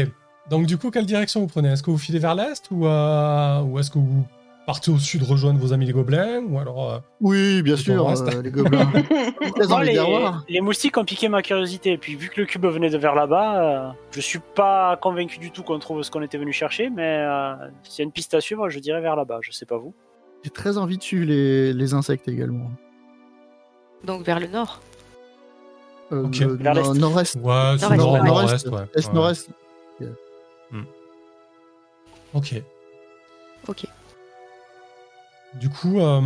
Donc, 0.51 0.67
du 0.67 0.77
coup, 0.77 0.91
quelle 0.91 1.07
direction 1.07 1.41
vous 1.41 1.47
prenez? 1.47 1.71
Est-ce 1.71 1.83
que 1.83 1.91
vous 1.91 1.99
filez 1.99 2.19
vers 2.19 2.35
l'est 2.35 2.65
ou, 2.71 2.87
euh, 2.87 3.63
ou 3.63 3.79
est-ce 3.79 3.91
que 3.91 3.99
vous 3.99 4.27
partez 4.67 4.91
au 4.91 4.99
sud 4.99 5.23
rejoindre 5.23 5.59
vos 5.59 5.73
amis 5.73 5.87
les 5.87 5.93
gobelins 5.93 6.41
Ou 6.49 6.59
alors. 6.59 6.91
euh, 6.93 6.99
Oui, 7.21 7.63
bien 7.63 7.77
sûr, 7.77 8.09
euh, 8.09 8.43
les 8.43 8.51
gobelins. 8.51 8.91
Moi, 9.69 9.85
les, 9.85 9.99
les 10.49 10.61
moustiques 10.61 10.97
ont 10.99 11.05
piqué 11.05 11.29
ma 11.29 11.43
curiosité. 11.43 11.93
Et 11.93 11.99
puis, 11.99 12.17
vu 12.17 12.29
que 12.29 12.41
le 12.41 12.47
cube 12.47 12.67
venait 12.67 12.91
de 12.91 12.99
vers 12.99 13.15
là-bas, 13.15 13.63
euh, 13.63 13.91
je 14.11 14.21
suis 14.21 14.41
pas 14.55 14.97
convaincu 15.01 15.39
du 15.39 15.51
tout 15.53 15.63
qu'on 15.63 15.79
trouve 15.79 16.03
ce 16.03 16.11
qu'on 16.11 16.23
était 16.23 16.39
venu 16.39 16.53
chercher. 16.53 16.91
Mais 16.91 17.19
euh, 17.19 17.55
s'il 17.85 18.01
y 18.01 18.03
a 18.03 18.05
une 18.05 18.13
piste 18.13 18.35
à 18.35 18.41
suivre, 18.41 18.69
je 18.69 18.79
dirais 18.81 19.01
vers 19.01 19.17
là-bas. 19.17 19.39
Je 19.43 19.53
sais 19.53 19.67
pas 19.67 19.79
vous. 19.79 19.95
J'ai 20.45 20.51
très 20.51 20.77
envie 20.79 20.99
de 20.99 21.03
suivre 21.03 21.27
les, 21.27 21.73
les 21.73 21.95
insectes 21.95 22.27
également. 22.29 22.71
Donc 24.05 24.25
vers 24.25 24.41
le 24.41 24.49
nord. 24.49 24.81
Euh, 26.11 26.25
Ok. 26.27 26.39
le 26.41 26.55
Vers 26.55 26.75
l'est. 26.75 26.83
nord- 26.83 26.95
Nord-est. 26.97 27.37
Ouais, 27.37 27.43
Nord-est, 27.43 27.97
nord, 27.97 28.13
ouais. 28.13 28.23
nord-est, 28.23 28.67
ouais. 28.69 28.83
Est, 28.95 29.07
Ouais. 29.07 29.13
nord-est? 29.15 29.49
Ok. 32.35 32.63
Ok. 33.69 33.85
Du 35.55 35.69
coup, 35.69 36.01
euh, 36.01 36.21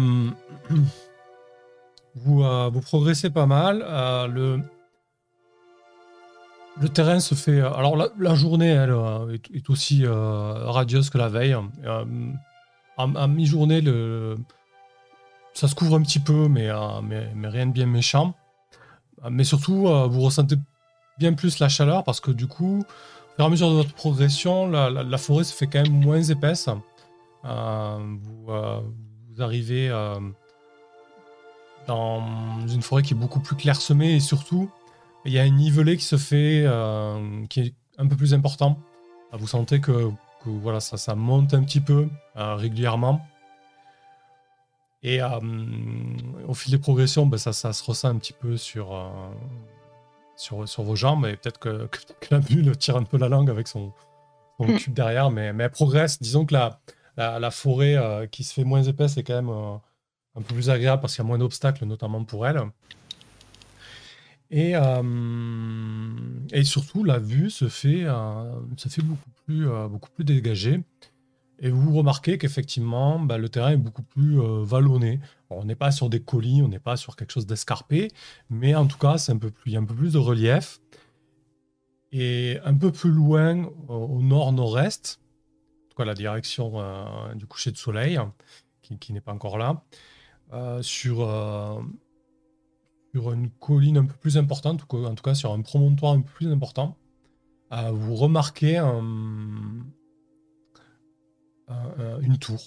vous, 2.14 2.42
euh, 2.44 2.70
vous 2.72 2.80
progressez 2.80 3.28
pas 3.30 3.46
mal. 3.46 3.84
Euh, 3.86 4.26
le, 4.28 4.60
le 6.80 6.88
terrain 6.88 7.18
se 7.20 7.34
fait. 7.34 7.60
Alors, 7.60 7.96
la, 7.96 8.08
la 8.18 8.34
journée, 8.36 8.68
elle, 8.70 8.92
euh, 8.92 9.34
est, 9.34 9.50
est 9.56 9.68
aussi 9.68 10.04
euh, 10.06 10.52
radieuse 10.70 11.10
que 11.10 11.18
la 11.18 11.28
veille. 11.28 11.56
En 12.96 13.28
mi-journée, 13.28 13.82
le, 13.82 14.36
ça 15.56 15.68
se 15.68 15.74
couvre 15.74 15.96
un 15.96 16.02
petit 16.02 16.18
peu, 16.18 16.48
mais, 16.48 16.68
euh, 16.68 17.00
mais, 17.02 17.48
rien 17.48 17.66
de 17.66 17.72
bien 17.72 17.86
méchant. 17.86 18.34
Euh, 19.24 19.30
Mais 19.30 19.44
surtout, 19.44 19.88
euh, 19.88 20.06
vous 20.06 20.20
ressentez 20.20 20.56
bien 21.18 21.32
plus 21.32 21.58
la 21.58 21.68
chaleur 21.68 22.04
parce 22.04 22.20
que 22.20 22.30
du 22.30 22.46
coup, 22.46 22.84
fur 23.36 23.44
et 23.44 23.46
à 23.46 23.48
mesure 23.48 23.70
de 23.70 23.74
votre 23.74 23.94
progression, 23.94 24.68
la, 24.68 25.18
forêt 25.18 25.44
se 25.44 25.54
fait 25.54 25.66
quand 25.66 25.82
même 25.82 25.92
moins 25.92 26.22
épaisse. 26.22 26.68
Vous, 27.42 28.46
vous 28.46 29.42
arrivez 29.42 29.88
dans 31.86 32.22
une 32.68 32.82
forêt 32.82 33.02
qui 33.02 33.14
est 33.14 33.16
beaucoup 33.16 33.40
plus 33.40 33.56
clairsemée 33.56 34.14
et 34.16 34.20
surtout, 34.20 34.70
il 35.24 35.32
y 35.32 35.38
a 35.38 35.42
un 35.42 35.50
nivelé 35.50 35.96
qui 35.96 36.04
se 36.04 36.16
fait, 36.16 36.66
qui 37.48 37.60
est 37.60 37.74
un 37.96 38.06
peu 38.06 38.16
plus 38.16 38.34
important. 38.34 38.78
Vous 39.32 39.46
sentez 39.46 39.80
que, 39.80 40.10
voilà, 40.48 40.80
ça, 40.80 40.96
ça 40.96 41.14
monte 41.14 41.54
un 41.54 41.62
petit 41.62 41.80
peu 41.80 42.08
euh, 42.36 42.54
régulièrement. 42.54 43.20
Et 45.02 45.22
euh, 45.22 45.28
au 46.48 46.54
fil 46.54 46.72
des 46.72 46.78
progressions, 46.78 47.26
ben, 47.26 47.36
ça, 47.38 47.52
ça 47.52 47.72
se 47.72 47.84
ressent 47.84 48.08
un 48.08 48.16
petit 48.18 48.32
peu 48.32 48.56
sur, 48.56 48.94
euh, 48.94 49.08
sur, 50.36 50.68
sur 50.68 50.82
vos 50.82 50.96
jambes. 50.96 51.26
Et 51.26 51.36
peut-être 51.36 51.58
que, 51.58 51.86
que, 51.90 51.98
que 52.20 52.34
la 52.34 52.40
bulle 52.40 52.76
tire 52.76 52.96
un 52.96 53.04
peu 53.04 53.18
la 53.18 53.28
langue 53.28 53.50
avec 53.50 53.68
son, 53.68 53.92
son 54.58 54.66
Hmm. 54.66 54.76
cube 54.76 54.94
derrière, 54.94 55.30
mais, 55.30 55.52
mais 55.52 55.64
elle 55.64 55.70
progresse. 55.70 56.20
Disons 56.20 56.46
que 56.46 56.54
la, 56.54 56.80
la, 57.16 57.38
la 57.38 57.50
forêt 57.50 57.96
euh, 57.96 58.26
qui 58.26 58.42
se 58.42 58.54
fait 58.54 58.64
moins 58.64 58.82
épaisse 58.82 59.16
est 59.16 59.22
quand 59.22 59.34
même 59.34 59.50
un 59.50 60.42
peu 60.42 60.54
plus 60.54 60.70
agréable 60.70 61.02
parce 61.02 61.14
qu'il 61.14 61.22
y 61.22 61.26
a 61.26 61.28
moins 61.28 61.38
d'obstacles, 61.38 61.84
notamment 61.84 62.24
pour 62.24 62.46
elle. 62.46 62.62
Et, 64.50 64.74
et 66.52 66.64
surtout, 66.64 67.02
la 67.04 67.18
vue 67.18 67.50
se 67.50 67.68
fait, 67.68 68.06
se 68.76 68.88
fait 68.88 69.02
beaucoup, 69.02 69.28
euh, 69.48 69.88
beaucoup 69.88 70.10
plus 70.10 70.24
dégagée. 70.24 70.82
Et 71.58 71.70
vous 71.70 71.94
remarquez 71.94 72.36
qu'effectivement, 72.36 73.18
bah, 73.18 73.38
le 73.38 73.48
terrain 73.48 73.70
est 73.70 73.76
beaucoup 73.78 74.02
plus 74.02 74.40
euh, 74.40 74.62
vallonné. 74.62 75.20
On 75.48 75.64
n'est 75.64 75.76
pas 75.76 75.90
sur 75.90 76.10
des 76.10 76.20
collines, 76.20 76.64
on 76.64 76.68
n'est 76.68 76.78
pas 76.78 76.96
sur 76.96 77.16
quelque 77.16 77.32
chose 77.32 77.46
d'escarpé, 77.46 78.10
mais 78.50 78.74
en 78.74 78.86
tout 78.86 78.98
cas, 78.98 79.16
c'est 79.16 79.32
un 79.32 79.38
peu 79.38 79.50
plus, 79.50 79.70
il 79.70 79.74
y 79.74 79.76
a 79.76 79.80
un 79.80 79.84
peu 79.84 79.94
plus 79.94 80.12
de 80.12 80.18
relief. 80.18 80.80
Et 82.12 82.58
un 82.64 82.74
peu 82.74 82.92
plus 82.92 83.10
loin, 83.10 83.70
au- 83.88 84.20
nord-nord-est, 84.22 85.20
en 85.86 85.94
tout 85.94 86.02
la 86.02 86.14
direction 86.14 86.72
euh, 86.76 87.34
du 87.34 87.46
coucher 87.46 87.72
de 87.72 87.76
soleil, 87.76 88.18
qui, 88.82 89.12
n'est 89.12 89.20
pas 89.20 89.32
encore 89.32 89.58
là, 89.58 89.82
sur, 90.82 91.16
sur 93.12 93.32
une 93.32 93.50
colline 93.50 93.98
un 93.98 94.04
peu 94.04 94.14
plus 94.14 94.38
importante, 94.38 94.84
en 94.92 95.14
tout 95.14 95.22
cas 95.22 95.34
sur 95.34 95.52
un 95.52 95.62
promontoire 95.62 96.12
un 96.12 96.20
peu 96.20 96.30
plus 96.30 96.52
important, 96.52 96.96
vous 97.92 98.14
remarquez 98.14 98.76
un- 98.78 99.84
un- 101.68 101.92
un- 101.98 102.20
une 102.20 102.38
tour. 102.38 102.60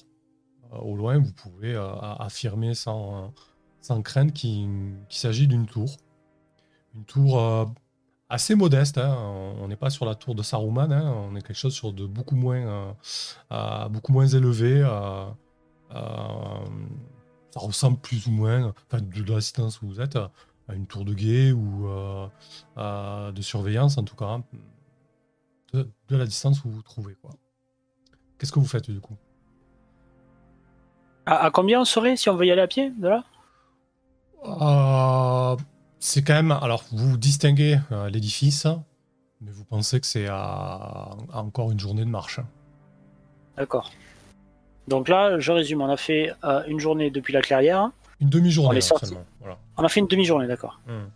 Euh, 0.73 0.77
au 0.77 0.95
loin, 0.95 1.17
vous 1.17 1.31
pouvez 1.33 1.73
euh, 1.73 1.95
affirmer 2.19 2.73
sans, 2.75 3.33
crainte 4.03 4.33
qu'il 4.33 4.95
s'agit 5.09 5.47
d'une 5.47 5.65
tour. 5.65 5.89
Une 6.95 7.05
tour 7.05 7.39
euh, 7.39 7.65
assez 8.29 8.55
modeste. 8.55 8.97
hein. 8.97 9.15
On 9.61 9.67
n'est 9.67 9.75
pas 9.77 9.89
sur 9.89 10.05
la 10.05 10.15
tour 10.15 10.35
de 10.35 10.43
Saruman. 10.43 10.91
hein. 10.91 11.11
On 11.29 11.35
est 11.35 11.41
quelque 11.41 11.57
chose 11.57 11.73
sur 11.73 11.93
de 11.93 12.05
beaucoup 12.05 12.35
moins, 12.35 12.95
beaucoup 13.89 14.11
moins 14.13 14.27
élevé. 14.27 14.81
ça 15.91 17.59
ressemble 17.59 17.97
plus 17.99 18.27
ou 18.27 18.31
moins, 18.31 18.73
de 18.91 19.23
la 19.31 19.35
distance 19.37 19.81
où 19.81 19.87
vous 19.87 20.01
êtes, 20.01 20.17
à 20.67 20.75
une 20.75 20.85
tour 20.85 21.03
de 21.05 21.13
guet 21.13 21.51
ou 21.51 21.87
de 22.77 23.41
surveillance, 23.41 23.97
en 23.97 24.03
tout 24.03 24.15
cas, 24.15 24.25
hein. 24.25 24.43
De, 25.73 25.89
de 26.07 26.15
la 26.17 26.25
distance 26.25 26.63
où 26.63 26.69
vous 26.69 26.75
vous 26.75 26.81
trouvez. 26.81 27.15
quoi. 27.15 27.31
Qu'est-ce 28.37 28.51
que 28.51 28.59
vous 28.59 28.65
faites 28.67 28.89
du 28.89 28.99
coup? 28.99 29.15
À, 31.25 31.45
à 31.45 31.51
combien 31.51 31.81
on 31.81 31.85
serait 31.85 32.15
si 32.15 32.29
on 32.29 32.35
veut 32.35 32.45
y 32.45 32.51
aller 32.51 32.61
à 32.61 32.67
pied 32.67 32.91
de 32.91 33.07
là? 33.07 33.23
Euh, 34.45 35.57
C'est 35.99 36.23
quand 36.23 36.33
même. 36.33 36.51
Alors, 36.51 36.83
vous 36.91 37.17
distinguez 37.17 37.77
euh, 37.91 38.09
l'édifice, 38.09 38.65
mais 39.41 39.51
vous 39.51 39.65
pensez 39.65 39.99
que 39.99 40.07
c'est 40.07 40.27
à, 40.27 40.35
à 41.33 41.41
encore 41.41 41.71
une 41.71 41.79
journée 41.79 42.05
de 42.05 42.09
marche. 42.09 42.39
D'accord. 43.57 43.91
Donc 44.87 45.09
là, 45.09 45.37
je 45.39 45.51
résume, 45.51 45.81
on 45.81 45.89
a 45.89 45.97
fait 45.97 46.33
euh, 46.43 46.63
une 46.67 46.79
journée 46.79 47.11
depuis 47.11 47.33
la 47.33 47.41
clairière. 47.41 47.91
Une 48.21 48.27
On 48.27 48.29
demi-journée. 48.29 48.79
Voilà. 49.39 49.57
On 49.77 49.83
a 49.83 49.89
fait 49.89 49.99
une 49.99 50.07
demi-journée, 50.07 50.47
d'accord. 50.47 50.79
Hmm. 50.87 51.09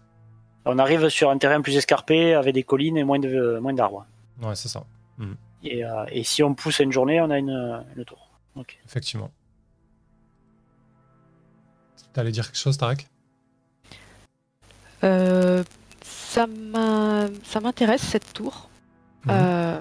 On 0.66 0.78
arrive 0.78 1.10
sur 1.10 1.30
un 1.30 1.38
terrain 1.38 1.62
plus 1.62 1.76
escarpé 1.76 2.34
avec 2.36 2.54
des 2.54 2.64
collines 2.64 2.98
et 2.98 3.04
moins 3.04 3.20
de 3.20 3.60
moins 3.60 3.74
d'arbres. 3.74 4.06
Ouais, 4.42 4.56
c'est 4.56 4.68
ça, 4.68 4.84
Et, 5.64 5.86
euh, 5.86 6.06
et 6.10 6.24
si 6.24 6.44
on 6.44 6.54
pousse 6.56 6.80
une 6.80 6.92
journée, 6.92 7.22
on 7.22 7.30
a 7.30 7.38
une, 7.38 7.86
une 7.96 8.06
tour. 8.06 8.30
Effectivement. 8.86 9.32
T'allais 12.14 12.32
dire 12.32 12.46
quelque 12.46 12.60
chose, 12.60 12.78
Tarek? 12.78 13.08
Euh, 15.04 15.64
ça 16.02 16.48
m'intéresse 16.48 18.02
cette 18.02 18.34
tour. 18.34 18.70
Mhm. 19.26 19.32
Euh, 19.32 19.80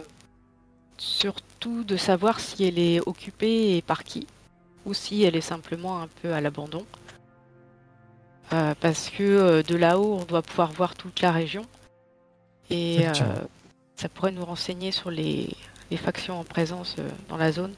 surtout 0.99 1.85
de 1.85 1.97
savoir 1.97 2.41
si 2.41 2.65
elle 2.65 2.79
est 2.79 3.01
occupée 3.01 3.77
et 3.77 3.83
par 3.83 4.05
qui, 4.05 4.27
ou 4.87 4.95
si 4.95 5.25
elle 5.25 5.37
est 5.37 5.41
simplement 5.41 6.01
un 6.01 6.09
peu 6.23 6.33
à 6.33 6.41
l'abandon. 6.41 6.87
Euh, 8.53 8.75
parce 8.81 9.11
que 9.11 9.23
euh, 9.23 9.63
de 9.63 9.77
là-haut, 9.77 10.19
on 10.21 10.25
doit 10.25 10.43
pouvoir 10.43 10.73
voir 10.73 10.95
toute 10.95 11.21
la 11.21 11.33
région. 11.33 11.65
Et 12.71 13.07
euh, 13.09 13.13
ça 14.03 14.09
pourrait 14.09 14.33
nous 14.33 14.45
renseigner 14.45 14.91
sur 14.91 15.13
les, 15.13 15.49
les 15.93 15.97
factions 15.97 16.41
en 16.41 16.43
présence 16.43 16.97
euh, 16.99 17.09
dans 17.29 17.37
la 17.37 17.53
zone. 17.53 17.73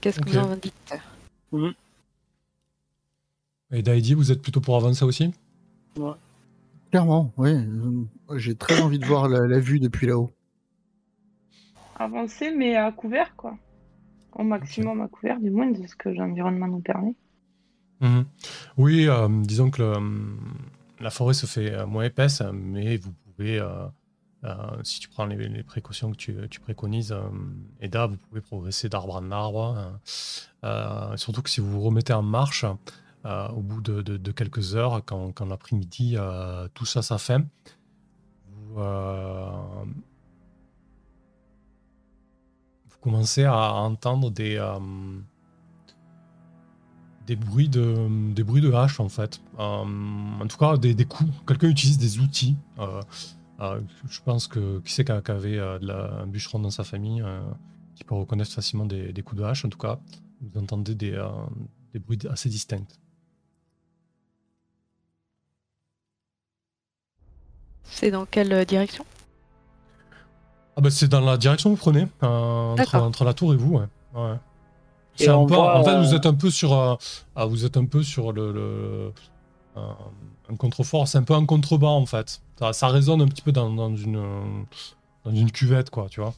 Qu'est-ce 0.00 0.20
que 0.20 0.30
vous 0.30 0.38
en 0.38 0.56
dites? 0.56 0.94
Et 3.70 3.82
Daidi, 3.82 4.14
vous 4.14 4.32
êtes 4.32 4.40
plutôt 4.40 4.62
pour 4.62 4.74
avancer 4.76 5.04
aussi? 5.04 5.34
Clairement, 6.90 7.30
oui. 7.36 7.50
Euh, 7.50 8.38
J'ai 8.38 8.54
très 8.54 8.80
envie 8.80 8.98
de 8.98 9.04
voir 9.04 9.28
la, 9.28 9.46
la 9.46 9.58
vue 9.60 9.80
depuis 9.80 10.06
là-haut. 10.06 10.30
Avancer, 11.96 12.52
mais 12.56 12.76
à 12.76 12.90
couvert, 12.90 13.36
quoi. 13.36 13.58
Au 14.32 14.44
maximum 14.44 15.02
à 15.02 15.08
couvert, 15.08 15.38
du 15.38 15.50
moins 15.50 15.70
de 15.70 15.86
ce 15.86 15.94
que 15.94 16.08
l'environnement 16.08 16.68
nous 16.68 16.80
permet. 16.80 17.14
Mhm. 18.00 18.24
Oui, 18.78 19.06
euh, 19.08 19.28
disons 19.42 19.70
que 19.70 19.82
le- 19.82 19.98
la 21.00 21.10
forêt 21.10 21.34
se 21.34 21.46
fait 21.46 21.72
euh, 21.72 21.86
moins 21.86 22.04
épaisse, 22.04 22.42
mais 22.52 22.96
vous 22.96 23.12
pouvez, 23.12 23.58
euh, 23.58 23.86
euh, 24.44 24.54
si 24.84 25.00
tu 25.00 25.08
prends 25.08 25.26
les, 25.26 25.62
précautions 25.62 26.12
que 26.12 26.16
tu, 26.46 26.60
préconises, 26.60 27.14
Eda, 27.80 28.06
vous 28.06 28.16
pouvez 28.16 28.40
progresser 28.40 28.88
d'arbre 28.88 29.16
en 29.16 29.30
arbre. 29.30 29.98
hein. 30.62 31.16
Surtout 31.16 31.42
que 31.42 31.50
si 31.50 31.60
vous 31.60 31.70
vous 31.70 31.80
remettez 31.80 32.12
en 32.12 32.22
marche, 32.22 32.64
au 33.24 33.60
bout 33.60 33.80
de, 33.82 34.32
quelques 34.32 34.76
heures, 34.76 35.04
quand, 35.04 35.40
l'après-midi 35.40 36.16
touche 36.74 36.96
à 36.96 37.02
sa 37.02 37.18
fin, 37.18 37.44
vous, 38.46 38.80
commencez 43.00 43.44
à 43.44 43.72
entendre 43.72 44.30
des, 44.30 44.58
des 47.30 47.36
bruits 47.36 47.68
de 47.68 48.08
des 48.34 48.42
bruits 48.42 48.60
de 48.60 48.72
hache 48.72 48.98
en 48.98 49.08
fait. 49.08 49.40
Euh, 49.60 49.84
en 50.42 50.46
tout 50.48 50.56
cas, 50.56 50.76
des, 50.76 50.94
des 50.94 51.04
coups. 51.04 51.30
Quelqu'un 51.46 51.68
utilise 51.68 51.96
des 51.96 52.18
outils. 52.18 52.56
Euh, 52.80 53.00
euh, 53.60 53.80
je 54.08 54.20
pense 54.22 54.48
que 54.48 54.80
qui 54.80 54.92
c'est 54.92 55.04
qui 55.04 55.30
avait 55.30 55.60
un 55.60 56.26
bûcheron 56.26 56.58
dans 56.58 56.70
sa 56.70 56.82
famille 56.82 57.22
qui 57.94 58.02
peut 58.02 58.16
reconnaître 58.16 58.50
facilement 58.50 58.84
des, 58.84 59.12
des 59.12 59.22
coups 59.22 59.40
de 59.40 59.46
hache. 59.46 59.64
En 59.64 59.68
tout 59.68 59.78
cas, 59.78 60.00
vous 60.40 60.60
entendez 60.60 60.96
des, 60.96 61.16
des 61.92 62.00
bruits 62.00 62.18
assez 62.28 62.48
distincts. 62.48 62.92
C'est 67.84 68.10
dans 68.10 68.26
quelle 68.26 68.64
direction? 68.64 69.04
Ah 70.76 70.80
bah 70.80 70.90
c'est 70.90 71.08
dans 71.08 71.20
la 71.20 71.36
direction 71.36 71.70
que 71.70 71.76
vous 71.76 71.80
prenez, 71.80 72.06
entre, 72.22 73.24
la 73.24 73.34
tour 73.34 73.54
et 73.54 73.56
vous. 73.56 73.76
Ouais. 73.76 73.88
Ouais. 74.14 74.36
Et 75.20 75.24
C'est 75.24 75.30
un 75.30 75.36
on 75.36 75.46
peu- 75.46 75.54
voit, 75.54 75.76
en 75.78 75.84
fait, 75.84 75.96
vous 75.98 76.12
euh, 76.12 76.16
êtes 76.16 76.26
un 76.26 76.34
peu 76.34 76.50
sur, 76.50 76.72
euh, 76.72 76.94
ah, 77.36 77.44
vous 77.46 77.64
êtes 77.64 77.76
un 77.76 77.84
peu 77.84 78.02
sur 78.02 78.32
le, 78.32 78.52
le- 78.52 79.12
euh, 79.76 79.80
un 80.50 80.56
contrefort. 80.56 81.06
C'est 81.06 81.18
un 81.18 81.22
peu 81.22 81.34
un 81.34 81.44
contrebas 81.46 81.88
en 81.88 82.06
fait. 82.06 82.40
Ça, 82.58 82.72
ça 82.72 82.88
résonne 82.88 83.20
un 83.22 83.28
petit 83.28 83.42
peu 83.42 83.52
dans, 83.52 83.70
dans 83.70 83.94
une 83.94 84.64
dans 85.24 85.30
une 85.32 85.50
cuvette 85.52 85.90
quoi, 85.90 86.06
tu 86.10 86.20
vois. 86.20 86.34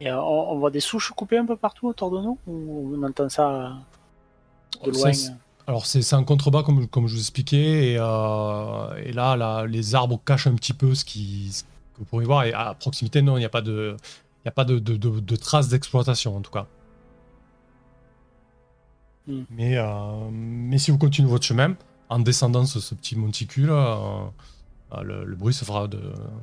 Et 0.00 0.10
euh, 0.10 0.20
on, 0.20 0.52
on 0.52 0.58
voit 0.58 0.70
des 0.70 0.80
souches 0.80 1.12
coupées 1.12 1.38
un 1.38 1.46
peu 1.46 1.56
partout 1.56 1.88
autour 1.88 2.10
de 2.10 2.20
nous 2.20 2.38
Ou 2.46 2.94
on 2.96 3.02
entend 3.02 3.28
ça 3.28 3.72
de 4.84 4.90
loin? 4.90 5.10
Alors 5.66 5.86
c'est 5.86 6.02
c'est 6.02 6.14
un 6.16 6.24
contrebas 6.24 6.62
comme, 6.62 6.86
comme 6.88 7.06
je 7.06 7.14
vous 7.14 7.20
expliquais 7.20 7.92
et, 7.92 7.96
euh, 7.98 8.94
et 9.02 9.12
là, 9.12 9.34
là, 9.36 9.64
les 9.66 9.94
arbres 9.94 10.20
cachent 10.26 10.46
un 10.46 10.54
petit 10.56 10.74
peu 10.74 10.94
ce, 10.94 11.04
qui, 11.06 11.50
ce 11.52 11.62
que 11.62 11.68
vous 12.00 12.04
pourriez 12.04 12.26
voir 12.26 12.44
et 12.44 12.52
à 12.52 12.74
proximité 12.74 13.22
non 13.22 13.36
il 13.38 13.40
n'y 13.40 13.46
a 13.46 13.50
pas 13.50 13.62
de 13.62 13.96
il 14.44 14.48
y 14.48 14.48
a 14.48 14.52
pas 14.52 14.64
de, 14.64 14.78
de- 14.78 14.96
de- 14.96 15.20
de 15.20 15.36
traces 15.36 15.68
d'exploitation 15.68 16.36
en 16.36 16.40
tout 16.42 16.50
cas. 16.50 16.66
Hmm. 19.26 19.44
Mais, 19.50 19.78
euh, 19.78 20.28
mais 20.30 20.76
si 20.78 20.90
vous 20.90 20.98
continuez 20.98 21.30
votre 21.30 21.46
chemin 21.46 21.76
en 22.10 22.18
descendant 22.18 22.66
ce, 22.66 22.78
ce 22.78 22.94
petit 22.94 23.16
monticule, 23.16 23.70
euh, 23.70 24.26
euh, 24.92 25.02
le, 25.02 25.24
le 25.24 25.36
bruit 25.36 25.54
se 25.54 25.64
fera 25.64 25.88
de, 25.88 25.98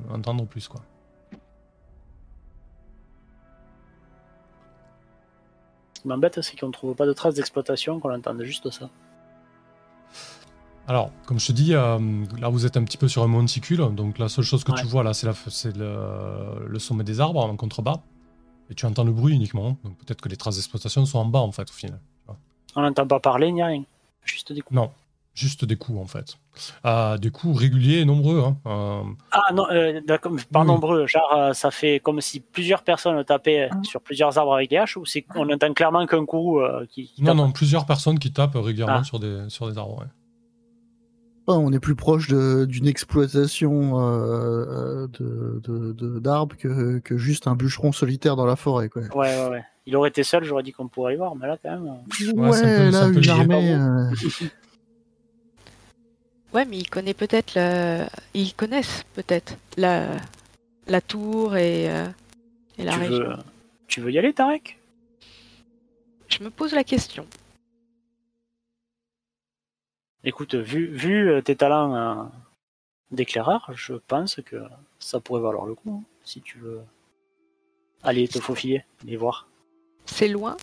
entendre 0.10 0.46
plus 0.48 0.68
quoi. 0.68 0.82
Ce 5.94 6.02
qui 6.02 6.08
m'embête, 6.08 6.42
c'est 6.42 6.60
qu'on 6.60 6.72
trouve 6.72 6.96
pas 6.96 7.06
de 7.06 7.14
traces 7.14 7.36
d'exploitation, 7.36 8.00
qu'on 8.00 8.16
entende 8.16 8.42
juste 8.44 8.72
ça. 8.72 8.90
Alors, 10.92 11.10
comme 11.26 11.40
je 11.40 11.48
te 11.48 11.52
dis, 11.54 11.74
euh, 11.74 11.98
là 12.38 12.50
vous 12.50 12.66
êtes 12.66 12.76
un 12.76 12.84
petit 12.84 12.98
peu 12.98 13.08
sur 13.08 13.24
un 13.24 13.28
monticule, 13.28 13.78
donc 13.96 14.18
la 14.20 14.28
seule 14.28 14.44
chose 14.44 14.66
que 14.66 14.74
tu 14.74 14.86
vois 14.86 15.04
là, 15.04 15.14
c'est 15.14 15.26
la- 15.26 15.34
c'est 15.48 15.74
le, 15.78 15.96
le 16.68 16.80
sommet 16.80 17.06
des 17.06 17.22
arbres 17.22 17.40
en 17.46 17.56
contrebas, 17.56 18.02
et 18.70 18.76
tu 18.76 18.86
entends 18.86 19.06
le 19.06 19.14
bruit 19.14 19.34
uniquement. 19.34 19.78
Donc 19.86 19.98
peut-être 20.00 20.20
que 20.20 20.28
les 20.28 20.36
traces 20.36 20.56
d'exploitation 20.58 21.06
sont 21.06 21.20
en 21.20 21.26
bas 21.26 21.40
en 21.40 21.54
fait 21.54 21.70
au 21.70 21.74
final. 21.74 21.98
On 22.76 22.82
n'entend 22.82 23.08
pas 23.08 23.22
parler 23.22 23.54
ni 23.54 23.64
rien. 23.64 23.84
Juste 24.26 24.52
des 24.52 24.60
coups. 24.60 24.76
Non, 24.76 24.92
juste 25.34 25.64
des 25.64 25.78
coups 25.78 25.98
en 25.98 26.08
fait. 26.08 26.38
Euh, 26.86 27.18
des 27.18 27.32
coups 27.32 27.58
réguliers 27.58 28.00
et 28.00 28.06
nombreux. 28.06 28.44
Hein. 28.44 28.58
Euh, 28.66 29.04
Ah 29.32 29.54
non, 29.54 29.68
euh, 29.72 30.02
d'accord, 30.06 30.34
pas 30.52 30.60
Oui. 30.62 30.68
nombreux. 30.68 31.08
Genre, 31.08 31.34
euh, 31.38 31.54
ça 31.54 31.72
fait 31.72 32.02
comme 32.02 32.20
si 32.20 32.42
plusieurs 32.42 32.84
personnes 32.84 33.24
tapaient 33.24 33.70
Ah. 33.72 33.78
sur 33.84 34.02
plusieurs 34.02 34.38
arbres 34.38 34.56
avec 34.56 34.70
des 34.70 34.76
haches, 34.78 34.98
ou 34.98 35.06
c'est 35.06 35.22
qu'on 35.22 35.50
entend 35.50 35.72
clairement 35.74 36.06
qu'un 36.06 36.26
coup 36.26 36.60
euh, 36.60 36.86
qui, 36.92 37.08
qui 37.08 37.22
non, 37.22 37.28
tape. 37.28 37.38
non, 37.38 37.52
plusieurs 37.54 37.86
personnes 37.86 38.20
qui 38.20 38.34
tapent 38.34 38.56
régulièrement 38.56 39.00
Ah. 39.02 39.04
sur, 39.06 39.20
des, 39.20 39.46
sur 39.48 39.72
des 39.72 39.78
arbres. 39.78 40.00
ouais. 40.00 40.06
On 41.48 41.74
est 41.74 41.80
plus 41.80 41.96
proche 41.96 42.28
d'une 42.30 42.88
exploitation 42.88 44.00
euh, 44.00 45.08
de- 45.08 45.60
de- 45.64 45.92
de- 45.92 46.20
d'arbres 46.20 46.56
que, 46.56 47.00
que 47.00 47.18
juste 47.18 47.48
un 47.48 47.56
bûcheron 47.56 47.92
solitaire 47.92 48.36
dans 48.36 48.46
la 48.46 48.56
forêt. 48.56 48.88
Quoi. 48.90 49.02
Ouais, 49.16 49.36
ouais, 49.38 49.50
ouais. 49.50 49.64
Il 49.86 49.96
aurait 49.96 50.10
été 50.10 50.24
seul, 50.24 50.44
j'aurais 50.44 50.64
dit 50.64 50.72
qu'on 50.72 50.88
pourrait 50.88 51.16
y 51.16 51.18
voir, 51.18 51.36
mais 51.36 51.48
là, 51.48 51.58
quand 51.62 51.72
même. 51.72 51.88
euh, 51.88 52.34
Ouais, 52.36 52.52
c'est 52.54 52.66
un 52.66 52.78
peu- 52.78 52.92
c'est 52.92 52.98
là, 53.00 53.04
un 53.06 53.10
peu 53.12 53.16
une 53.16 53.22
lié. 53.22 53.30
armée. 53.32 53.74
euh, 53.74 54.12
Ouais, 56.54 56.66
mais 56.66 56.78
ils 56.80 56.90
connaissent 56.90 57.14
peut-être 57.16 57.54
le... 57.56 58.06
Ils 58.34 58.54
connaissent 58.54 59.04
peut-être 59.16 59.58
la... 59.78 60.18
la 60.88 61.02
tour 61.02 61.56
et, 61.56 61.90
euh, 61.90 62.06
et 62.78 62.84
la 62.84 62.92
tu, 62.94 63.00
région. 63.00 63.18
veux, 63.20 63.36
tu 63.88 64.02
veux 64.02 64.12
y 64.12 64.18
aller, 64.20 64.34
Tarek? 64.34 64.78
Je 66.28 66.44
me 66.44 66.50
pose 66.50 66.74
la 66.74 66.84
question. 66.84 67.26
Écoute, 70.24 70.56
vu, 70.56 70.88
vu 70.88 71.30
euh, 71.30 71.42
tes 71.42 71.56
talents 71.56 71.96
euh, 71.96 72.24
d'éclaireur, 73.12 73.70
je 73.74 73.94
pense 73.96 74.36
que 74.46 74.58
ça 75.00 75.20
pourrait 75.20 75.42
valoir 75.42 75.66
le 75.66 75.74
coup, 75.76 76.00
hein, 76.02 76.04
si 76.24 76.42
tu 76.42 76.60
veux 76.60 76.82
aller 78.04 78.28
te 78.28 78.40
faufiler 78.40 78.84
et 79.08 79.16
voir. 79.18 79.48
C'est 80.06 80.28
loin? 80.28 80.58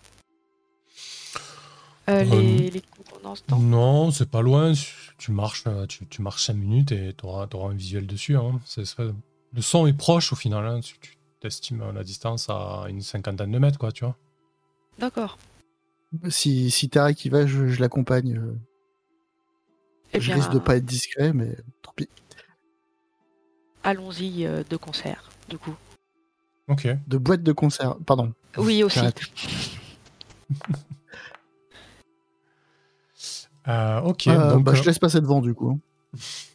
Euh, 2.09 2.23
Euh, 2.23 2.25
les, 2.25 2.71
les 2.71 2.81
cours 2.81 3.21
dans 3.23 3.35
ce 3.35 3.43
temps? 3.43 3.59
Non, 3.59 4.11
c'est 4.11 4.31
pas 4.31 4.41
loin. 4.43 4.73
Tu 5.19 5.33
marches, 5.33 5.65
tu, 5.89 6.07
tu 6.07 6.23
marches 6.23 6.45
5 6.45 6.55
minutes 6.55 6.93
et 6.93 7.13
tu 7.13 7.27
auras, 7.27 7.49
un 7.53 7.75
visuel 7.75 8.07
dessus. 8.07 8.37
hein. 8.37 8.61
Le 9.55 9.63
son 9.63 9.87
est 9.87 9.93
proche 9.93 10.33
au 10.33 10.37
final. 10.37 10.65
hein. 10.67 10.81
Tu, 10.81 10.99
tu 11.01 11.17
t'estimes 11.41 11.91
la 11.93 12.05
distance 12.05 12.49
à 12.49 12.85
une 12.89 13.01
cinquantaine 13.01 13.51
de 13.51 13.59
mètres, 13.59 13.79
quoi, 13.79 13.91
tu 13.93 14.05
vois. 14.05 14.17
D'accord. 14.99 15.39
Si, 16.29 16.71
si 16.71 16.89
Tarek 16.89 17.25
y 17.25 17.29
va, 17.29 17.47
je, 17.47 17.69
je 17.69 17.81
l'accompagne. 17.81 18.41
Eh 20.13 20.21
je 20.21 20.27
bien, 20.27 20.37
risque 20.37 20.53
de 20.53 20.59
pas 20.59 20.77
être 20.77 20.85
discret, 20.85 21.33
mais 21.33 21.55
tant 21.83 21.93
pis. 21.95 22.09
allons-y 23.85 24.47
euh, 24.47 24.63
de 24.69 24.77
concert, 24.77 25.31
du 25.49 25.59
coup. 25.59 25.75
Ok. 26.69 26.87
De 27.07 27.19
boîte 27.19 27.43
de 27.43 27.53
concert. 27.53 27.97
Pardon. 28.07 28.33
Oui, 28.57 28.83
aussi. 28.83 29.01
Euh, 33.67 34.01
ok. 34.01 34.29
Euh, 34.29 34.55
donc, 34.55 34.65
bah, 34.65 34.73
euh, 34.73 34.75
je 34.77 34.83
laisse 34.85 34.99
passer 34.99 35.21
devant 35.21 35.41
du 35.43 35.53
coup. 35.55 35.79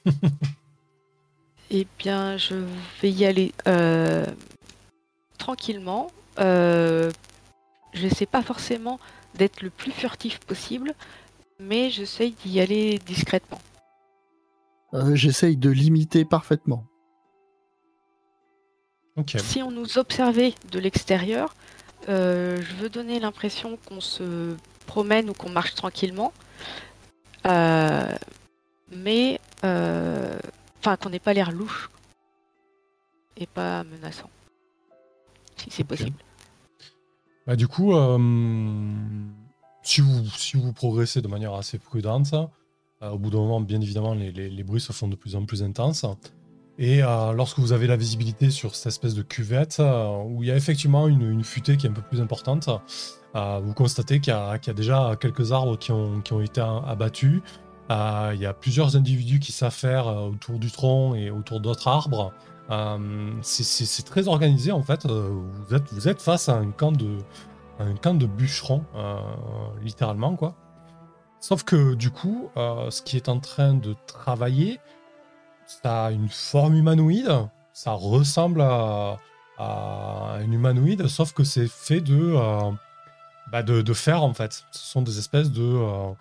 Eh 1.75 1.87
bien, 1.97 2.37
je 2.37 2.55
vais 3.01 3.11
y 3.11 3.25
aller 3.25 3.51
euh, 3.67 4.25
tranquillement. 5.39 6.11
Euh, 6.39 7.11
je 7.93 8.07
sais 8.07 8.25
pas 8.27 8.43
forcément 8.43 8.99
d'être 9.35 9.61
le 9.61 9.71
plus 9.71 9.91
furtif 9.91 10.39
possible, 10.39 10.93
mais 11.59 11.89
j'essaye 11.89 12.31
d'y 12.45 12.59
aller 12.59 12.99
discrètement. 12.99 13.61
Euh, 14.93 15.15
J'essaye 15.15 15.57
de 15.57 15.69
l'imiter 15.69 16.23
parfaitement. 16.25 16.85
Si 19.37 19.61
on 19.61 19.71
nous 19.71 19.97
observait 19.97 20.53
de 20.71 20.79
l'extérieur, 20.79 21.55
euh, 22.09 22.59
je 22.61 22.75
veux 22.75 22.89
donner 22.89 23.19
l'impression 23.19 23.77
qu'on 23.87 24.01
se 24.01 24.55
promène 24.87 25.29
ou 25.29 25.33
qu'on 25.33 25.49
marche 25.49 25.75
tranquillement, 25.75 26.31
Euh, 27.45 28.15
mais 28.89 29.39
euh, 29.65 30.39
enfin 30.79 30.95
qu'on 30.95 31.09
n'ait 31.09 31.19
pas 31.19 31.33
l'air 31.33 31.51
louche 31.51 31.89
et 33.35 33.45
pas 33.47 33.83
menaçant, 33.83 34.29
si 35.57 35.69
c'est 35.69 35.83
possible. 35.83 36.17
Bah, 37.45 37.57
du 37.57 37.67
coup, 37.67 37.93
euh, 37.93 38.17
si, 39.83 40.01
vous, 40.01 40.25
si 40.37 40.57
vous 40.57 40.73
progressez 40.73 41.21
de 41.21 41.27
manière 41.27 41.53
assez 41.53 41.77
prudente, 41.77 42.33
euh, 42.33 43.09
au 43.11 43.17
bout 43.17 43.29
d'un 43.29 43.37
moment, 43.39 43.61
bien 43.61 43.81
évidemment, 43.81 44.13
les, 44.13 44.31
les- 44.31 44.63
bruits 44.63 44.81
se 44.81 44.93
font 44.93 45.07
de 45.07 45.15
plus 45.15 45.35
en 45.35 45.45
plus 45.45 45.61
intenses. 45.63 46.05
Et 46.79 47.03
euh, 47.03 47.33
lorsque 47.33 47.59
vous 47.59 47.71
avez 47.71 47.85
la 47.85 47.95
visibilité 47.97 48.49
sur 48.49 48.75
cette 48.75 48.87
espèce 48.87 49.13
de 49.13 49.21
cuvette, 49.21 49.77
euh, 49.79 50.23
où 50.25 50.41
il 50.41 50.49
y 50.49 50.51
a 50.51 50.55
effectivement 50.55 51.07
une, 51.07 51.21
une 51.21 51.43
futée 51.43 51.77
qui 51.77 51.85
est 51.85 51.89
un 51.89 51.93
peu 51.93 52.01
plus 52.01 52.21
importante, 52.21 52.69
vous 53.35 53.73
constatez 53.73 54.19
qu'il 54.19 54.31
y, 54.33 54.67
y 54.67 54.69
a 54.69 54.73
déjà 54.73 55.15
quelques 55.19 55.51
arbres 55.51 55.77
qui 55.77 55.91
ont, 55.91 56.21
qui 56.21 56.33
ont 56.33 56.41
été 56.41 56.61
abattus. 56.61 57.41
Il 57.89 58.39
y 58.39 58.45
a 58.45 58.53
plusieurs 58.53 58.95
individus 58.95 59.39
qui 59.39 59.51
s'affairent 59.51 60.07
autour 60.07 60.59
du 60.59 60.69
tronc 60.71 61.15
et 61.15 61.31
autour 61.31 61.59
d'autres 61.59 61.87
arbres. 61.87 62.31
C'est- 63.41 64.05
très 64.05 64.27
organisé 64.27 64.71
en 64.71 64.83
fait. 64.83 65.05
Vous, 65.07 65.75
êtes, 65.75 65.91
vous 65.93 66.07
êtes 66.07 66.21
face 66.21 66.47
à 66.47 66.57
un 66.57 66.69
camp 66.71 66.91
de, 66.91 67.17
un 67.79 67.95
camp 67.95 68.13
de 68.13 68.25
bûcherons, 68.25 68.83
euh, 68.95 69.17
littéralement 69.81 70.35
quoi. 70.35 70.55
Sauf 71.39 71.63
que 71.63 71.93
du 71.95 72.09
coup, 72.09 72.49
euh, 72.55 72.89
ce 72.89 73.01
qui 73.01 73.17
est 73.17 73.29
en 73.29 73.39
train 73.39 73.73
de 73.73 73.95
travailler, 74.07 74.79
ça 75.65 76.05
a 76.05 76.11
une 76.11 76.29
forme 76.29 76.75
humanoïde, 76.75 77.31
ça 77.73 77.91
ressemble 77.91 78.61
à, 78.61 79.17
un 79.59 80.51
humanoïde, 80.51 81.07
sauf 81.07 81.31
que 81.31 81.43
c'est 81.43 81.67
fait 81.67 82.01
de, 82.01 82.33
euh, 82.35 82.71
bah, 83.51 83.63
de, 83.63 83.93
fer 83.93 84.23
en 84.23 84.33
fait. 84.33 84.65
Ce 84.71 84.91
sont 84.91 85.01
des 85.01 85.19
espèces 85.19 85.51
de 85.51 86.13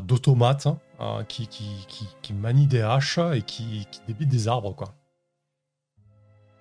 d'automates 0.00 0.66
hein, 0.98 1.24
qui, 1.28 1.46
qui, 1.48 2.32
manient 2.34 2.66
des 2.66 2.82
haches 2.82 3.18
et 3.34 3.42
qui, 3.42 3.86
qui 3.90 4.00
débitent 4.06 4.28
des 4.28 4.48
arbres 4.48 4.74
quoi. 4.74 4.94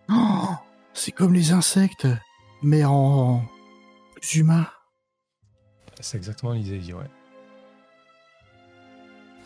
Oh, 0.09 0.55
c'est 0.93 1.11
comme 1.11 1.33
les 1.33 1.51
insectes, 1.51 2.07
mais 2.61 2.83
en 2.85 3.41
plus 4.21 4.35
humain. 4.39 4.65
C'est 5.99 6.17
exactement 6.17 6.53
l'idée, 6.53 6.93
ouais. 6.93 7.09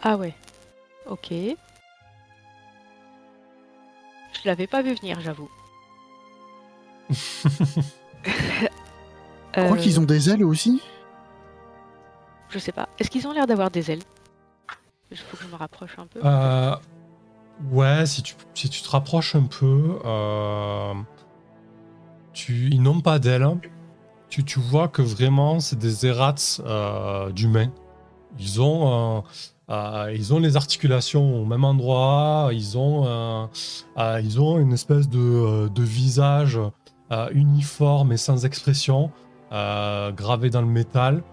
Ah 0.04 0.18
ouais, 0.18 0.34
ok. 1.08 1.32
Je 1.32 1.56
l'avais 4.46 4.68
pas 4.68 4.82
vu 4.82 4.94
venir, 4.94 5.20
j'avoue. 5.22 5.50
Je 7.10 7.16
crois 9.54 9.58
Euh, 9.58 9.76
qu'ils 9.78 10.00
ont 10.00 10.04
des 10.06 10.30
ailes 10.30 10.44
aussi? 10.44 10.82
Je 12.50 12.60
sais 12.60 12.72
pas. 12.72 12.88
Est-ce 13.00 13.10
qu'ils 13.10 13.28
ont 13.28 13.32
l'air 13.32 13.48
d'avoir 13.48 13.72
des 13.72 13.92
ailes? 13.92 14.04
Il 15.12 15.18
faut 15.18 15.38
que 15.38 15.44
je 15.44 15.48
me 15.50 15.56
rapproche 15.56 15.98
un 15.98 16.08
peu. 16.08 16.20
Euh, 16.24 16.76
ouais, 17.72 18.06
si 18.06 18.22
tu, 18.24 18.36
si 18.54 18.70
tu 18.70 18.82
te 18.82 18.90
rapproches 18.90 19.36
un 19.36 19.44
peu, 19.44 20.00
euh, 20.04 20.94
tu, 22.34 22.70
ils 22.72 22.82
n'ont 22.82 23.02
pas 23.02 23.18
d'ailes. 23.20 23.48
Tu, 24.30 24.44
tu 24.44 24.60
vois 24.60 24.88
que 24.88 25.02
vraiment, 25.02 25.60
c'est 25.60 25.78
des 25.80 26.06
errats 26.06 26.36
euh, 26.66 27.32
d'humains. 27.32 27.72
Ils 28.40 28.62
ont, 28.62 29.18
euh, 29.18 29.22
euh, 29.70 30.14
ils 30.16 30.34
ont 30.34 30.40
les 30.40 30.56
articulations 30.58 31.42
au 31.42 31.46
même 31.46 31.64
endroit. 31.64 32.50
Ils 32.52 32.78
ont, 32.78 33.06
euh, 33.06 34.22
ils 34.22 34.40
ont 34.42 34.58
une 34.60 34.74
espèce 34.74 35.08
de, 35.10 35.70
de 35.70 35.84
visage 35.84 36.60
uniforme 37.32 38.12
et 38.12 38.18
sans 38.18 38.46
expression, 38.46 39.12
gravé 39.52 40.50
dans 40.50 40.62
le 40.62 40.68
métal. 40.68 41.24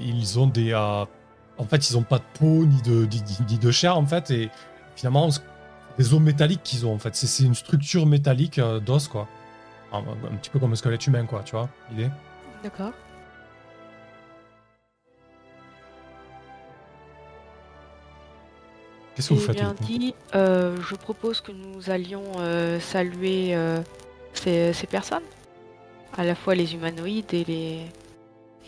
Ils 0.00 0.38
ont 0.38 0.46
des, 0.46 0.72
en 0.74 1.64
fait, 1.68 1.90
ils 1.90 1.94
n'ont 1.96 2.04
pas 2.04 2.18
de 2.18 2.24
peau 2.38 2.64
ni 2.64 2.80
de, 2.82 3.06
ni, 3.50 3.58
de 3.58 3.70
chair, 3.70 3.98
en 3.98 4.06
fait, 4.06 4.30
et 4.30 4.50
finalement, 4.96 5.28
des 5.98 6.14
os 6.14 6.20
métalliques 6.20 6.62
qu'ils 6.62 6.86
ont, 6.86 6.94
en 6.94 6.98
fait. 6.98 7.14
C'est- 7.16 7.44
une 7.44 7.54
structure 7.56 8.06
métallique 8.06 8.60
d'os, 8.86 9.08
quoi. 9.08 9.26
Un, 9.92 9.98
un 9.98 10.36
petit 10.36 10.50
peu 10.50 10.58
comme 10.58 10.72
un 10.72 10.76
squelette 10.76 11.06
humain, 11.06 11.24
quoi, 11.24 11.42
tu 11.42 11.52
vois, 11.52 11.68
l'idée 11.90 12.10
D'accord. 12.62 12.92
Qu'est-ce 19.14 19.30
que 19.30 19.34
vous 19.34 19.40
Eh 19.40 19.46
faites 19.46 19.56
bien 19.56 19.74
dit, 19.80 20.14
euh, 20.34 20.76
je 20.80 20.94
propose 20.94 21.40
que 21.40 21.50
nous 21.52 21.90
allions 21.90 22.22
euh, 22.38 22.78
saluer 22.78 23.56
euh, 23.56 23.80
ces, 24.32 24.72
ces 24.72 24.86
personnes, 24.86 25.24
à 26.16 26.24
la 26.24 26.34
fois 26.34 26.54
les 26.54 26.74
humanoïdes 26.74 27.34
et 27.34 27.44
les 27.44 27.80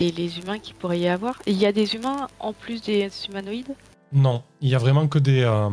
et 0.00 0.10
les 0.12 0.38
humains 0.38 0.58
qui 0.58 0.72
pourrait 0.72 0.98
y 0.98 1.08
avoir. 1.08 1.34
Il 1.46 1.58
y 1.58 1.66
a 1.66 1.72
des 1.72 1.94
humains 1.94 2.26
en 2.38 2.54
plus 2.54 2.80
des 2.80 3.08
humanoïdes? 3.28 3.74
Non, 4.12 4.42
il 4.62 4.70
y 4.70 4.74
a 4.74 4.78
vraiment 4.78 5.06
que, 5.06 5.18
des, 5.18 5.42
euh, 5.42 5.68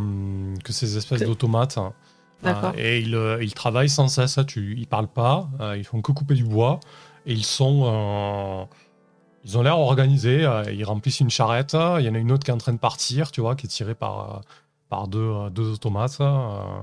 que 0.64 0.74
ces 0.74 0.98
espèces 0.98 1.22
d'automates. 1.22 1.80
Hein. 2.44 2.54
D'accord. 2.54 2.74
Euh, 2.76 2.80
et 2.80 3.00
ils, 3.00 3.16
euh, 3.16 3.44
ils 3.44 3.54
travaillent 3.54 3.90
sans 3.90 4.08
cesse, 4.08 4.40
tu, 4.48 4.76
ils 4.78 4.88
parlent 4.88 5.08
pas, 5.08 5.50
euh, 5.60 5.78
ils 5.78 5.84
font 5.84 6.02
que 6.02 6.12
couper 6.12 6.36
du 6.36 6.44
bois, 6.46 6.80
et 7.26 7.34
ils 7.34 7.46
sont, 7.46 7.84
euh, 7.86 8.66
Ils 9.44 9.58
ont 9.58 9.62
l'air 9.64 9.80
organisés, 9.80 10.44
euh, 10.46 10.64
ils 10.74 10.84
remplissent 10.84 11.22
une 11.22 11.30
charrette, 11.30 11.74
il 11.74 12.06
y 12.06 12.10
en 12.10 12.16
a 12.16 12.18
une 12.18 12.32
autre 12.32 12.44
qui 12.44 12.52
est 12.52 12.54
en 12.54 12.58
train 12.58 12.74
de 12.74 12.80
partir, 12.80 13.32
tu 13.32 13.40
vois, 13.42 13.56
qui 13.56 13.66
est 13.66 13.70
tirée 13.70 13.96
par, 13.96 14.42
par 14.90 15.08
deux, 15.08 15.20
euh, 15.20 15.50
deux 15.50 15.72
automates. 15.72 16.18
euh. 16.20 16.82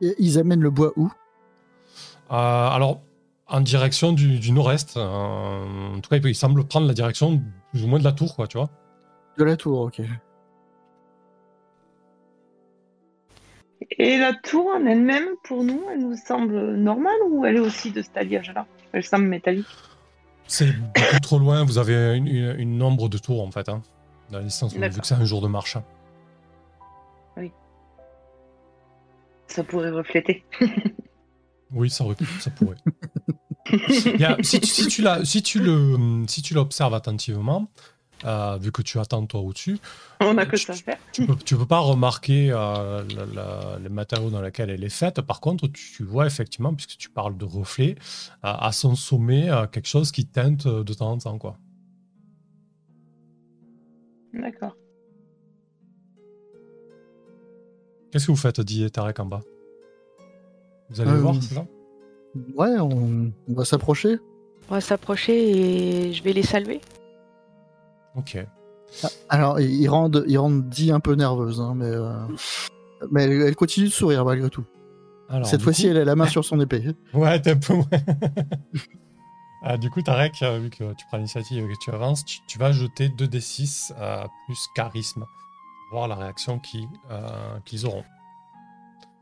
Et 0.00 0.14
ils 0.18 0.38
amènent 0.38 0.62
le 0.62 0.70
bois 0.70 0.92
où? 0.96 1.10
Euh, 2.32 2.68
alors, 2.68 3.00
en 3.46 3.60
direction 3.60 4.12
du, 4.12 4.38
du 4.40 4.50
nord-est. 4.52 4.96
euh, 4.96 5.96
en 5.96 6.00
tout 6.00 6.10
cas, 6.10 6.16
ils 6.16 6.34
semblent 6.34 6.64
prendre 6.64 6.86
la 6.86 6.94
direction 6.94 7.40
plus 7.70 7.84
ou 7.84 7.86
moins 7.86 7.98
de 7.98 8.04
la 8.04 8.12
tour, 8.12 8.34
quoi, 8.34 8.46
tu 8.48 8.56
vois. 8.58 8.70
De 9.38 9.44
la 9.44 9.56
tour, 9.56 9.80
ok. 9.80 10.00
Et 13.98 14.18
la 14.18 14.32
tour 14.34 14.66
en 14.68 14.86
elle-même, 14.86 15.26
pour 15.44 15.64
nous, 15.64 15.82
elle 15.92 16.00
nous 16.00 16.16
semble 16.16 16.74
normale 16.76 17.16
ou 17.30 17.44
elle 17.44 17.56
est 17.56 17.60
aussi 17.60 17.90
de 17.90 18.02
cet 18.02 18.16
alliage-là 18.16 18.66
Elle 18.92 19.02
semble 19.04 19.24
métallique. 19.26 19.66
C'est 20.46 20.72
beaucoup 20.72 21.20
trop 21.22 21.38
loin, 21.38 21.64
vous 21.64 21.78
avez 21.78 22.16
une, 22.16 22.26
une- 22.26 22.54
une 22.58 22.78
nombre 22.78 23.08
de 23.08 23.18
tours, 23.18 23.42
en 23.42 23.50
fait, 23.50 23.68
hein, 23.68 23.82
dans 24.30 24.38
la 24.38 24.44
distance, 24.44 24.74
vu 24.74 24.80
que 25.00 25.06
c'est 25.06 25.14
un 25.14 25.24
jour 25.24 25.40
de 25.42 25.48
marche. 25.48 25.76
hein. 25.76 25.84
Ça 29.46 29.64
pourrait 29.64 29.90
refléter. 29.90 30.44
Oui, 31.72 31.88
ça, 31.88 32.02
aurait 32.02 32.16
pu- 32.16 32.24
ça 32.40 32.50
pourrait. 32.50 32.74
Il 33.72 34.20
y 34.20 34.24
a- 34.24 34.36
si, 34.42 34.58
si 34.66 34.88
tu 34.88 35.02
l'as- 35.02 35.24
si 35.24 35.40
tu 35.40 35.60
le, 35.60 36.24
si 36.26 36.42
tu 36.42 36.52
l'observes 36.52 36.94
attentivement, 36.94 37.68
euh, 38.24 38.58
vu 38.60 38.70
que 38.72 38.82
tu 38.82 38.98
attends 38.98 39.24
toi 39.26 39.40
au-dessus, 39.40 39.78
On 40.20 40.34
n'a 40.34 40.46
que 40.46 40.56
Tu- 40.56 40.64
ça 40.66 40.72
à 40.72 40.76
faire. 40.76 40.98
tu 41.12 41.26
peux, 41.26 41.34
tu 41.36 41.56
peux 41.56 41.66
pas 41.66 41.78
remarquer 41.78 42.50
euh, 42.52 43.02
la- 43.16 43.26
la- 43.26 43.78
les 43.78 43.88
matériaux 43.88 44.30
dans 44.30 44.42
lesquels 44.42 44.70
elle 44.70 44.84
est 44.84 44.88
faite. 44.88 45.20
Par 45.22 45.40
contre, 45.40 45.66
tu, 45.68 45.92
tu 45.96 46.04
vois 46.04 46.26
effectivement, 46.26 46.74
puisque 46.74 46.96
tu 46.98 47.08
parles 47.10 47.36
de 47.36 47.44
reflets, 47.44 47.96
euh, 48.44 48.52
à 48.52 48.72
son 48.72 48.94
sommet, 48.94 49.50
euh, 49.50 49.66
quelque 49.66 49.88
chose 49.88 50.12
qui 50.12 50.26
teinte 50.26 50.66
euh, 50.66 50.84
de 50.84 50.92
temps 50.94 51.10
en 51.12 51.18
temps. 51.18 51.38
Quoi. 51.38 51.56
D'accord. 54.34 54.76
Qu'est-ce 58.12 58.26
que 58.26 58.32
vous 58.32 58.36
faites, 58.36 58.60
dit 58.60 58.90
Tarek 58.90 59.20
en 59.20 59.26
bas? 59.26 59.42
Vous 60.90 61.00
allez 61.00 61.10
Euh, 61.10 61.14
le 61.14 61.20
voir, 61.20 61.34
c'est 61.40 61.54
ça? 61.54 61.66
Ouais, 62.54 62.78
on, 62.80 63.32
on 63.48 63.54
va 63.54 63.64
s'approcher. 63.64 64.18
On 64.68 64.74
va 64.74 64.80
s'approcher 64.80 66.08
et 66.08 66.12
je 66.12 66.22
vais 66.22 66.32
les 66.32 66.42
saluer. 66.42 66.80
Ok. 68.16 68.38
Alors, 69.28 69.60
ils 69.60 69.88
rendent, 69.88 70.24
ils 70.26 70.36
rendent 70.38 70.68
dit 70.68 70.90
un 70.90 71.00
peu 71.00 71.14
nerveuse, 71.14 71.60
hein, 71.60 71.74
mais, 71.76 71.86
euh, 71.86 72.12
mais 73.10 73.24
elle, 73.24 73.32
elle 73.42 73.56
continue 73.56 73.86
de 73.86 73.92
sourire 73.92 74.24
malgré 74.24 74.50
tout. 74.50 74.64
Alors, 75.28 75.46
Cette 75.46 75.62
fois-ci, 75.62 75.82
coup- 75.84 75.88
elle 75.90 75.98
a 75.98 76.04
la 76.04 76.16
main 76.16 76.26
sur 76.28 76.44
son 76.44 76.60
épée. 76.60 76.84
Ouais, 77.14 77.40
t'es 77.40 77.52
un 77.52 77.56
peu. 77.56 77.74
Ah, 79.62 79.76
du 79.76 79.90
coup, 79.90 80.00
Tarek, 80.00 80.42
euh, 80.42 80.58
vu 80.58 80.70
que 80.70 80.94
tu 80.94 81.04
prends 81.08 81.18
l'initiative 81.18 81.62
et 81.62 81.68
que 81.74 81.78
tu 81.78 81.90
avances, 81.90 82.24
tu, 82.24 82.38
tu 82.48 82.58
vas 82.58 82.72
jeter 82.72 83.10
2d6 83.10 83.92
euh, 83.98 84.24
plus 84.46 84.66
charisme. 84.74 85.26
Voir 85.92 86.08
la 86.08 86.14
réaction 86.14 86.58
qui, 86.58 86.88
euh, 87.10 87.58
qu'ils 87.66 87.84
auront. 87.84 88.04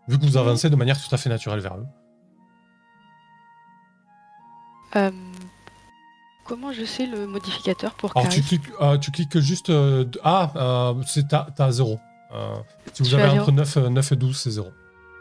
Vu 0.06 0.16
que 0.16 0.24
vous 0.24 0.36
avancez 0.36 0.70
de 0.70 0.76
manière 0.76 0.96
tout 0.96 1.12
à 1.12 1.18
fait 1.18 1.28
naturelle 1.28 1.58
vers 1.58 1.76
eux. 1.76 1.86
Comment 6.48 6.72
je 6.72 6.84
sais 6.84 7.04
le 7.06 7.26
modificateur 7.26 7.92
pour 7.94 8.16
Alors, 8.16 8.30
tu 8.30 8.40
cliques, 8.42 8.70
euh, 8.80 8.96
tu 8.96 9.10
cliques 9.10 9.38
juste. 9.38 9.68
euh, 9.68 10.06
ah, 10.24 10.50
euh, 10.56 10.94
c'est 11.06 11.28
t'as 11.28 11.44
t'as 11.54 11.70
0. 11.70 12.00
Euh, 12.32 12.54
si 12.94 13.02
vous 13.02 13.14
avez 13.14 13.38
entre 13.38 13.52
9, 13.52 13.76
euh, 13.76 13.88
9 13.90 14.12
et 14.12 14.16
12, 14.16 14.36
c'est 14.36 14.50
0. 14.52 14.68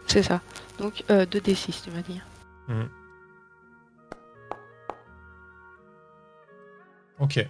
C'est 0.08 0.24
ça. 0.24 0.40
Donc 0.80 1.04
euh, 1.10 1.26
2d6, 1.26 1.84
tu 1.84 1.92
m'as 1.92 2.02
dit. 2.02 2.22
Ok. 7.20 7.46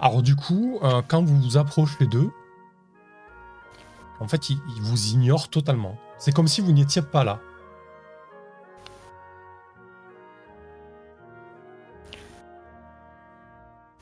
Alors 0.00 0.22
du 0.22 0.36
coup, 0.36 0.80
quand 1.08 1.22
vous 1.22 1.40
vous 1.40 1.56
approchez 1.56 1.96
les 2.00 2.06
deux, 2.06 2.28
en 4.20 4.28
fait, 4.28 4.50
ils, 4.50 4.58
ils 4.76 4.82
vous 4.82 5.06
ignorent 5.12 5.48
totalement. 5.48 5.96
C'est 6.18 6.32
comme 6.32 6.48
si 6.48 6.60
vous 6.60 6.72
n'étiez 6.72 7.00
pas 7.02 7.24
là. 7.24 7.40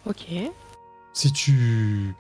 Ok. 0.07 0.27
Si 1.13 1.33
tu, 1.33 2.15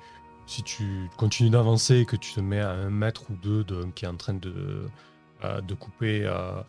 si 0.46 0.62
tu 0.62 1.08
continues 1.16 1.50
d'avancer 1.50 1.96
et 1.98 2.04
que 2.06 2.16
tu 2.16 2.32
te 2.34 2.40
mets 2.40 2.60
à 2.60 2.70
un 2.70 2.90
mètre 2.90 3.30
ou 3.30 3.34
deux 3.34 3.64
de, 3.64 3.84
qui 3.94 4.04
est 4.04 4.08
en 4.08 4.16
train 4.16 4.34
de, 4.34 4.86
euh, 5.44 5.60
de 5.62 5.74
couper 5.74 6.24
euh, 6.24 6.62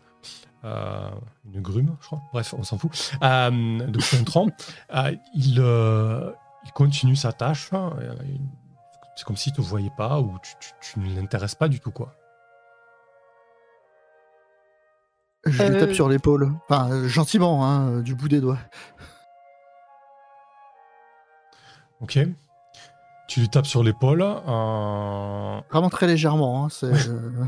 euh, 0.64 1.10
une 1.52 1.60
grume, 1.60 1.96
je 2.00 2.06
crois. 2.06 2.22
Bref, 2.32 2.54
on 2.58 2.62
s'en 2.62 2.78
fout. 2.78 3.12
Euh, 3.22 3.50
de 3.86 3.98
couper 4.00 4.16
un 4.18 4.24
tronc, 4.24 4.50
euh, 4.94 5.14
il, 5.34 5.56
euh, 5.60 6.32
il 6.64 6.72
continue 6.72 7.16
sa 7.16 7.32
tâche. 7.32 7.72
hein, 7.72 7.92
C'est 9.16 9.24
comme 9.24 9.36
s'il 9.36 9.52
te 9.52 9.60
voyait 9.60 9.92
pas 9.96 10.18
ou 10.20 10.36
tu, 10.42 10.54
tu- 10.60 10.72
tu 10.94 10.98
ne 11.00 11.14
l'intéresses 11.14 11.54
pas 11.54 11.68
du 11.68 11.78
tout, 11.80 11.90
quoi. 11.92 12.14
Je 15.46 15.62
lui 15.62 15.76
Euh. 15.76 15.80
tape 15.80 15.92
sur 15.92 16.08
l'épaule. 16.08 16.54
Enfin, 16.68 17.06
gentiment, 17.06 17.66
hein, 17.66 18.00
du 18.00 18.14
bout 18.14 18.28
des 18.28 18.40
doigts. 18.40 18.58
Ok. 22.04 22.18
Tu 23.26 23.40
lui 23.40 23.48
tapes 23.48 23.64
sur 23.66 23.82
l'épaule. 23.82 24.20
euh, 24.22 25.60
Vraiment 25.70 25.88
très 25.90 26.06
légèrement. 26.06 26.62
hein, 26.66 26.68
c'est, 26.70 26.92
euh, 27.08 27.44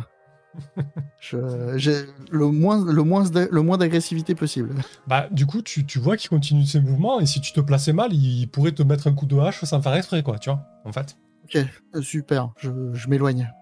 je- 1.20 1.74
j'ai 1.76 2.06
le 2.30 2.46
moins, 2.46 2.82
le 2.90 3.02
moins, 3.02 3.24
le 3.50 3.60
moins 3.60 3.76
d'agressivité 3.76 4.34
possible. 4.34 4.74
Bah, 5.06 5.28
du 5.30 5.44
coup, 5.44 5.60
tu, 5.60 5.84
tu 5.84 5.98
vois 5.98 6.16
qu'il 6.16 6.30
continue 6.30 6.64
ses 6.64 6.80
mouvements 6.80 7.20
et 7.20 7.26
si 7.26 7.42
tu 7.42 7.52
te 7.52 7.60
plaçais 7.60 7.92
mal, 7.92 8.14
il 8.14 8.46
pourrait 8.48 8.72
te 8.72 8.82
mettre 8.82 9.06
un 9.08 9.12
coup 9.12 9.26
de 9.26 9.36
hache 9.38 9.62
sans 9.64 9.82
faire 9.82 9.94
exprès, 9.94 10.22
quoi, 10.22 10.38
tu 10.38 10.48
vois, 10.48 10.64
en 10.86 10.92
fait. 10.92 11.18
Ok, 11.44 11.58
euh, 11.94 12.00
super. 12.00 12.48
Je, 12.56 12.70
je 12.94 13.08
m'éloigne. 13.08 13.52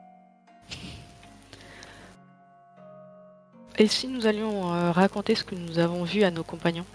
Et 3.77 3.89
si 3.89 4.07
nous 4.07 4.25
allions 4.29 4.73
euh, 4.73 4.93
raconter 4.93 5.35
ce 5.35 5.43
que 5.43 5.57
nous 5.57 5.81
avons 5.81 6.05
vu 6.05 6.23
à 6.23 6.31
nos 6.31 6.45
compagnons? 6.45 6.87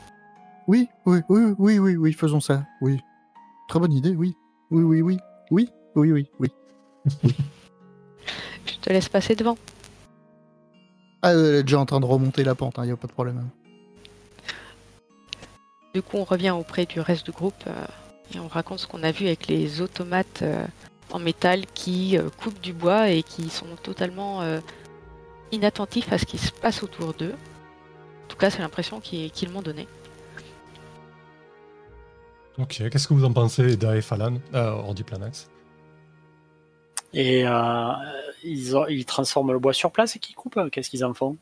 Oui, 0.68 0.88
oui, 1.06 1.20
oui, 1.28 1.54
oui, 1.58 1.78
oui, 1.80 1.98
oui, 1.98 2.14
faisons 2.14 2.40
ça. 2.40 2.64
Oui. 2.80 3.02
Très 3.70 3.80
bonne 3.80 3.94
idée, 3.94 4.16
oui. 4.16 4.36
Oui, 4.72 4.84
oui, 4.84 5.02
oui. 5.02 5.20
Oui, 5.52 5.70
oui, 5.96 6.12
oui, 6.12 6.28
oui. 6.40 6.50
Je 8.66 8.76
te 8.82 8.90
laisse 8.90 9.10
passer 9.10 9.36
devant. 9.36 9.58
Ah, 11.22 11.34
elle 11.34 11.56
est 11.56 11.64
déjà 11.64 11.80
en 11.80 11.86
train 11.86 12.00
de 12.00 12.06
remonter 12.06 12.44
la 12.44 12.56
pente, 12.56 12.76
il 12.80 12.86
n'y 12.86 12.92
a 12.92 12.98
pas 12.98 13.08
de 13.08 13.14
problème. 13.14 13.48
Du 15.94 16.02
coup, 16.02 16.18
on 16.18 16.24
revient 16.24 16.50
auprès 16.50 16.88
du 16.88 17.00
reste 17.00 17.26
du 17.26 17.32
groupe 17.32 17.64
euh, 17.68 17.86
et 18.34 18.40
on 18.40 18.48
raconte 18.48 18.80
ce 18.80 18.88
qu'on 18.88 19.04
a 19.04 19.12
vu 19.12 19.28
avec 19.28 19.48
les 19.48 19.82
automates 19.82 20.42
euh, 20.42 20.66
en 21.12 21.20
métal 21.20 21.68
qui 21.68 22.18
euh, 22.18 22.30
coupent 22.42 22.62
du 22.62 22.74
bois 22.74 23.10
et 23.10 23.22
qui 23.22 23.50
sont 23.50 23.76
totalement 23.84 24.42
inattentifs 25.52 26.12
à 26.12 26.18
ce 26.18 26.26
qui 26.26 26.40
se 26.40 26.52
passe 26.52 26.82
autour 26.82 27.14
d'eux. 27.14 27.36
En 28.24 28.28
tout 28.28 28.38
cas, 28.38 28.50
c'est 28.50 28.60
l'impression 28.60 29.00
qu'ils 29.00 29.30
qu'ils 29.30 29.50
m'ont 29.50 29.62
donnée. 29.62 29.88
Ok, 32.60 32.90
qu'est-ce 32.90 33.08
que 33.08 33.14
vous 33.14 33.24
en 33.26 33.32
pensez, 33.34 33.74
Eda 33.74 33.96
et 33.96 34.02
Falan 34.02 34.36
euh, 34.54 34.72
Ordiplanax 34.72 35.50
Et 37.14 37.48
euh, 37.48 37.92
ils, 38.44 38.76
ont- 38.76 38.88
ils 38.88 39.06
transforment 39.06 39.54
le 39.54 39.60
bois 39.60 39.74
sur 39.74 39.92
place 39.92 40.16
et 40.16 40.20
qu'ils 40.20 40.36
coupent. 40.36 40.70
Qu'est-ce 40.72 40.90
qu'ils 40.90 41.06
en 41.06 41.14
font? 41.14 41.38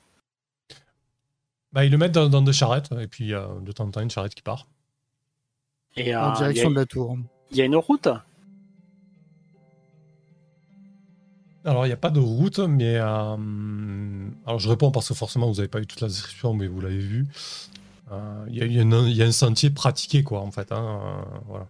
Bah, 1.73 1.83
ils 1.85 1.91
le 1.91 1.97
mettent 1.97 2.13
dans, 2.13 2.29
dans 2.29 2.41
des 2.41 2.53
charrettes 2.53 2.89
et 2.99 3.07
puis 3.07 3.33
euh, 3.33 3.47
de 3.61 3.71
temps 3.71 3.85
en 3.85 3.91
temps, 3.91 4.01
une 4.01 4.09
charrette 4.11 4.35
qui 4.35 4.41
part. 4.41 4.67
Et 5.95 6.15
euh, 6.15 6.19
En 6.21 6.29
il 6.29 6.35
y, 6.35 6.37
direction 6.37 6.69
a- 6.69 6.73
de 6.73 6.79
la 6.79 6.85
tour. 6.85 7.17
il 7.51 7.57
y 7.57 7.61
a 7.61 7.65
une 7.65 7.75
route? 7.75 8.07
Alors, 11.65 11.85
il 11.85 11.89
n'y 11.89 11.93
a 11.93 11.97
pas 11.97 12.11
de 12.11 12.19
route, 12.19 12.59
mais. 12.59 12.95
euh, 12.95 13.35
alors, 14.45 14.59
je 14.59 14.69
réponds 14.69 14.91
parce 14.91 15.09
que 15.09 15.13
forcément, 15.13 15.47
vous 15.49 15.55
n'avez 15.55 15.67
pas 15.67 15.79
eu 15.81 15.87
toute 15.87 15.99
la 15.99 16.07
description, 16.07 16.53
mais 16.53 16.67
vous 16.67 16.79
l'avez 16.79 16.99
vu. 16.99 17.25
Euh, 18.11 18.45
Il 18.49 18.55
y, 18.55 18.61
a- 18.61 18.65
il 18.65 19.13
y 19.17 19.21
a 19.23 19.25
un 19.25 19.31
sentier 19.31 19.69
pratiqué, 19.69 20.23
quoi, 20.23 20.39
en 20.41 20.51
fait. 20.51 20.71
hein, 20.71 20.99
euh, 21.03 21.37
voilà. 21.47 21.67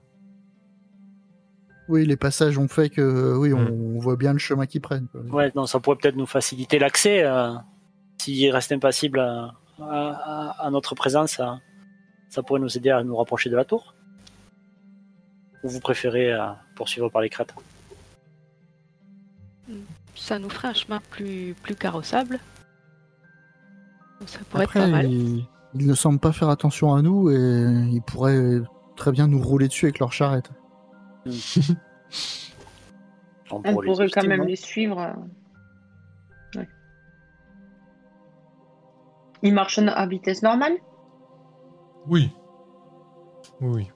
Oui, 1.90 2.06
les 2.06 2.18
passages 2.18 2.58
ont 2.58 2.68
fait 2.68 2.90
que, 2.90 3.36
oui, 3.38 3.54
on, 3.54 3.60
Hmm. 3.60 3.96
on 3.96 4.00
voit 4.00 4.18
bien 4.18 4.34
le 4.34 4.40
chemin 4.40 4.66
qu'ils 4.66 4.82
prennent. 4.82 5.08
quoi. 5.08 5.22
Ouais, 5.22 5.52
non, 5.56 5.66
ça 5.66 5.80
pourrait 5.80 5.96
peut-être 5.98 6.18
nous 6.18 6.26
faciliter 6.28 6.80
l'accès. 6.80 7.24
euh, 7.24 7.54
S'ils 8.20 8.52
restent 8.52 8.72
impassibles 8.74 9.20
à, 9.20 9.54
à- 9.80 10.56
à 10.66 10.70
notre 10.70 10.96
présence, 10.96 11.34
ça, 11.34 11.60
ça 12.30 12.44
pourrait 12.44 12.60
nous 12.60 12.76
aider 12.78 12.90
à 12.90 13.04
nous 13.04 13.16
rapprocher 13.16 13.50
de 13.50 13.56
la 13.56 13.64
tour. 13.64 13.94
Ou 15.64 15.70
vous 15.70 15.80
préférez 15.80 16.34
euh, 16.34 16.48
poursuivre 16.76 17.10
par 17.10 17.22
les 17.22 17.30
crêtes 17.30 17.54
Ça 20.16 20.40
nous 20.40 20.50
ferait 20.50 20.70
un 20.70 20.74
chemin 20.74 21.00
plus, 21.12 21.56
plus 21.64 21.76
carrossable. 21.76 22.40
Donc 24.20 24.30
ça 24.30 24.40
pourrait 24.50 24.64
Après, 24.66 24.80
être 24.82 24.86
pas 24.86 24.92
mal. 24.92 25.08
Ils 25.74 25.88
ne 25.88 25.94
semblent 25.94 26.20
pas 26.20 26.32
faire 26.32 26.50
attention 26.50 26.94
à 26.94 27.02
nous 27.02 27.30
et 27.30 27.88
ils 27.92 28.02
pourraient 28.02 28.62
très 28.96 29.12
bien 29.12 29.28
nous 29.28 29.42
rouler 29.42 29.68
dessus 29.68 29.86
avec 29.86 30.00
leur 30.00 30.12
charrette. 30.12 30.52
On, 33.50 33.62
On 33.64 33.76
pourrait 33.76 34.10
quand 34.10 34.26
même 34.26 34.42
hein. 34.42 34.46
les 34.46 34.56
suivre. 34.56 35.16
Ouais. 36.56 36.68
Ils 39.42 39.54
marchent 39.54 39.80
à 39.80 40.06
vitesse 40.08 40.42
normale? 40.42 40.74
Oui. 42.08 42.32
Oui. 43.62 43.90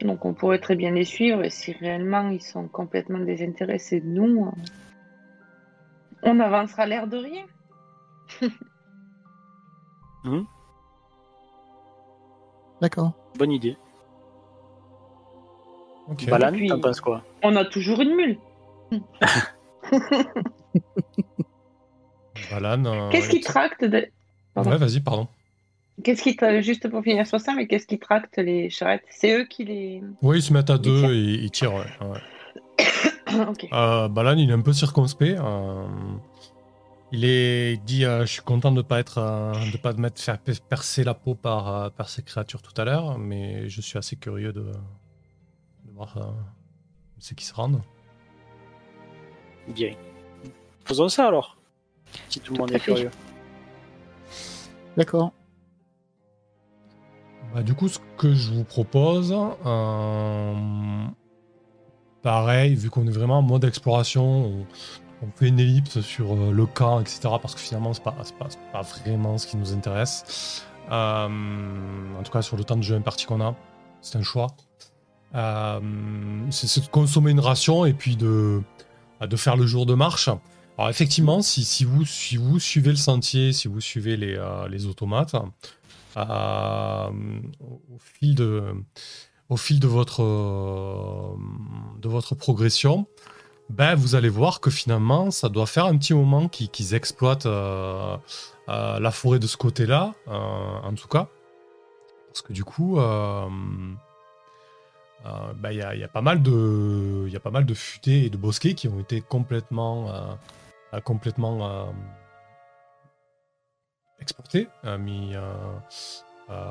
Donc 0.00 0.24
on 0.24 0.34
pourrait 0.34 0.58
très 0.58 0.74
bien 0.76 0.90
les 0.90 1.04
suivre 1.04 1.44
et 1.44 1.50
si 1.50 1.72
réellement 1.72 2.28
ils 2.28 2.42
sont 2.42 2.66
complètement 2.68 3.20
désintéressés 3.20 4.00
de 4.00 4.06
nous, 4.06 4.50
on 6.22 6.40
avancera 6.40 6.86
l'air 6.86 7.06
de 7.06 7.18
rien. 7.18 7.44
D'accord. 12.82 13.12
Bonne 13.38 13.52
idée. 13.52 13.76
Ok. 16.10 16.26
Balan, 16.28 16.52
t'en 16.68 16.80
penses 16.80 17.00
quoi 17.00 17.22
On 17.44 17.54
a 17.56 17.64
toujours 17.64 18.00
une 18.02 18.14
mule. 18.16 18.36
Balan, 22.50 22.84
euh, 22.84 23.08
Qu'est-ce 23.10 23.28
qui 23.30 23.40
tracte 23.40 23.84
de... 23.84 24.08
Ouais, 24.56 24.76
vas-y, 24.76 25.00
pardon. 25.00 25.28
Qu'est-ce 26.02 26.22
qui 26.22 26.32
tra- 26.32 26.60
juste 26.60 26.88
pour 26.88 27.02
finir 27.02 27.26
sur 27.26 27.38
ça, 27.40 27.54
mais 27.54 27.66
qu'est-ce 27.68 27.86
qui 27.86 27.98
tracte 28.00 28.36
les 28.38 28.68
charrettes? 28.68 29.04
C'est 29.10 29.38
eux 29.38 29.44
qui 29.44 29.64
les. 29.64 30.02
Oui, 30.22 30.38
ils 30.38 30.42
se 30.42 30.52
mettent 30.52 30.70
à 30.70 30.78
deux 30.78 31.00
tirent. 31.00 31.10
et 31.10 31.16
ils 31.18 31.50
tirent, 31.50 31.74
ouais. 31.74 31.86
ouais. 32.00 33.44
ok. 33.48 33.68
Euh, 33.72 34.08
Balan, 34.08 34.36
il 34.36 34.50
est 34.50 34.54
un 34.54 34.60
peu 34.60 34.72
circonspect. 34.72 35.38
euh, 35.38 35.86
il 37.12 37.24
est, 37.24 37.74
il 37.74 37.84
dit, 37.84 38.04
euh, 38.04 38.22
je 38.22 38.32
suis 38.32 38.42
content 38.42 38.72
de 38.72 38.82
pas 38.82 38.98
être, 38.98 39.18
euh, 39.18 39.52
de 39.70 39.76
pas 39.76 39.92
mettre 39.92 40.20
faire 40.20 40.38
pe- 40.38 40.52
percer 40.68 41.04
la 41.04 41.14
peau 41.14 41.34
par, 41.34 41.68
euh, 41.68 41.90
par 41.90 42.08
ces 42.08 42.22
créatures 42.22 42.62
tout 42.62 42.78
à 42.80 42.84
l'heure, 42.84 43.18
mais 43.18 43.68
je 43.68 43.80
suis 43.80 43.98
assez 43.98 44.16
curieux 44.16 44.52
de, 44.52 44.62
de 45.84 45.92
voir 45.92 46.16
euh, 46.16 46.22
ce 47.18 47.34
qui 47.34 47.44
se 47.44 47.54
rendent. 47.54 47.82
Bien. 49.68 49.94
Faisons 50.84 51.08
ça 51.08 51.28
alors. 51.28 51.58
Si 52.28 52.40
tout 52.40 52.54
le 52.54 52.58
monde 52.60 52.72
est 52.72 52.78
fait. 52.78 52.92
curieux. 52.92 53.10
D'accord. 54.96 55.32
Bah, 57.54 57.62
du 57.62 57.74
coup, 57.74 57.88
ce 57.88 57.98
que 58.16 58.32
je 58.34 58.52
vous 58.52 58.64
propose, 58.64 59.34
euh, 59.66 61.04
pareil, 62.22 62.74
vu 62.74 62.88
qu'on 62.90 63.06
est 63.06 63.10
vraiment 63.12 63.38
en 63.38 63.42
mode 63.42 63.64
exploration, 63.64 64.24
on, 64.24 64.66
on 65.22 65.30
fait 65.36 65.48
une 65.48 65.60
ellipse 65.60 66.00
sur 66.00 66.32
euh, 66.32 66.52
le 66.52 66.66
camp, 66.66 67.00
etc. 67.00 67.20
Parce 67.40 67.54
que 67.54 67.60
finalement, 67.60 67.92
c'est 67.94 68.02
pas, 68.02 68.14
pas, 68.72 68.82
vraiment 68.82 69.38
ce 69.38 69.46
qui 69.46 69.56
nous 69.56 69.72
intéresse. 69.72 70.64
Euh, 70.90 71.28
en 72.18 72.22
tout 72.22 72.32
cas, 72.32 72.42
sur 72.42 72.56
le 72.56 72.64
temps 72.64 72.76
de 72.76 72.82
jeu 72.82 72.96
imparti 72.96 73.26
qu'on 73.26 73.40
a, 73.40 73.54
c'est 74.00 74.18
un 74.18 74.22
choix. 74.22 74.48
Euh, 75.34 75.80
c'est 76.50 76.84
de 76.84 76.88
consommer 76.88 77.30
une 77.30 77.40
ration 77.40 77.86
et 77.86 77.94
puis 77.94 78.16
de, 78.16 78.60
de 79.20 79.36
faire 79.36 79.56
le 79.56 79.66
jour 79.66 79.86
de 79.86 79.94
marche. 79.94 80.28
Alors 80.76 80.90
effectivement, 80.90 81.40
si, 81.42 81.84
vous, 81.84 82.04
suivez 82.04 82.90
le 82.90 82.96
sentier, 82.96 83.52
si 83.52 83.68
vous 83.68 83.80
suivez 83.80 84.16
les, 84.16 84.86
automates, 84.86 85.34
au, 86.16 87.08
fil 87.98 88.34
de, 88.34 88.64
au 89.48 89.56
fil 89.56 89.80
de 89.80 89.86
votre, 89.86 90.22
de 92.00 92.08
votre 92.08 92.34
progression, 92.34 93.06
ben, 93.70 93.94
vous 93.94 94.14
allez 94.14 94.28
voir 94.28 94.60
que 94.60 94.70
finalement, 94.70 95.30
ça 95.30 95.48
doit 95.48 95.66
faire 95.66 95.86
un 95.86 95.96
petit 95.96 96.14
moment 96.14 96.48
qu'ils 96.48 96.94
exploitent 96.94 97.46
euh, 97.46 98.16
euh, 98.68 99.00
la 99.00 99.10
forêt 99.10 99.38
de 99.38 99.46
ce 99.46 99.56
côté-là, 99.56 100.14
euh, 100.28 100.32
en 100.32 100.94
tout 100.94 101.08
cas. 101.08 101.28
Parce 102.28 102.42
que 102.42 102.52
du 102.52 102.64
coup, 102.64 102.96
ben, 102.96 103.96
il 105.70 105.76
y, 105.76 105.82
a, 105.82 105.94
il 105.94 106.00
y 106.00 106.04
a 106.04 106.08
pas 106.08 106.22
mal 106.22 106.42
de, 106.42 107.24
il 107.26 107.32
y 107.32 107.36
a 107.36 107.40
pas 107.40 107.50
mal 107.50 107.66
de 107.66 107.74
futaies 107.74 108.24
et 108.24 108.30
de 108.30 108.36
bosquets 108.36 108.74
qui 108.74 108.88
ont 108.88 109.00
été 109.00 109.20
complètement, 109.20 110.38
complètement 111.04 111.92
exportés, 114.18 114.68
euh, 114.84 114.96
mis, 114.98 115.34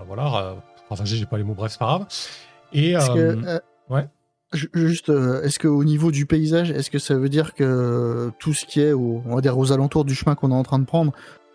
voilà, 0.08 0.56
enfin 0.90 1.06
j'ai 1.06 1.26
pas 1.26 1.38
les 1.38 1.44
mots, 1.44 1.54
bref, 1.54 1.72
c'est 1.72 1.80
pas 1.80 1.86
grave. 1.86 2.08
Et 2.74 2.94
que, 2.94 3.62
ouais. 3.90 4.08
Ju- 4.54 4.70
Juste, 4.74 5.10
euh, 5.10 5.42
est-ce 5.44 5.60
qu'au 5.60 5.84
niveau 5.84 6.12
du 6.12 6.26
paysage, 6.26 6.72
est-ce 6.72 6.90
que 6.92 7.00
ça 7.00 7.16
veut 7.16 7.30
dire 7.30 7.54
que 7.54 8.32
tout 8.40 8.54
ce 8.54 8.66
qui 8.66 8.82
est 8.82 8.92
au- 8.94 9.22
on 9.26 9.36
va 9.36 9.42
dire 9.42 9.58
aux 9.58 9.72
alentours 9.72 10.06
du 10.06 10.16
chemin 10.16 10.36
qu'on 10.36 10.52
est 10.52 10.56
en 10.56 10.64
train 10.64 10.80
de 10.80 10.86
prendre, 10.86 11.14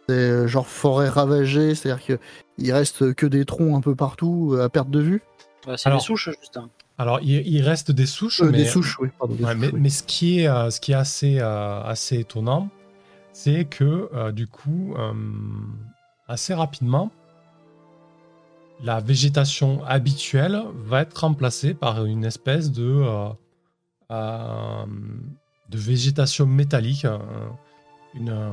c'est 0.09 0.14
euh, 0.14 0.47
genre 0.47 0.66
forêt 0.66 1.09
ravagée, 1.09 1.74
c'est-à-dire 1.74 2.05
que 2.05 2.18
il 2.59 2.73
reste 2.73 3.14
que 3.14 3.27
des 3.27 3.44
troncs 3.44 3.77
un 3.77 3.81
peu 3.81 3.94
partout 3.94 4.52
euh, 4.55 4.64
à 4.64 4.68
perte 4.68 4.90
de 4.90 5.01
vue? 5.01 5.23
Ouais, 5.66 5.74
c'est 5.77 5.89
Alors- 5.89 6.01
des 6.01 6.05
souches, 6.05 6.31
Justin. 6.40 6.68
alors 6.97 7.18
il, 7.23 7.47
il 7.47 7.60
reste 7.62 7.90
des 7.90 8.06
souches, 8.06 8.40
Euh, 8.43 8.51
mais, 8.51 8.59
Des 8.59 8.64
souches, 8.66 8.98
oui. 9.01 9.09
Pardon, 9.18 9.35
des 9.35 9.44
Ouais, 9.44 9.52
souches, 9.52 9.60
mais, 9.60 9.70
oui. 9.73 9.81
mais 9.82 9.89
ce 9.90 10.02
qui 10.05 10.40
est, 10.40 10.48
euh, 10.48 10.70
ce 10.70 10.81
qui 10.81 10.93
est 10.93 10.97
assez, 10.97 11.39
euh, 11.40 11.82
assez 11.82 12.18
étonnant, 12.20 12.68
c'est 13.32 13.64
que 13.64 14.09
euh, 14.14 14.32
du 14.32 14.47
coup, 14.47 14.94
euh, 14.97 15.12
assez 16.28 16.55
rapidement, 16.55 17.10
la 18.82 19.01
végétation 19.01 19.85
habituelle 19.85 20.62
va 20.74 21.03
être 21.03 21.19
remplacée 21.20 21.74
par 21.74 22.05
une 22.05 22.24
espèce 22.24 22.70
de, 22.70 22.85
euh, 22.85 23.28
euh, 24.11 24.85
de 25.69 25.78
végétation 25.78 26.47
métallique. 26.47 27.05
euh, 27.05 28.53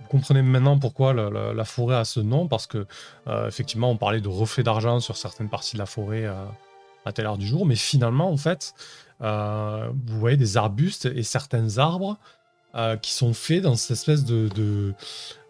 vous 0.00 0.08
comprenez 0.08 0.42
maintenant 0.42 0.78
pourquoi 0.78 1.12
la, 1.12 1.64
forêt 1.64 1.96
a 1.96 2.04
ce 2.04 2.20
nom, 2.20 2.48
parce 2.48 2.66
que 2.66 2.86
effectivement, 3.46 3.90
on 3.90 3.96
parlait 3.96 4.20
de 4.20 4.28
reflets 4.28 4.62
d'argent 4.64 4.98
sur 4.98 5.16
certaines 5.16 5.48
parties 5.48 5.74
de 5.74 5.78
la 5.78 5.86
forêt 5.86 6.26
à 7.04 7.12
telle 7.12 7.26
heure 7.26 7.38
du 7.38 7.46
jour, 7.46 7.64
mais 7.64 7.76
finalement, 7.76 8.28
en 8.30 8.36
fait, 8.36 8.74
vous 9.20 10.18
voyez 10.18 10.36
des 10.36 10.56
arbustes 10.56 11.06
et 11.06 11.22
certains 11.22 11.78
arbres 11.78 12.16
qui 13.02 13.12
sont 13.12 13.34
faits 13.34 13.62
dans 13.62 13.76
cette 13.76 13.92
espèce 13.92 14.24
de 14.24 14.94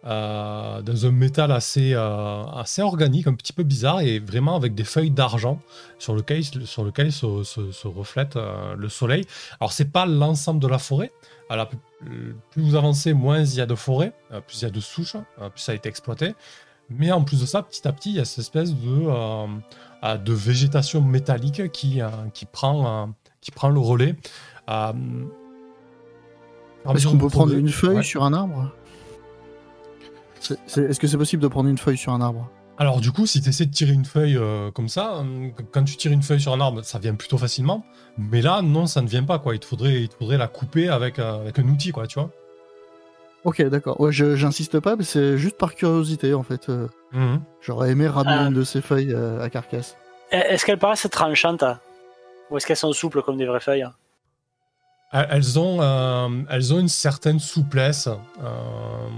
euh, 0.07 0.81
dans 0.83 1.07
un 1.07 1.11
métal 1.11 1.53
assez 1.53 1.93
euh, 1.95 2.43
assez 2.55 2.81
organique, 2.83 3.27
un 3.27 3.35
petit 3.35 3.53
peu 3.53 3.63
bizarre 3.65 4.01
et 4.01 4.19
vraiment 4.19 4.57
avec 4.57 4.75
des 4.75 4.85
feuilles 4.85 5.11
d'argent 5.11 5.61
sur 5.99 6.15
lequel 6.15 6.43
sur 6.45 6.85
lequel 6.85 7.13
se, 7.13 7.43
se- 7.43 7.71
se 7.73 7.87
reflète 7.89 8.37
euh, 8.37 8.75
le 8.77 8.89
soleil. 8.89 9.25
Alors 9.61 9.73
c'est 9.73 9.91
pas 9.93 10.07
l'ensemble 10.07 10.61
de 10.61 10.69
la 10.69 10.79
forêt. 10.79 11.13
Alors 11.51 11.69
plus 12.51 12.63
vous 12.63 12.77
avancez, 12.77 13.13
moins 13.13 13.41
il 13.41 13.55
y 13.57 13.61
a 13.61 13.67
de 13.67 13.75
forêt, 13.75 14.13
plus 14.47 14.63
il 14.63 14.65
y 14.65 14.69
a 14.69 14.71
de 14.71 14.81
souches, 14.81 15.17
plus 15.37 15.61
ça 15.61 15.73
a 15.73 15.75
été 15.75 15.89
exploité. 15.89 16.35
Mais 16.89 17.13
en 17.13 17.23
plus 17.23 17.41
de 17.41 17.47
ça, 17.47 17.63
petit 17.63 17.87
à 17.87 17.93
petit, 17.93 18.11
il 18.11 18.17
y 18.17 18.21
a 18.21 18.25
cette 18.25 18.39
espèce 18.41 18.75
de 18.75 19.07
de 20.17 20.33
végétation 20.33 21.03
métallique 21.03 21.71
qui, 21.73 22.01
qui, 22.33 22.47
prend, 22.47 23.11
qui 23.43 23.51
prend 23.51 23.69
le 23.69 23.79
relais. 23.81 24.15
Est-ce 26.95 27.07
qu'on 27.07 27.19
peut 27.19 27.29
prendre 27.29 27.53
une 27.53 27.69
feuille 27.69 27.97
Ouais. 27.97 28.03
sur 28.03 28.25
un 28.25 28.33
arbre? 28.33 28.73
Est-ce 30.41 30.99
que 31.01 31.07
c'est 31.07 31.17
possible 31.19 31.43
de 31.43 31.49
prendre 31.49 31.69
une 31.69 31.79
feuille 31.79 31.97
sur 31.99 32.13
un 32.13 32.21
arbre? 32.21 32.49
Alors 32.79 33.01
du 33.01 33.13
coup, 33.13 33.27
si 33.27 33.43
tu 33.43 33.51
essaies 33.51 33.67
de 33.67 33.73
tirer 33.73 33.93
une 33.93 34.07
feuille 34.07 34.39
euh, 34.39 34.71
comme 34.71 34.89
ça, 34.89 35.17
euh, 35.19 35.49
quand 35.71 35.85
tu 35.85 35.97
tires 35.97 36.13
une 36.13 36.23
feuille 36.23 36.41
sur 36.41 36.53
un 36.55 36.61
arbre, 36.61 36.83
ça 36.83 36.99
vient 36.99 37.15
plutôt 37.15 37.37
facilement. 37.37 37.85
Mais 38.17 38.41
là, 38.41 38.63
non, 38.63 38.87
ça 38.87 39.03
ne 39.03 39.07
vient 39.09 39.23
pas. 39.25 39.39
quoi. 39.39 39.55
Il 39.55 39.59
te 39.61 39.67
faudrait, 39.67 40.03
il 40.03 40.09
te 40.09 40.15
faudrait 40.15 40.39
la 40.39 40.49
couper 40.49 40.89
avec, 40.89 41.19
euh, 41.19 41.41
avec 41.43 41.59
un 41.59 41.65
outil, 41.69 41.93
quoi, 41.93 42.07
tu 42.07 42.19
vois. 42.19 42.31
Ok, 43.45 43.63
d'accord. 43.63 44.01
Ouais, 44.01 44.13
je- 44.13 44.35
j'insiste 44.37 44.81
pas, 44.81 44.97
mais 44.97 45.05
c'est 45.05 45.37
juste 45.39 45.57
par 45.59 45.75
curiosité 45.75 46.33
en 46.35 46.43
fait. 46.43 46.69
euh, 46.69 46.89
Mhm. 47.13 47.41
J'aurais 47.61 47.91
aimé 47.91 48.07
ramener 48.09 48.37
Ah. 48.39 48.47
une 48.49 48.55
de 48.55 48.65
ces 48.65 48.81
feuilles 48.81 49.13
euh, 49.15 49.43
à 49.43 49.51
carcasse. 49.51 49.97
Est-ce 50.31 50.65
qu'elles 50.65 50.79
paraissent 50.79 51.09
tranchantes 51.11 51.63
hein? 51.63 51.81
Ou 52.51 52.57
est-ce 52.57 52.67
qu'elles 52.67 52.77
sont 52.77 52.93
souples 52.93 53.23
comme 53.23 53.37
des 53.37 53.47
vraies 53.47 53.61
feuilles 53.61 53.81
Elles 53.81 53.91
elles 55.13 55.59
ont, 55.59 55.81
euh, 55.81 56.29
elles 56.49 56.73
ont 56.73 56.79
une 56.79 56.89
certaine 56.89 57.39
souplesse. 57.41 58.09
Euh, 58.43 59.09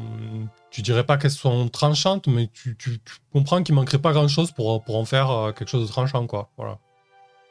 tu 0.71 0.81
dirais 0.83 1.05
pas 1.05 1.19
qu'elles 1.19 1.31
sont 1.31 1.69
tranchantes, 1.69 2.27
mais 2.29 2.49
tu, 2.53 2.77
tu- 2.77 2.99
tu 3.01 3.15
comprends 3.33 3.63
qu'il 3.63 3.75
manquerait 3.75 3.99
pas 3.99 4.13
grand-chose 4.13 4.53
pour, 4.53 4.83
pour 4.83 4.97
en 4.97 5.05
faire 5.05 5.31
euh, 5.31 5.53
quelque 5.53 5.69
chose 5.69 5.87
de 5.87 5.93
tranchant, 5.93 6.27
quoi. 6.27 6.49
Voilà. 6.57 6.79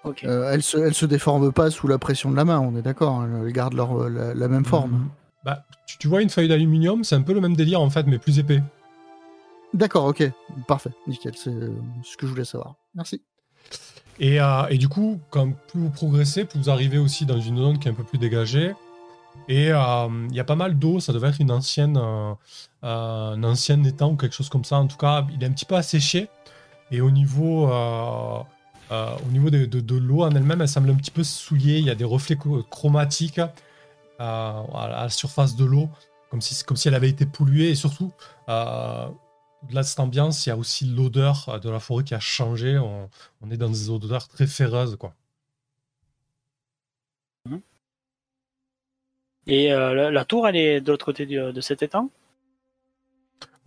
Ok. 0.04 0.24
Euh, 0.24 0.52
elles, 0.52 0.64
se, 0.64 0.78
elles 0.78 0.96
se 0.96 1.06
déforment 1.06 1.52
pas 1.52 1.70
sous 1.70 1.88
la 1.88 2.00
pression 2.00 2.32
de 2.32 2.36
la 2.36 2.44
main, 2.46 2.60
on 2.60 2.76
est 2.76 2.82
d'accord. 2.82 3.22
hein, 3.22 3.30
elles 3.46 3.54
gardent 3.54 3.76
leur, 3.76 4.10
la, 4.10 4.34
la 4.34 4.48
même 4.48 4.66
forme. 4.66 5.10
Bah, 5.46 5.64
tu, 5.86 5.98
tu 6.00 6.08
vois 6.08 6.22
une 6.24 6.30
feuille 6.30 6.48
d'aluminium, 6.48 7.04
c'est 7.04 7.16
un 7.16 7.22
peu 7.22 7.34
le 7.34 7.42
même 7.42 7.56
délire 7.56 7.82
en 7.82 7.90
fait, 7.92 8.08
mais 8.08 8.18
plus 8.18 8.40
épais. 8.40 8.64
D'accord, 9.74 10.06
ok. 10.06 10.24
Parfait, 10.68 10.90
nickel. 11.08 11.34
C'est 11.38 11.52
ce 12.04 12.18
que 12.18 12.26
je 12.26 12.32
voulais 12.32 12.44
savoir. 12.46 12.76
Merci. 12.96 13.22
Et, 14.22 14.40
euh, 14.40 14.68
et 14.70 14.78
du 14.78 14.88
coup, 14.88 15.20
quand 15.32 15.52
plus 15.68 15.82
vous 15.82 15.90
progressez, 15.90 16.46
plus 16.46 16.60
vous 16.60 16.70
arrivez 16.70 17.00
aussi 17.00 17.26
dans 17.26 17.42
une 17.42 17.58
zone 17.58 17.80
qui 17.80 17.88
est 17.88 17.92
un 17.92 17.96
peu 17.96 18.04
plus 18.04 18.20
dégagée. 18.20 18.72
Et 19.50 19.72
euh, 19.74 20.08
il 20.30 20.36
y 20.36 20.40
a 20.40 20.44
pas 20.44 20.56
mal 20.56 20.78
d'eau, 20.78 21.00
ça 21.00 21.12
devait 21.12 21.30
être 21.30 21.42
une 21.42 21.50
ancienne, 21.52 21.98
euh, 21.98 22.34
euh, 22.84 23.32
un 23.34 23.44
ancien 23.44 23.84
étang 23.84 24.12
ou 24.12 24.16
quelque 24.18 24.36
chose 24.36 24.48
comme 24.50 24.64
ça. 24.64 24.78
En 24.78 24.86
tout 24.86 24.96
cas, 24.98 25.26
il 25.34 25.44
est 25.44 25.48
un 25.48 25.52
petit 25.52 25.66
peu 25.66 25.76
asséché. 25.76 26.30
Et 26.92 27.02
au 27.02 27.10
niveau, 27.10 27.68
au 27.72 29.32
niveau 29.32 29.50
de, 29.50 29.66
de- 29.66 29.96
l'eau 29.96 30.24
en 30.24 30.32
elle-même, 30.32 30.62
elle 30.62 30.68
semble 30.68 30.92
un 30.92 30.96
petit 30.96 31.10
peu 31.10 31.24
souillée. 31.24 31.80
Il 31.80 31.86
y 31.86 31.90
a 31.90 31.96
des 31.96 32.04
reflets 32.04 32.38
chromatiques 32.70 33.40
à 34.20 34.88
la 34.90 35.10
surface 35.10 35.56
de 35.56 35.66
l'eau, 35.66 35.90
comme 36.30 36.42
si, 36.42 36.64
comme 36.64 36.78
si 36.78 36.90
elle 36.90 36.96
avait 36.96 37.10
été 37.10 37.26
polluée. 37.26 37.70
Et 37.70 37.76
surtout, 37.76 38.12
au-delà 39.64 39.82
de 39.82 39.88
cette 39.88 40.00
ambiance, 40.00 40.46
il 40.46 40.50
y 40.50 40.52
a 40.52 40.58
aussi 40.58 40.86
l'odeur 40.86 41.50
euh, 41.50 41.60
de 41.60 41.70
la 41.70 41.80
forêt 41.80 42.04
qui 42.04 42.14
a 42.14 42.20
changé. 42.20 42.78
On, 42.78 43.10
on 43.42 43.52
est 43.52 43.58
dans 43.58 43.70
des 43.70 43.90
odeurs 43.90 44.28
très 44.28 44.48
ferreuses, 44.48 44.96
quoi. 44.98 45.16
Et 49.46 49.72
euh, 49.72 49.94
la, 49.94 50.10
la 50.10 50.26
tour, 50.26 50.48
elle 50.48 50.56
est 50.56 50.82
de 50.82 50.92
l'autre 50.92 51.06
côté 51.06 51.28
du- 51.28 51.36
de 51.54 51.62
cet 51.62 51.84
étang? 51.84 52.10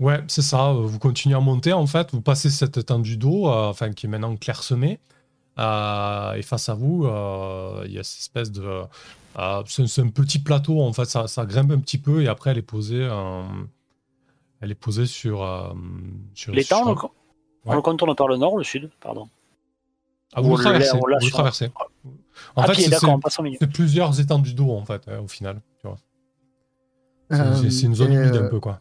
Ouais, 0.00 0.22
c'est 0.28 0.42
ça. 0.42 0.70
euh, 0.70 0.86
Vous 0.86 0.98
continuez 0.98 1.36
à 1.36 1.40
monter, 1.40 1.72
en 1.72 1.86
fait. 1.86 2.10
Vous 2.12 2.20
passez 2.20 2.50
cette 2.50 2.76
étendue 2.78 3.16
d'eau, 3.16 3.48
euh, 3.48 3.68
enfin, 3.68 3.92
qui 3.92 4.06
est 4.06 4.08
maintenant 4.08 4.36
clairsemée. 4.36 4.98
Euh, 5.58 6.34
et 6.34 6.42
face 6.42 6.68
à 6.68 6.74
vous, 6.74 7.06
euh, 7.06 7.84
il 7.86 7.92
y 7.92 7.98
a 7.98 8.04
cette 8.04 8.20
espèce 8.20 8.52
de. 8.52 8.62
euh, 9.38 9.62
c'est 9.66 10.02
un 10.02 10.08
petit 10.10 10.38
plateau, 10.40 10.82
en 10.82 10.92
fait. 10.92 11.06
Ça, 11.06 11.28
ça 11.28 11.46
grimpe 11.46 11.72
un 11.72 11.80
petit 11.80 11.98
peu 11.98 12.22
et 12.22 12.28
après, 12.28 12.50
elle 12.52 12.58
est 12.58 12.62
posée. 12.62 13.02
euh, 13.10 13.44
elle 14.64 14.70
est 14.72 14.74
posée 14.74 15.06
sur. 15.06 15.42
euh, 15.42 15.72
sur 16.34 16.52
L'étang, 16.52 16.82
on, 16.86 16.94
le- 16.94 17.00
on 17.66 17.74
le 17.74 17.82
contourne 17.82 18.14
par 18.16 18.28
le 18.28 18.36
nord 18.36 18.54
ou 18.54 18.58
le 18.58 18.64
sud 18.64 18.90
Pardon. 19.00 19.28
Ah, 20.32 20.40
vous 20.40 20.50
on 20.50 20.56
le 20.56 20.62
traversez. 20.62 20.98
vous 20.98 21.06
le 21.06 21.20
sur- 21.20 21.30
traversez. 21.34 21.70
En 22.56 22.62
ah, 22.62 22.66
fait, 22.66 22.72
pied, 22.72 22.84
c'est- 22.90 23.66
plusieurs 23.68 24.18
étendues 24.20 24.54
d'eau, 24.54 24.72
en 24.72 24.84
fait, 24.84 25.06
euh, 25.06 25.20
au 25.22 25.28
final. 25.28 25.60
tu 25.80 25.86
vois. 25.86 25.96
C'est 27.30 27.40
Euh, 27.40 27.54
c'est- 27.54 27.70
c'est 27.70 27.86
une 27.86 27.94
zone 27.94 28.12
et, 28.12 28.16
humide 28.16 28.34
un 28.34 28.44
euh, 28.44 28.48
peu, 28.50 28.58
quoi. 28.60 28.80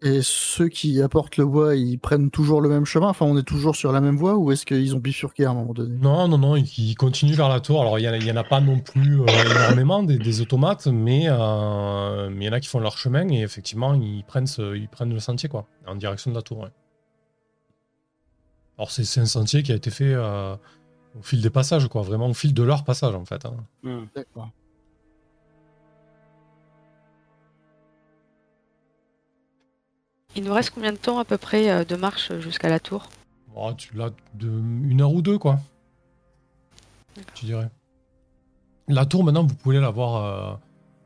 Et 0.00 0.20
ceux 0.22 0.68
qui 0.68 1.02
apportent 1.02 1.38
le 1.38 1.44
bois, 1.44 1.74
ils 1.74 1.98
prennent 1.98 2.30
toujours 2.30 2.60
le 2.60 2.68
même 2.68 2.84
chemin? 2.84 3.08
Enfin, 3.08 3.26
on 3.26 3.36
est 3.36 3.42
toujours 3.42 3.74
sur 3.74 3.90
la 3.90 4.00
même 4.00 4.16
voie 4.16 4.36
ou 4.36 4.52
est-ce 4.52 4.64
qu'ils 4.64 4.94
ont 4.94 5.00
bifurqué 5.00 5.44
à 5.44 5.50
un 5.50 5.54
moment 5.54 5.72
donné? 5.72 5.92
Non, 6.00 6.28
non, 6.28 6.38
non, 6.38 6.54
ils 6.54 6.68
ils 6.78 6.94
continuent 6.94 7.34
vers 7.34 7.48
la 7.48 7.58
tour. 7.58 7.80
Alors, 7.80 7.98
il 7.98 8.08
n'y 8.22 8.30
en, 8.30 8.36
a 8.36 8.44
pas 8.44 8.60
non 8.60 8.78
plus 8.78 9.20
euh, 9.20 9.48
énormément 9.48 10.04
des, 10.04 10.18
des 10.18 10.40
automates, 10.40 10.86
mais 10.86 11.24
euh, 11.26 12.30
mais 12.30 12.44
il 12.44 12.46
y 12.46 12.48
en 12.48 12.52
a 12.52 12.60
qui 12.60 12.68
font 12.68 12.78
leur 12.78 12.96
chemin 12.96 13.28
et 13.28 13.40
effectivement, 13.42 13.94
ils 13.94 14.22
prennent, 14.24 14.46
ce- 14.46 14.76
ils 14.76 14.88
prennent 14.88 15.12
le 15.12 15.18
sentier, 15.18 15.48
quoi, 15.48 15.66
en 15.86 15.96
direction 15.96 16.30
de 16.30 16.36
la 16.36 16.42
tour. 16.42 16.58
ouais. 16.60 16.70
Alors, 18.76 18.92
c'est 18.92 19.20
un 19.20 19.26
sentier 19.26 19.64
qui 19.64 19.72
a 19.72 19.74
été 19.74 19.90
fait 19.90 20.12
euh, 20.14 20.54
au 21.18 21.22
fil 21.22 21.42
des 21.42 21.50
passages, 21.50 21.88
quoi, 21.88 22.02
vraiment 22.02 22.28
au 22.28 22.34
fil 22.34 22.54
de 22.54 22.62
leur 22.62 22.84
passage, 22.84 23.16
en 23.16 23.24
fait. 23.24 23.44
hein. 23.46 23.56
Hmm. 23.82 24.04
D'accord. 24.14 24.50
Il 30.38 30.44
nous 30.44 30.54
reste 30.54 30.70
combien 30.70 30.92
de 30.92 30.96
temps 30.98 31.18
à 31.18 31.24
peu 31.24 31.36
près 31.36 31.68
euh, 31.68 31.84
de 31.84 31.96
marche 31.96 32.32
jusqu'à 32.38 32.68
la 32.68 32.78
tour? 32.78 33.08
Bon, 33.52 33.74
tu 33.74 33.96
l'as 33.96 34.10
de 34.34 34.48
une 34.48 35.00
heure 35.00 35.12
ou 35.12 35.20
deux, 35.20 35.36
quoi. 35.36 35.58
Tu 37.34 37.46
dirais. 37.46 37.68
La 38.86 39.04
tour, 39.04 39.24
maintenant, 39.24 39.44
vous 39.44 39.56
pouvez 39.56 39.80
la 39.80 39.90
voir 39.90 40.24
euh, 40.24 40.54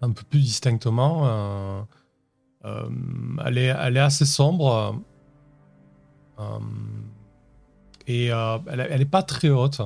un 0.03 0.11
peu 0.11 0.23
plus 0.29 0.41
distinctement. 0.41 1.27
euh, 1.27 1.83
euh, 2.67 2.91
elle, 3.47 3.57
est, 3.57 3.75
elle 3.75 3.97
est 3.97 4.01
assez 4.01 4.27
sombre. 4.27 5.01
euh, 6.39 6.59
et 8.07 8.31
euh, 8.31 8.59
elle, 8.67 8.87
elle 8.91 9.01
est 9.01 9.07
pas 9.07 9.23
très 9.23 9.49
haute. 9.49 9.81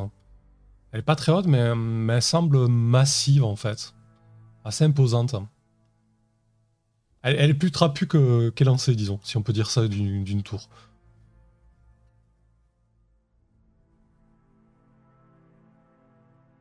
Elle 0.91 0.99
est 0.99 1.05
pas 1.05 1.15
très 1.15 1.31
haute, 1.31 1.47
mais, 1.47 1.73
mais 1.77 2.15
elle 2.15 2.23
semble 2.23 2.67
massive, 2.67 3.45
en 3.45 3.55
fait. 3.55 3.95
Assez 4.65 4.83
imposante. 4.83 5.37
Elle, 7.27 7.37
elle 7.41 7.51
est 7.51 7.55
plus 7.55 7.73
trapue 7.73 8.07
que- 8.07 8.51
qu'élancée, 8.51 8.95
disons, 8.95 9.19
si 9.25 9.37
on 9.37 9.43
peut 9.43 9.53
dire 9.53 9.69
ça 9.69 9.89
d'une 9.89 10.23
d'une 10.23 10.45
tour. 10.45 10.69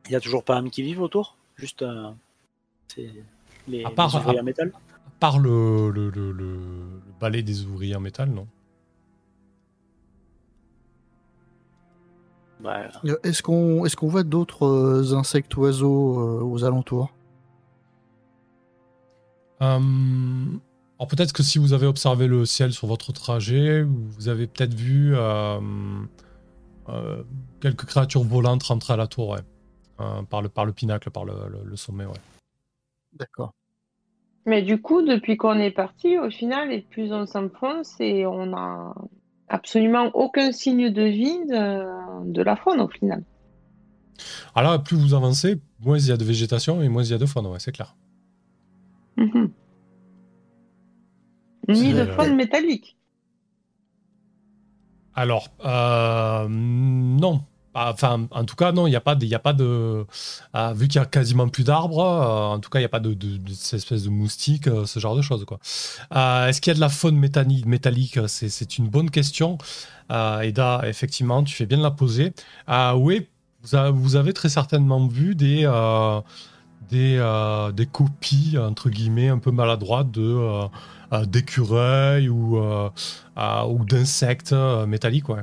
Il 0.06 0.10
n'y 0.10 0.16
a 0.16 0.20
toujours 0.20 0.42
pas 0.42 0.56
un 0.56 0.68
qui 0.68 0.82
vivent 0.82 1.02
autour? 1.02 1.36
Juste 1.56 1.82
euh, 1.82 2.10
c'est 2.88 3.10
les, 3.68 3.84
À 3.84 3.90
part- 3.90 4.08
les 4.08 4.16
ouvriers 4.16 4.38
à- 4.38 4.42
en 4.42 4.44
métal? 4.44 4.72
Par 5.20 5.38
le, 5.38 5.90
le, 5.90 6.10
le, 6.10 6.32
le- 6.32 6.56
le 6.56 7.02
balai 7.20 7.44
des 7.44 7.64
ouvriers 7.64 7.94
en 7.94 8.00
métal, 8.00 8.30
non 8.30 8.48
Ouais. 12.64 12.88
Euh, 13.04 13.16
Est-ce 13.22 13.40
qu'on 13.42 13.84
est 13.84 13.94
qu'on 13.94 14.08
voit 14.08 14.24
d'autres 14.24 14.66
euh, 14.66 15.14
insectes 15.14 15.56
oiseaux 15.56 16.18
euh, 16.18 16.42
aux 16.42 16.64
alentours? 16.64 17.12
Alors 19.60 21.08
peut-être 21.08 21.32
que 21.32 21.42
si 21.42 21.58
vous 21.58 21.72
avez 21.72 21.86
observé 21.86 22.26
le 22.26 22.44
ciel 22.46 22.72
sur 22.72 22.86
votre 22.86 23.12
trajet, 23.12 23.82
vous 23.82 24.28
avez 24.28 24.46
peut-être 24.46 24.74
vu 24.74 25.14
euh, 25.14 25.58
euh, 26.88 27.22
quelques 27.60 27.84
créatures 27.84 28.22
volantes 28.22 28.62
rentrer 28.64 28.94
à 28.94 28.96
la 28.96 29.06
tour, 29.06 29.28
ouais. 29.30 29.40
Euh, 30.00 30.22
par, 30.22 30.42
le, 30.42 30.50
par 30.50 30.66
le 30.66 30.72
pinacle, 30.72 31.10
par 31.10 31.24
le, 31.24 31.32
le- 31.48 31.64
le 31.64 31.76
sommet, 31.76 32.04
ouais. 32.04 32.20
D'accord. 33.14 33.52
Mais 34.44 34.62
du 34.62 34.80
coup, 34.80 35.02
depuis 35.02 35.36
qu'on 35.36 35.58
est 35.58 35.70
parti, 35.70 36.18
au 36.18 36.30
final, 36.30 36.70
et 36.70 36.82
plus 36.82 37.12
on 37.12 37.26
s'enfonce, 37.26 37.94
et 37.98 38.26
on 38.26 38.54
a 38.54 38.94
absolument 39.48 40.10
aucun 40.14 40.52
signe 40.52 40.90
de 40.90 41.02
vie 41.02 41.38
de, 41.46 42.30
de 42.30 42.42
la 42.42 42.56
faune 42.56 42.80
au 42.80 42.88
final. 42.88 43.24
Alors 44.54 44.72
là, 44.72 44.78
plus 44.78 44.96
vous 44.96 45.14
avancez, 45.14 45.60
moins 45.80 45.98
il 45.98 46.06
y 46.06 46.12
a 46.12 46.16
de 46.16 46.24
végétation 46.24 46.82
et 46.82 46.88
moins 46.88 47.02
il 47.02 47.10
y 47.10 47.14
a 47.14 47.18
de 47.18 47.26
faune, 47.26 47.46
ouais, 47.46 47.58
c'est 47.58 47.72
clair. 47.72 47.96
Mhm. 49.16 49.50
Ni 51.68 51.92
de 51.94 52.04
faune 52.06 52.36
métallique. 52.36 52.96
Alors, 55.14 55.48
euh, 55.64 56.46
non. 56.48 57.42
Enfin, 57.74 58.26
en 58.30 58.44
tout 58.44 58.56
cas, 58.56 58.72
non, 58.72 58.86
il 58.86 58.90
n'y 58.90 58.96
a 58.96 59.00
pas 59.02 59.14
de. 59.14 59.26
Y 59.26 59.34
a 59.34 59.38
pas 59.38 59.52
de 59.52 60.06
ah, 60.54 60.72
vu 60.74 60.88
qu'il 60.88 60.98
y 60.98 61.02
a 61.02 61.06
quasiment 61.06 61.48
plus 61.48 61.64
d'arbres, 61.64 62.00
euh, 62.02 62.54
en 62.54 62.58
tout 62.60 62.70
cas, 62.70 62.78
il 62.78 62.82
n'y 62.82 62.86
a 62.86 62.90
pas 62.90 63.00
de, 63.00 63.12
de, 63.12 63.36
de 63.36 63.52
cette 63.52 63.74
espèce 63.80 64.04
de 64.04 64.08
moustique, 64.10 64.66
euh, 64.68 64.86
ce 64.86 64.98
genre 64.98 65.14
de 65.16 65.20
choses. 65.22 65.44
quoi. 65.44 65.58
Euh, 66.14 66.46
Est-ce 66.46 66.60
qu'il 66.62 66.70
y 66.70 66.72
a 66.72 66.74
de 66.76 66.80
la 66.80 66.88
faune 66.88 67.16
métallique, 67.16 68.18
C'est 68.28 68.78
une 68.78 68.88
bonne 68.88 69.10
question. 69.10 69.58
Euh, 70.10 70.40
Eda, 70.40 70.82
effectivement, 70.84 71.42
tu 71.44 71.54
fais 71.54 71.66
bien 71.66 71.76
de 71.78 71.82
la 71.82 71.90
poser. 71.90 72.32
Euh, 72.70 72.92
oui, 72.94 73.26
vous, 73.62 73.74
a- 73.76 73.90
vous 73.90 74.16
avez 74.16 74.32
très 74.32 74.48
certainement 74.48 75.06
vu 75.06 75.34
des, 75.34 75.62
euh, 75.66 76.20
des, 76.90 77.16
euh, 77.18 77.72
des 77.72 77.86
copies, 77.86 78.56
entre 78.58 78.90
guillemets, 78.90 79.28
un 79.28 79.38
peu 79.38 79.50
maladroites 79.50 80.10
de. 80.10 80.22
euh, 80.22 80.66
euh, 81.12 81.24
d'écureuils 81.24 82.28
ou, 82.28 82.56
euh, 82.58 82.90
euh, 83.38 83.64
ou 83.68 83.84
d'insectes 83.84 84.52
euh, 84.52 84.86
métalliques, 84.86 85.28
ouais. 85.28 85.42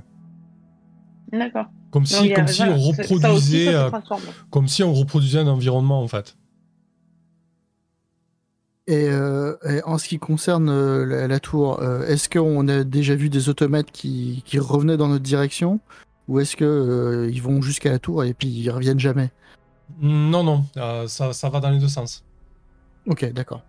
D'accord. 1.32 1.68
Comme 1.90 2.06
si, 2.06 2.34
comme 2.34 2.48
si 2.48 2.57
voilà, 2.57 2.74
on 2.74 2.91
ça- 2.91 3.03
ça 3.03 3.34
aussi, 3.34 3.68
reproduisait, 3.68 3.72
ça 3.72 4.02
comme 4.49 4.68
si 4.68 4.84
on 4.84 4.94
reproduisait 4.94 5.40
un 5.40 5.48
environnement 5.48 6.02
en 6.03 6.07
fait. 6.10 6.36
Et, 8.88 9.07
euh, 9.07 9.56
et 9.70 9.82
en 9.84 9.98
ce 9.98 10.10
qui 10.10 10.20
concerne 10.20 10.68
euh, 10.70 11.06
la, 11.06 11.28
la 11.28 11.40
tour, 11.40 11.80
euh, 11.82 12.06
est-ce 12.07 12.28
qu'on 12.28 12.68
a 12.68 12.84
déjà 12.84 13.15
vu 13.15 13.30
des 13.30 13.48
automates 13.48 13.91
qui, 13.91 14.44
qui 14.45 14.60
revenaient 14.60 14.98
dans 14.98 15.07
notre 15.07 15.24
direction? 15.24 15.80
Ou 16.28 16.40
est-ce 16.41 16.56
que 16.57 16.65
euh, 16.65 17.30
ils 17.32 17.41
vont 17.41 17.61
jusqu'à 17.61 17.91
la 17.91 17.99
tour 17.99 18.24
et 18.26 18.34
puis 18.34 18.49
ils 18.49 18.70
reviennent 18.70 18.99
jamais? 18.99 19.32
Non, 19.99 20.43
non, 20.43 20.65
euh, 20.77 21.07
ça, 21.07 21.34
ça 21.34 21.49
va 21.49 21.60
dans 21.60 21.69
les 21.69 21.80
deux 21.80 21.88
sens. 21.88 22.23
Ok, 23.05 23.26
d'accord. 23.34 23.61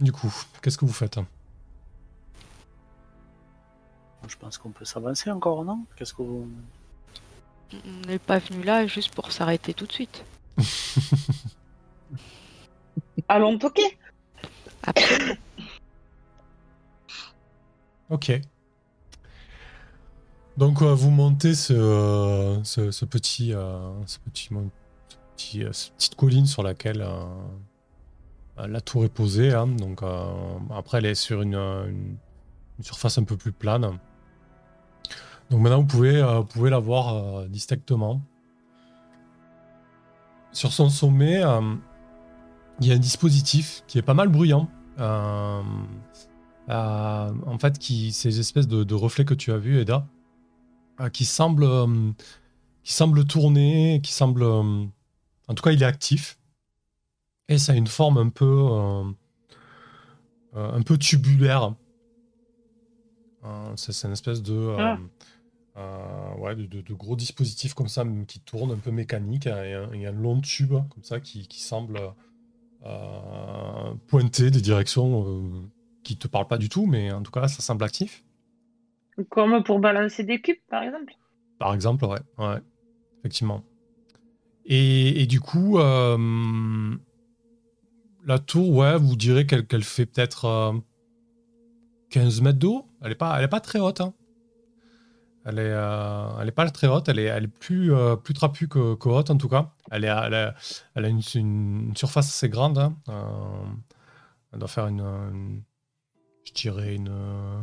Du 0.00 0.12
coup, 0.12 0.32
qu'est-ce 0.60 0.76
que 0.76 0.84
vous 0.84 0.92
faites? 0.92 1.18
Je 4.26 4.36
pense 4.36 4.58
qu'on 4.58 4.70
peut 4.70 4.84
s'avancer 4.84 5.30
encore, 5.30 5.64
non? 5.64 5.84
Qu'est-ce 5.96 6.14
que 6.14 6.22
vous. 6.22 6.48
On 7.72 8.06
n'est 8.06 8.18
pas 8.18 8.38
venu 8.38 8.62
là 8.62 8.86
juste 8.86 9.14
pour 9.14 9.32
s'arrêter 9.32 9.74
tout 9.74 9.86
de 9.86 9.92
suite. 9.92 10.24
Allons 13.28 13.58
toquer. 13.58 13.98
Absolument. 14.82 15.34
Ok. 18.10 18.40
Donc 20.56 20.82
euh, 20.82 20.94
vous 20.94 21.10
montez 21.10 21.54
ce, 21.54 21.74
petit, 23.06 23.52
euh, 23.52 23.92
ce 24.06 24.18
petit, 24.20 25.64
euh, 25.64 25.72
cette 25.72 25.94
petite 25.96 26.14
colline 26.14 26.46
sur 26.46 26.62
laquelle 26.62 27.04
la 28.56 28.80
tour 28.80 29.04
est 29.04 29.08
posée. 29.08 29.52
hein. 29.52 29.66
Donc 29.66 30.02
après 30.70 30.98
elle 30.98 31.06
est 31.06 31.16
sur 31.16 31.42
une, 31.42 32.06
surface 32.80 33.18
un 33.18 33.24
peu 33.24 33.36
plus 33.36 33.50
plane. 33.52 33.98
Donc 35.50 35.60
maintenant 35.60 35.80
vous 35.80 35.86
pouvez, 35.86 36.20
la 36.70 36.78
voir 36.78 37.46
distinctement. 37.48 38.22
Sur 40.52 40.72
son 40.72 40.88
sommet, 40.88 41.42
il 42.80 42.86
y 42.86 42.92
a 42.92 42.94
un 42.94 42.98
dispositif 42.98 43.82
qui 43.88 43.98
est 43.98 44.02
pas 44.02 44.14
mal 44.14 44.28
bruyant. 44.28 44.68
En 44.98 45.64
fait, 47.58 47.76
qui, 47.80 48.12
ces 48.12 48.38
espèces 48.38 48.68
de, 48.68 48.84
de 48.84 48.94
reflets 48.94 49.24
que 49.24 49.34
tu 49.34 49.50
as 49.50 49.58
vus, 49.58 49.80
Eda, 49.80 50.06
qui 51.12 51.24
semblent, 51.24 51.64
euh, 51.64 52.12
qui 52.84 52.92
semblent 52.92 53.26
tourner, 53.26 54.00
qui 54.02 54.12
semblent, 54.12 54.42
euh, 54.44 54.86
en 55.48 55.54
tout 55.54 55.62
cas, 55.62 55.72
il 55.72 55.82
est 55.82 55.86
actif, 55.86 56.38
et 57.48 57.58
ça 57.58 57.72
a 57.72 57.76
une 57.76 57.86
forme 57.86 58.18
un 58.18 58.28
peu, 58.30 58.44
euh, 58.46 59.04
euh, 60.56 60.72
un 60.72 60.82
peu 60.82 60.98
tubulaire. 60.98 61.74
Euh, 63.44 63.72
c'est 63.76 64.06
une 64.06 64.12
espèce 64.12 64.42
de, 64.42 64.54
euh, 64.54 64.96
Ah. 65.76 65.80
euh, 65.80 66.34
ouais, 66.38 66.56
de, 66.56 66.66
de- 66.66 66.80
de 66.82 66.94
gros 66.94 67.16
dispositif 67.16 67.74
comme 67.74 67.88
ça 67.88 68.04
qui 68.28 68.40
tourne, 68.40 68.72
un 68.72 68.78
peu 68.78 68.90
mécanique, 68.90 69.46
et 69.46 69.50
un, 69.74 69.92
et 69.92 70.06
un 70.06 70.12
long 70.12 70.40
tube 70.40 70.72
comme 70.72 71.04
ça 71.04 71.20
qui, 71.20 71.46
qui 71.48 71.60
semble 71.60 72.00
euh, 72.84 73.94
pointer 74.08 74.50
des 74.50 74.62
directions. 74.62 75.26
euh, 75.28 75.70
qui 76.04 76.18
te 76.18 76.28
parle 76.28 76.48
pas 76.48 76.58
du 76.58 76.68
tout, 76.70 76.86
mais 76.86 77.12
en 77.12 77.22
tout 77.22 77.32
cas, 77.32 77.48
ça 77.48 77.62
semble 77.62 77.84
actif. 77.84 78.23
Comme 79.30 79.62
pour 79.62 79.78
balancer 79.78 80.24
des 80.24 80.40
cubes, 80.40 80.56
par 80.68 80.82
exemple. 80.82 81.12
Par 81.58 81.72
exemple, 81.74 82.04
ouais, 82.06 82.18
ouais, 82.38 82.60
effectivement. 83.20 83.62
Et, 84.66 85.22
et 85.22 85.26
du 85.26 85.40
coup, 85.40 85.78
euh, 85.78 86.96
la 88.24 88.38
tour, 88.38 88.70
ouais, 88.70 88.96
vous 88.96 89.16
direz 89.16 89.46
qu'elle 89.46 89.84
fait 89.84 90.06
peut-être 90.06 90.46
euh, 90.46 90.72
15 92.10 92.40
mètres 92.40 92.58
d'eau. 92.58 92.86
Elle 93.02 93.10
n'est 93.10 93.14
pas, 93.14 93.36
elle 93.38 93.44
est 93.44 93.48
pas 93.48 93.60
très 93.60 93.78
haute. 93.78 94.00
hein. 94.00 94.14
Elle 95.46 95.58
est, 95.58 95.62
euh, 95.70 96.38
elle 96.40 96.48
est 96.48 96.52
pas 96.52 96.68
très 96.70 96.86
haute. 96.86 97.08
Elle 97.08 97.18
est, 97.18 97.24
elle 97.24 97.44
est 97.44 97.48
plus, 97.58 97.92
euh, 97.92 98.16
plus 98.16 98.32
trapue 98.34 98.66
que, 98.66 98.96
haute 99.08 99.30
en 99.30 99.36
tout 99.36 99.48
cas. 99.48 99.72
Elle, 99.90 100.04
est, 100.04 100.08
elle 100.08 100.34
a, 100.34 100.54
elle 100.94 101.04
a 101.04 101.08
une, 101.08 101.20
une 101.34 101.92
surface 101.96 102.28
assez 102.28 102.48
grande. 102.48 102.78
hein. 102.78 102.96
Euh, 103.10 103.66
elle 104.52 104.58
doit 104.58 104.68
faire 104.68 104.86
une, 104.86 105.62
je 106.44 106.52
dirais 106.52 106.94
une, 106.94 107.08
euh, 107.10 107.60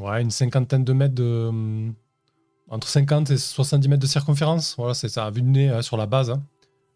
ouais, 0.00 0.22
une 0.22 0.30
cinquantaine 0.30 0.84
de 0.84 0.92
mètres 0.92 1.14
de, 1.14 1.46
hum, 1.48 1.94
entre 2.68 2.88
50 2.88 3.30
et 3.30 3.36
70 3.38 3.88
mètres 3.88 4.02
de 4.02 4.06
circonférence. 4.06 4.74
Voilà, 4.76 4.94
c'est 4.94 5.08
ça, 5.08 5.26
à 5.26 5.30
vue 5.30 5.42
de 5.42 5.48
nez 5.48 5.70
euh, 5.70 5.82
sur 5.82 5.96
la 5.96 6.06
base. 6.06 6.30
hein. 6.30 6.42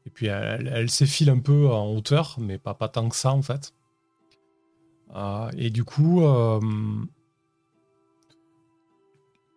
Et 0.07 0.11
puis 0.11 0.27
elle, 0.27 0.89
s'effile 0.91 1.29
un 1.29 1.39
peu 1.39 1.69
en 1.69 1.87
hauteur, 1.91 2.37
mais 2.41 2.57
pas, 2.57 2.73
pas 2.75 2.89
tant 2.89 3.09
que 3.09 3.17
ça 3.17 3.33
en 3.33 3.43
fait. 3.43 3.75
Euh, 5.15 5.51
et 5.57 5.69
du 5.71 5.85
coup, 5.85 6.23
euh, 6.23 6.61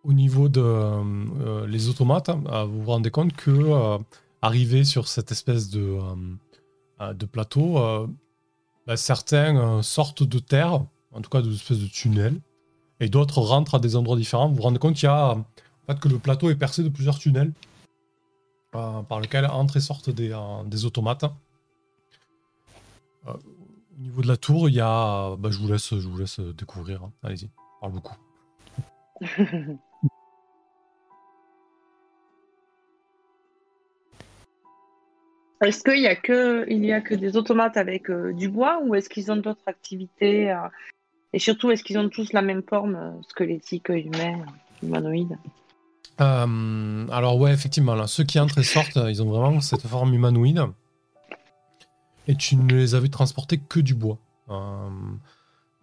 au 0.04 0.12
niveau 0.12 0.48
de 0.48 0.60
euh, 0.62 1.66
les 1.66 1.88
automates, 1.88 2.28
euh, 2.28 2.64
vous 2.64 2.82
vous 2.82 2.90
rendez 2.90 3.10
compte 3.10 3.32
que 3.34 3.50
euh, 3.50 3.98
arrivé 4.42 4.84
sur 4.84 5.08
cette 5.08 5.32
espèce 5.32 5.70
de, 5.70 5.80
euh, 5.80 6.14
euh, 7.00 7.14
plateau, 7.14 7.78
euh, 7.78 8.06
bah, 8.86 8.96
certains 8.96 9.56
euh, 9.56 9.82
sortent 9.82 10.22
de 10.22 10.38
terre, 10.38 10.84
en 11.12 11.20
tout 11.22 11.30
cas 11.30 11.40
de 11.40 11.50
espèces 11.52 11.78
de 11.78 11.86
tunnels, 11.86 12.40
et 13.02 13.08
d'autres 13.08 13.40
rentrent 13.40 13.74
à 13.74 13.78
des 13.80 13.96
endroits 13.96 14.16
différents. 14.16 14.48
Vous 14.48 14.54
vous 14.54 14.62
rendez 14.62 14.78
compte 14.78 14.94
qu'il 14.94 15.06
y 15.06 15.08
a 15.08 15.32
en 15.32 15.44
fait, 15.88 15.98
que 15.98 16.08
le 16.08 16.18
plateau 16.18 16.50
est 16.50 16.54
percé 16.54 16.84
de 16.84 16.88
plusieurs 16.88 17.18
tunnels 17.18 17.52
euh, 18.76 19.02
par 19.02 19.20
lesquels 19.20 19.44
entrent 19.46 19.76
et 19.76 19.80
sortent 19.80 20.08
des, 20.08 20.32
euh, 20.32 20.62
des 20.64 20.84
automates. 20.84 21.24
Euh, 23.26 23.32
au 23.32 24.00
niveau 24.00 24.22
de 24.22 24.28
la 24.28 24.36
tour, 24.36 24.68
il 24.68 24.76
y 24.76 24.80
a. 24.80 25.34
bah, 25.36 25.50
je, 25.50 25.58
vous 25.58 25.66
laisse, 25.66 25.90
je 25.90 26.08
vous 26.08 26.16
laisse 26.16 26.38
découvrir. 26.38 27.02
hein. 27.02 27.12
Allez-y, 27.24 27.50
parle 27.80 27.92
beaucoup. 27.92 28.16
Est-ce 35.64 35.84
qu'il 35.84 36.00
y 36.00 36.08
a 36.08 36.16
que 36.16 36.92
a 36.92 37.00
que 37.00 37.14
des 37.14 37.36
automates 37.36 37.76
avec 37.76 38.10
du 38.10 38.48
bois 38.48 38.80
ou 38.82 38.96
est-ce 38.96 39.08
qu'ils 39.08 39.30
ont 39.30 39.36
d'autres 39.36 39.62
activités 39.66 40.52
et 41.32 41.38
surtout 41.38 41.70
est-ce 41.70 41.82
qu'ils 41.82 41.98
ont 41.98 42.08
tous 42.08 42.32
la 42.32 42.42
même 42.42 42.62
forme 42.62 42.96
euh, 42.96 43.10
squelettique 43.28 43.88
humain 43.88 44.44
humanoïde? 44.82 45.38
Euh, 46.20 47.06
alors 47.10 47.38
ouais, 47.38 47.52
effectivement, 47.52 48.06
ceux 48.06 48.24
qui 48.24 48.38
entrent 48.38 48.58
et 48.58 48.64
sortent, 48.64 48.96
euh, 48.96 49.10
ils 49.10 49.22
ont 49.22 49.30
vraiment 49.30 49.60
cette 49.60 49.86
forme 49.86 50.14
humanoïde. 50.14 50.62
Et 52.28 52.36
tu 52.36 52.56
ne 52.56 52.74
les 52.74 52.94
as 52.94 53.00
vu 53.00 53.10
transporter 53.10 53.58
que 53.58 53.80
du 53.80 53.94
bois. 53.94 54.18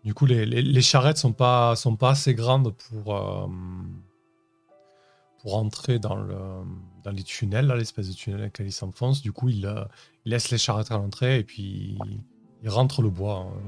Du 0.06 0.14
coup, 0.14 0.26
les, 0.26 0.82
charrettes 0.82 1.18
sont 1.18 1.34
pas, 1.34 1.76
sont 1.76 1.98
pas 1.98 2.12
assez 2.12 2.34
grandes 2.34 2.74
pour, 2.74 3.50
pour 5.42 5.56
entrer 5.56 6.00
dans, 6.00 6.16
le, 6.16 6.36
dans 7.04 7.12
les 7.12 7.24
tunnels, 7.24 7.68
l'espèce 7.78 8.10
de 8.10 8.14
tunnel 8.14 8.40
dans 8.40 8.46
lequel 8.46 8.68
ils 8.68 8.72
s'enfoncent. 8.72 9.22
Du 9.22 9.32
coup, 9.32 9.50
ils, 9.50 9.70
laissent 10.26 10.52
les 10.52 10.58
charrettes 10.58 10.92
à 10.92 10.98
l'entrée 10.98 11.40
et 11.40 11.44
puis 11.44 11.98
ils 12.64 12.70
rentrent 12.70 13.02
le 13.02 13.10
bois 13.10 13.48
euh, 13.48 13.60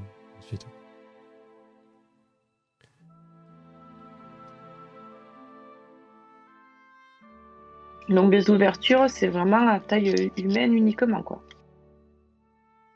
Donc 8.11 8.31
les 8.31 8.49
ouvertures 8.49 9.09
c'est 9.09 9.27
vraiment 9.27 9.67
à 9.67 9.79
taille 9.79 10.31
humaine 10.37 10.73
uniquement 10.73 11.23
quoi. 11.23 11.41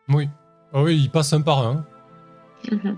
Oui. 0.09 0.29
Ah 0.73 0.83
oui, 0.83 0.97
ils 0.97 1.09
passent 1.09 1.33
un 1.33 1.41
par 1.41 1.65
un. 1.65 1.85
Mhm. 2.71 2.97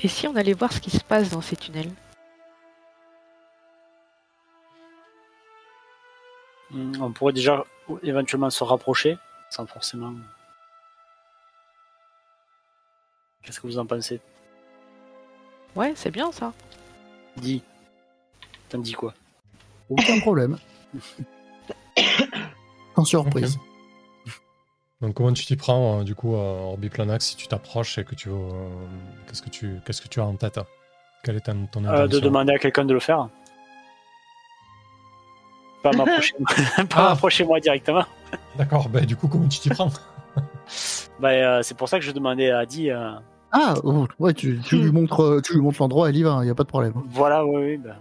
Et 0.00 0.08
si 0.08 0.28
on 0.28 0.36
allait 0.36 0.52
voir 0.52 0.72
ce 0.72 0.80
qui 0.80 0.90
se 0.90 1.02
passe 1.02 1.30
dans 1.30 1.40
ces 1.40 1.56
tunnels? 1.56 1.90
Hmm, 6.70 6.92
On 7.00 7.10
pourrait 7.10 7.32
déjà 7.32 7.64
éventuellement 8.02 8.50
se 8.50 8.62
rapprocher, 8.62 9.16
sans 9.50 9.66
forcément. 9.66 10.14
Qu'est-ce 13.42 13.60
que 13.60 13.66
vous 13.66 13.78
en 13.78 13.86
pensez? 13.86 14.20
Ouais, 15.76 15.92
c'est 15.96 16.10
bien 16.10 16.30
ça. 16.32 16.52
Dis. 17.36 17.62
T'en 18.68 18.78
dis 18.78 18.92
quoi? 18.92 19.14
Aucun 19.88 20.18
problème. 20.20 20.58
Sans 22.96 23.04
surprise. 23.04 23.58
Donc 25.00 25.14
comment 25.14 25.32
tu 25.32 25.44
t'y 25.46 25.54
prends 25.56 26.00
euh, 26.00 26.02
du 26.04 26.14
coup 26.16 26.34
euh, 26.34 26.38
Orbiplanax 26.72 27.24
si 27.24 27.36
tu 27.36 27.46
t'approches 27.46 27.98
et 27.98 28.04
que 28.04 28.16
tu 28.16 28.28
veux, 28.30 28.34
euh, 28.34 28.68
qu'est-ce 29.28 29.42
que 29.42 29.48
tu 29.50 29.78
qu'est-ce 29.86 30.02
que 30.02 30.08
tu 30.08 30.20
as 30.20 30.24
en 30.26 30.34
tête? 30.34 30.58
Quelle 31.22 31.36
est 31.36 31.40
ta- 31.40 31.52
ton 31.70 31.84
Euh, 31.84 31.88
intention? 31.90 32.06
De 32.08 32.20
demander 32.20 32.52
à 32.54 32.58
quelqu'un 32.58 32.84
de 32.84 32.94
le 32.94 32.98
faire 33.00 33.28
Pas 35.84 35.92
m'approcher 35.96 36.34
pas 36.76 36.84
Ah. 36.96 37.02
m'approcher 37.10 37.44
moi 37.44 37.60
directement. 37.60 38.04
D'accord, 38.56 38.88
bah 38.88 39.02
du 39.02 39.14
coup 39.14 39.28
comment 39.28 39.46
tu 39.48 39.60
t'y 39.60 39.68
prends? 39.68 39.90
Bah, 41.20 41.30
euh, 41.30 41.62
c'est 41.62 41.76
pour 41.76 41.88
ça 41.88 41.98
que 41.98 42.04
je 42.04 42.12
demandais 42.12 42.50
à 42.50 42.58
Adi. 42.58 42.90
euh, 42.90 43.12
Ah, 43.52 43.74
oh, 43.84 44.06
ouais, 44.18 44.34
tu, 44.34 44.60
tu 44.64 44.76
lui 44.76 44.92
montres, 44.92 45.22
euh, 45.22 45.40
tu 45.40 45.54
lui 45.54 45.60
montres 45.60 45.80
l'endroit, 45.80 46.08
elle 46.08 46.16
y 46.16 46.22
va, 46.22 46.40
il 46.42 46.46
y 46.46 46.50
a 46.50 46.54
pas 46.54 46.64
de 46.64 46.68
problème. 46.68 46.94
Voilà, 47.10 47.44
oui, 47.46 47.62
oui. 47.62 47.76
bah. 47.78 47.96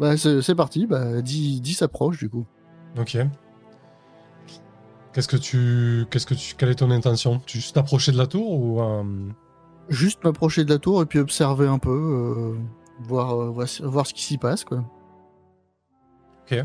Bah, 0.00 0.16
c'est 0.16 0.42
c'est 0.42 0.54
parti, 0.54 0.86
bah, 0.86 1.20
10, 1.22 1.60
10 1.60 1.74
s'approche 1.74 2.18
du 2.18 2.28
coup. 2.30 2.46
Ok. 2.98 3.18
Qu'est-ce 5.12 5.26
que 5.28 5.36
tu 5.36 6.06
qu'est-ce 6.10 6.26
que 6.26 6.34
tu 6.34 6.54
quelle 6.54 6.68
est 6.68 6.76
ton 6.76 6.90
intention? 6.92 7.40
Tu 7.46 7.58
juste 7.58 7.74
t'approcher 7.74 8.12
de 8.12 8.18
la 8.18 8.26
tour 8.28 8.52
ou 8.52 8.80
euh, 8.80 9.02
Juste 9.88 10.22
m'approcher 10.22 10.64
de 10.64 10.70
la 10.70 10.78
tour 10.78 11.02
et 11.02 11.06
puis 11.06 11.18
observer 11.18 11.66
un 11.66 11.78
peu, 11.78 11.90
euh, 11.90 12.54
voir, 13.00 13.34
euh, 13.40 13.48
voir, 13.48 13.66
voir 13.82 14.06
ce 14.06 14.14
qui 14.14 14.22
s'y 14.22 14.38
passe, 14.38 14.62
quoi. 14.64 14.84
Ok. 16.50 16.64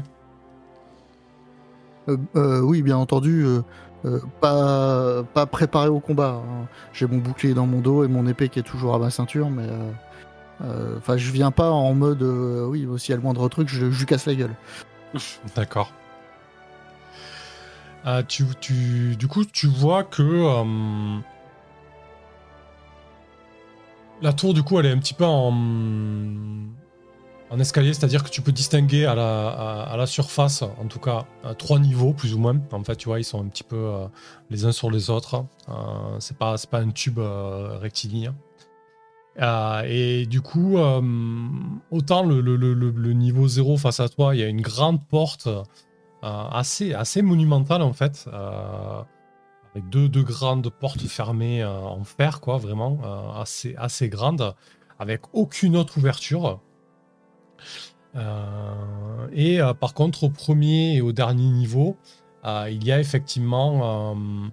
Euh, 2.10 2.18
euh, 2.36 2.62
oui, 2.62 2.82
bien 2.82 2.98
entendu, 2.98 3.46
euh, 4.06 4.20
pas, 4.42 5.24
pas 5.34 5.46
préparé 5.46 5.88
au 5.88 6.00
combat. 6.00 6.42
hein. 6.44 6.68
J'ai 6.94 7.08
mon 7.08 7.18
bouclier 7.18 7.54
dans 7.54 7.66
mon 7.66 7.80
dos 7.80 8.04
et 8.04 8.08
mon 8.08 8.28
épée 8.28 8.50
qui 8.50 8.60
est 8.60 8.64
toujours 8.64 8.94
à 8.96 9.00
ma 9.00 9.10
ceinture, 9.10 9.50
mais 9.50 9.68
enfin, 10.98 11.18
je 11.18 11.32
viens 11.32 11.52
pas 11.52 11.70
en 11.70 11.94
mode, 11.94 12.22
oui, 12.24 12.88
s'il 12.98 13.12
y 13.12 13.14
a 13.14 13.18
le 13.18 13.24
moindre 13.24 13.48
truc, 13.50 13.68
je, 13.70 13.90
je 13.92 14.00
lui 14.00 14.06
casse 14.06 14.26
la 14.26 14.36
gueule. 14.36 14.56
D'accord. 15.56 15.92
Tu, 18.28 18.44
tu, 18.60 19.16
du 19.16 19.28
coup, 19.28 19.46
tu 19.46 19.68
vois 19.68 20.04
que 20.04 20.24
la 24.22 24.34
tour, 24.34 24.54
du 24.54 24.64
coup, 24.64 24.80
elle 24.80 24.86
est 24.86 24.92
un 24.92 25.00
petit 25.00 25.14
peu 25.14 25.26
en, 25.26 25.54
en 27.54 27.60
escalier, 27.60 27.94
c'est-à-dire 27.94 28.24
que 28.24 28.30
tu 28.30 28.42
peux 28.42 28.52
distinguer 28.52 29.06
à 29.06 29.14
la, 29.14 30.06
surface, 30.08 30.64
en 30.64 30.88
tout 30.90 30.98
cas, 31.00 31.26
trois 31.60 31.78
niveaux, 31.78 32.12
plus 32.12 32.34
ou 32.34 32.40
moins. 32.40 32.60
En 32.72 32.84
fait, 32.84 32.96
tu 32.96 33.08
vois, 33.08 33.20
ils 33.20 33.24
sont 33.24 33.40
un 33.40 33.48
petit 33.48 33.64
peu 33.64 33.76
euh, 33.78 34.08
les 34.50 34.66
uns 34.66 34.72
sur 34.72 34.90
les 34.90 35.12
autres. 35.12 35.46
Euh, 35.70 35.74
c'est 36.20 36.36
pas, 36.36 36.56
pas 36.70 36.80
un 36.80 36.90
tube 36.90 37.20
euh, 37.20 37.78
rectiligne. 37.80 38.32
Et 39.88 40.26
du 40.26 40.42
coup, 40.42 40.78
autant 41.92 42.24
le, 42.24 42.42
le- 42.42 43.14
niveau 43.14 43.48
0 43.48 43.78
face 43.78 44.00
à 44.00 44.10
toi, 44.10 44.36
il 44.36 44.42
y 44.42 44.44
a 44.44 44.48
une 44.48 44.62
grande 44.62 45.04
porte 45.08 45.48
assez, 46.22 46.94
assez 46.94 47.24
monumentale 47.24 47.82
en 47.82 47.94
fait, 47.94 48.30
avec 49.72 49.90
deux, 49.90 50.08
deux 50.08 50.22
grandes 50.22 50.70
portes 50.70 51.02
fermées 51.02 51.66
en 51.66 52.04
fer, 52.04 52.42
quoi, 52.42 52.58
vraiment 52.58 53.00
assez, 53.36 53.76
assez 53.76 54.08
grandes, 54.08 54.54
avec 55.00 55.22
aucune 55.34 55.76
autre 55.78 55.98
ouverture. 55.98 56.60
Euh, 58.16 59.28
et 59.32 59.62
euh, 59.62 59.74
par 59.74 59.94
contre, 59.94 60.24
au 60.24 60.30
premier 60.30 60.96
et 60.96 61.02
au 61.02 61.12
dernier 61.12 61.48
niveau, 61.48 61.98
euh, 62.46 62.70
il 62.70 62.84
y 62.84 62.92
a 62.92 63.00
effectivement 63.00 64.14
euh, 64.14 64.50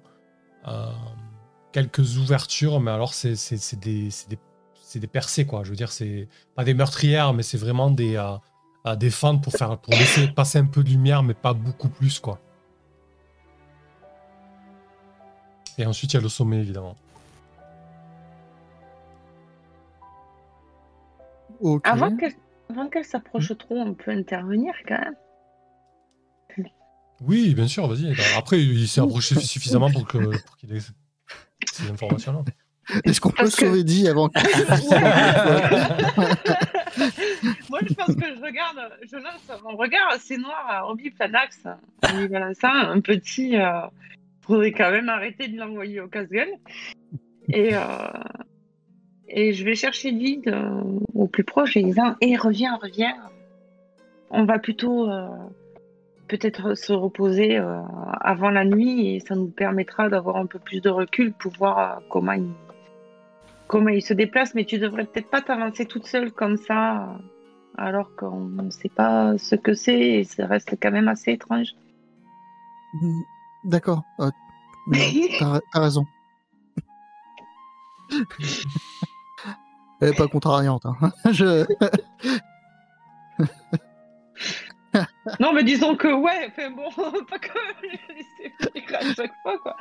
euh, 0.68 0.92
quelques 1.72 2.18
ouvertures, 2.18 2.80
mais 2.80 2.90
alors 2.90 3.14
c'est 3.14 3.34
des, 3.80 4.10
percées, 5.12 5.46
quoi. 5.46 5.64
Je 5.64 5.70
veux 5.70 5.76
dire, 5.76 5.92
c'est 5.92 6.28
pas 6.54 6.64
des 6.64 6.74
meurtrières, 6.74 7.32
mais 7.32 7.42
c'est 7.42 7.58
vraiment 7.58 7.90
des, 7.90 8.16
euh, 8.16 8.96
des 8.96 9.10
fentes 9.10 9.42
pour, 9.42 9.52
faire, 9.52 9.76
pour 9.78 9.92
laisser 9.94 10.28
passer 10.28 10.58
un 10.58 10.66
peu 10.66 10.82
de 10.84 10.88
lumière, 10.88 11.22
mais 11.22 11.34
pas 11.34 11.52
beaucoup 11.52 11.88
plus, 11.88 12.20
quoi. 12.20 12.38
Et 15.78 15.86
ensuite, 15.86 16.12
il 16.12 16.16
y 16.16 16.18
a 16.18 16.22
le 16.22 16.28
sommet, 16.28 16.58
évidemment. 16.58 16.96
Ok. 21.60 21.86
Avant 21.86 22.16
qu'elle 22.16 22.34
avant 22.70 22.88
qu'elle 22.88 23.04
s'approche 23.04 23.56
trop, 23.58 23.76
on 23.76 23.94
peut 23.94 24.10
intervenir 24.12 24.72
quand 24.86 24.98
même. 24.98 25.14
Oui, 27.22 27.54
bien 27.54 27.68
sûr, 27.68 27.86
vas-y. 27.86 28.14
Après, 28.36 28.62
il 28.62 28.88
s'est 28.88 29.00
approché 29.00 29.34
suffisamment 29.40 29.90
pour 29.90 30.06
qu'il 30.08 30.22
ait 30.74 30.80
ces 31.72 31.90
informations-là. 31.90 32.42
Est-ce 33.04 33.20
qu'on 33.20 33.30
peut 33.30 33.36
Parce 33.38 33.54
que- 33.56 33.66
sauver 33.66 33.84
dit 33.84 34.08
avant 34.08 34.28
que... 34.28 34.40
Moi, 37.70 37.80
je 37.86 37.94
pense 37.94 38.14
que 38.14 38.34
je 38.36 38.42
regarde, 38.42 38.78
je 39.10 39.16
lance 39.16 39.60
mon 39.62 39.76
regard 39.76 40.08
assez 40.12 40.36
noir 40.38 40.64
à 40.68 40.88
Obi 40.88 41.10
Planax. 41.10 41.60
Lui 42.16 42.28
balançant 42.28 42.68
un 42.72 43.00
petit. 43.00 43.56
Euh, 43.56 43.80
faudrait 44.40 44.72
quand 44.72 44.90
même 44.90 45.08
arrêter 45.08 45.48
de 45.48 45.58
l'envoyer 45.58 46.00
au 46.00 46.08
casse-gueule. 46.08 46.52
Et, 47.48 47.74
euh, 47.74 47.78
et 49.30 49.52
je 49.52 49.64
vais 49.64 49.74
chercher 49.74 50.12
Did 50.12 50.48
euh, 50.48 50.82
au 51.14 51.26
plus 51.26 51.44
proche 51.44 51.76
et 51.76 51.82
disant 51.82 52.16
Hé, 52.20 52.36
reviens, 52.36 52.76
reviens. 52.76 53.14
On 54.30 54.44
va 54.44 54.58
plutôt 54.58 55.08
euh, 55.08 55.28
peut-être 56.28 56.74
se 56.74 56.92
reposer 56.92 57.58
euh, 57.58 57.80
avant 58.20 58.50
la 58.50 58.64
nuit 58.64 59.14
et 59.14 59.20
ça 59.20 59.34
nous 59.34 59.48
permettra 59.48 60.08
d'avoir 60.08 60.36
un 60.36 60.46
peu 60.46 60.58
plus 60.58 60.80
de 60.80 60.90
recul 60.90 61.32
pour 61.32 61.52
voir 61.52 61.78
euh, 61.78 62.00
comment 62.08 62.32
il 62.32 62.50
comment 63.66 63.90
il 63.90 64.02
se 64.02 64.14
déplace, 64.14 64.54
mais 64.56 64.64
tu 64.64 64.78
devrais 64.78 65.04
peut-être 65.04 65.30
pas 65.30 65.42
t'avancer 65.42 65.86
toute 65.86 66.04
seule 66.04 66.32
comme 66.32 66.56
ça, 66.56 67.16
alors 67.78 68.16
qu'on 68.16 68.40
ne 68.40 68.68
sait 68.70 68.88
pas 68.88 69.38
ce 69.38 69.54
que 69.54 69.74
c'est 69.74 70.00
et 70.00 70.24
ça 70.24 70.46
reste 70.46 70.74
quand 70.82 70.90
même 70.90 71.06
assez 71.06 71.30
étrange. 71.30 71.68
Mm, 73.00 73.20
D'accord. 73.64 74.02
T'as 75.38 75.60
raison. 75.80 76.04
Elle 80.00 80.08
est 80.10 80.16
pas 80.16 80.28
contrariante. 80.28 80.86
Hein. 80.86 81.12
Je... 81.32 81.66
non, 85.40 85.52
mais 85.52 85.62
disons 85.62 85.96
que 85.96 86.08
ouais, 86.08 86.48
enfin 86.48 86.70
bon, 86.70 86.90
pas 87.30 87.38
que 87.38 87.48
à 88.94 89.14
chaque 89.14 89.32
fois 89.42 89.58
quoi. 89.58 89.76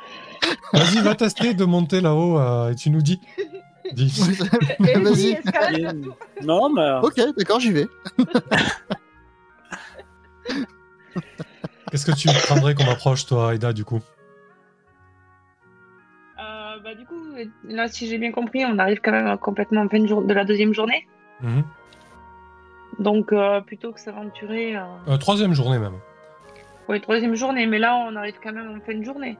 Vas-y, 0.72 1.02
va 1.02 1.14
tester 1.14 1.54
de 1.54 1.64
monter 1.64 2.00
là-haut 2.00 2.38
euh, 2.38 2.70
et 2.70 2.74
tu 2.74 2.90
nous 2.90 3.02
dis. 3.02 3.20
Vas-y. 3.94 5.38
Non, 6.42 6.70
mais 6.70 7.00
Ok, 7.02 7.20
d'accord, 7.36 7.60
j'y 7.60 7.72
vais. 7.72 7.88
Qu'est-ce 11.90 12.06
que 12.06 12.12
tu 12.12 12.28
prendrais 12.46 12.74
comme 12.74 12.88
approche, 12.88 13.26
toi, 13.26 13.54
Aida, 13.54 13.72
du 13.72 13.84
coup? 13.84 14.00
Là, 17.64 17.88
si 17.88 18.06
j'ai 18.06 18.18
bien 18.18 18.32
compris, 18.32 18.64
on 18.64 18.78
arrive 18.78 19.00
quand 19.00 19.12
même 19.12 19.36
complètement 19.38 19.82
en 19.82 19.88
fin 19.88 20.00
de, 20.00 20.32
la 20.34 20.44
deuxième 20.44 20.72
journée. 20.74 21.06
Mhm. 21.42 21.62
Donc, 22.98 23.32
euh, 23.32 23.60
plutôt 23.60 23.92
que 23.92 24.00
s'aventurer. 24.00 24.76
Euh... 24.76 24.82
Euh, 25.08 25.16
Troisième 25.16 25.54
journée, 25.54 25.78
même. 25.78 25.94
Oui, 26.88 27.00
troisième 27.00 27.34
journée, 27.34 27.66
mais 27.66 27.78
là, 27.78 27.96
on 27.96 28.16
arrive 28.16 28.34
quand 28.42 28.52
même 28.52 28.76
en 28.76 28.80
fin 28.84 28.94
de 28.98 29.04
journée. 29.04 29.38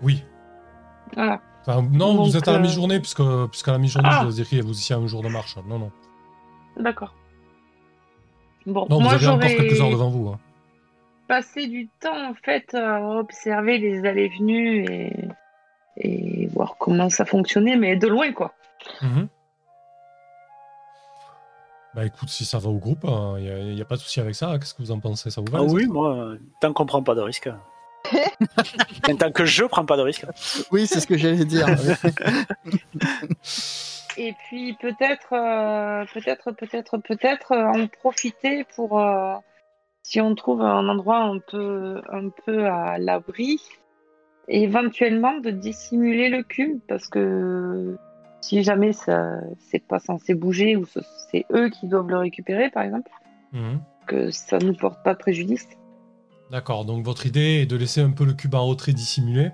Oui. 0.00 0.24
Voilà. 1.14 1.40
Enfin, 1.66 1.82
non, 1.82 2.14
Donc, 2.14 2.26
vous 2.28 2.36
êtes 2.36 2.46
à 2.48 2.52
la 2.52 2.60
mi-journée, 2.60 3.00
puisque, 3.00 3.22
puisqu'à 3.50 3.72
la 3.72 3.78
mi-journée, 3.78 4.08
Ah. 4.10 4.20
je 4.22 4.26
vous 4.26 4.38
ai 4.38 4.42
écrit, 4.42 4.60
vous 4.60 4.70
étiez 4.78 4.94
à 4.94 4.98
un 4.98 5.06
jour 5.06 5.22
de 5.22 5.28
marche. 5.28 5.56
Non, 5.66 5.78
non. 5.78 5.90
D'accord. 6.78 7.14
Bon, 8.64 8.86
Non, 8.88 9.00
moi, 9.00 9.16
vous 9.16 9.24
avez 9.24 9.26
encore 9.26 9.48
quelques 9.48 9.80
heures 9.80 9.90
devant 9.90 10.10
vous. 10.10 10.28
hein. 10.28 10.38
passé 11.26 11.66
du 11.66 11.88
temps, 12.00 12.30
en 12.30 12.34
fait, 12.34 12.74
à 12.74 13.02
observer 13.18 13.78
les 13.78 14.06
allées-venues 14.06 14.84
et... 14.88 15.12
et 15.96 16.37
comment 16.88 17.10
ça 17.10 17.24
fonctionnait, 17.24 17.76
mais 17.76 17.96
de 17.96 18.08
loin, 18.08 18.32
quoi. 18.32 18.54
Mhm. 19.02 19.28
Bah 21.94 22.04
écoute, 22.06 22.28
si 22.28 22.44
ça 22.44 22.58
va 22.58 22.68
au 22.68 22.78
groupe, 22.78 23.04
il 23.38 23.74
n'y 23.74 23.80
a, 23.80 23.84
pas 23.84 23.96
de 23.96 24.00
souci 24.00 24.20
avec 24.20 24.34
ça. 24.34 24.58
Qu'est-ce 24.58 24.74
que 24.74 24.82
vous 24.82 24.90
en 24.90 25.00
pensez? 25.00 25.30
Ça 25.30 25.40
vous 25.40 25.50
va 25.50 25.58
ah 25.60 25.64
oui, 25.64 25.86
moi, 25.86 26.34
tant 26.60 26.72
qu'on 26.72 26.86
prend 26.86 27.02
pas 27.02 27.14
de 27.14 27.20
risque. 27.20 27.50
Tant 29.18 29.32
que 29.32 29.44
je 29.44 29.64
prends 29.64 29.84
pas 29.84 29.96
de 29.96 30.02
risque. 30.02 30.24
Oui, 30.70 30.86
c'est 30.86 31.00
ce 31.00 31.06
que 31.06 31.18
j'allais 31.18 31.44
dire. 31.44 31.66
Et 34.16 34.34
puis 34.46 34.72
peut-être, 34.74 35.32
euh, 35.32 36.04
peut-être, 36.14 36.52
peut-être, 36.52 36.98
peut-être 36.98 37.52
euh, 37.52 37.66
en 37.66 37.86
profiter 37.86 38.64
pour, 38.74 39.00
euh, 39.00 39.34
si 40.02 40.20
on 40.20 40.34
trouve 40.34 40.62
un 40.62 40.88
endroit 40.88 41.18
un 41.18 41.38
peu, 41.38 42.00
un 42.10 42.30
peu 42.30 42.66
à 42.66 42.98
l'abri, 42.98 43.60
éventuellement 44.48 45.38
de 45.40 45.50
dissimuler 45.50 46.28
le 46.28 46.42
cube, 46.42 46.78
parce 46.88 47.08
que 47.08 47.96
si 48.40 48.62
jamais 48.62 48.92
ça, 48.92 49.40
c'est 49.58 49.84
pas 49.86 49.98
censé 49.98 50.34
bouger 50.34 50.76
ou 50.76 50.84
ce- 50.86 51.00
c'est 51.30 51.44
eux 51.52 51.68
qui 51.68 51.86
doivent 51.88 52.08
le 52.08 52.18
récupérer, 52.18 52.70
par 52.70 52.82
exemple, 52.84 53.10
Mhm. 53.52 53.80
que 54.06 54.30
ça 54.30 54.58
ne 54.58 54.72
porte 54.72 55.02
pas 55.04 55.14
préjudice. 55.14 55.66
D'accord, 56.50 56.84
donc 56.86 57.04
votre 57.04 57.26
idée 57.26 57.60
est 57.62 57.66
de 57.66 57.76
laisser 57.76 58.00
un 58.00 58.10
peu 58.10 58.24
le 58.24 58.32
cube 58.32 58.54
en 58.54 58.64
retrait 58.66 58.92
dissimulé. 58.92 59.50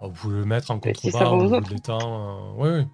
Oh, 0.00 0.08
Vous 0.08 0.12
pouvez 0.14 0.38
le 0.38 0.44
mettre 0.44 0.72
en 0.72 0.80
contrebas 0.80 1.30
au 1.30 1.52
autres. 1.52 1.68
de 1.68 1.74
l'étang. 1.74 2.54
Oui, 2.58 2.68
oui. 2.70 2.86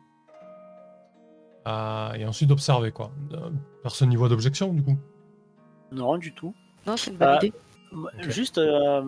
Euh, 1.66 2.12
et 2.14 2.26
ensuite 2.26 2.48
d'observer, 2.48 2.92
quoi. 2.92 3.10
Euh, 3.32 3.50
Personne 3.82 4.08
n'y 4.10 4.16
voit 4.16 4.28
d'objection, 4.28 4.72
du 4.74 4.82
coup 4.82 4.96
Non, 5.92 6.18
du 6.18 6.32
tout. 6.34 6.54
Non, 6.86 6.96
c'est 6.98 7.10
une 7.12 7.16
bonne 7.16 7.28
Ah. 7.28 7.36
idée. 7.44 7.52
Juste, 8.28 8.58
euh, 8.58 9.02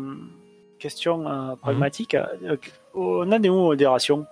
question 0.81 1.27
euh, 1.29 1.55
pragmatique. 1.57 2.15
euh, 2.15 2.57
on 2.95 3.31
a 3.31 3.39
des 3.39 3.51
modérations. 3.51 4.27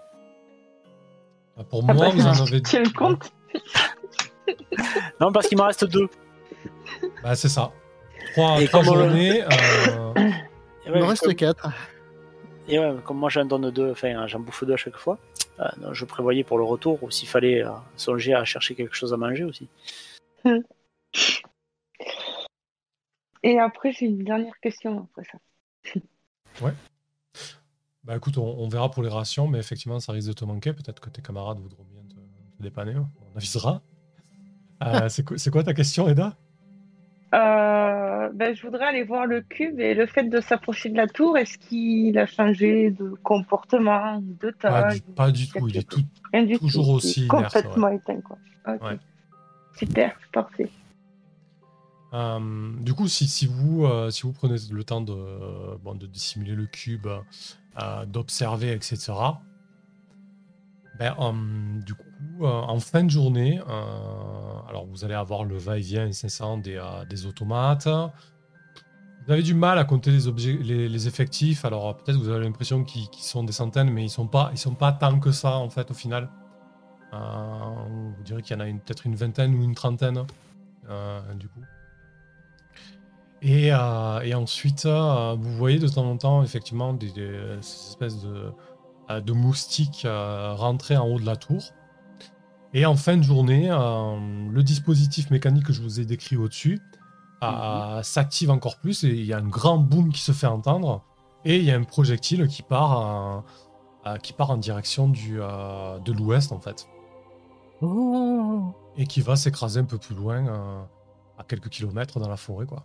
Euh, 1.58 1.62
Pour 1.62 1.84
Ah 1.88 1.94
moi, 1.94 2.06
bah, 2.06 2.12
vous 2.14 2.26
en 2.26 2.46
avez 2.46 2.62
Tiens 2.62 2.82
le 2.82 2.90
compte? 2.90 3.32
Non, 5.20 5.30
parce 5.30 5.46
qu'il 5.48 5.58
m'en 5.58 5.66
reste 5.66 5.84
deux. 5.84 6.08
Bah, 7.22 7.34
c'est 7.36 7.48
ça. 7.50 7.70
Trois, 8.32 8.60
Et 8.62 8.66
trois 8.66 8.80
on 8.80 8.84
journées. 8.84 9.42
euh, 9.42 10.14
Et 10.16 10.30
Il 10.86 10.92
ouais, 10.92 11.00
me 11.00 11.04
reste 11.04 11.24
comme, 11.24 11.34
4. 11.34 11.68
et 12.68 12.78
ouais, 12.78 12.94
comme 13.04 13.18
moi 13.18 13.28
j'en 13.28 13.44
donne 13.44 13.70
deux, 13.70 13.90
enfin 13.90 14.26
j'en 14.26 14.40
bouffe 14.40 14.64
deux 14.64 14.72
à 14.72 14.76
chaque 14.78 14.96
fois. 14.96 15.18
euh, 15.60 15.64
non, 15.80 15.92
je 15.92 16.04
prévoyais 16.06 16.44
pour 16.44 16.56
le 16.56 16.64
retour 16.64 17.02
ou 17.02 17.10
s'il 17.10 17.28
fallait 17.28 17.62
euh, 17.62 17.70
songer 17.96 18.32
à 18.32 18.44
chercher 18.44 18.74
quelque 18.74 18.94
chose 18.96 19.12
à 19.12 19.18
manger 19.18 19.44
aussi. 19.44 19.68
Et 23.42 23.58
après, 23.58 23.92
j'ai 23.92 24.06
une 24.06 24.24
dernière 24.24 24.58
question 24.60 25.06
après 25.10 25.24
ça. 25.30 25.38
Bah 28.04 28.16
écoute, 28.16 28.38
on, 28.38 28.58
on 28.58 28.68
verra 28.68 28.90
pour 28.90 29.02
les 29.02 29.08
rations, 29.10 29.48
mais 29.48 29.58
effectivement, 29.58 30.00
ça 30.00 30.12
risque 30.12 30.28
de 30.28 30.32
te 30.32 30.44
manquer. 30.44 30.72
Peut-être 30.72 31.00
que 31.00 31.10
tes 31.10 31.20
camarades 31.20 31.58
voudront 31.58 31.84
bien 31.84 32.02
te, 32.08 32.14
te 32.14 32.62
dépanner. 32.62 32.92
hein. 32.94 33.08
On 33.32 33.36
avisera. 33.36 33.82
Euh, 34.84 35.08
c'est 35.08 35.24
quoi, 35.24 35.36
c'est 35.38 35.50
quoi 35.50 35.62
ta 35.62 35.74
question, 35.74 36.08
Eda? 36.08 36.34
Euh, 37.34 38.30
ben, 38.32 38.54
je 38.54 38.62
voudrais 38.62 38.86
aller 38.86 39.02
voir 39.02 39.26
le 39.26 39.42
cube 39.42 39.78
et 39.80 39.92
le 39.94 40.06
fait 40.06 40.24
de 40.24 40.40
s'approcher 40.40 40.88
de 40.88 40.96
la 40.96 41.06
tour, 41.06 41.36
est-ce 41.36 41.58
qu'il 41.58 42.16
a 42.18 42.24
changé 42.26 42.90
de 42.90 43.10
comportement, 43.22 44.20
de 44.22 44.50
pas 44.52 44.84
taille 44.84 45.00
du, 45.00 45.12
pas 45.12 45.30
du 45.30 45.48
tout. 45.48 45.68
Il 45.68 45.76
est 45.76 45.88
tout. 45.88 46.00
Toujours 46.58 46.86
tout. 46.86 46.92
aussi 46.92 47.20
Il 47.20 47.24
est 47.24 47.36
inerte, 47.36 47.52
Complètement 47.52 47.88
éteint, 47.88 48.20
quoi. 48.22 48.38
Ok. 48.66 48.82
Ouais. 48.82 48.98
Super, 49.76 50.18
parfait. 50.32 50.70
Euh, 52.14 52.72
du 52.80 52.94
coup, 52.94 53.06
si, 53.08 53.46
vous, 53.46 53.84
euh, 53.84 54.10
si 54.10 54.22
vous 54.22 54.32
prenez 54.32 54.56
le 54.70 54.84
temps 54.84 55.00
de, 55.00 55.12
euh, 55.12 55.94
de 55.94 56.06
dissimuler 56.06 56.54
le 56.54 56.66
cube, 56.66 57.08
d'observer, 58.08 58.72
etc., 58.72 59.12
ben, 60.98 61.14
du 61.86 61.94
coup, 61.94 62.44
en 62.44 62.80
fin 62.80 63.04
de 63.04 63.10
journée, 63.10 63.60
alors 64.68 64.84
vous 64.86 65.04
allez 65.04 65.14
avoir 65.14 65.44
le 65.44 65.56
va-et-vient 65.56 66.06
incessant 66.06 66.58
des, 66.58 66.82
des 67.08 67.26
automates. 67.26 67.86
Vous 67.86 69.32
avez 69.32 69.44
du 69.44 69.54
mal 69.54 69.78
à 69.78 69.84
compter 69.84 70.10
les, 70.10 71.06
effectifs. 71.06 71.64
Alors 71.64 71.96
peut-être 71.98 72.18
que 72.18 72.24
vous 72.24 72.30
avez 72.30 72.44
l'impression 72.44 72.82
qu'ils 72.82 73.06
sont 73.12 73.44
des 73.44 73.52
centaines, 73.52 73.90
mais 73.90 74.02
ils 74.06 74.10
sont 74.10 74.26
pas, 74.26 74.50
ils 74.52 74.58
sont 74.58 74.74
pas 74.74 74.90
tant 74.90 75.20
que 75.20 75.30
ça 75.30 75.58
en 75.58 75.70
fait 75.70 75.88
au 75.92 75.94
final. 75.94 76.28
Vous 77.12 78.22
direz 78.24 78.42
qu'il 78.42 78.56
y 78.56 78.60
en 78.60 78.64
a 78.64 78.64
peut-être 78.64 79.06
une 79.06 79.14
vingtaine 79.14 79.54
ou 79.54 79.62
une 79.62 79.76
trentaine 79.76 80.24
du 81.36 81.48
coup. 81.48 81.60
Et, 83.40 83.72
euh, 83.72 84.20
et 84.20 84.34
ensuite, 84.34 84.84
euh, 84.86 85.36
vous 85.38 85.52
voyez 85.56 85.78
de 85.78 85.86
temps 85.88 86.04
en 86.10 86.16
temps, 86.16 86.42
effectivement, 86.42 86.92
des, 86.92 87.10
des- 87.12 87.58
ces 87.60 87.90
espèces 87.90 88.20
de, 88.22 88.52
euh, 89.10 89.20
de 89.20 89.32
moustiques 89.32 90.06
rentrer 90.06 90.96
en 90.96 91.06
haut 91.06 91.20
de 91.20 91.26
la 91.26 91.36
tour. 91.36 91.62
Et 92.74 92.84
en 92.84 92.96
fin 92.96 93.16
de 93.16 93.22
journée, 93.22 93.68
le 93.68 94.62
dispositif 94.62 95.30
mécanique 95.30 95.64
que 95.66 95.72
je 95.72 95.80
vous 95.80 96.00
ai 96.00 96.04
décrit 96.04 96.36
au-dessus 96.36 96.80
euh, 97.42 98.02
s'active 98.02 98.50
encore 98.50 98.78
plus 98.78 99.04
et 99.04 99.08
il 99.08 99.24
y 99.24 99.32
a 99.32 99.38
un 99.38 99.48
grand 99.48 99.78
boom 99.78 100.12
qui 100.12 100.20
se 100.20 100.32
fait 100.32 100.46
entendre. 100.48 101.02
Et 101.44 101.56
il 101.58 101.64
y 101.64 101.70
a 101.70 101.76
un 101.76 101.84
projectile 101.84 102.46
qui 102.48 102.62
part, 102.62 102.90
en- 102.98 103.44
qui 104.22 104.32
part 104.32 104.50
en 104.50 104.56
direction 104.58 105.08
du, 105.08 105.36
de 105.36 106.12
l'ouest, 106.12 106.50
en 106.52 106.58
fait. 106.60 106.88
Oh. 107.80 108.74
Et 108.96 109.06
qui 109.06 109.20
va 109.20 109.36
s'écraser 109.36 109.80
un 109.80 109.84
peu 109.84 109.98
plus 109.98 110.14
loin, 110.16 110.86
à 111.38 111.44
quelques 111.44 111.68
kilomètres 111.68 112.18
dans 112.18 112.28
la 112.28 112.36
forêt, 112.36 112.66
quoi. 112.66 112.84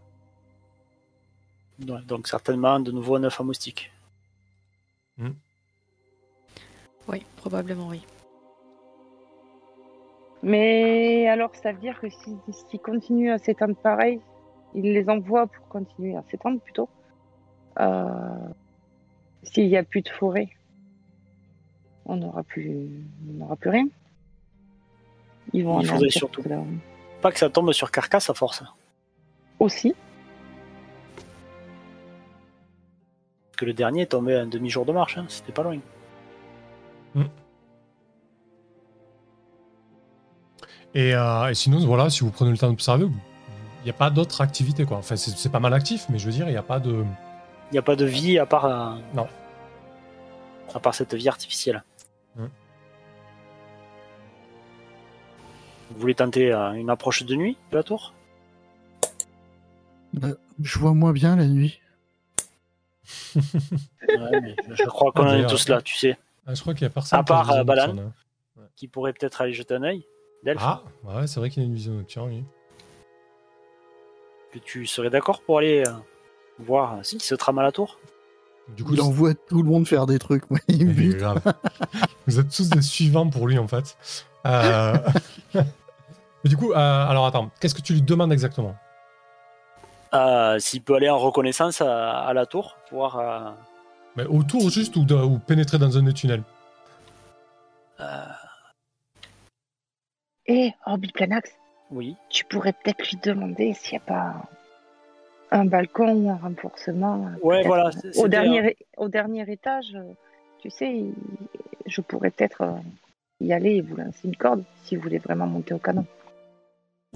Ouais, 1.88 2.02
Donc 2.06 2.28
certainement 2.28 2.80
de 2.80 2.92
nouveau 2.92 3.16
un 3.16 3.24
œuf 3.24 3.40
à 3.40 3.44
moustique. 3.44 3.92
Oui, 7.08 7.26
probablement 7.38 7.88
oui. 7.90 8.06
Mais 10.42 11.28
alors, 11.28 11.52
ça 11.56 11.72
veut 11.72 11.80
dire 11.80 12.00
que 12.00 12.10
s'ils 12.10 12.38
s'ils 12.70 12.80
continuent 12.80 13.32
à 13.32 13.38
s'étendre 13.38 13.76
pareil, 13.76 14.20
ils 14.76 14.92
les 14.92 15.10
envoient 15.10 15.48
pour 15.48 15.68
continuer 15.68 16.16
à 16.16 16.24
s'étendre 16.30 16.60
plutôt. 16.60 16.90
Euh, 17.80 18.48
S'il 19.44 19.68
n'y 19.68 19.78
a 19.78 19.84
plus 19.84 20.02
de 20.02 20.10
forêt. 20.10 20.50
on 22.06 22.18
n'aura 22.18 22.44
plus, 22.44 22.90
on 23.30 23.34
n'aura 23.34 23.56
plus 23.56 23.70
rien. 23.70 23.88
Ils 25.54 25.64
vont 25.64 25.80
Il 25.82 25.88
faudrait 25.88 26.10
surtout- 26.10 26.44
là. 26.48 26.62
Pas 27.22 27.32
que 27.32 27.40
ça 27.40 27.50
tombe 27.50 27.72
sur 27.72 27.92
carcasse 27.92 28.30
à 28.30 28.34
force. 28.34 28.64
Aussi. 29.60 29.96
Que 33.64 33.68
le 33.68 33.74
dernier 33.74 34.02
est 34.02 34.08
tombé 34.08 34.36
à 34.36 34.42
un 34.42 34.46
demi-jour 34.48 34.86
de 34.86 34.92
marche, 34.92 35.18
hein, 35.18 35.26
c'était 35.30 35.54
pas 35.54 35.64
loin. 35.64 35.78
Et, 40.96 41.16
euh, 41.16 41.50
et 41.50 41.56
sinon, 41.56 41.80
voilà, 41.88 42.10
si 42.10 42.20
vous 42.22 42.30
prenez 42.30 42.52
le 42.52 42.58
temps 42.58 42.70
d'observer, 42.70 43.06
il 43.06 43.84
n'y 43.86 43.90
a 43.90 43.94
pas 43.94 44.12
d'autres 44.12 44.42
activités, 44.42 44.86
quoi. 44.86 44.98
Enfin, 44.98 45.16
c'est 45.16 45.32
c'est 45.32 45.50
pas 45.50 45.60
mal 45.60 45.74
actif, 45.74 46.06
mais 46.10 46.20
je 46.20 46.26
veux 46.26 46.32
dire, 46.32 46.48
il 46.48 46.52
n'y 46.52 46.58
a 46.58 46.62
pas 46.64 46.80
de. 46.80 47.04
Il 47.72 47.74
n'y 47.74 47.80
a 47.80 47.82
pas 47.82 47.96
de 47.96 48.06
vie 48.06 48.38
à 48.38 48.46
part. 48.46 48.66
euh, 48.66 48.96
Non. 49.16 49.28
À 50.74 50.80
part 50.80 50.94
cette 50.94 51.16
vie 51.16 51.28
artificielle. 51.28 51.84
Hmm. 52.36 52.46
Vous 55.92 56.00
voulez 56.00 56.16
tenter 56.16 56.52
euh, 56.52 56.74
une 56.74 56.90
approche 56.92 57.24
de 57.24 57.36
nuit 57.36 57.58
de 57.72 57.78
la 57.78 57.84
tour? 57.84 58.14
Bah, 60.14 60.30
je 60.62 60.78
vois 60.78 60.94
moins 60.94 61.12
bien 61.12 61.36
la 61.36 61.48
nuit. 61.48 61.80
Ouais, 63.36 64.42
mais 64.42 64.56
je, 64.74 64.84
crois 64.86 65.12
qu'on 65.12 65.24
Ah, 65.28 65.36
en 65.36 65.40
est 65.40 65.48
tous 65.48 65.68
là, 65.70 65.82
tu 65.82 65.98
sais. 65.98 66.18
Ah, 66.46 66.54
je 66.54 66.62
crois 66.62 66.74
qu'il 66.74 66.86
n'y 66.86 66.92
a 66.92 66.94
personne. 66.94 67.20
À 67.20 67.24
part, 67.24 67.52
euh, 67.52 67.64
Balan. 67.64 67.88
nocturne. 67.94 68.12
Qui 68.76 68.88
pourrait 68.88 69.14
peut-être 69.14 69.42
aller 69.42 69.54
jeter 69.54 69.76
un 69.76 69.84
œil 69.84 70.06
Ah, 70.58 70.84
ouais, 71.04 71.28
c'est 71.28 71.40
vrai 71.40 71.50
qu'il 71.50 71.64
y 71.64 71.66
a 71.66 71.70
une 71.70 71.76
vision 71.76 71.94
nocturne, 71.94 72.30
oui. 72.30 72.44
Que 74.52 74.60
tu 74.60 74.86
serais 74.86 75.10
d'accord 75.10 75.42
pour 75.42 75.58
aller 75.60 75.84
euh, 75.88 75.92
voir 76.60 77.00
ce 77.04 77.16
qui 77.16 77.26
se 77.26 77.36
trame 77.36 77.58
à 77.60 77.64
la 77.64 77.72
tour? 77.72 78.00
Du 78.78 78.84
coup, 78.84 78.94
Il 78.94 79.02
envoie 79.02 79.34
tout 79.34 79.62
le 79.62 79.70
monde 79.70 79.88
faire 79.88 80.06
des 80.06 80.20
trucs. 80.20 80.50
moi, 80.50 80.60
il 80.68 80.86
me 80.88 80.94
c'est- 80.94 81.00
bute. 81.02 81.18
grave. 81.18 81.42
vous 82.28 82.40
êtes 82.40 82.50
tous 82.50 82.70
des 82.70 82.82
suivants 82.82 83.30
pour 83.30 83.48
lui, 83.48 83.58
en 83.58 83.68
fait. 83.68 83.98
Euh, 84.46 84.96
Mais 85.54 86.50
du 86.50 86.58
coup, 86.58 86.72
euh, 86.72 86.76
alors 86.76 87.26
attends, 87.26 87.52
qu'est-ce 87.60 87.74
que 87.76 87.82
tu 87.82 87.94
lui 87.94 88.02
demandes 88.02 88.32
exactement? 88.34 88.76
Euh, 90.14 90.60
S'il 90.60 90.82
peut 90.84 90.96
aller 90.96 91.10
en 91.10 91.18
reconnaissance 91.18 91.82
à, 91.82 92.20
à 92.20 92.34
la 92.34 92.46
tour, 92.46 92.78
voir. 92.92 93.18
euh, 93.20 93.52
Mais 94.16 94.26
autour 94.26 94.70
juste 94.70 94.96
ou, 94.96 95.04
de- 95.06 95.16
ou 95.16 95.40
pénétrer 95.40 95.78
dans 95.80 95.98
un 95.98 96.04
des 96.04 96.14
tunnels 96.14 96.44
euh, 98.00 98.04
Et 100.46 100.74
Orbiplanax, 100.86 101.52
oui. 101.92 102.16
tu 102.30 102.46
pourrais 102.46 102.74
peut-être 102.74 103.10
lui 103.10 103.18
demander 103.24 103.74
s'il 103.74 103.98
n'y 103.98 104.04
a 104.04 104.08
pas 104.08 104.34
un 105.52 105.66
balcon 105.66 106.14
ou 106.14 106.30
un 106.30 106.36
renforcement. 106.36 107.32
Ouais, 107.42 107.64
voilà, 107.64 107.92
c'est- 107.92 108.18
Au 108.20 108.28
dernier, 108.28 108.76
au 108.98 109.08
dernier 109.10 109.52
étage, 109.52 109.98
tu 110.60 110.70
sais, 110.70 111.04
je 111.86 112.02
pourrais 112.02 112.30
peut-être 112.32 112.64
y 113.40 113.52
aller 113.54 113.76
et 113.76 113.82
vous 113.82 113.96
lancer 113.96 114.20
une 114.28 114.36
corde 114.36 114.64
si 114.84 114.96
vous 114.96 115.02
voulez 115.04 115.18
vraiment 115.20 115.48
monter 115.48 115.74
au 115.74 115.80
canon. 115.80 116.06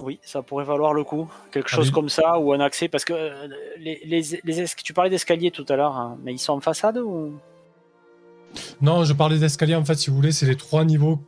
Oui, 0.00 0.20
ça 0.22 0.42
pourrait 0.42 0.64
valoir 0.64 0.94
le 0.94 1.02
coup. 1.04 1.28
Quelque 1.50 1.68
Ah, 1.72 1.76
chose 1.76 1.90
comme 1.90 2.08
ça, 2.08 2.38
ou 2.38 2.52
un 2.52 2.60
accès, 2.60 2.88
parce 2.88 3.04
que 3.04 3.12
euh, 3.12 3.48
les, 3.78 4.00
les, 4.04 4.22
les 4.44 4.60
es- 4.60 4.66
tu 4.82 4.92
parlais 4.94 5.10
d'escalier 5.10 5.50
tout 5.50 5.66
à 5.68 5.76
l'heure, 5.76 5.96
hein, 5.96 6.16
mais 6.22 6.32
ils 6.32 6.38
sont 6.38 6.52
en 6.52 6.60
façade 6.60 6.98
ou? 6.98 7.32
Non, 8.80 9.04
je 9.04 9.12
parlais 9.12 9.38
d'escalier, 9.38 9.74
en 9.74 9.84
fait, 9.84 9.96
si 9.96 10.08
vous 10.10 10.16
voulez, 10.16 10.32
c'est 10.32 10.46
les 10.46 10.56
trois 10.56 10.84
niveaux 10.84 11.18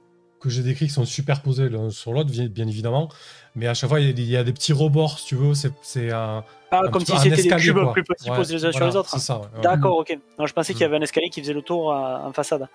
que 0.41 0.49
j'ai 0.49 0.63
décrits 0.63 0.87
qui 0.87 0.93
sont 0.93 1.05
superposés 1.05 1.69
l'un 1.69 1.91
sur 1.91 2.13
l'autre, 2.13 2.31
bien 2.31 2.67
évidemment. 2.67 3.09
Mais 3.57 3.67
à 3.67 3.75
chaque 3.75 3.91
fois, 3.91 4.01
il 4.01 4.21
y 4.21 4.37
a 4.37 4.45
des, 4.45 4.53
petits 4.53 4.73
rebords, 4.73 5.19
si 5.19 5.27
tu 5.27 5.35
veux. 5.35 5.55
C'est 5.55 5.73
c'est 5.83 6.11
un. 6.13 6.45
Ah, 6.71 6.83
un 6.87 6.89
comme 6.91 7.05
si 7.05 7.17
c'était 7.19 7.35
des 7.43 7.49
cubes 7.49 7.75
quoi. 7.75 7.93
plus 7.93 8.05
petits 8.05 8.31
Ouais, 8.31 8.37
posés 8.37 8.55
les 8.55 8.65
uns 8.65 8.71
sur 8.71 8.87
les 8.87 8.95
autres. 8.95 9.19
C'est 9.19 9.33
ouais, 9.33 9.39
ouais. 9.41 9.61
D'accord, 9.61 9.99
ok. 9.99 10.17
Non, 10.39 10.47
je 10.47 10.53
pensais 10.53 10.73
qu'il 10.73 10.83
y 10.83 10.85
Mm. 10.85 10.89
avait 10.89 10.97
un 10.99 11.03
escalier 11.03 11.29
qui 11.29 11.41
faisait 11.41 11.53
le 11.53 11.63
tour 11.63 11.93
euh, 11.93 12.19
en 12.19 12.33
façade. 12.33 12.69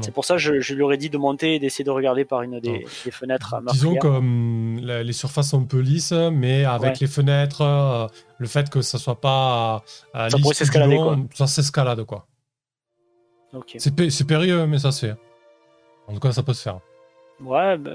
C'est 0.00 0.14
pour 0.14 0.24
ça 0.24 0.34
que 0.36 0.40
je, 0.40 0.60
je 0.60 0.74
lui 0.74 0.82
aurais 0.82 0.96
dit 0.96 1.10
de 1.10 1.18
monter 1.18 1.56
et 1.56 1.58
d'essayer 1.58 1.84
de 1.84 1.90
regarder 1.90 2.24
par 2.24 2.40
une 2.40 2.58
des, 2.58 2.86
fenêtres. 3.10 3.54
Disons 3.70 3.90
meurtrières. 3.92 4.14
que 4.14 4.18
hum, 4.18 4.80
les 4.80 5.12
surfaces 5.12 5.50
sont 5.50 5.60
un 5.60 5.64
peu 5.66 5.80
lisses, 5.80 6.12
mais 6.12 6.64
avec 6.64 6.92
Ouais. 6.92 6.98
les 7.02 7.06
fenêtres, 7.06 7.60
euh, 7.60 8.06
le 8.38 8.46
fait 8.46 8.70
que 8.70 8.80
ça 8.80 8.96
soit 8.98 9.20
pas 9.20 9.84
euh, 10.16 10.30
Ça 10.30 10.38
pourrait 10.38 10.54
s'escalader, 10.54 10.94
long, 10.96 11.28
Ça 11.34 11.46
s'escalade, 11.46 12.02
quoi. 12.04 12.26
C'est 13.76 13.94
pé- 13.94 14.10
c'est 14.10 14.24
périlleux, 14.24 14.66
mais 14.66 14.78
ça 14.78 14.90
se 14.90 15.06
fait. 15.06 15.14
En 16.08 16.14
tout 16.14 16.20
cas, 16.20 16.32
ça 16.32 16.42
peut 16.42 16.54
se 16.54 16.62
faire. 16.62 16.80
Ouais, 17.40 17.76
bah, 17.76 17.90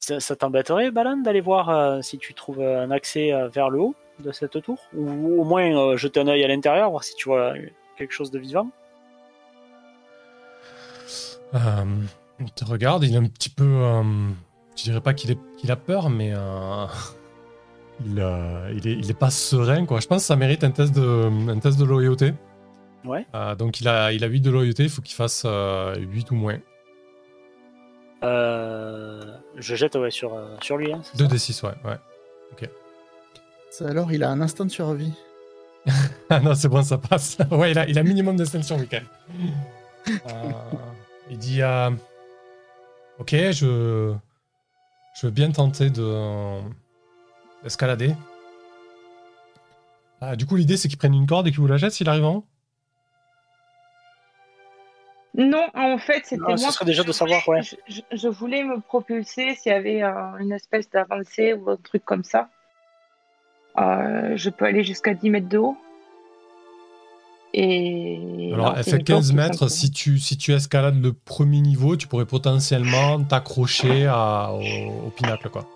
ça, 0.00 0.20
ça 0.20 0.36
t'embêterait, 0.36 0.90
Balan, 0.90 1.18
d'aller 1.18 1.40
voir 1.40 1.68
euh, 1.70 2.02
si 2.02 2.18
tu 2.18 2.34
trouves 2.34 2.60
un 2.60 2.90
accès 2.90 3.32
euh, 3.32 3.48
vers 3.48 3.70
le 3.70 3.80
haut 3.80 3.94
de 4.20 4.32
cette 4.32 4.60
tour? 4.62 4.78
Ou 4.94 5.40
au 5.40 5.44
moins 5.44 5.76
euh, 5.76 5.96
jeter 5.96 6.20
un 6.20 6.28
œil 6.28 6.44
à 6.44 6.48
l'intérieur, 6.48 6.90
voir 6.90 7.04
si 7.04 7.14
tu 7.16 7.28
vois 7.28 7.54
quelque 7.96 8.12
chose 8.12 8.30
de 8.30 8.38
vivant? 8.38 8.70
Euh, 11.54 11.84
il 12.40 12.50
te 12.52 12.64
regarde, 12.64 13.04
il 13.04 13.14
est 13.14 13.18
un 13.18 13.26
petit 13.26 13.50
peu. 13.50 13.64
euh, 13.64 14.02
je 14.76 14.82
dirais 14.84 15.00
pas 15.00 15.14
qu'il 15.14 15.36
a 15.70 15.76
peur, 15.76 16.10
mais 16.10 16.32
euh, 16.34 16.86
il, 18.04 18.20
euh, 18.20 18.72
il, 18.74 18.86
est, 18.86 18.92
il 18.92 19.10
est 19.10 19.18
pas 19.18 19.30
serein, 19.30 19.86
quoi. 19.86 20.00
Je 20.00 20.06
pense 20.06 20.22
que 20.22 20.26
ça 20.26 20.36
mérite 20.36 20.64
un 20.64 20.70
test 20.70 20.94
de, 20.94 21.50
un 21.50 21.58
test 21.58 21.78
de 21.78 21.84
loyauté. 21.84 22.34
Ouais. 23.04 23.26
Euh, 23.34 23.54
donc 23.54 23.80
il 23.80 23.88
a, 23.88 24.12
il 24.12 24.24
a 24.24 24.26
8 24.26 24.40
de 24.40 24.50
loyauté, 24.50 24.82
il 24.82 24.88
faut 24.90 25.00
qu'il 25.02 25.14
fasse 25.14 25.44
euh, 25.46 25.96
8 25.96 26.30
ou 26.32 26.34
moins. 26.34 26.58
Euh, 28.22 29.20
Je 29.56 29.74
jette 29.76 29.94
ouais, 29.96 30.10
sur, 30.10 30.34
euh, 30.34 30.56
sur 30.62 30.76
lui. 30.76 30.92
Hein, 30.92 31.00
c'est 31.04 31.16
2 31.18 31.24
ça 31.24 31.30
d 31.30 31.38
6, 31.38 31.62
ouais. 31.64 31.70
ouais. 31.84 31.96
Ça, 33.70 33.88
alors, 33.88 34.10
il 34.10 34.24
a 34.24 34.30
un 34.30 34.40
instinct 34.40 34.64
de 34.64 34.70
survie. 34.70 35.12
Ah 36.30 36.40
non, 36.40 36.54
c'est 36.54 36.68
bon, 36.68 36.82
ça 36.82 36.98
passe. 36.98 37.38
ouais, 37.52 37.70
il 37.70 37.78
a, 37.78 37.86
il 37.88 37.98
a 37.98 38.02
minimum 38.02 38.36
d'extinction, 38.36 38.78
Michael. 38.78 39.04
Euh, 40.08 40.52
il 41.30 41.36
dit 41.38 41.62
euh, 41.62 41.90
Ok, 43.18 43.30
je, 43.32 44.14
je 45.20 45.26
veux 45.26 45.32
bien 45.32 45.50
tenter 45.50 45.90
de 45.90 46.60
d'escalader. 47.64 48.14
Ah, 50.20 50.36
du 50.36 50.46
coup, 50.46 50.54
l'idée, 50.54 50.76
c'est 50.76 50.86
qu'il 50.86 50.96
prenne 50.96 51.12
une 51.14 51.26
corde 51.26 51.48
et 51.48 51.50
qu'il 51.50 51.58
vous 51.58 51.66
la 51.66 51.76
jette 51.76 51.90
s'il 51.90 52.08
arrive 52.08 52.24
en 52.24 52.34
haut? 52.36 52.44
Non, 55.38 55.66
en 55.74 55.98
fait, 55.98 56.22
c'était 56.24 56.36
Non, 56.40 56.48
moi. 56.48 56.56
ce 56.56 56.70
serait 56.72 56.84
déjà 56.86 57.02
je 57.02 57.08
de 57.08 57.12
savoir, 57.12 57.42
voulais- 57.46 57.58
ouais. 57.60 58.00
Je, 58.12 58.28
voulais 58.28 58.64
me 58.64 58.80
propulser 58.80 59.54
s'il 59.54 59.70
y 59.70 59.74
avait 59.74 60.02
euh, 60.02 60.36
une 60.40 60.50
espèce 60.52 60.88
d'avancée 60.88 61.52
ou 61.52 61.70
un 61.70 61.76
truc 61.76 62.04
comme 62.04 62.24
ça. 62.24 62.48
Euh, 63.78 64.32
je 64.36 64.48
peux 64.48 64.64
aller 64.64 64.82
jusqu'à 64.82 65.12
10 65.12 65.28
mètres 65.28 65.48
de 65.48 65.58
haut. 65.58 65.76
Et 67.52 68.50
Alors, 68.54 68.74
elle 68.76 68.84
fait 68.84 68.90
une 68.92 68.96
corde, 69.04 69.06
15 69.20 69.30
tout 69.30 69.36
mètres. 69.36 69.68
Si 69.68 69.90
tu, 69.90 70.18
si 70.18 70.36
tu 70.38 70.52
escalades 70.52 71.02
le 71.02 71.12
premier 71.12 71.60
niveau, 71.60 71.96
tu 71.96 72.06
pourrais 72.08 72.26
potentiellement 72.26 73.22
t'accrocher 73.22 74.06
à- 74.06 74.52
au, 74.52 74.60
au 75.06 75.10
pinacle, 75.10 75.48
quoi. 75.50 75.66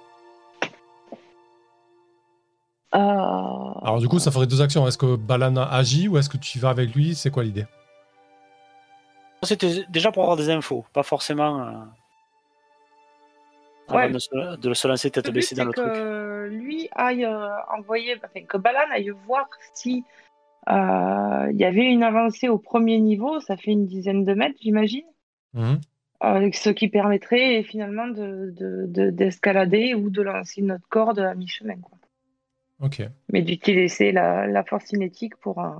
Euh, 2.94 2.98
Alors, 2.98 3.98
du 4.00 4.08
coup, 4.08 4.18
ça 4.18 4.30
ferait 4.30 4.46
deux 4.46 4.60
actions. 4.62 4.86
Est-ce 4.88 4.98
que 4.98 5.16
Balan 5.16 5.56
agit 5.56 6.08
ou 6.08 6.18
est-ce 6.18 6.28
que 6.28 6.36
tu 6.38 6.58
y 6.58 6.60
vas 6.60 6.70
avec 6.70 6.94
lui? 6.94 7.14
C'est 7.14 7.30
quoi 7.30 7.44
l'idée? 7.44 7.66
C'était 9.42 9.84
déjà 9.88 10.12
pour 10.12 10.22
avoir 10.22 10.36
des 10.36 10.50
infos, 10.50 10.84
pas 10.92 11.02
forcément 11.02 11.60
euh, 11.60 11.72
avant 13.88 14.10
de, 14.10 14.18
se, 14.18 14.56
de 14.56 14.74
se 14.74 14.86
lancer 14.88 15.10
tête 15.10 15.30
baissée 15.30 15.54
dans 15.54 15.64
le 15.64 15.72
truc. 15.72 15.86
que 15.92 16.48
lui 16.50 16.88
aille 16.92 17.24
euh, 17.24 17.48
envoyer, 17.76 18.16
enfin, 18.22 18.44
que 18.44 18.56
Balan 18.58 18.80
aille 18.92 19.10
voir 19.26 19.48
si 19.74 20.04
euh, 20.68 21.48
il 21.50 21.56
y 21.58 21.64
avait 21.64 21.86
une 21.86 22.02
avancée 22.02 22.48
au 22.48 22.58
premier 22.58 23.00
niveau, 23.00 23.40
ça 23.40 23.56
fait 23.56 23.70
une 23.72 23.86
dizaine 23.86 24.24
de 24.24 24.34
mètres, 24.34 24.58
j'imagine, 24.60 25.06
Mhm. 25.54 25.80
euh, 26.24 26.50
ce 26.52 26.70
qui 26.70 26.88
permettrait 26.88 27.62
finalement 27.62 28.06
de, 28.08 28.52
de- 28.56 28.86
de- 28.86 29.10
d'escalader 29.10 29.94
ou 29.94 30.10
de 30.10 30.20
lancer 30.22 30.60
une 30.60 30.72
autre 30.72 30.86
corde 30.90 31.18
à 31.18 31.34
mi-chemin. 31.34 31.76
Ok. 32.80 33.02
Mais 33.32 33.42
d'utiliser 33.42 34.12
la, 34.12 34.46
la 34.46 34.64
force 34.64 34.84
cinétique 34.84 35.36
pour, 35.36 35.64
euh, 35.64 35.70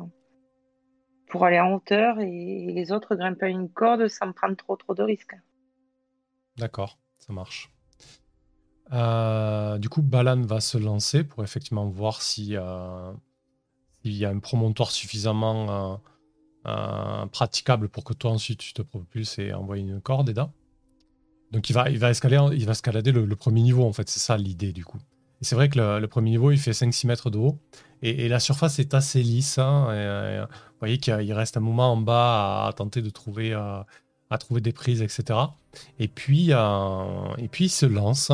pour 1.30 1.44
aller 1.44 1.60
en 1.60 1.74
hauteur 1.74 2.18
et, 2.20 2.72
les 2.72 2.92
autres 2.92 3.14
grimper 3.14 3.46
à 3.46 3.48
une 3.48 3.70
corde 3.70 4.08
sans 4.08 4.32
prendre 4.32 4.56
trop 4.56 4.76
trop 4.76 4.94
de 4.94 5.02
risques. 5.02 5.36
D'accord, 6.56 6.98
ça 7.18 7.32
marche. 7.32 7.70
Euh, 8.92 9.78
du 9.78 9.88
coup, 9.88 10.02
Balan 10.02 10.42
va 10.42 10.60
se 10.60 10.76
lancer 10.76 11.24
pour 11.24 11.44
effectivement 11.44 11.88
voir 11.88 12.22
si, 12.22 12.56
euh, 12.56 13.12
s'il 14.02 14.14
y 14.14 14.24
a 14.24 14.30
un 14.30 14.40
promontoire 14.40 14.90
suffisamment 14.90 16.00
euh, 16.66 17.26
praticable 17.26 17.88
pour 17.88 18.04
que 18.04 18.12
toi 18.12 18.32
ensuite 18.32 18.58
tu 18.58 18.72
te 18.72 18.82
propulses 18.82 19.38
et 19.38 19.52
envoyer 19.52 19.82
une 19.82 20.00
corde, 20.00 20.28
Eda. 20.28 20.52
Donc 21.52 21.70
il 21.70 21.72
va, 21.72 21.88
il 21.88 21.98
va, 21.98 22.10
escalader, 22.10 22.56
il 22.56 22.66
va 22.66 22.72
escalader 22.72 23.12
le, 23.12 23.36
premier 23.36 23.62
niveau 23.62 23.84
en 23.84 23.92
fait, 23.92 24.08
c'est 24.08 24.20
ça 24.20 24.36
l'idée 24.36 24.72
du 24.72 24.84
coup. 24.84 24.98
C'est 25.40 25.54
vrai 25.54 25.68
que 25.68 25.78
le, 25.78 25.98
le 25.98 26.08
premier 26.08 26.30
niveau 26.30 26.50
il 26.50 26.58
fait 26.58 26.72
5-6 26.72 27.06
mètres 27.06 27.30
de 27.30 27.38
haut 27.38 27.58
et, 28.02 28.26
et 28.26 28.28
la 28.28 28.40
surface 28.40 28.78
est 28.78 28.94
assez 28.94 29.22
lisse. 29.22 29.58
hein, 29.58 29.92
et, 29.92 30.40
vous 30.40 30.78
voyez 30.80 30.98
qu'il 30.98 31.14
il 31.20 31.32
reste 31.32 31.56
un 31.56 31.60
moment 31.60 31.92
en 31.92 31.96
bas 31.98 32.64
à, 32.64 32.68
à 32.68 32.72
tenter 32.72 33.02
de 33.02 33.10
trouver, 33.10 33.52
euh, 33.52 33.80
à 34.30 34.38
trouver 34.38 34.60
des 34.60 34.72
prises, 34.72 35.02
etc. 35.02 35.38
Et 35.98 36.08
puis, 36.08 36.48
euh, 36.50 37.34
et 37.38 37.48
puis 37.48 37.66
il 37.66 37.70
se 37.70 37.86
lance. 37.86 38.32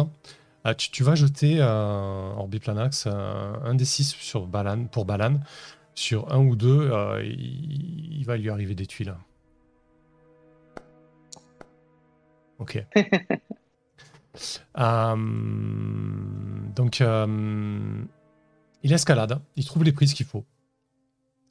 Euh, 0.66 0.74
tu, 0.74 0.90
tu 0.90 1.02
vas 1.04 1.14
jeter 1.14 1.58
euh, 1.60 2.32
Orbiplanax 2.36 3.04
euh, 3.06 3.54
un 3.64 3.74
des 3.74 3.84
6 3.84 4.14
sur 4.18 4.46
Balan, 4.46 4.84
pour 4.86 5.04
Balan. 5.04 5.40
Sur 5.94 6.32
un 6.32 6.38
ou 6.38 6.56
deux, 6.56 6.90
euh, 6.92 7.22
il, 7.24 8.18
il 8.20 8.24
va 8.26 8.36
lui 8.36 8.50
arriver 8.50 8.74
des 8.74 8.86
tuiles. 8.86 9.14
Ok. 12.58 12.84
Donc, 16.76 17.02
il 18.86 18.92
escalade, 18.92 19.40
il 19.56 19.64
trouve 19.64 19.82
les 19.82 19.90
prises 19.90 20.14
qu'il 20.14 20.26
faut. 20.26 20.44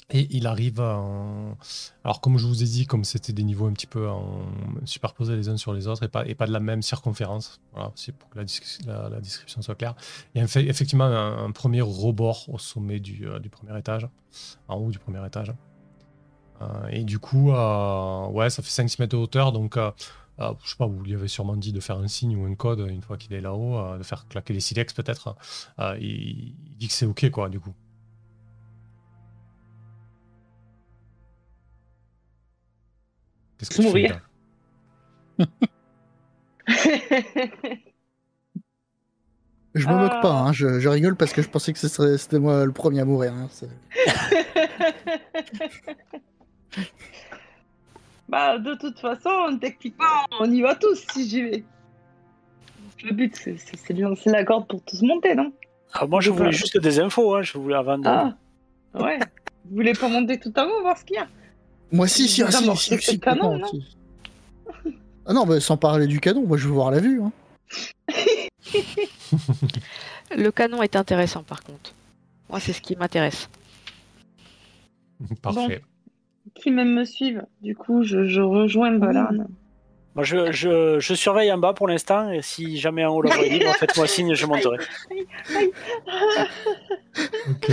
Et 0.10 0.28
il 0.38 0.48
arrive 0.48 0.80
en... 0.80 1.58
Alors, 2.06 2.22
comme 2.22 2.38
je 2.38 2.46
vous 2.48 2.64
ai 2.64 2.66
dit, 2.66 2.86
comme 2.86 3.04
c'était 3.04 3.34
des 3.34 3.44
niveaux 3.44 3.66
un 3.66 3.74
petit 3.74 3.88
peu 3.88 4.08
en... 4.08 4.46
superposés 4.86 5.36
les 5.36 5.50
uns 5.50 5.58
sur 5.58 5.74
les 5.74 5.88
autres 5.88 6.04
et 6.04 6.08
pas, 6.08 6.26
et 6.28 6.34
pas 6.36 6.48
de 6.48 6.54
la 6.54 6.62
même 6.62 6.82
circonférence, 6.82 7.60
voilà, 7.74 7.92
c'est 7.96 8.14
pour 8.16 8.30
que 8.30 8.40
la, 8.40 9.10
la- 9.10 9.20
description 9.20 9.62
soit 9.62 9.76
claire. 9.76 9.96
Il 10.34 10.42
y 10.42 10.42
a 10.42 10.60
effectivement 10.62 11.04
un, 11.06 11.46
un 11.46 11.52
premier 11.52 11.82
rebord 11.82 12.48
au 12.48 12.58
sommet 12.58 13.02
du, 13.02 13.28
euh, 13.28 13.40
du 13.40 13.50
premier 13.50 13.78
étage, 13.78 14.08
en 14.70 14.76
haut 14.78 14.92
du 14.92 15.00
premier 15.00 15.26
étage. 15.26 15.52
Euh, 16.62 16.88
et 16.90 17.04
du 17.04 17.20
coup, 17.20 17.52
euh, 17.52 18.28
ouais, 18.28 18.50
ça 18.50 18.62
fait 18.64 18.84
5-6 18.84 18.98
mètres 19.02 19.18
de 19.18 19.22
hauteur, 19.22 19.52
donc 19.52 19.76
euh, 20.40 20.50
euh, 20.50 20.54
je 20.64 20.70
sais 20.70 20.76
pas, 20.78 20.86
vous 20.88 21.02
lui 21.04 21.14
avez 21.14 21.28
sûrement 21.28 21.56
dit 21.58 21.74
de 21.74 21.80
faire 21.80 21.98
un 21.98 22.08
signe 22.08 22.36
ou 22.38 22.46
un 22.46 22.56
code 22.56 22.80
une 22.90 23.02
fois 23.02 23.18
qu'il 23.18 23.34
est 23.34 23.42
là-haut, 23.42 23.78
euh, 23.78 23.98
de 23.98 24.04
faire 24.04 24.28
claquer 24.28 24.54
les 24.54 24.60
silex 24.60 24.94
peut-être. 24.94 25.36
Euh, 25.80 25.98
il, 26.00 26.56
il 26.68 26.78
dit 26.78 26.88
que 26.88 26.94
c'est 26.94 27.06
ok, 27.06 27.30
quoi, 27.32 27.50
du 27.50 27.60
coup. 27.60 27.74
Qu'est-ce 33.58 33.70
que 33.70 33.76
tu 33.76 33.82
fais 33.82 33.88
Mourir. 33.88 34.22
là 35.38 35.46
Je 39.74 39.88
me 39.88 39.94
Ah. 39.94 39.98
moque 39.98 40.22
pas, 40.22 40.32
hein, 40.32 40.54
je, 40.54 40.80
je 40.80 40.88
rigole 40.88 41.18
parce 41.18 41.34
que 41.34 41.42
je 41.42 41.50
pensais 41.50 41.74
que 41.74 41.80
ce 41.80 41.90
serait- 41.90 42.18
c'était 42.18 42.40
moi 42.40 42.64
le 42.66 42.72
premier 42.72 43.02
à 43.02 43.06
mourir. 43.06 43.34
hein, 43.34 43.50
c'est- 43.52 43.68
bah, 48.30 48.58
de 48.58 48.74
toute 48.76 49.00
façon, 49.00 49.58
techniquement, 49.60 50.06
on 50.40 50.50
y 50.52 50.62
va 50.62 50.76
tous 50.76 51.06
si 51.14 51.30
j'y 51.30 51.42
vais. 51.44 51.64
Le 53.04 53.14
but, 53.14 53.36
c'est- 53.36 53.58
c'est 53.58 53.78
c'est 53.78 53.94
de 53.94 54.02
lancer 54.02 54.30
la 54.32 54.44
corde 54.44 54.68
pour 54.68 54.82
tous 54.84 55.02
monter, 55.04 55.36
non? 55.36 55.52
Ah, 55.94 56.06
moi, 56.08 56.22
je 56.22 56.32
voulais 56.32 56.52
juste 56.52 56.78
des 56.78 57.00
infos. 57.00 57.36
Hein. 57.36 57.42
Je 57.44 57.58
voulais 57.58 57.76
avant 57.76 57.98
de. 57.98 58.08
Ah, 58.08 58.36
ouais. 58.96 59.20
Vous 59.66 59.76
voulez 59.76 59.94
pas 59.94 60.08
monter 60.10 60.40
tout 60.40 60.52
en 60.60 60.66
haut, 60.66 60.82
voir 60.82 60.98
ce 60.98 61.06
qu'il 61.06 61.16
y 61.16 61.20
a? 61.20 61.28
Moi, 61.92 62.08
si, 62.08 62.28
si, 62.28 62.42
ah, 62.44 62.52
si, 62.52 62.76
si, 62.78 62.98
si, 63.02 63.20
canon, 63.20 63.58
non? 63.60 63.68
si. 63.68 63.98
Ah 65.28 65.34
non, 65.34 65.46
mais 65.46 65.60
sans 65.60 65.78
parler 65.78 66.06
du 66.08 66.20
canon, 66.20 66.46
moi 66.46 66.58
je 66.58 66.68
veux 66.68 66.74
voir 66.74 66.92
la 66.92 67.00
vue. 67.00 67.22
Hein. 67.22 67.32
Le 70.36 70.50
canon 70.52 70.84
est 70.84 70.96
intéressant 70.96 71.44
par 71.44 71.64
contre. 71.64 71.94
Moi, 72.50 72.60
c'est 72.60 72.74
ce 72.74 72.82
qui 72.82 72.96
m'intéresse. 72.96 73.50
Parfait. 75.42 75.82
Qui 76.54 76.72
même 76.72 76.94
me 76.94 77.04
suivent. 77.06 77.44
Du 77.62 77.76
coup, 77.76 78.04
je, 78.04 78.26
je 78.28 78.42
rejoins 78.42 78.92
Balan. 78.98 79.30
Moi, 80.16 80.24
je, 80.24 80.52
je, 80.54 81.00
je 81.00 81.14
surveille 81.14 81.52
en 81.52 81.58
bas 81.58 81.74
pour 81.74 81.88
l'instant. 81.88 82.30
Et 82.32 82.42
si 82.42 82.78
jamais 82.78 83.04
en 83.04 83.14
haut 83.16 83.22
la 83.22 83.36
voie 83.36 83.46
est 83.46 83.50
libre, 83.50 83.74
faites-moi 83.76 84.08
signe, 84.08 84.34
je 84.36 84.46
monterai. 84.46 84.78
Ok. 87.50 87.72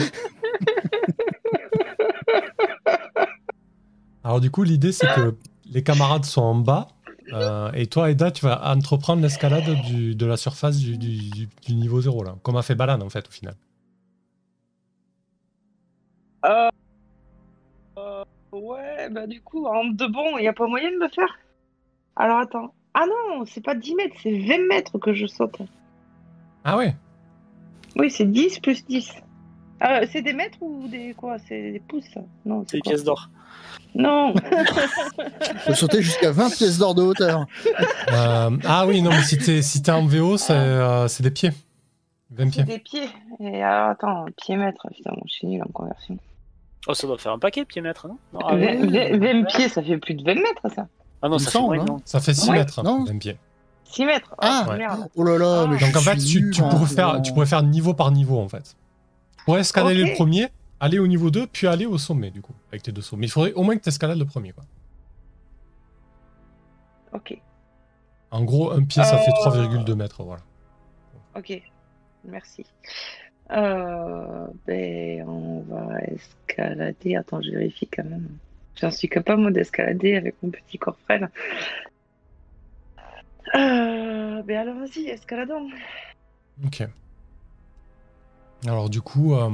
Alors 4.24 4.40
du 4.40 4.51
coup, 4.51 4.62
l'idée 4.62 4.93
c'est 4.93 5.07
que 5.15 5.35
les 5.70 5.82
camarades 5.82 6.24
sont 6.24 6.43
en 6.43 6.55
bas 6.55 6.89
euh, 7.32 7.70
et 7.73 7.86
toi, 7.86 8.11
Eda, 8.11 8.31
tu 8.31 8.44
vas 8.44 8.70
entreprendre 8.73 9.23
l'escalade 9.23 9.65
de 9.65 10.27
la 10.27 10.36
surface 10.36 10.77
du, 10.78 10.99
du- 10.99 11.31
du- 11.31 11.49
du 11.66 11.74
niveau 11.74 12.01
0 12.01 12.23
là, 12.24 12.36
comme 12.43 12.57
a 12.57 12.62
fait 12.62 12.74
Balan 12.74 13.01
en 13.01 13.09
fait 13.11 13.27
au 13.27 13.31
final. 13.31 13.55
Euh, 16.44 16.69
ouais, 18.53 19.09
bah 19.11 19.27
du 19.27 19.41
coup, 19.41 19.66
en 19.66 19.85
de 19.85 20.07
bon, 20.07 20.39
il 20.39 20.43
n'y 20.43 20.49
a 20.49 20.53
pas 20.53 20.66
moyen 20.66 20.91
de 20.91 20.97
le 20.99 21.09
faire 21.09 21.39
Alors 22.16 22.39
attends. 22.39 22.74
Ah 22.95 23.05
non, 23.07 23.45
c'est 23.47 23.65
pas 23.65 23.74
10 23.74 23.95
mètres, 23.95 24.15
c'est 24.23 24.39
20 24.39 24.69
mètres 24.69 24.99
que 24.99 25.15
je 25.15 25.27
saute. 25.27 25.57
Ah 26.65 26.77
ouais. 26.77 26.95
Oui, 27.97 28.11
c'est 28.11 28.31
10 28.31 28.61
plus 28.61 28.85
10. 28.87 29.11
Euh, 29.83 30.07
c'est 30.12 30.23
des 30.23 30.33
mètres 30.35 30.59
ou 30.61 30.87
des 30.89 31.15
quoi? 31.15 31.39
C'est 31.49 31.73
des 31.73 31.81
pouces? 31.81 32.15
Non, 32.45 32.65
C'est 32.69 32.77
des 32.77 32.83
pièces 32.83 33.03
d'or. 33.05 33.31
Non 33.95 34.33
Je 34.37 35.66
peux 35.66 35.74
sauter 35.74 36.03
jusqu'à 36.03 36.31
20 36.33 36.51
pièces 36.55 36.79
d'or 36.79 36.95
de 36.95 37.03
hauteur. 37.03 37.47
Euh, 38.12 38.51
ah 38.66 38.87
oui, 38.87 39.01
non, 39.01 39.11
mais 39.11 39.23
si 39.23 39.39
t'es 39.39 39.62
si 39.62 39.81
t'es 39.83 39.91
en 39.93 40.05
VO, 40.07 40.37
c'est 40.37 40.53
euh, 40.53 41.09
c'est 41.09 41.23
des 41.23 41.31
pieds. 41.31 41.51
20 42.31 42.45
C'est 42.45 42.51
pieds. 42.51 42.65
des 42.65 42.79
pieds. 42.79 43.09
Et 43.41 43.62
alors, 43.62 43.91
attends, 43.91 44.27
pied 44.37 44.57
mètre, 44.57 44.87
putain, 44.95 45.12
je 45.27 45.33
suis 45.33 45.47
nul 45.47 45.62
en 45.62 45.73
conversion. 45.73 46.19
Oh, 46.88 46.94
ça 46.94 47.06
doit 47.06 47.18
faire 47.18 47.32
un 47.32 47.38
paquet, 47.38 47.64
pied 47.64 47.80
mètre, 47.80 48.09
non, 48.09 48.18
non 48.32 48.40
ah, 48.44 48.56
20, 48.56 48.90
ouais. 48.90 49.16
20 49.18 49.44
pieds, 49.44 49.68
ça 49.68 49.82
fait 49.82 49.98
plus 49.98 50.14
de 50.14 50.24
20 50.24 50.34
mètres 50.34 50.74
ça. 50.74 50.88
Ah 51.22 51.28
non, 51.28 51.38
ça 51.38 51.50
fait 51.52 51.60
moins, 51.60 51.78
hein. 51.80 51.84
non. 51.86 52.02
Ça 52.04 52.20
fait 52.20 52.34
6 52.34 52.48
Ouais. 52.50 52.59
mètres, 52.59 52.82
Non. 52.82 53.04
20 53.04 53.18
pieds. 53.18 53.38
6 53.84 54.04
mètres. 54.04 54.34
Ah, 54.38 54.66
Ouais. 54.68 54.78
merde. 54.78 55.09
Oh 55.14 55.22
là 55.22 55.38
là, 55.38 55.66
mais 55.68 55.78
je 55.78 55.86
Donc 55.86 55.96
en 55.96 56.00
fait, 56.00 56.16
tu, 56.16 56.50
tu 56.50 56.62
nul, 56.62 56.70
pourrais 56.70 56.82
hein, 56.82 56.86
faire, 56.86 57.22
tu 57.22 57.32
pourrais 57.32 57.46
faire 57.46 57.62
niveau 57.62 57.94
par 57.94 58.10
niveau 58.10 58.40
en 58.40 58.48
fait. 58.48 58.74
Tu 59.38 59.44
pourrais 59.44 59.60
escalader 59.60 60.02
le 60.04 60.14
premier, 60.14 60.48
aller 60.80 60.98
au 60.98 61.06
niveau 61.06 61.30
2, 61.30 61.46
puis 61.46 61.68
aller 61.68 61.86
au 61.86 61.98
sommet 61.98 62.30
du 62.32 62.40
coup, 62.42 62.54
avec 62.70 62.82
tes 62.82 62.90
deux 62.90 63.02
sauts. 63.02 63.16
Mais 63.16 63.26
il 63.26 63.30
faudrait 63.30 63.52
au 63.52 63.62
moins 63.62 63.76
que 63.76 63.82
tu 63.82 63.88
escalades 63.88 64.18
le 64.18 64.24
premier. 64.24 64.52
Quoi. 64.52 64.64
Ok, 67.12 67.38
En 68.30 68.42
gros, 68.44 68.72
un 68.72 68.82
pied, 68.82 69.04
ça 69.04 69.18
fait 69.18 69.30
Euh. 69.30 69.50
3,2 69.50 69.94
mètres. 69.94 70.22
Voilà. 70.24 70.42
ok. 71.36 71.62
Merci. 72.24 72.64
Euh, 73.53 74.47
ben, 74.66 75.29
on 75.29 75.61
va 75.62 75.99
escalader. 76.05 77.16
Attends, 77.16 77.43
je 77.43 77.51
vérifie 77.51 77.87
quand 77.87 78.05
même. 78.05 78.29
J'en 78.81 78.91
suis 78.91 79.09
capable 79.09 79.43
moi, 79.43 79.51
d'escalader 79.51 80.16
avec 80.16 80.37
mon 80.43 80.51
petit 80.51 80.79
corps 80.79 80.97
frêle. 81.05 81.29
Euh, 83.55 84.43
ben 84.43 84.57
alors 84.57 84.77
vas-y, 84.77 85.09
escaladons. 85.09 85.69
Ok. 86.65 86.87
Alors 88.66 88.89
du 88.89 89.03
coup, 89.03 89.35
euh, 89.35 89.51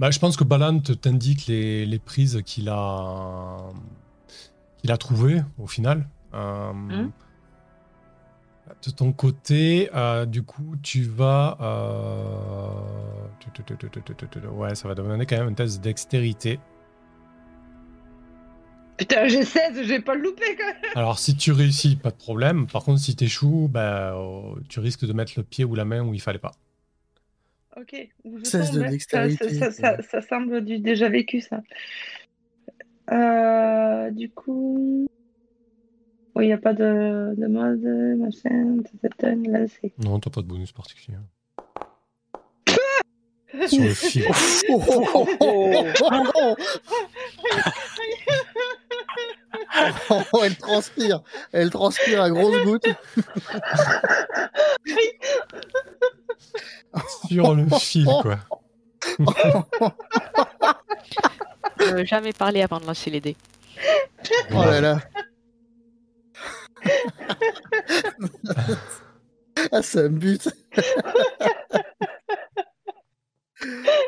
bah, 0.00 0.10
je 0.10 0.18
pense 0.18 0.36
que 0.36 0.44
Balan 0.44 0.80
t'indique 0.80 1.46
les, 1.46 1.86
les 1.86 1.98
prises 2.00 2.42
qu'il 2.44 2.68
a, 2.68 3.58
qu'il 4.78 4.90
a 4.90 4.96
trouvées 4.96 5.42
au 5.58 5.68
final. 5.68 6.08
Euh, 6.34 6.72
De 8.86 8.90
ton 8.90 9.12
côté, 9.12 9.90
euh, 9.94 10.26
du 10.26 10.42
coup, 10.42 10.76
tu 10.82 11.02
vas... 11.02 11.58
Ouais, 14.52 14.74
ça 14.74 14.88
va 14.88 14.94
demander 14.94 15.26
quand 15.26 15.38
même 15.38 15.48
un 15.48 15.54
test 15.54 15.78
de 15.78 15.82
dextérité. 15.82 16.58
Putain, 18.96 19.28
j'ai 19.28 19.44
16, 19.44 19.82
j'ai 19.86 20.00
pas 20.00 20.14
le 20.14 20.22
loupé 20.22 20.44
quand 20.58 20.66
même. 20.66 20.92
Alors 20.94 21.18
si 21.18 21.34
tu 21.34 21.52
réussis, 21.52 21.96
pas 21.96 22.10
de 22.10 22.16
problème. 22.16 22.66
Par 22.66 22.84
contre, 22.84 23.00
si 23.00 23.16
t'échoues, 23.16 23.68
bah, 23.70 24.14
euh, 24.14 24.54
tu 24.68 24.78
risques 24.80 25.06
de 25.06 25.12
mettre 25.14 25.32
le 25.36 25.42
pied 25.42 25.64
ou 25.64 25.74
la 25.74 25.86
main 25.86 26.02
où 26.02 26.12
il 26.12 26.20
fallait 26.20 26.38
pas. 26.38 26.52
Ok, 27.76 27.94
je 28.24 28.44
16 28.44 28.72
de 28.72 28.82
dextérité, 28.82 29.48
Ça, 29.54 29.70
ça, 29.70 29.96
ça- 29.96 30.02
ça 30.02 30.20
semble 30.20 30.62
du 30.64 30.80
déjà 30.80 31.08
vécu, 31.08 31.40
ça. 31.40 31.62
Euh, 33.10 34.10
du 34.10 34.30
coup. 34.30 35.06
Oui, 36.36 36.44
il 36.44 36.48
n'y 36.48 36.52
a 36.52 36.58
pas 36.58 36.74
de, 36.74 37.34
de 37.36 37.46
mode, 37.46 38.18
machin, 38.18 38.82
tata, 39.02 39.34
là, 39.34 39.66
c'est. 39.66 39.92
Non, 39.98 40.20
t'as 40.20 40.30
pas 40.30 40.42
de 40.42 40.46
bonus 40.46 40.72
particulier. 40.72 41.16
Sur 43.66 43.82
le 43.82 43.94
fil. 43.94 44.26
Oh, 44.68 44.82
oh, 44.88 45.06
oh, 45.14 45.28
oh, 45.40 45.84
oh, 46.00 46.22
oh. 46.34 46.56
Oh, 50.32 50.40
elle 50.44 50.56
transpire, 50.56 51.22
elle 51.52 51.70
transpire 51.70 52.22
à 52.22 52.30
grosses 52.30 52.64
gouttes. 52.64 52.88
Sur 57.28 57.54
le 57.54 57.66
fil, 57.78 58.06
quoi. 58.22 58.38
Euh, 61.80 62.04
jamais 62.04 62.32
parler 62.32 62.62
avant 62.62 62.78
de 62.78 62.86
lancer 62.86 63.10
les 63.10 63.20
dés. 63.20 63.36
Oh 64.52 64.64
là 64.64 64.80
là. 64.80 65.00
ah, 69.72 69.82
ça 69.82 70.02
me 70.02 70.08
bute. 70.10 70.48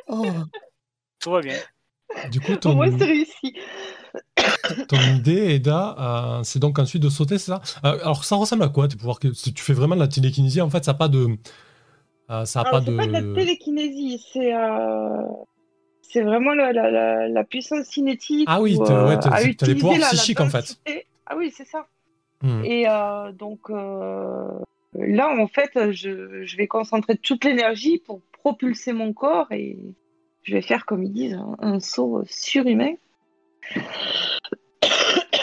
Oh. 0.08 0.26
Tout 1.20 1.30
va 1.30 1.40
bien. 1.40 1.56
Du 2.30 2.40
coup, 2.40 2.56
ton, 2.56 2.74
moins, 2.74 2.90
c'est 2.98 3.04
réussi. 3.04 3.56
ton 4.88 5.00
idée, 5.16 5.54
Eda, 5.54 5.96
euh, 6.38 6.42
c'est 6.42 6.58
donc 6.58 6.78
ensuite 6.78 7.02
de 7.02 7.08
sauter, 7.08 7.38
c'est 7.38 7.52
ça? 7.52 7.62
Euh, 7.84 7.98
Alors, 8.02 8.24
ça 8.24 8.36
ressemble 8.36 8.62
à 8.64 8.68
quoi 8.68 8.88
tes 8.88 8.96
pouvoirs 8.96 9.18
que- 9.18 9.32
Si 9.32 9.54
tu 9.54 9.62
fais 9.62 9.72
vraiment 9.72 9.94
de 9.94 10.00
la 10.00 10.08
télékinésie, 10.08 10.60
en 10.60 10.68
fait, 10.70 10.84
ça 10.84 10.92
n'a 10.92 10.98
pas 10.98 11.08
de... 11.08 11.26
euh, 12.30 12.44
ça 12.44 12.60
a 12.60 12.68
Alors, 12.68 12.80
pas 12.80 12.84
c'est 12.84 12.90
de... 12.92 12.96
pas 12.96 13.06
de 13.06 13.12
la 13.12 13.34
télékinésie, 13.34 14.22
c'est. 14.32 14.54
euh, 14.54 15.22
C'est 16.02 16.22
vraiment 16.22 16.52
la, 16.54 16.72
la, 16.72 16.90
la, 16.90 17.28
la 17.28 17.44
puissance 17.44 17.86
cinétique. 17.86 18.44
Ah 18.46 18.60
oui, 18.60 18.76
ouais, 18.76 18.90
à 18.90 19.16
t'as 19.16 19.40
les 19.66 19.74
pouvoirs 19.74 19.94
la- 19.94 20.00
la 20.00 20.08
psychiques, 20.08 20.40
en 20.40 20.50
fait. 20.50 20.78
Ah 21.26 21.34
oui, 21.38 21.50
c'est 21.56 21.66
ça. 21.66 21.86
Hmm. 22.42 22.62
Et 22.64 22.86
euh, 22.88 23.32
donc 23.32 23.70
euh, 23.70 24.48
là, 24.94 25.30
en 25.40 25.46
fait, 25.46 25.70
je, 25.92 26.42
je 26.44 26.56
vais 26.56 26.66
concentrer 26.66 27.16
toute 27.16 27.44
l'énergie 27.44 27.98
pour 28.04 28.20
propulser 28.43 28.93
mon 28.93 29.12
corps 29.12 29.47
et 29.52 29.78
je 30.43 30.55
vais 30.55 30.62
faire, 30.62 30.85
comme 30.86 31.02
ils 31.05 31.12
disent, 31.12 31.35
un, 31.35 31.56
un 31.60 31.81
saut 31.81 32.23
surhumain. 32.27 32.94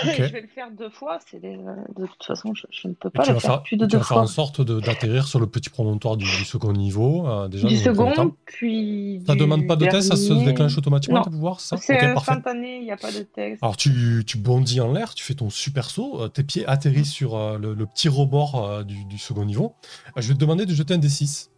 Je 0.02 0.22
vais 0.32 0.42
le 0.42 0.48
faire 0.48 0.72
deux 0.72 0.90
fois. 0.90 1.20
C'est 1.30 1.42
des- 1.42 1.58
euh, 1.58 1.76
De 1.98 2.06
toute 2.08 2.24
façon, 2.24 2.54
je, 2.54 2.64
je 2.72 2.88
ne 2.88 2.94
peux 2.94 3.10
pas 3.10 3.24
le 3.26 3.34
faire, 3.34 3.42
faire, 3.42 3.64
plus 3.64 3.76
de 3.76 3.86
tu 3.86 3.92
deux 3.92 3.98
vas 3.98 4.04
faire 4.06 4.16
fois. 4.16 4.22
en 4.24 4.28
sorte 4.28 4.62
d'atterrir 4.62 5.28
sur 5.28 5.42
le 5.42 5.48
petit 5.48 5.70
promontoire 5.70 6.16
du, 6.16 6.24
du 6.24 6.46
second 6.46 6.72
niveau. 6.72 7.28
euh, 7.28 7.50
déjà, 7.50 7.68
Du 7.68 7.76
second, 7.76 8.34
puis. 8.46 9.22
Ça 9.28 9.34
du 9.34 9.40
demande 9.40 9.68
pas 9.68 9.76
de 9.76 9.86
test, 9.88 10.08
ça 10.08 10.16
se 10.16 10.30
dernier. 10.30 10.46
déclenche 10.46 10.78
automatiquement 10.78 11.22
tes 11.22 11.30
pouvoirs, 11.32 11.60
ça 11.60 11.76
C'est 11.76 12.00
instantané, 12.00 12.78
il 12.78 12.84
n'y 12.84 12.92
a 12.94 12.98
pas 12.98 13.12
de 13.12 13.24
texte. 13.24 13.62
Alors 13.62 13.76
tu, 13.76 14.24
tu 14.26 14.38
bondis 14.38 14.80
en 14.80 14.94
l'air, 14.94 15.14
tu 15.16 15.24
fais 15.26 15.34
ton 15.34 15.50
super 15.50 15.90
saut, 15.90 16.22
euh, 16.22 16.28
tes 16.30 16.44
pieds 16.44 16.66
atterrissent 16.66 17.12
sur 17.12 17.36
euh, 17.36 17.58
le, 17.58 17.74
le 17.74 17.86
petit 17.86 18.08
rebord 18.08 18.64
euh, 18.70 18.84
du, 18.84 19.04
du 19.04 19.18
second 19.18 19.44
niveau. 19.44 19.74
Je 20.16 20.30
vais 20.30 20.34
te 20.34 20.40
demander 20.40 20.66
de 20.66 20.74
jeter 20.74 20.94
un 20.94 21.00
D6. 21.00 21.50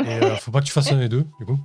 Et 0.00 0.08
euh, 0.22 0.36
faut 0.36 0.50
pas 0.50 0.60
que 0.60 0.66
tu 0.66 0.72
fasses 0.72 0.90
un 0.92 1.00
et 1.00 1.08
deux, 1.08 1.26
du 1.38 1.46
coup. 1.46 1.58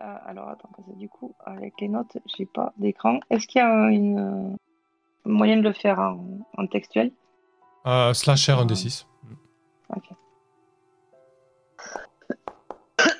Euh, 0.00 0.16
alors 0.26 0.48
attends, 0.48 0.70
parce 0.74 0.88
que 0.88 0.94
du 0.96 1.08
coup, 1.08 1.34
avec 1.44 1.74
les 1.80 1.88
notes, 1.88 2.16
j'ai 2.36 2.46
pas 2.46 2.72
d'écran. 2.78 3.20
Est-ce 3.28 3.46
qu'il 3.46 3.60
y 3.60 3.64
a 3.64 3.88
une 3.90 4.18
euh, 4.18 4.56
moyen 5.26 5.56
de 5.58 5.62
le 5.62 5.72
faire 5.74 5.98
en, 5.98 6.24
en 6.56 6.66
textuel? 6.66 7.12
Euh, 7.86 8.14
slasher 8.14 8.52
un 8.52 8.64
D6. 8.66 9.04
Ok. 9.94 10.04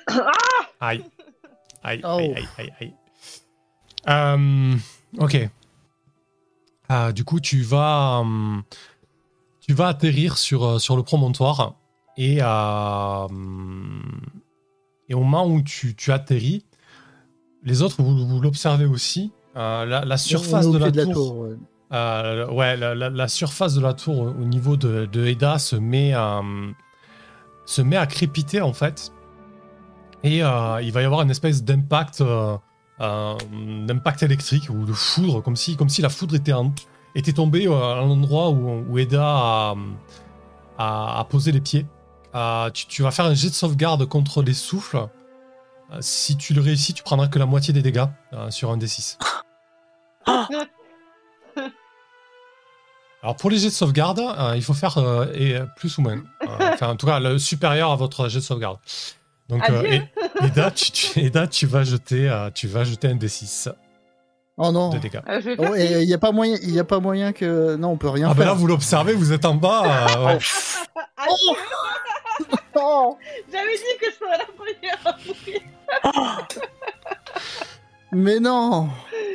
Aïe. 0.79 1.03
Aïe, 1.83 2.01
Oh. 2.03 2.07
aïe, 2.17 2.35
aïe, 2.35 2.47
aïe, 2.57 2.73
aïe. 2.79 2.95
Euh, 4.09 4.75
ok. 5.19 5.49
Ah, 6.89 7.11
du 7.11 7.23
coup, 7.23 7.39
tu 7.39 7.61
vas, 7.61 8.23
tu 9.61 9.73
vas 9.73 9.87
atterrir 9.87 10.37
sur, 10.37 10.63
euh, 10.65 10.79
sur 10.79 10.95
le 10.95 11.03
promontoire 11.03 11.75
et, 12.17 12.39
euh, 12.41 13.27
et 15.09 15.13
au 15.13 15.19
moment 15.21 15.47
où 15.47 15.61
tu, 15.61 15.95
tu 15.95 16.11
atterris, 16.11 16.65
les 17.63 17.81
autres, 17.81 18.01
vous, 18.01 18.25
vous 18.27 18.41
l'observez 18.41 18.85
aussi. 18.85 19.31
euh, 19.55 19.85
la, 19.85 20.05
la 20.05 20.17
surface 20.17 20.65
de 20.69 20.77
la, 20.77 20.91
tour, 21.13 21.37
ouais. 21.39 21.55
euh, 21.93 22.49
ouais, 22.51 22.77
la, 22.77 23.27
surface 23.27 23.73
de 23.75 23.81
la 23.81 23.93
tour 23.93 24.19
au 24.19 24.29
au 24.29 24.45
niveau 24.45 24.77
de, 24.77 25.05
de 25.05 25.25
Eda 25.25 25.59
se 25.59 25.75
met, 25.75 26.13
à, 26.13 26.41
se 27.65 27.81
met 27.81 27.97
à 27.97 28.07
crépiter 28.07 28.61
en 28.61 28.73
fait. 28.73 29.11
Et 30.23 30.43
euh, 30.43 30.81
il 30.81 30.91
va 30.91 31.01
y 31.01 31.05
avoir 31.05 31.21
une 31.23 31.31
espèce 31.31 31.63
d'impact 31.63 32.21
euh, 32.21 32.55
euh, 32.99 33.33
d'impact 33.87 34.21
électrique 34.23 34.69
ou 34.69 34.85
de 34.85 34.93
foudre, 34.93 35.41
comme 35.41 35.55
si, 35.55 35.75
comme 35.75 35.89
si 35.89 36.01
la 36.03 36.09
foudre 36.09 36.35
était, 36.35 36.53
en- 36.53 36.71
était 37.15 37.33
tombée 37.33 37.67
euh, 37.67 37.73
à 37.73 37.95
l'endroit 38.01 38.49
où, 38.51 38.85
où 38.87 38.97
Eda 38.99 39.23
a, 39.23 39.75
a- 40.77 41.19
a 41.19 41.23
posé 41.25 41.51
les 41.51 41.61
pieds. 41.61 41.85
Euh, 42.35 42.69
tu, 42.71 42.85
tu 42.87 43.01
vas 43.03 43.11
faire 43.11 43.25
un 43.25 43.33
jet 43.33 43.49
de 43.49 43.53
sauvegarde 43.53 44.05
contre 44.05 44.41
les 44.41 44.53
souffles. 44.53 44.97
Euh, 45.91 45.97
si 45.99 46.37
tu 46.37 46.53
le 46.53 46.61
réussis, 46.61 46.93
tu 46.93 47.03
prendras 47.03 47.27
que 47.27 47.37
la 47.39 47.45
moitié 47.45 47.73
des 47.73 47.81
dégâts 47.81 48.05
euh, 48.33 48.49
sur 48.51 48.71
un 48.71 48.77
D6. 48.77 49.17
Alors 53.23 53.35
pour 53.35 53.51
les 53.51 53.57
jets 53.57 53.67
de 53.67 53.73
sauvegarde, 53.73 54.19
euh, 54.19 54.53
il 54.55 54.63
faut 54.63 54.73
faire 54.73 54.97
et, 55.35 55.59
plus 55.75 55.95
ou 55.97 56.01
moins. 56.01 56.17
Euh, 56.17 56.47
enfin, 56.73 56.89
en 56.89 56.95
tout 56.95 57.05
cas, 57.05 57.19
le 57.19 57.37
supérieur 57.37 57.91
à 57.91 57.95
votre 57.95 58.27
jet 58.29 58.39
de 58.39 58.43
sauvegarde. 58.43 58.79
Donc, 59.47 59.69
euh, 59.69 59.83
et- 59.83 60.01
Eda, 60.45 60.71
tu, 60.71 60.91
tu- 60.91 61.19
Eda, 61.19 61.45
tu 61.45 61.67
vas 61.67 61.83
jeter, 61.83 62.27
euh, 62.29 62.49
tu 62.51 62.67
vas 62.67 62.83
jeter 62.83 63.09
un 63.09 63.15
D6 63.15 63.69
Oh 64.57 64.71
non. 64.71 64.91
Euh, 64.93 65.55
Oh, 65.59 65.75
il 65.75 66.05
n'y 66.07 66.13
a 66.13 66.17
pas 66.17 66.31
moyen, 66.31 66.57
il 66.63 66.71
y 66.71 66.79
a 66.79 66.83
pas 66.83 66.99
moyen 66.99 67.31
que 67.31 67.75
non, 67.75 67.89
on 67.89 67.97
peut 67.97 68.09
rien 68.09 68.29
Ah 68.31 68.33
ben 68.33 68.45
là, 68.45 68.53
vous 68.53 68.65
l'observez, 68.67 69.13
vous 69.13 69.33
êtes 69.33 69.45
en 69.45 69.55
bas. 69.55 70.07
euh, 70.17 70.25
ouais. 70.25 70.39
Ah, 71.23 71.25
Oh 72.75 73.17
J'avais 73.51 73.75
dit 73.75 73.97
que 73.99 74.05
je 74.11 74.15
serais 74.15 74.37
la 74.37 74.45
première 74.45 74.99
à 75.05 75.17
mourir. 75.25 76.47
Mais 78.13 78.39
non. 78.39 78.89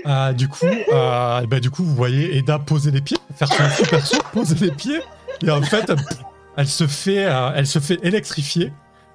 Euh, 0.07 0.33
du 0.33 0.49
coup, 0.49 0.67
euh, 0.67 1.47
ben, 1.47 1.61
du 1.61 1.71
coup, 1.71 1.83
vous 1.85 1.95
voyez 1.95 2.37
Eda 2.37 2.59
poser 2.59 2.91
les 2.91 3.01
pieds, 3.01 3.17
faire 3.35 3.49
son 3.53 3.69
super 3.71 4.07
saut, 4.07 4.23
poser 4.33 4.67
les 4.67 4.71
pieds, 4.73 5.01
et 5.43 5.51
en 5.51 5.63
fait, 5.63 5.91
elle, 6.57 6.67
se 6.69 6.87
fait, 6.87 7.25
euh, 7.25 7.51
elle 7.57 7.67
se 7.67 7.79
fait 7.79 7.99
électrifier. 8.05 8.73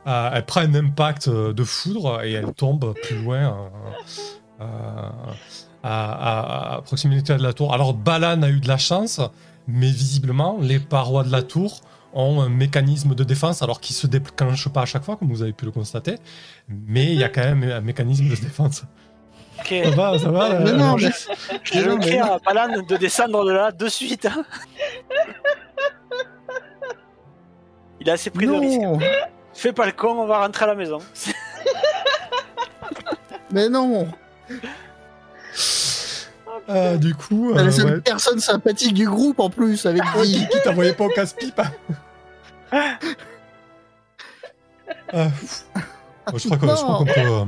Euh, 0.07 0.31
elle 0.33 0.45
prend 0.45 0.61
un 0.61 0.73
impact 0.73 1.27
euh, 1.27 1.53
de 1.53 1.63
foudre 1.63 2.23
et 2.23 2.33
elle 2.33 2.51
tombe 2.53 2.93
plus 3.03 3.21
loin, 3.21 3.69
euh, 4.59 4.61
euh, 4.61 5.09
à, 5.83 6.11
à- 6.73 6.75
à 6.77 6.81
proximité 6.81 7.35
de 7.35 7.43
la 7.43 7.53
tour. 7.53 7.71
Alors, 7.73 7.93
Balan 7.93 8.41
a 8.41 8.49
eu 8.49 8.59
de 8.59 8.67
la 8.67 8.77
chance, 8.79 9.21
mais 9.67 9.91
visiblement, 9.91 10.57
les 10.59 10.79
parois 10.79 11.23
de 11.23 11.31
la 11.31 11.43
tour 11.43 11.81
ont 12.13 12.41
un 12.41 12.49
mécanisme 12.49 13.15
de 13.15 13.23
défense, 13.23 13.61
alors 13.61 13.79
qui 13.79 13.93
se 13.93 14.07
déclenche 14.07 14.67
pas 14.69 14.81
à 14.81 14.85
chaque 14.85 15.03
fois, 15.03 15.15
comme 15.17 15.29
vous 15.29 15.41
avez 15.43 15.53
pu 15.53 15.65
le 15.65 15.71
constater, 15.71 16.15
mais 16.67 17.05
il 17.05 17.19
y 17.19 17.23
a 17.23 17.29
quand 17.29 17.41
même 17.43 17.63
un 17.63 17.81
mécanisme 17.81 18.27
de 18.29 18.35
défense. 18.35 18.83
Ok, 19.59 19.73
Ça 19.83 19.89
va, 19.91 20.17
ça 20.19 20.31
va 20.31 20.59
Mais 20.59 20.71
la- 20.71 20.77
non, 20.77 20.95
mais- 20.95 21.09
je 21.63 21.89
mais 21.89 21.99
crie 21.99 22.17
non. 22.19 22.33
à 22.33 22.39
Palan 22.39 22.81
de 22.81 22.97
descendre 22.97 23.45
de 23.45 23.51
là 23.51 23.71
de 23.71 23.87
suite. 23.87 24.25
hein. 24.25 24.43
Il 27.99 28.09
a 28.09 28.13
assez 28.13 28.29
pris 28.31 28.47
de 28.47 28.51
risques. 28.53 28.81
Fais 29.53 29.73
pas 29.73 29.85
le 29.85 29.91
con, 29.91 30.09
on 30.17 30.25
va 30.25 30.39
rentrer 30.39 30.63
à 30.65 30.69
la 30.69 30.75
maison. 30.75 30.97
Mais 33.51 33.69
non. 33.69 34.07
Euh, 36.69 36.97
du 36.97 37.13
coup, 37.15 37.51
T'es 37.53 37.59
euh, 37.59 37.63
la 37.65 37.71
seule 37.71 37.85
ouais. 37.95 38.01
personne 38.01 38.39
sympathique 38.39 38.93
du 38.93 39.05
groupe 39.07 39.39
en 39.39 39.49
plus 39.49 39.85
avec 39.85 40.03
Ouais, 40.15 40.23
qui. 40.23 40.47
qui, 40.47 40.57
t'envoyait 40.63 40.93
pas 40.93 41.05
au 41.05 41.09
casse-pipe 41.09 41.59
Euh, 45.13 45.27
bon, 46.31 46.37
je 46.37 46.47
crois 46.47 46.57
qu'on 46.97 47.05
peut, 47.05 47.11
euh, 47.17 47.45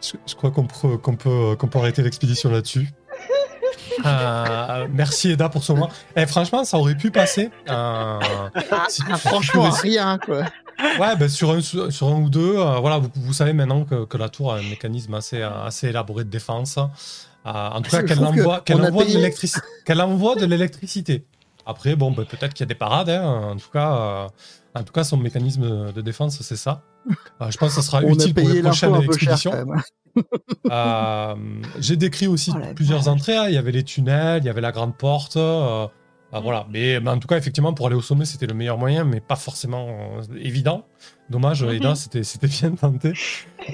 je, 0.00 0.12
je 0.26 0.34
crois 0.36 0.50
qu'on 0.52 0.64
peut, 0.66 0.96
qu'on 0.98 1.16
peut, 1.16 1.56
qu'on 1.58 1.66
peut 1.68 1.78
arrêter 1.78 2.02
l'expédition 2.02 2.50
là-dessus. 2.50 2.88
Euh, 4.06 4.86
merci 4.90 5.32
Eda 5.32 5.48
pour 5.50 5.62
ce 5.62 5.72
moment. 5.72 5.90
Eh, 6.16 6.24
franchement, 6.26 6.64
ça 6.64 6.78
aurait 6.78 6.94
pu 6.94 7.10
passer. 7.10 7.50
euh, 7.68 8.18
si- 8.56 8.66
Ah, 8.70 8.86
si 8.88 9.02
franchement, 9.28 9.68
pouvais- 9.68 9.80
rien 9.82 10.18
quoi. 10.18 10.44
Ouais, 10.98 11.14
ben, 11.16 11.28
sur, 11.28 11.50
un, 11.50 11.60
sur 11.60 12.08
un 12.08 12.16
ou 12.20 12.30
deux, 12.30 12.56
euh, 12.56 12.78
voilà, 12.80 12.98
vous, 12.98 13.10
vous 13.14 13.32
savez 13.34 13.52
maintenant 13.52 13.84
que, 13.84 14.04
que 14.06 14.16
la 14.16 14.28
tour 14.30 14.52
a 14.54 14.56
un 14.56 14.62
mécanisme 14.62 15.12
assez, 15.14 15.42
assez 15.42 15.88
élaboré 15.88 16.24
de 16.24 16.30
défense. 16.30 16.78
Euh, 17.44 17.50
en 17.50 17.82
tout 17.82 17.90
cas, 17.90 18.02
qu'elle 18.02 18.18
envoie, 18.24 18.62
envoie, 18.70 19.04
de 19.04 20.00
envoie 20.00 20.34
l'électricité. 20.36 21.26
Après, 21.66 21.96
bon, 21.96 22.10
ben, 22.12 22.24
peut-être 22.24 22.54
qu'il 22.54 22.64
y 22.64 22.68
a 22.68 22.72
des 22.72 22.74
parades. 22.74 23.08
hein, 23.10 23.50
en, 23.52 23.56
tout 23.56 23.70
cas, 23.72 23.94
euh, 23.96 24.28
en 24.80 24.82
tout 24.84 24.92
cas, 24.92 25.04
son 25.04 25.16
mécanisme 25.16 25.92
de 25.92 26.00
défense, 26.00 26.40
c'est 26.40 26.56
ça. 26.56 26.82
Euh, 27.40 27.50
je 27.50 27.58
pense 27.58 27.70
que 27.70 27.74
ça 27.74 27.82
sera 27.82 28.02
On 28.04 28.14
utile 28.14 28.34
pour 28.34 28.48
les 28.48 28.62
prochaines 28.62 28.94
expéditions. 29.02 29.52
Euh, 30.70 31.34
J'ai 31.78 31.96
décrit 31.96 32.26
aussi 32.26 32.52
Oh 32.54 32.58
plusieurs 32.74 33.00
vache. 33.00 33.08
entrées. 33.08 33.36
hein. 33.36 33.46
Il 33.48 33.54
y 33.54 33.58
avait 33.58 33.72
les 33.72 33.82
tunnels, 33.84 34.42
il 34.42 34.46
y 34.46 34.50
avait 34.50 34.60
la 34.60 34.72
grande 34.72 34.96
porte. 34.96 35.36
euh, 35.36 35.86
euh, 36.34 36.40
voilà. 36.40 36.66
Mais, 36.70 37.00
mais 37.00 37.10
en 37.10 37.18
tout 37.18 37.28
cas, 37.28 37.36
effectivement, 37.36 37.74
pour 37.74 37.86
aller 37.86 37.96
au 37.96 38.02
sommet, 38.02 38.24
c'était 38.24 38.46
le 38.46 38.54
meilleur 38.54 38.78
moyen, 38.78 39.04
mais 39.04 39.20
pas 39.20 39.36
forcément 39.36 39.88
évident. 40.36 40.86
Dommage. 41.32 41.62
Eda, 41.64 41.94
c'était 42.22 42.46
bien 42.46 42.70
tenté. 42.72 43.12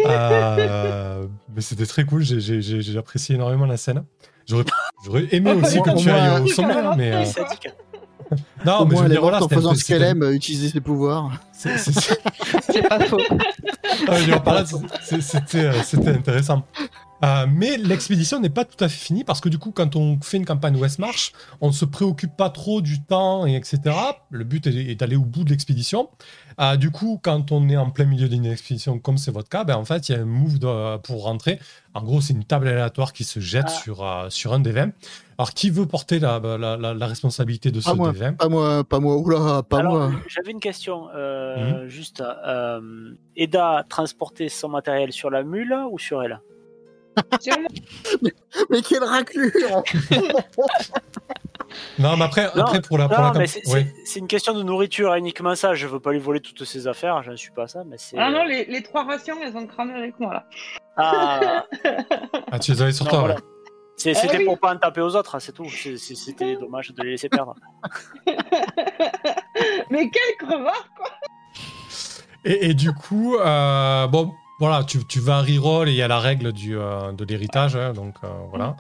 Euh, 0.07 1.25
mais 1.55 1.61
c'était 1.61 1.87
très 1.87 2.05
cool. 2.05 2.23
J'ai- 2.23 2.41
apprécié 2.99 3.35
énormément 3.35 3.67
la 3.67 3.77
scène. 3.77 4.05
J'aurais 4.47 5.27
aimé 5.33 5.53
aussi 5.53 5.79
Au 5.79 5.83
que 5.83 5.91
tu 5.99 6.09
ailles 6.11 6.41
au 6.43 6.47
sommet, 6.47 6.73
hein, 6.75 6.95
mais 6.97 7.13
euh, 7.13 7.25
non, 8.65 8.79
Au 8.81 8.85
mais 8.85 8.91
je 8.91 8.95
moins, 8.95 9.03
veux 9.03 9.05
elle 9.05 9.05
est 9.05 9.09
dire, 9.15 9.21
voilà, 9.21 9.39
morte 9.41 9.53
en 9.53 9.57
faisant 9.57 9.75
ce 9.75 9.85
qu'elle 9.85 10.03
aime, 10.03 10.23
euh, 10.23 10.33
utiliser 10.33 10.69
ses 10.71 10.81
pouvoirs. 10.81 11.33
c'est- 11.53 12.23
pas 12.89 13.01
faux. 13.07 13.19
Ah, 14.09 14.17
je 14.17 14.27
euh, 15.67 15.83
c'était 15.83 16.11
intéressant. 16.11 16.65
Euh, 17.25 17.47
mais 17.53 17.77
l'expédition 17.79 18.39
n'est 18.39 18.49
pas 18.49 18.65
tout 18.65 18.83
à 18.83 18.89
fait 18.89 18.97
finie 19.07 19.25
parce 19.25 19.41
que 19.41 19.49
du 19.49 19.59
coup, 19.59 19.73
quand 19.73 19.97
on 19.97 20.21
fait 20.21 20.37
une 20.37 20.45
campagne 20.45 20.77
Westmarch, 20.77 21.33
on 21.61 21.73
se 21.73 21.85
préoccupe 21.85 22.37
pas 22.37 22.49
trop 22.49 22.81
du 22.81 23.03
temps 23.03 23.45
et 23.47 23.57
etc. 23.57 23.81
Le 24.31 24.45
but 24.45 24.67
est, 24.69 24.75
est 24.91 24.95
d'aller 24.95 25.17
au 25.17 25.25
bout 25.25 25.43
de 25.43 25.51
l'expédition. 25.51 26.11
Euh, 26.61 26.77
du 26.77 26.91
coup, 26.93 27.19
quand 27.23 27.51
on 27.51 27.69
est 27.69 27.77
en 27.77 27.91
plein 27.91 28.05
milieu 28.05 28.29
d'une 28.29 28.47
expédition 28.47 28.99
comme 29.01 29.19
c'est 29.19 29.33
votre 29.33 29.49
cas, 29.49 29.65
ben, 29.65 29.75
en 29.77 29.85
fait, 29.85 30.09
il 30.09 30.13
y 30.13 30.15
a 30.15 30.21
un 30.21 30.25
move 30.25 30.59
de- 30.61 30.97
pour 30.99 31.25
rentrer. 31.25 31.59
En 31.95 32.03
gros, 32.03 32.21
c'est 32.21 32.35
une 32.35 32.45
table 32.45 32.69
aléatoire 32.69 33.13
qui 33.13 33.25
se 33.25 33.41
jette 33.41 33.65
Ah. 33.67 33.71
sur, 33.71 34.05
euh, 34.07 34.31
sur 34.31 34.53
un 34.53 34.61
des 34.61 34.73
20. 34.73 34.91
Alors, 35.39 35.53
qui 35.55 35.71
veut 35.71 35.87
porter 35.87 36.19
la, 36.21 36.41
la, 36.41 36.77
la- 36.77 36.95
la 36.95 37.07
responsabilité 37.07 37.71
de 37.73 37.81
ce 37.81 37.91
moi. 37.93 38.13
des 38.13 38.19
20 38.19 38.33
Pas 38.35 38.49
moi, 38.49 38.85
pas 38.85 38.99
moi. 39.01 39.17
Oula, 39.17 39.63
pas 39.65 39.79
Alors, 39.79 39.93
moi. 39.95 40.13
j'avais 40.29 40.51
une 40.53 40.61
question. 40.61 41.09
euh, 41.17 41.89
Juste, 41.89 42.21
euh, 42.47 42.81
Eda 43.37 43.85
transporter 43.89 44.49
son 44.49 44.69
matériel 44.69 45.13
sur 45.13 45.31
la 45.31 45.43
mule 45.43 45.77
ou 45.91 45.99
sur 45.99 46.23
elle? 46.23 46.41
Mais 48.71 48.83
quelle 48.83 49.05
raclure 49.05 49.83
Non, 51.99 52.17
mais 52.17 52.25
après, 52.25 52.51
Non, 52.57 52.63
après 52.65 52.81
pour 52.81 52.97
la, 52.99 53.09
pour 53.09 53.19
Non, 53.19 53.33
la 53.33 53.47
c'est 53.47 53.67
ouais. 53.69 53.93
une 54.17 54.27
question 54.27 54.55
de 54.55 54.63
nourriture, 54.63 55.15
uniquement 55.15 55.55
ça. 55.55 55.75
Je 55.75 55.87
veux 55.87 56.01
pas 56.01 56.13
lui 56.13 56.19
voler 56.19 56.41
toutes 56.41 56.65
ses 56.65 56.87
affaires, 56.87 57.23
j'en 57.23 57.37
suis 57.37 57.51
pas 57.51 57.65
à 57.65 57.69
ça, 57.69 57.85
mais 57.87 57.97
c'est. 57.99 58.17
Ah 58.19 58.31
non, 58.31 58.45
les, 58.45 58.65
les 58.65 58.83
trois 58.83 59.05
rations, 59.05 59.37
elles 59.43 59.57
ont 59.57 59.67
cramé 59.67 59.93
avec 59.95 60.19
moi 60.19 60.33
là. 60.35 60.47
Ah, 60.97 61.67
Ah, 62.53 62.59
tu 62.59 62.73
les 62.73 62.83
avais 62.83 62.93
sur 62.93 63.05
non, 63.05 63.11
toi, 63.11 63.19
voilà. 63.21 63.35
ouais. 63.35 63.41
Eh 64.05 64.15
C'était 64.15 64.39
oui. 64.39 64.45
pour 64.45 64.59
pas 64.61 64.75
en 64.75 64.79
taper 64.79 65.01
aux 65.01 65.15
autres, 65.17 65.35
hein, 65.35 65.41
c'est 65.41 65.53
tout. 65.53 65.67
C'était 65.69 66.57
dommage 66.57 66.91
de 66.93 67.03
les 67.03 67.11
laisser 67.11 67.29
perdre. 67.29 67.55
Mais 69.91 70.09
quel 70.09 70.37
crevard 70.49 70.89
quoi 70.97 71.11
Et, 72.45 72.71
et 72.71 72.75
du 72.75 72.93
coup, 72.93 73.37
euh, 73.37 74.07
bon, 74.07 74.33
voilà, 74.59 74.85
tu, 74.85 75.05
tu 75.07 75.21
vas 75.21 75.41
reroll 75.41 75.89
et 75.89 75.93
il 75.93 75.97
y 75.97 76.03
a 76.03 76.09
la 76.09 76.19
règle 76.19 76.53
du, 76.53 76.77
euh, 76.77 77.13
de 77.13 77.25
l'héritage, 77.25 77.77
hein, 77.77 77.93
donc 77.93 78.15
euh, 78.25 78.29
voilà. 78.51 78.77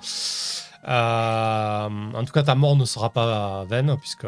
Euh, 0.88 1.88
en 2.14 2.24
tout 2.24 2.32
cas, 2.32 2.42
ta 2.42 2.54
mort 2.54 2.76
ne 2.76 2.84
sera 2.84 3.10
pas 3.10 3.64
vaine, 3.68 3.96
puisque. 3.98 4.26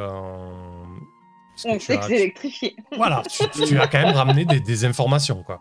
puisque 1.52 1.66
On 1.68 1.78
tu 1.78 1.80
sait 1.80 1.94
as- 1.94 1.98
que 1.98 2.04
c'est 2.04 2.16
électrifié. 2.16 2.76
Voilà, 2.96 3.22
tu, 3.28 3.64
tu 3.66 3.78
as 3.80 3.86
quand 3.86 4.02
même 4.02 4.14
ramené 4.14 4.44
des, 4.44 4.60
des 4.60 4.84
informations, 4.84 5.42
quoi. 5.42 5.60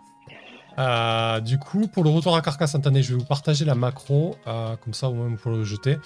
Euh, 0.78 1.40
du 1.42 1.58
coup, 1.60 1.88
pour 1.88 2.04
le 2.04 2.10
retour 2.10 2.36
à 2.38 2.42
carcasse, 2.42 2.76
je 2.82 2.90
vais 3.14 3.20
vous 3.20 3.26
partager 3.26 3.66
la 3.66 3.76
macro, 3.76 4.38
euh, 4.48 4.76
comme 4.78 4.94
ça 4.94 5.10
au 5.10 5.14
moins 5.14 5.28
vous 5.28 5.36
pourrez 5.36 5.58
le 5.58 5.64
jeter. 5.66 5.98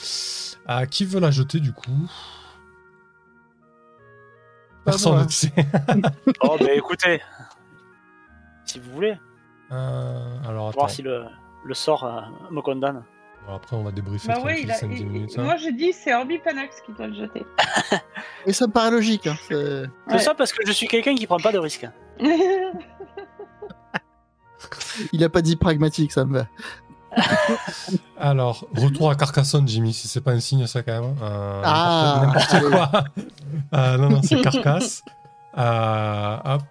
Euh, 0.69 0.85
qui 0.85 1.05
veut 1.05 1.19
la 1.19 1.29
jeter, 1.31 1.59
du 1.59 1.73
coup? 1.73 2.09
Personne, 4.85 5.25
tu 5.27 5.33
sais. 5.33 5.51
Oh, 6.41 6.57
bah 6.59 6.73
écoutez, 6.73 7.21
si 8.65 8.79
vous 8.79 8.91
voulez, 8.91 9.13
alors, 9.69 10.69
attends. 10.69 10.79
voir 10.79 10.89
si 10.89 11.01
le, 11.01 11.25
le 11.65 11.73
sort 11.73 12.03
euh, 12.03 12.21
me 12.51 12.61
condamne. 12.61 13.03
Bon, 13.47 13.55
après, 13.55 13.75
on 13.75 13.83
va 13.83 13.91
débriefer 13.91 14.27
Bah 14.29 14.35
tranquille 14.35 14.51
ouais, 14.55 14.61
il 14.63 14.71
a, 14.71 14.75
5-10 14.77 14.97
il- 14.99 15.05
minutes. 15.09 15.31
il- 15.33 15.39
hein. 15.41 15.43
moi 15.43 15.57
je 15.57 15.69
dis 15.69 15.91
c'est 15.91 16.13
Orbi 16.13 16.37
Panax 16.39 16.79
qui 16.85 16.93
doit 16.93 17.07
le 17.07 17.13
jeter. 17.13 17.45
Et 18.45 18.53
ça 18.53 18.67
me 18.67 18.71
paraît 18.71 18.91
logique. 18.91 19.27
Hein. 19.27 19.35
c'est- 19.49 19.83
C'est 20.07 20.13
Ouais. 20.13 20.19
ça 20.19 20.33
parce 20.33 20.53
que 20.53 20.65
je 20.65 20.71
suis 20.71 20.87
quelqu'un 20.87 21.13
qui 21.15 21.27
prend 21.27 21.37
pas 21.37 21.51
de 21.51 21.57
risques. 21.59 21.87
Il 25.11 25.23
a 25.23 25.29
pas 25.29 25.41
dit 25.41 25.55
pragmatique, 25.55 26.11
ça 26.11 26.23
me 26.25 26.39
va. 26.39 26.45
Alors, 28.17 28.65
retour 28.75 29.09
à 29.11 29.15
Carcassonne, 29.15 29.67
Jimmy, 29.67 29.93
si 29.93 30.07
c'est 30.07 30.21
pas 30.21 30.31
un 30.31 30.39
signe, 30.39 30.65
ça 30.67 30.81
quand 30.83 31.01
même. 31.01 31.15
Euh, 31.21 31.61
Ah. 31.65 32.21
N'importe 32.25 32.69
quoi. 32.69 33.03
Euh, 33.73 33.97
non, 33.97 34.09
non, 34.09 34.21
c'est 34.23 34.39
Carcasse. 34.41 35.03
Euh, 35.57 36.37
hop, 36.45 36.61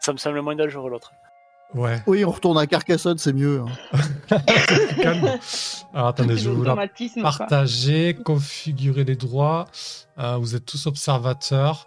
Ça 0.00 0.12
me 0.12 0.18
semble 0.18 0.40
moins 0.40 0.54
dangereux 0.54 0.90
l'autre. 0.90 1.12
Ouais, 1.74 2.02
Oui, 2.06 2.24
on 2.24 2.30
retourne 2.30 2.58
à 2.58 2.66
Carcassonne, 2.66 3.18
c'est 3.18 3.32
mieux. 3.32 3.62
hein. 4.30 4.38
calme. 5.02 5.38
Alors, 5.94 6.08
attendez, 6.08 6.36
je 6.36 6.48
vais 6.48 6.54
vous 6.54 6.62
la 6.62 6.70
L'automatisme, 6.70 7.20
quoi. 7.22 7.30
partager, 7.30 8.14
configurer 8.14 9.04
les 9.04 9.16
droits. 9.16 9.66
Euh, 10.18 10.36
vous 10.36 10.54
êtes 10.54 10.64
tous 10.66 10.86
observateurs. 10.86 11.86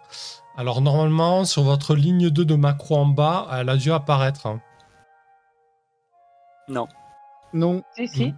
Alors, 0.56 0.80
normalement, 0.80 1.44
sur 1.44 1.62
votre 1.62 1.94
ligne 1.94 2.30
2 2.30 2.44
de 2.44 2.54
macro 2.54 2.96
en 2.96 3.06
bas, 3.06 3.48
elle 3.52 3.68
a 3.68 3.76
dû 3.76 3.92
apparaître. 3.92 4.46
hein. 4.46 4.60
Non. 6.68 6.86
Non, 7.52 7.82
Si, 7.96 8.06
si. 8.08 8.34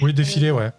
Oui, 0.00 0.14
défiler, 0.14 0.50
ouais. 0.50 0.70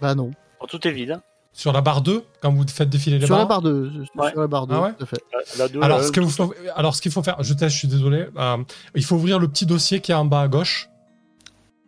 bah 0.00 0.14
non. 0.14 0.30
Tout 0.68 0.86
est 0.86 0.90
vide. 0.92 1.20
Sur 1.56 1.72
la 1.72 1.80
barre 1.82 2.02
2, 2.02 2.24
quand 2.42 2.52
vous 2.52 2.64
faites 2.68 2.90
défiler 2.90 3.18
les 3.20 3.26
Sur 3.26 3.36
la 3.36 3.44
barres. 3.44 3.60
barre 3.60 3.72
2. 3.72 3.92
Ouais. 4.16 4.30
Sur 4.32 4.40
la 4.40 4.46
barre 4.48 4.66
2, 4.66 4.74
Ah 4.74 4.82
ouais 4.82 4.92
tout 4.98 5.04
à 5.04 5.06
fait. 5.06 5.22
La- 5.56 5.68
la 5.68 5.84
Alors, 5.86 5.98
euh, 5.98 6.02
ce 6.02 6.10
que 6.10 6.20
vous 6.20 6.28
faut- 6.28 6.52
alors, 6.74 6.94
ce 6.96 7.00
qu'il 7.00 7.12
faut 7.12 7.22
faire, 7.22 7.36
je 7.42 7.54
teste, 7.54 7.72
je 7.74 7.78
suis 7.78 7.88
désolé. 7.88 8.26
Euh, 8.36 8.56
il 8.96 9.04
faut 9.04 9.14
ouvrir 9.14 9.38
le 9.38 9.46
petit 9.48 9.64
dossier 9.64 10.00
qui 10.00 10.10
est 10.10 10.16
en 10.16 10.24
bas 10.24 10.40
à 10.42 10.48
gauche. 10.48 10.88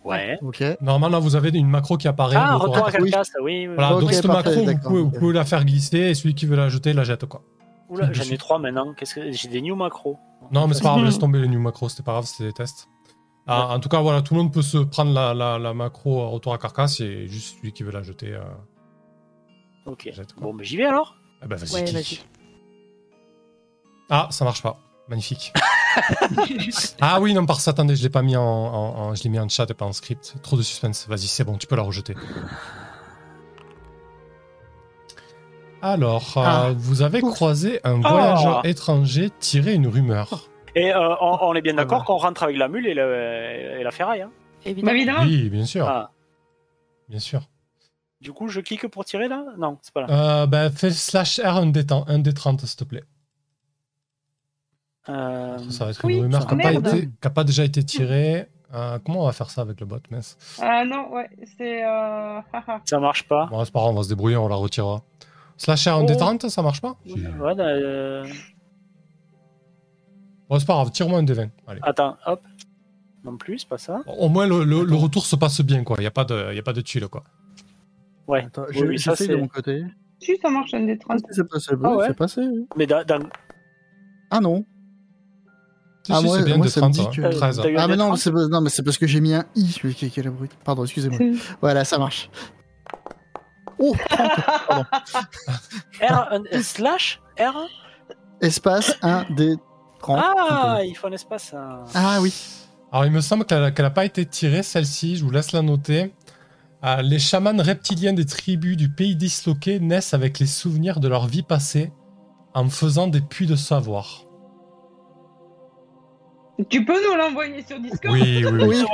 Ouais. 0.04 0.38
Ok. 0.42 0.62
Normalement, 0.80 1.16
là, 1.16 1.20
vous 1.20 1.34
avez 1.34 1.48
une 1.50 1.68
macro 1.68 1.96
qui 1.96 2.06
apparaît. 2.06 2.36
Ah, 2.38 2.54
retour 2.54 2.76
à 2.86 2.90
Oui. 3.00 3.10
Carcasse, 3.10 3.32
oui. 3.42 3.66
oui. 3.66 3.74
Voilà, 3.74 3.98
donc 4.00 4.12
cette 4.12 4.24
parfait, 4.26 4.50
macro, 4.50 4.64
vous 4.64 4.78
pouvez, 4.78 5.00
vous 5.02 5.08
ok. 5.08 5.18
pouvez 5.18 5.32
la 5.34 5.44
faire 5.44 5.64
glisser 5.64 5.98
et 5.98 6.14
celui 6.14 6.34
qui 6.36 6.46
veut 6.46 6.56
la 6.56 6.68
jeter, 6.68 6.92
la 6.92 7.02
jette 7.02 7.26
quoi. 7.26 7.42
Oula, 7.88 8.12
j'en 8.12 8.22
ai 8.22 8.38
trois 8.38 8.58
maintenant. 8.60 8.94
Qu'est-ce 8.94 9.16
que 9.16 9.32
j'ai 9.32 9.48
des 9.48 9.60
new 9.62 9.74
macros 9.74 10.16
Non, 10.52 10.68
mais 10.68 10.74
c'est 10.74 10.82
pas 10.84 10.90
grave, 10.90 11.04
laisse 11.04 11.18
tomber 11.18 11.40
les 11.40 11.48
new 11.48 11.58
macros, 11.60 11.88
c'était 11.88 12.04
pas 12.04 12.12
grave, 12.12 12.24
c'était 12.26 12.44
des 12.44 12.52
tests. 12.52 12.86
Ah, 13.48 13.74
en 13.74 13.80
tout 13.80 13.88
cas, 13.88 14.00
voilà, 14.00 14.22
tout 14.22 14.34
le 14.34 14.42
monde 14.42 14.52
peut 14.52 14.62
se 14.62 14.78
prendre 14.78 15.12
la, 15.12 15.34
la, 15.34 15.58
la 15.58 15.74
macro 15.74 16.20
euh, 16.22 16.26
retour 16.26 16.52
à 16.54 16.58
carcasse 16.58 17.00
et 17.00 17.26
juste 17.28 17.56
celui 17.58 17.72
qui 17.72 17.82
veut 17.82 17.92
la 17.92 18.02
jeter. 18.02 18.32
euh, 18.32 18.40
Ok. 19.86 20.10
Bon, 20.38 20.52
mais 20.52 20.64
j'y 20.64 20.76
vais 20.76 20.84
alors. 20.84 21.16
Ah 21.42 21.46
bah 21.46 21.56
vas-y, 21.56 21.82
Ouais. 21.82 22.02
Ah, 24.10 24.28
ça 24.30 24.44
marche 24.44 24.62
pas. 24.62 24.78
Magnifique. 25.08 25.52
ah 27.00 27.20
oui, 27.20 27.32
non, 27.34 27.46
par 27.46 27.60
ça, 27.60 27.70
attendez, 27.70 27.94
je 27.96 28.02
l'ai 28.02 28.08
pas 28.10 28.22
mis 28.22 28.36
en, 28.36 28.42
en- 28.42 28.98
en- 28.98 29.14
je 29.14 29.22
l'ai 29.22 29.30
mis 29.30 29.38
en 29.38 29.48
chat 29.48 29.70
et 29.70 29.74
pas 29.74 29.84
en 29.84 29.92
script. 29.92 30.34
Trop 30.42 30.56
de 30.56 30.62
suspense. 30.62 31.06
Vas-y, 31.08 31.26
c'est 31.28 31.44
bon, 31.44 31.56
tu 31.56 31.66
peux 31.66 31.76
la 31.76 31.82
rejeter. 31.82 32.14
Alors, 35.82 36.34
euh, 36.38 36.42
Ah. 36.44 36.68
vous 36.76 37.02
avez 37.02 37.22
Ouf. 37.22 37.34
croisé 37.34 37.80
un 37.84 38.00
Ah. 38.04 38.08
voyageur 38.10 38.66
étranger 38.66 39.30
tiré 39.38 39.74
une 39.74 39.86
rumeur. 39.86 40.48
Et 40.74 40.92
euh, 40.92 41.14
on, 41.20 41.38
on 41.42 41.54
est 41.54 41.62
bien 41.62 41.74
Ah 41.74 41.82
d'accord 41.82 42.00
bah. 42.00 42.04
qu'on 42.06 42.16
rentre 42.16 42.42
avec 42.42 42.56
la 42.56 42.68
mule 42.68 42.86
et, 42.86 42.94
le- 42.94 43.76
et 43.78 43.82
la 43.82 43.90
ferraille. 43.90 44.22
Hein 44.22 44.30
Bah, 44.64 44.70
Évidemment. 44.70 44.92
évidemment. 44.96 45.20
Oui, 45.22 45.48
bien 45.50 45.64
sûr, 45.66 45.86
Ah. 45.88 46.10
bien 47.08 47.20
sûr. 47.20 47.42
Du 48.26 48.32
coup, 48.32 48.48
je 48.48 48.58
clique 48.58 48.88
pour 48.88 49.04
tirer 49.04 49.28
là? 49.28 49.44
Non, 49.56 49.78
c'est 49.82 49.94
pas 49.94 50.00
là. 50.00 50.40
Euh, 50.42 50.46
ben, 50.48 50.68
fais 50.68 50.90
slash 50.90 51.38
R 51.38 51.58
un 51.58 51.66
des, 51.66 51.86
temps- 51.86 52.04
un 52.08 52.18
des 52.18 52.34
30, 52.34 52.66
s'il 52.66 52.76
te 52.76 52.82
plaît. 52.82 53.04
Euh, 55.08 55.56
Ça 55.70 55.84
va 55.84 55.92
être 55.92 56.04
oui, 56.04 56.16
une 56.16 56.22
rumeur 56.24 56.40
qui 56.48 56.56
n'a 56.56 57.30
pas, 57.30 57.44
déjà 57.44 57.62
été 57.62 57.84
tirée. 57.84 58.48
Euh, 58.74 58.98
comment 58.98 59.22
on 59.22 59.26
va 59.26 59.32
faire 59.32 59.48
ça 59.48 59.60
avec 59.60 59.78
le 59.78 59.86
bot, 59.86 60.00
mince 60.10 60.36
Ah 60.60 60.84
non, 60.84 61.12
ouais, 61.14 61.30
c'est. 61.56 61.84
Euh... 61.86 62.40
Ça 62.84 62.98
marche 62.98 63.28
pas. 63.28 63.46
Bon, 63.46 63.64
c'est 63.64 63.72
pas 63.72 63.78
grave, 63.78 63.92
on 63.92 63.96
va 63.98 64.02
se 64.02 64.08
débrouiller, 64.08 64.36
on 64.36 64.48
la 64.48 64.56
retirera. 64.56 65.04
Slash 65.56 65.86
R 65.86 65.92
un 65.92 66.02
Oh. 66.02 66.06
des 66.06 66.16
30, 66.16 66.48
ça 66.48 66.62
marche 66.62 66.80
pas? 66.80 66.96
Ouais, 67.06 67.54
euh, 67.60 68.26
Bon, 70.50 70.58
c'est 70.58 70.66
pas 70.66 70.74
grave, 70.74 70.90
tire-moi 70.90 71.20
un 71.20 71.22
des 71.22 71.34
20. 71.34 71.48
Allez. 71.68 71.78
Attends, 71.84 72.16
hop. 72.26 72.42
Non 73.22 73.36
plus, 73.36 73.60
c'est 73.60 73.68
pas 73.68 73.78
ça. 73.78 74.00
Au 74.18 74.28
moins, 74.28 74.48
le, 74.48 74.64
le- 74.64 74.82
le 74.82 74.94
retour 74.96 75.26
se 75.26 75.36
passe 75.36 75.60
bien, 75.60 75.84
quoi. 75.84 75.94
Il 75.98 76.02
n'y 76.02 76.06
a, 76.08 76.10
pas 76.12 76.24
de- 76.24 76.52
y 76.52 76.58
a 76.58 76.62
pas 76.64 76.72
de 76.72 76.80
tuile, 76.80 77.06
quoi. 77.06 77.22
Ouais. 78.28 78.44
Attends, 78.46 78.64
Oui, 78.68 78.74
je- 78.78 78.84
oui, 78.86 78.98
ça, 78.98 79.14
de 79.14 79.36
mon 79.36 79.48
côté. 79.48 79.84
Si, 80.20 80.36
ça 80.40 80.48
marche 80.50 80.72
un 80.74 80.84
des 80.84 80.98
30. 80.98 81.20
C'est 81.30 81.46
passé, 81.48 81.70
Ah 81.72 81.76
oui, 81.90 81.96
ouais. 81.96 82.04
c'est 82.08 82.16
passé. 82.16 82.40
oui. 82.42 82.66
Mais 82.76 82.86
dans, 82.86 83.04
dans- 83.04 83.28
Ah 84.30 84.40
non. 84.40 84.64
Si, 86.04 86.12
Ah, 86.12 86.18
si, 86.18 86.24
moi- 86.24 86.38
c'est 86.38 86.44
bien 86.44 86.56
moi, 86.56 86.68
ça 86.68 86.80
me 86.80 86.92
30, 86.92 86.92
dit 86.92 87.00
hein. 87.22 87.28
que- 87.30 87.36
13. 87.36 87.60
T'as 87.62 87.68
eu 87.68 87.76
un 87.76 87.80
Ah 87.82 87.88
mais 87.88 87.96
non, 87.96 88.06
30? 88.06 88.18
c'est 88.18 88.32
pas- 88.32 88.46
non, 88.48 88.60
mais 88.60 88.70
c'est 88.70 88.82
parce 88.82 88.96
que 88.98 89.06
j'ai 89.06 89.20
mis 89.20 89.34
un 89.34 89.44
i. 89.56 89.76
Mais 89.84 89.92
quel 89.92 90.10
quel 90.10 90.26
abruti. 90.28 90.56
Pardon, 90.64 90.84
excusez-moi. 90.84 91.18
Voilà, 91.60 91.84
ça 91.84 91.98
marche. 91.98 92.30
Oh, 93.78 93.94
30, 94.08 94.30
pardon. 94.68 94.84
R, 96.00 96.62
slash 96.62 97.20
R 97.38 97.68
Espace 98.40 98.96
1 99.02 99.24
des 99.34 99.56
30. 100.00 100.20
Ah, 100.22 100.78
il 100.84 100.94
faut 100.96 101.08
un 101.08 101.12
espace. 101.12 101.52
hein. 101.54 101.84
Ah 101.94 102.18
oui. 102.20 102.32
Alors, 102.92 103.04
il 103.06 103.12
me 103.12 103.20
semble 103.20 103.44
qu'elle 103.44 103.72
n'a 103.76 103.90
pas 103.90 104.04
été 104.04 104.24
tirée, 104.24 104.62
celle-ci. 104.62 105.16
Je 105.16 105.24
vous 105.24 105.30
laisse 105.30 105.52
la 105.52 105.62
noter. 105.62 106.14
Euh, 106.86 107.02
les 107.02 107.18
chamans 107.18 107.60
reptiliens 107.60 108.12
des 108.12 108.26
tribus 108.26 108.76
du 108.76 108.88
pays 108.88 109.16
disloqué 109.16 109.80
naissent 109.80 110.14
avec 110.14 110.38
les 110.38 110.46
souvenirs 110.46 111.00
de 111.00 111.08
leur 111.08 111.26
vie 111.26 111.42
passée 111.42 111.90
en 112.54 112.68
faisant 112.68 113.08
des 113.08 113.20
puits 113.20 113.46
de 113.46 113.56
savoir. 113.56 114.22
Tu 116.70 116.84
peux 116.84 116.94
nous 116.94 117.16
l'envoyer 117.16 117.62
sur 117.66 117.78
Discord 117.80 118.14
Oui, 118.14 118.44
oui, 118.46 118.64
oui. 118.68 118.84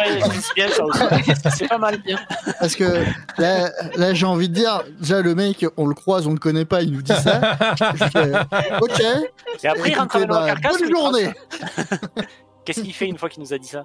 C'est 0.41 0.55
bien 0.55 0.69
ça 0.69 0.85
aussi. 0.85 1.01
C'est 1.57 1.69
pas 1.69 1.79
mal. 1.79 2.03
parce 2.59 2.75
que 2.75 3.05
là, 3.39 3.71
là 3.97 4.15
j'ai 4.15 4.27
envie 4.27 4.49
de 4.49 4.55
dire, 4.55 4.83
déjà 4.99 5.21
le 5.21 5.35
mec, 5.35 5.65
on 5.77 5.87
le 5.87 5.95
croise, 5.95 6.27
on 6.27 6.33
le 6.33 6.39
connaît 6.39 6.65
pas, 6.65 6.83
il 6.83 6.93
nous 6.93 7.03
dit 7.03 7.13
ça. 7.13 7.57
Je 7.79 8.05
fais, 8.07 8.33
ok. 8.81 9.03
Et 9.63 9.69
après, 9.69 9.91
il 9.91 9.99
rentre 9.99 10.17
Écoutez, 10.17 10.33
la 10.33 10.41
bah, 10.41 10.47
carcasse. 10.47 10.79
bonne 10.81 10.91
journée. 10.91 11.31
Qu'est-ce 12.65 12.81
qu'il 12.81 12.95
fait 12.95 13.07
une 13.07 13.19
fois 13.19 13.29
qu'il 13.29 13.43
nous 13.43 13.53
a 13.53 13.59
dit 13.59 13.69
ça? 13.69 13.85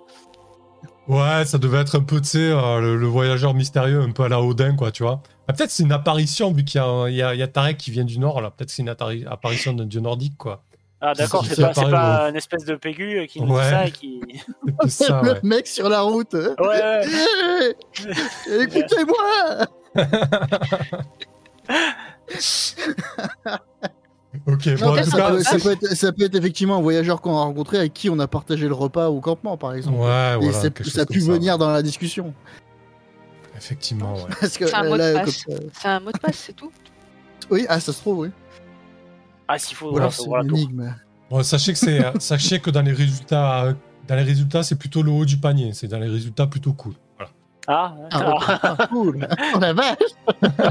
Ouais, 1.07 1.45
ça 1.45 1.57
devait 1.57 1.77
être 1.79 1.97
un 1.97 2.03
peu, 2.03 2.19
tu 2.19 2.27
sais, 2.27 2.51
euh, 2.51 2.81
le, 2.81 2.97
le 2.97 3.07
voyageur 3.07 3.53
mystérieux, 3.53 4.01
un 4.01 4.11
peu 4.11 4.23
à 4.23 4.29
la 4.29 4.41
Odin, 4.41 4.75
quoi, 4.75 4.91
tu 4.91 5.03
vois. 5.03 5.21
Ah, 5.47 5.53
Peut-être 5.53 5.71
c'est 5.71 5.83
une 5.83 5.93
apparition, 5.93 6.51
vu 6.51 6.65
qu'il 6.65 6.81
y 6.81 6.83
a, 6.83 7.07
il 7.09 7.15
y, 7.15 7.21
a, 7.21 7.33
il 7.33 7.39
y 7.39 7.43
a 7.43 7.47
Tarek 7.47 7.77
qui 7.77 7.91
vient 7.91 8.03
du 8.03 8.19
Nord, 8.19 8.41
là. 8.41 8.51
Peut-être 8.51 8.69
c'est 8.69 8.81
une 8.81 8.89
attari- 8.89 9.25
apparition 9.25 9.71
d'un 9.73 9.85
dieu 9.85 10.01
nordique, 10.01 10.35
quoi. 10.37 10.63
Ah, 10.99 11.13
d'accord, 11.13 11.45
C'est- 11.45 11.55
c'est 11.55 11.61
pas, 11.61 11.89
pas 11.89 12.29
une 12.29 12.35
espèce 12.35 12.65
de 12.65 12.75
pégu 12.75 13.25
qui 13.29 13.39
nous 13.39 13.55
Ouais. 13.55 13.63
dit 13.63 13.69
ça 13.69 13.87
et 13.87 13.91
qui. 13.91 14.19
Ça, 14.87 15.21
ouais. 15.21 15.35
Le 15.35 15.39
mec 15.47 15.67
sur 15.67 15.87
la 15.89 16.01
route. 16.01 16.33
Ouais, 16.33 16.55
ouais. 16.59 17.75
Eh, 18.49 18.61
Écoutez-moi. 18.63 19.67
Ok, 24.47 24.65
Non, 24.67 24.75
bon, 24.77 24.87
en 24.87 24.93
mais 24.95 25.03
tout 25.03 25.09
ça, 25.11 25.17
cas. 25.17 25.29
peut, 25.31 25.43
ça 25.43 25.59
peut 25.59 25.71
être, 25.71 25.87
ça 25.95 26.11
peut 26.13 26.23
être 26.23 26.35
effectivement 26.35 26.77
un 26.77 26.81
voyageur 26.81 27.19
qu'on 27.21 27.35
a 27.35 27.41
rencontré 27.41 27.77
avec 27.79 27.93
qui 27.93 28.09
on 28.09 28.17
a 28.19 28.27
partagé 28.27 28.67
le 28.67 28.73
repas 28.73 29.09
au 29.09 29.19
campement, 29.19 29.57
par 29.57 29.73
exemple. 29.73 29.97
Ouais, 29.99 30.35
Et 30.35 30.49
voilà. 30.49 30.51
ça, 30.85 31.01
a 31.01 31.05
pu 31.05 31.19
venir 31.19 31.57
dans 31.57 31.69
la 31.69 31.81
discussion. 31.81 32.33
Effectivement, 33.57 34.13
ouais. 34.15 34.21
Parce 34.39 34.57
que 34.57 34.67
C'est 34.67 34.75
un 34.75 34.85
euh, 34.85 34.89
mot 34.89 34.97
de 34.97 35.13
passe. 35.13 35.43
comme 35.43 35.55
ça- 35.55 35.63
C'est 35.81 35.87
un 35.89 35.99
mot 35.99 36.11
de 36.11 36.17
passe, 36.19 36.35
c'est 36.37 36.53
tout? 36.55 36.71
Oui, 37.49 37.65
ah, 37.67 37.79
ça 37.79 37.91
se 37.91 37.99
trouve, 37.99 38.19
oui. 38.19 38.29
Ah, 39.47 39.57
s'il 39.59 39.75
faut, 39.75 39.95
faut 39.95 40.09
c'est 40.11 40.25
une 40.25 40.55
énigme. 40.55 40.95
Bon, 41.29 41.43
sachez 41.43 41.73
que 41.73 41.79
c'est, 41.79 42.01
sachez 42.19 42.59
que 42.59 42.69
dans 42.69 42.81
les 42.81 42.93
résultats, 42.93 43.63
euh, 43.65 43.73
dans 44.07 44.15
les 44.15 44.23
résultats, 44.23 44.63
c'est 44.63 44.75
plutôt 44.77 45.01
le 45.03 45.11
haut 45.11 45.25
du 45.25 45.37
panier. 45.37 45.71
C'est 45.73 45.87
dans 45.87 45.99
les 45.99 46.07
résultats 46.09 46.47
plutôt 46.47 46.73
cool. 46.73 46.93
Voilà. 47.67 47.93
Ah, 47.93 47.93
Ah, 48.11 48.17
alors, 48.19 48.49
ah, 48.63 48.87
cool. 48.87 49.27
Oh 49.55 49.59
la 49.61 49.73
vache. 49.73 49.97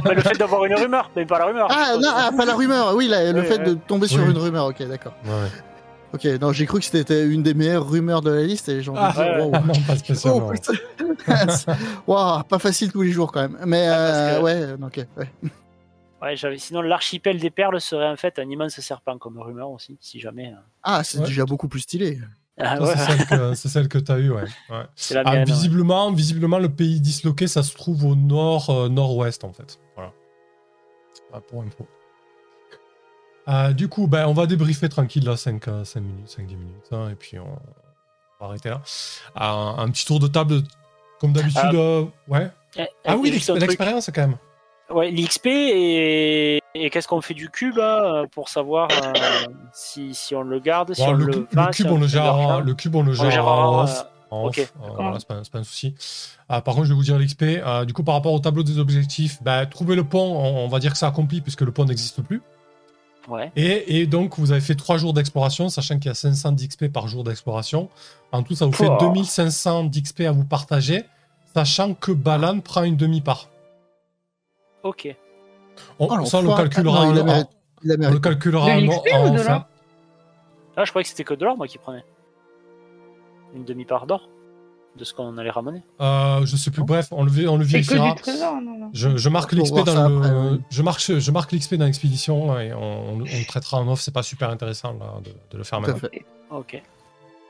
mais 0.04 0.14
le 0.14 0.22
fait 0.22 0.38
d'avoir 0.38 0.64
une 0.64 0.74
rumeur, 0.74 1.10
mais 1.14 1.26
pas 1.26 1.38
la 1.38 1.44
rumeur. 1.46 1.68
Ah, 1.70 1.94
non, 2.00 2.08
ah, 2.14 2.30
pas 2.36 2.44
la 2.46 2.54
rumeur. 2.54 2.94
Oui, 2.96 3.06
la- 3.08 3.32
le 3.32 3.42
fait 3.42 3.58
de 3.58 3.74
tomber 3.74 4.08
sur 4.08 4.22
Oui. 4.22 4.30
une 4.30 4.38
rumeur. 4.38 4.66
Ok, 4.66 4.82
d'accord. 4.88 5.14
Ouais. 5.24 5.48
Ok, 6.14 6.24
non, 6.40 6.52
j'ai 6.52 6.64
cru 6.66 6.78
que 6.78 6.84
c'était 6.86 7.26
une 7.26 7.42
des 7.42 7.52
meilleures 7.52 7.86
rumeurs 7.86 8.22
de 8.22 8.30
la 8.30 8.42
liste 8.42 8.68
et 8.70 8.80
j'ai 8.80 8.90
envie 8.90 9.00
Ah, 9.02 9.10
de 9.10 9.14
dire, 9.22 9.36
ouais. 9.36 9.42
wow. 9.42 9.50
non, 9.50 9.60
pas 9.60 9.92
Oh, 9.92 9.96
spécialement. 9.96 10.50
putain. 10.50 10.72
Waouh, 12.06 12.42
pas 12.44 12.58
facile 12.58 12.92
tous 12.92 13.02
les 13.02 13.10
jours 13.12 13.30
quand 13.32 13.42
même. 13.42 13.58
Mais 13.66 13.86
Ah, 13.88 13.92
euh, 13.98 14.38
que- 14.38 14.42
ouais, 14.44 14.66
ok. 14.86 15.06
Ouais. 15.18 15.28
Ouais, 16.22 16.36
j'avais. 16.36 16.56
Sinon, 16.58 16.80
l'archipel 16.80 17.38
des 17.38 17.50
perles 17.50 17.78
serait 17.80 18.08
en 18.08 18.16
fait 18.16 18.38
un 18.38 18.48
immense 18.48 18.80
serpent 18.80 19.18
comme 19.18 19.38
rumeur 19.38 19.68
aussi, 19.70 19.98
si 20.00 20.18
jamais. 20.18 20.46
euh. 20.48 20.56
Ah, 20.82 21.02
c'est 21.04 21.18
Ouais. 21.18 21.26
déjà 21.26 21.44
beaucoup 21.44 21.68
plus 21.68 21.80
stylé. 21.80 22.18
Ah, 22.58 22.80
ouais, 22.80 22.94
c'est 23.54 23.68
celle 23.68 23.88
que- 23.88 23.98
tu 23.98 24.12
as 24.12 24.18
eue, 24.18 24.30
ouais. 24.30 24.44
ouais. 24.70 24.82
c'est 24.94 25.14
la 25.14 25.22
Ah, 25.26 25.30
mienne. 25.32 25.38
ouais. 25.40 25.44
visiblement, 25.44 26.10
visiblement, 26.12 26.58
le 26.58 26.70
pays 26.70 27.00
disloqué, 27.00 27.46
ça 27.48 27.62
se 27.62 27.74
trouve 27.74 28.04
au 28.06 28.14
nord, 28.14 28.70
euh, 28.70 28.88
nord-ouest, 28.88 29.44
en 29.44 29.52
fait. 29.52 29.78
Voilà. 29.94 30.12
Ah, 31.34 31.40
pour 31.40 31.62
info. 31.62 31.86
Euh, 33.48 33.72
du 33.72 33.88
coup, 33.88 34.06
ben, 34.08 34.26
on 34.26 34.32
va 34.32 34.46
débriefer 34.46 34.88
tranquille 34.88 35.24
là, 35.24 35.36
5, 35.36 35.68
euh, 35.68 35.84
5 35.84 36.00
minutes, 36.00 36.28
5-10 36.28 36.56
minutes, 36.56 36.88
hein, 36.92 37.10
et 37.10 37.14
puis 37.14 37.38
on 37.38 37.44
va 38.40 38.46
arrêter 38.46 38.70
là. 38.70 38.82
Euh, 39.36 39.82
un 39.82 39.88
petit 39.90 40.04
tour 40.04 40.18
de 40.18 40.26
table, 40.26 40.62
comme 41.20 41.32
d'habitude. 41.32 41.60
Ah. 41.62 41.70
euh, 41.74 42.04
ouais. 42.28 42.50
Eh, 42.76 42.82
Ah 43.04 43.12
eh, 43.12 43.14
oui, 43.14 43.38
truc. 43.40 43.60
l'expérience 43.60 44.10
quand 44.12 44.22
même. 44.22 44.36
Ouais, 44.90 45.10
l'XP 45.10 45.46
et, 45.46 46.60
et 46.84 46.90
qu'est-ce 46.90 47.08
qu'on 47.08 47.20
fait 47.20 47.34
du 47.34 47.48
cube 47.50 47.78
euh, 47.78 48.26
pour 48.30 48.48
savoir 48.48 48.88
euh, 48.90 49.12
si, 49.72 50.14
si 50.14 50.34
on 50.34 50.42
le 50.42 50.58
garde, 50.60 50.94
si 50.94 51.02
Bon, 51.02 51.10
on 51.10 51.12
le, 51.14 51.32
si 51.72 51.82
cube, 51.82 51.90
on 51.92 51.98
le 51.98 52.06
gère, 52.06 52.60
le 52.60 52.74
cube, 52.74 52.94
on 52.94 53.02
le 53.02 53.12
On 53.12 53.14
gère 53.14 53.30
gérera, 53.30 53.68
en 53.68 53.78
euh, 53.80 53.82
off. 53.84 54.04
en 54.30 54.46
ok. 54.46 54.58
off, 54.58 54.72
euh, 54.82 54.88
voilà, 54.96 55.18
c'est 55.18 55.50
pas, 55.50 55.58
un 55.58 55.64
souci. 55.64 55.94
Par 56.48 56.62
contre, 56.62 56.84
je 56.84 56.88
vais 56.90 56.94
vous 56.94 57.02
dire 57.02 57.18
l'XP. 57.18 57.42
euh, 57.42 57.84
du 57.84 57.92
coup, 57.92 58.02
par 58.04 58.14
rapport 58.14 58.32
au 58.32 58.38
tableau 58.40 58.62
des 58.62 58.78
objectifs, 58.78 59.42
bah, 59.42 59.66
trouver 59.66 59.96
le 59.96 60.04
pont, 60.04 60.20
on, 60.36 60.64
on 60.64 60.68
va 60.68 60.78
dire 60.78 60.92
que 60.92 60.98
c'est 60.98 61.06
accompli 61.06 61.40
puisque 61.40 61.62
le 61.62 61.72
pont 61.72 61.84
n'existe 61.84 62.22
plus. 62.22 62.42
Ouais. 63.28 63.50
Et, 63.56 64.00
et 64.00 64.06
donc, 64.06 64.38
vous 64.38 64.52
avez 64.52 64.60
fait 64.60 64.76
3 64.76 64.98
jours 64.98 65.12
d'exploration, 65.12 65.68
sachant 65.68 65.96
qu'il 65.98 66.06
y 66.06 66.12
a 66.12 66.14
500 66.14 66.52
d'XP 66.52 66.86
par 66.92 67.08
jour 67.08 67.24
d'exploration. 67.24 67.88
En 68.30 68.42
tout, 68.44 68.54
ça 68.54 68.66
vous 68.66 68.72
fait 68.72 68.86
Pouah. 68.86 68.98
2500 69.00 69.84
d'XP 69.84 70.20
à 70.22 70.30
vous 70.30 70.44
partager, 70.44 71.04
sachant 71.54 71.94
que 71.94 72.12
Balan 72.12 72.60
prend 72.60 72.84
une 72.84 72.96
demi-part. 72.96 73.48
Ok. 74.84 75.16
On, 75.98 76.08
Oh, 76.10 76.24
ça, 76.24 76.38
on 76.38 76.42
le 76.42 76.54
calculera, 76.54 77.06
non, 77.06 77.12
il 77.14 77.18
en- 77.18 77.22
a 77.22 77.24
mérité. 77.24 77.50
Il 77.84 77.92
a 77.92 78.08
on 78.08 78.12
le 78.12 78.18
calculera 78.18 78.66
De 78.80 78.86
en- 78.86 79.18
en 79.22 79.28
ou 79.28 79.32
de 79.34 79.38
fin. 79.38 79.66
Ah, 80.76 80.84
je 80.84 80.90
croyais 80.90 81.04
que 81.04 81.08
c'était 81.10 81.24
que 81.24 81.34
de 81.34 81.44
l'or, 81.44 81.56
moi, 81.56 81.66
qui 81.66 81.78
prenais. 81.78 82.04
Une 83.54 83.64
demi-part 83.64 84.06
d'or 84.06 84.28
de 84.98 85.04
ce 85.04 85.12
qu'on 85.14 85.36
allait 85.38 85.50
ramener. 85.50 85.82
Euh, 86.00 86.44
je 86.46 86.56
sais 86.56 86.70
plus, 86.70 86.82
bref, 86.82 87.08
on 87.10 87.22
le, 87.24 87.48
on 87.48 87.56
le 87.58 87.64
C'est 87.64 87.68
que 87.82 87.86
vérifiera. 87.88 88.14
du 88.14 88.20
trésor, 88.22 88.54
non, 88.62 88.78
non. 88.78 88.90
Je, 88.94 89.16
je 89.16 89.28
marque 89.28 89.52
l'XP 89.52 89.84
dans 89.84 90.08
le, 90.08 90.16
après, 90.16 90.30
ouais. 90.30 90.58
je 90.70 90.82
marque, 90.82 91.00
je 91.18 91.30
marque 91.30 91.52
l'XP 91.52 91.74
dans 91.74 91.84
l'expédition 91.84 92.58
et 92.58 92.72
on, 92.72 93.10
on 93.14 93.18
le 93.18 93.46
traitera 93.46 93.78
en 93.78 93.88
off. 93.88 94.00
C'est 94.00 94.12
pas 94.14 94.22
super 94.22 94.48
intéressant 94.50 94.92
là, 94.94 95.20
de, 95.22 95.30
de 95.52 95.58
le 95.58 95.64
faire 95.64 95.80
maintenant. 95.82 95.96
fait. 95.98 96.24
Ok. 96.50 96.82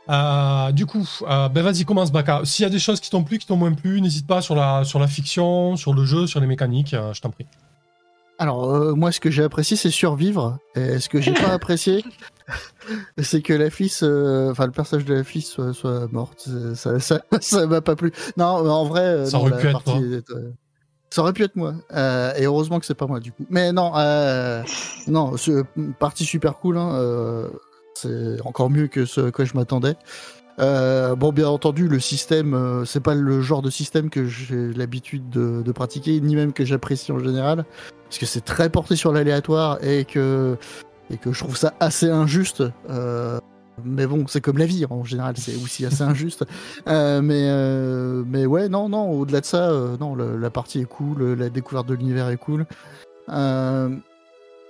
Euh, 0.09 0.73
du 0.73 0.87
coup, 0.87 1.05
euh, 1.23 1.49
ben 1.49 1.63
vas-y, 1.63 1.85
commence 1.85 2.13
Baka. 2.13 2.41
S'il 2.45 2.63
y 2.65 2.67
a 2.67 2.71
des 2.71 2.79
choses 2.79 3.01
qui 3.01 3.11
t'ont 3.11 3.25
plu, 3.25 3.39
qui 3.39 3.47
t'ont 3.47 3.57
moins 3.57 3.73
plu, 3.73 4.01
n'hésite 4.01 4.27
pas 4.27 4.41
sur 4.41 4.55
la, 4.55 4.85
sur 4.85 4.99
la 4.99 5.07
fiction, 5.09 5.77
sur 5.77 5.95
le 5.95 6.05
jeu, 6.05 6.27
sur 6.27 6.41
les 6.41 6.47
mécaniques. 6.47 6.95
euh, 6.95 7.13
je 7.13 7.21
t'en 7.21 7.31
prie. 7.31 7.47
Alors, 8.39 8.71
euh, 8.71 8.95
moi, 8.95 9.13
ce 9.13 9.21
que 9.21 9.31
j'ai 9.31 9.43
apprécié, 9.43 9.77
c'est 9.77 9.91
survivre. 9.91 10.59
Et 10.75 10.99
ce 10.99 11.09
que 11.09 11.21
j'ai 11.21 11.33
pas 11.33 11.49
apprécié, 11.53 12.05
c'est 13.19 13.43
que 13.43 13.53
la 13.53 13.69
euh, 14.03 14.51
enfin, 14.51 14.67
le 14.67 14.73
personnage 14.73 15.05
de 15.05 15.15
la 15.15 15.25
fils 15.25 15.51
soit, 15.51 15.73
soit 15.73 16.07
morte. 16.13 16.49
Ça, 16.75 17.01
ça, 17.01 17.23
ça 17.41 17.67
m'a 17.69 17.81
pas 17.81 17.97
plu. 17.97 18.13
Non, 18.37 18.63
mais 18.63 18.71
en 18.71 18.85
vrai, 18.85 19.01
euh, 19.01 19.27
Ça 19.27 19.39
non, 19.39 19.45
aurait 19.45 19.51
la 19.53 19.57
pu 19.57 19.67
être 19.69 19.83
partie 19.83 20.23
euh, 20.31 20.53
ça 21.11 21.23
aurait 21.23 21.33
pu 21.33 21.45
être 21.45 21.57
moi. 21.57 21.75
Euh, 21.95 22.35
et 22.37 22.45
heureusement 22.45 22.79
que 22.79 22.87
c'est 22.87 22.95
pas 22.95 23.07
moi, 23.07 23.21
du 23.21 23.33
coup. 23.33 23.47
Mais 23.49 23.73
non, 23.73 23.93
euh, 23.97 24.63
non, 25.07 25.37
ce, 25.37 25.65
partie 25.99 26.25
super 26.25 26.59
cool. 26.59 26.77
Hein, 26.77 26.95
euh, 26.95 27.49
c'est 27.95 28.41
encore 28.45 28.71
mieux 28.71 28.89
que 28.89 29.07
ce 29.07 29.29
à 29.29 29.31
quoi 29.31 29.45
je 29.45 29.55
m'attendais. 29.55 29.97
Euh, 30.59 31.15
bon, 31.17 31.33
bien 31.33 31.49
entendu, 31.49 31.87
le 31.87 32.01
système, 32.01 32.55
euh, 32.55 32.85
c'est 32.87 33.01
pas 33.01 33.15
le 33.15 33.43
genre 33.43 33.61
de 33.63 33.69
système 33.71 34.09
que 34.09 34.25
j'ai 34.27 34.73
l'habitude 34.73 35.29
de, 35.29 35.61
de 35.63 35.73
pratiquer, 35.73 36.19
ni 36.21 36.35
même 36.35 36.53
que 36.55 36.65
j'apprécie 36.65 37.13
en 37.13 37.19
général, 37.19 37.65
parce 38.05 38.19
que 38.19 38.25
c'est 38.27 38.41
très 38.45 38.71
porté 38.71 38.97
sur 38.97 39.13
l'aléatoire 39.13 39.79
et 39.85 40.05
que 40.07 40.57
et 41.11 41.19
que 41.19 41.33
je 41.33 41.39
trouve 41.41 41.57
ça 41.57 41.75
assez 41.79 42.09
injuste. 42.11 42.63
euh, 42.91 43.39
mais 43.85 44.07
bon, 44.07 44.25
c'est 44.27 44.41
comme 44.41 44.57
la 44.57 44.65
vie 44.65 44.87
en 44.89 45.05
général, 45.05 45.35
c'est 45.37 45.55
aussi 45.57 45.85
assez 45.85 46.03
injuste. 46.03 46.45
Mais 46.87 47.51
mais 48.25 48.47
ouais, 48.47 48.71
non, 48.71 48.89
non. 48.89 49.11
Au-delà 49.11 49.43
de 49.43 49.47
ça, 49.47 49.71
non, 50.01 50.15
le- 50.15 50.39
la 50.39 50.49
partie 50.49 50.81
est 50.81 50.85
cool, 50.87 51.35
la 51.35 51.51
découverte 51.51 51.87
de 51.87 51.95
l'univers 51.95 52.31
est 52.31 52.39
cool. 52.39 52.65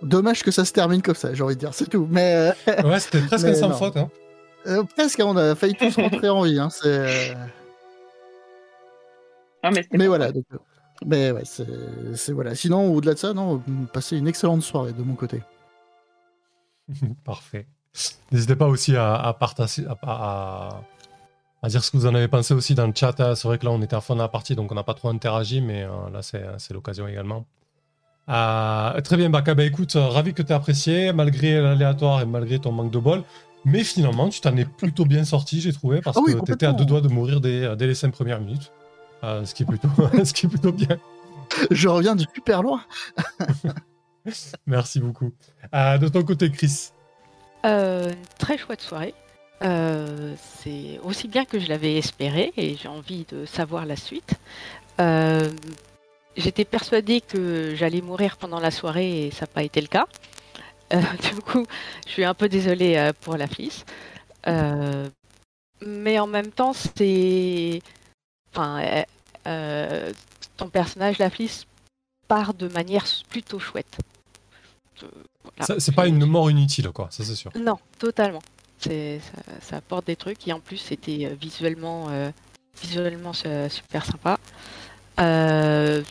Dommage 0.02 0.42
que 0.42 0.50
ça 0.50 0.64
se 0.64 0.72
termine 0.72 1.00
comme 1.02 1.14
ça, 1.14 1.32
j'ai 1.32 1.42
envie 1.42 1.54
de 1.54 1.60
dire, 1.60 1.72
c'est 1.72 1.88
tout. 1.88 2.06
Mais 2.10 2.52
Ouais, 2.84 3.00
c'était 3.00 3.20
presque 3.26 3.54
sans 3.54 3.70
faute. 3.72 3.96
Hein. 3.96 4.08
Euh, 4.66 4.84
presque, 4.84 5.20
on 5.24 5.36
a 5.36 5.54
failli 5.54 5.74
tous 5.74 5.96
rentrer 6.00 6.28
en 6.28 6.42
vie. 6.42 6.58
Hein, 6.58 6.70
c'est, 6.70 6.86
euh, 6.86 7.34
Ah, 9.62 9.70
mais 9.92 10.06
voilà. 10.06 10.32
Donc, 10.32 10.44
euh, 10.52 10.58
mais 11.04 11.30
ouais, 11.30 11.42
c'est, 11.44 11.66
c'est 12.14 12.32
voilà. 12.32 12.54
Sinon, 12.54 12.92
au-delà 12.92 13.14
de 13.14 13.18
ça, 13.18 13.32
non, 13.34 13.62
passer 13.92 14.16
une 14.16 14.28
excellente 14.28 14.62
soirée 14.62 14.92
de 14.92 15.02
mon 15.02 15.14
côté. 15.14 15.42
Parfait. 17.24 17.66
N'hésitez 18.30 18.56
pas 18.56 18.66
aussi 18.66 18.94
à, 18.96 19.14
à 19.16 19.32
partager, 19.34 19.84
à, 19.86 19.96
à- 20.02 20.82
à 21.62 21.68
dire 21.68 21.82
ce 21.82 21.90
que 21.90 21.96
vous 21.96 22.06
en 22.06 22.14
avez 22.14 22.28
pensé 22.28 22.54
aussi 22.54 22.74
dans 22.74 22.86
le 22.86 22.92
chat. 22.94 23.18
hein. 23.20 23.34
C'est 23.34 23.48
vrai 23.48 23.58
que 23.58 23.64
là, 23.64 23.72
on 23.72 23.80
était 23.82 23.96
à 23.96 24.00
fond 24.00 24.14
dans 24.14 24.22
la 24.22 24.28
partie, 24.28 24.54
donc 24.54 24.70
on 24.70 24.74
n'a 24.74 24.82
pas 24.84 24.94
trop 24.94 25.08
interagi, 25.08 25.60
mais 25.60 25.84
euh, 25.84 26.10
là, 26.12 26.22
c'est 26.22 26.44
c'est 26.58 26.74
l'occasion 26.74 27.08
également. 27.08 27.46
Euh, 28.28 29.00
très 29.02 29.16
bien, 29.16 29.30
Baka. 29.30 29.54
Bah, 29.54 29.64
écoute, 29.64 29.92
ravi 29.94 30.34
que 30.34 30.42
tu 30.42 30.52
aies 30.52 30.54
apprécié, 30.56 31.12
malgré 31.12 31.60
l'aléatoire 31.60 32.20
et 32.22 32.26
malgré 32.26 32.58
ton 32.58 32.72
manque 32.72 32.90
de 32.92 32.98
bol. 32.98 33.22
Mais 33.66 33.82
finalement, 33.82 34.28
tu 34.28 34.40
t'en 34.40 34.56
es 34.56 34.64
plutôt 34.64 35.04
bien 35.04 35.24
sorti, 35.24 35.60
j'ai 35.60 35.72
trouvé, 35.72 36.00
parce 36.00 36.16
Ah 36.16 36.20
oui, 36.24 36.34
que 36.34 36.44
tu 36.44 36.52
étais 36.52 36.66
à 36.66 36.72
deux 36.72 36.84
doigts 36.84 37.00
de 37.00 37.08
mourir 37.08 37.40
dès, 37.40 37.74
dès 37.76 37.88
les 37.88 37.96
cinq 37.96 38.12
premières 38.12 38.40
minutes. 38.40 38.72
Euh, 39.24 39.44
ce, 39.44 39.54
qui 39.54 39.64
est 39.64 39.66
plutôt, 39.66 39.88
ce 40.24 40.32
qui 40.32 40.46
est 40.46 40.48
plutôt 40.48 40.70
bien. 40.70 40.96
Je 41.72 41.88
reviens 41.88 42.14
de 42.14 42.24
super 42.32 42.62
loin. 42.62 42.84
Merci 44.66 45.00
beaucoup. 45.00 45.32
Euh, 45.74 45.98
de 45.98 46.06
ton 46.06 46.22
côté, 46.22 46.50
Chris. 46.50 46.90
Euh, 47.64 48.12
très 48.38 48.56
chouette 48.56 48.82
soirée. 48.82 49.14
Euh, 49.64 50.34
c'est 50.62 51.00
aussi 51.02 51.26
bien 51.26 51.44
que 51.44 51.58
je 51.58 51.68
l'avais 51.68 51.96
espéré 51.96 52.52
et 52.56 52.76
j'ai 52.76 52.88
envie 52.88 53.26
de 53.28 53.46
savoir 53.46 53.84
la 53.84 53.96
suite. 53.96 54.34
Euh, 55.00 55.50
J'étais 56.36 56.66
persuadée 56.66 57.22
que 57.22 57.74
j'allais 57.74 58.02
mourir 58.02 58.36
pendant 58.36 58.60
la 58.60 58.70
soirée 58.70 59.26
et 59.26 59.30
ça 59.30 59.42
n'a 59.42 59.46
pas 59.46 59.62
été 59.62 59.80
le 59.80 59.86
cas. 59.86 60.06
Euh, 60.92 61.00
du 61.34 61.40
coup, 61.40 61.66
je 62.06 62.12
suis 62.12 62.24
un 62.24 62.34
peu 62.34 62.48
désolée 62.48 62.96
euh, 62.96 63.12
pour 63.20 63.36
la 63.36 63.46
flice. 63.46 63.84
Euh, 64.46 65.08
mais 65.84 66.18
en 66.18 66.26
même 66.26 66.50
temps, 66.50 66.72
c'est. 66.72 67.80
Enfin, 68.54 69.04
ton 70.56 70.68
personnage, 70.70 71.18
la 71.18 71.28
flice, 71.28 71.66
part 72.28 72.54
de 72.54 72.68
manière 72.68 73.04
plutôt 73.28 73.58
chouette. 73.58 73.98
Voilà. 75.58 75.80
C'est 75.80 75.94
pas 75.94 76.06
une 76.06 76.24
mort 76.24 76.50
inutile, 76.50 76.88
quoi, 76.90 77.08
ça 77.10 77.22
c'est 77.24 77.34
sûr. 77.34 77.50
Non, 77.54 77.78
totalement. 77.98 78.42
Ça, 78.78 78.90
ça 79.60 79.76
apporte 79.76 80.06
des 80.06 80.16
trucs 80.16 80.46
et 80.48 80.52
en 80.52 80.60
plus 80.60 80.76
c'était 80.76 81.34
visuellement, 81.40 82.06
euh, 82.08 82.30
visuellement 82.80 83.32
super 83.32 84.04
sympa. 84.04 84.38
Euh, 85.20 86.02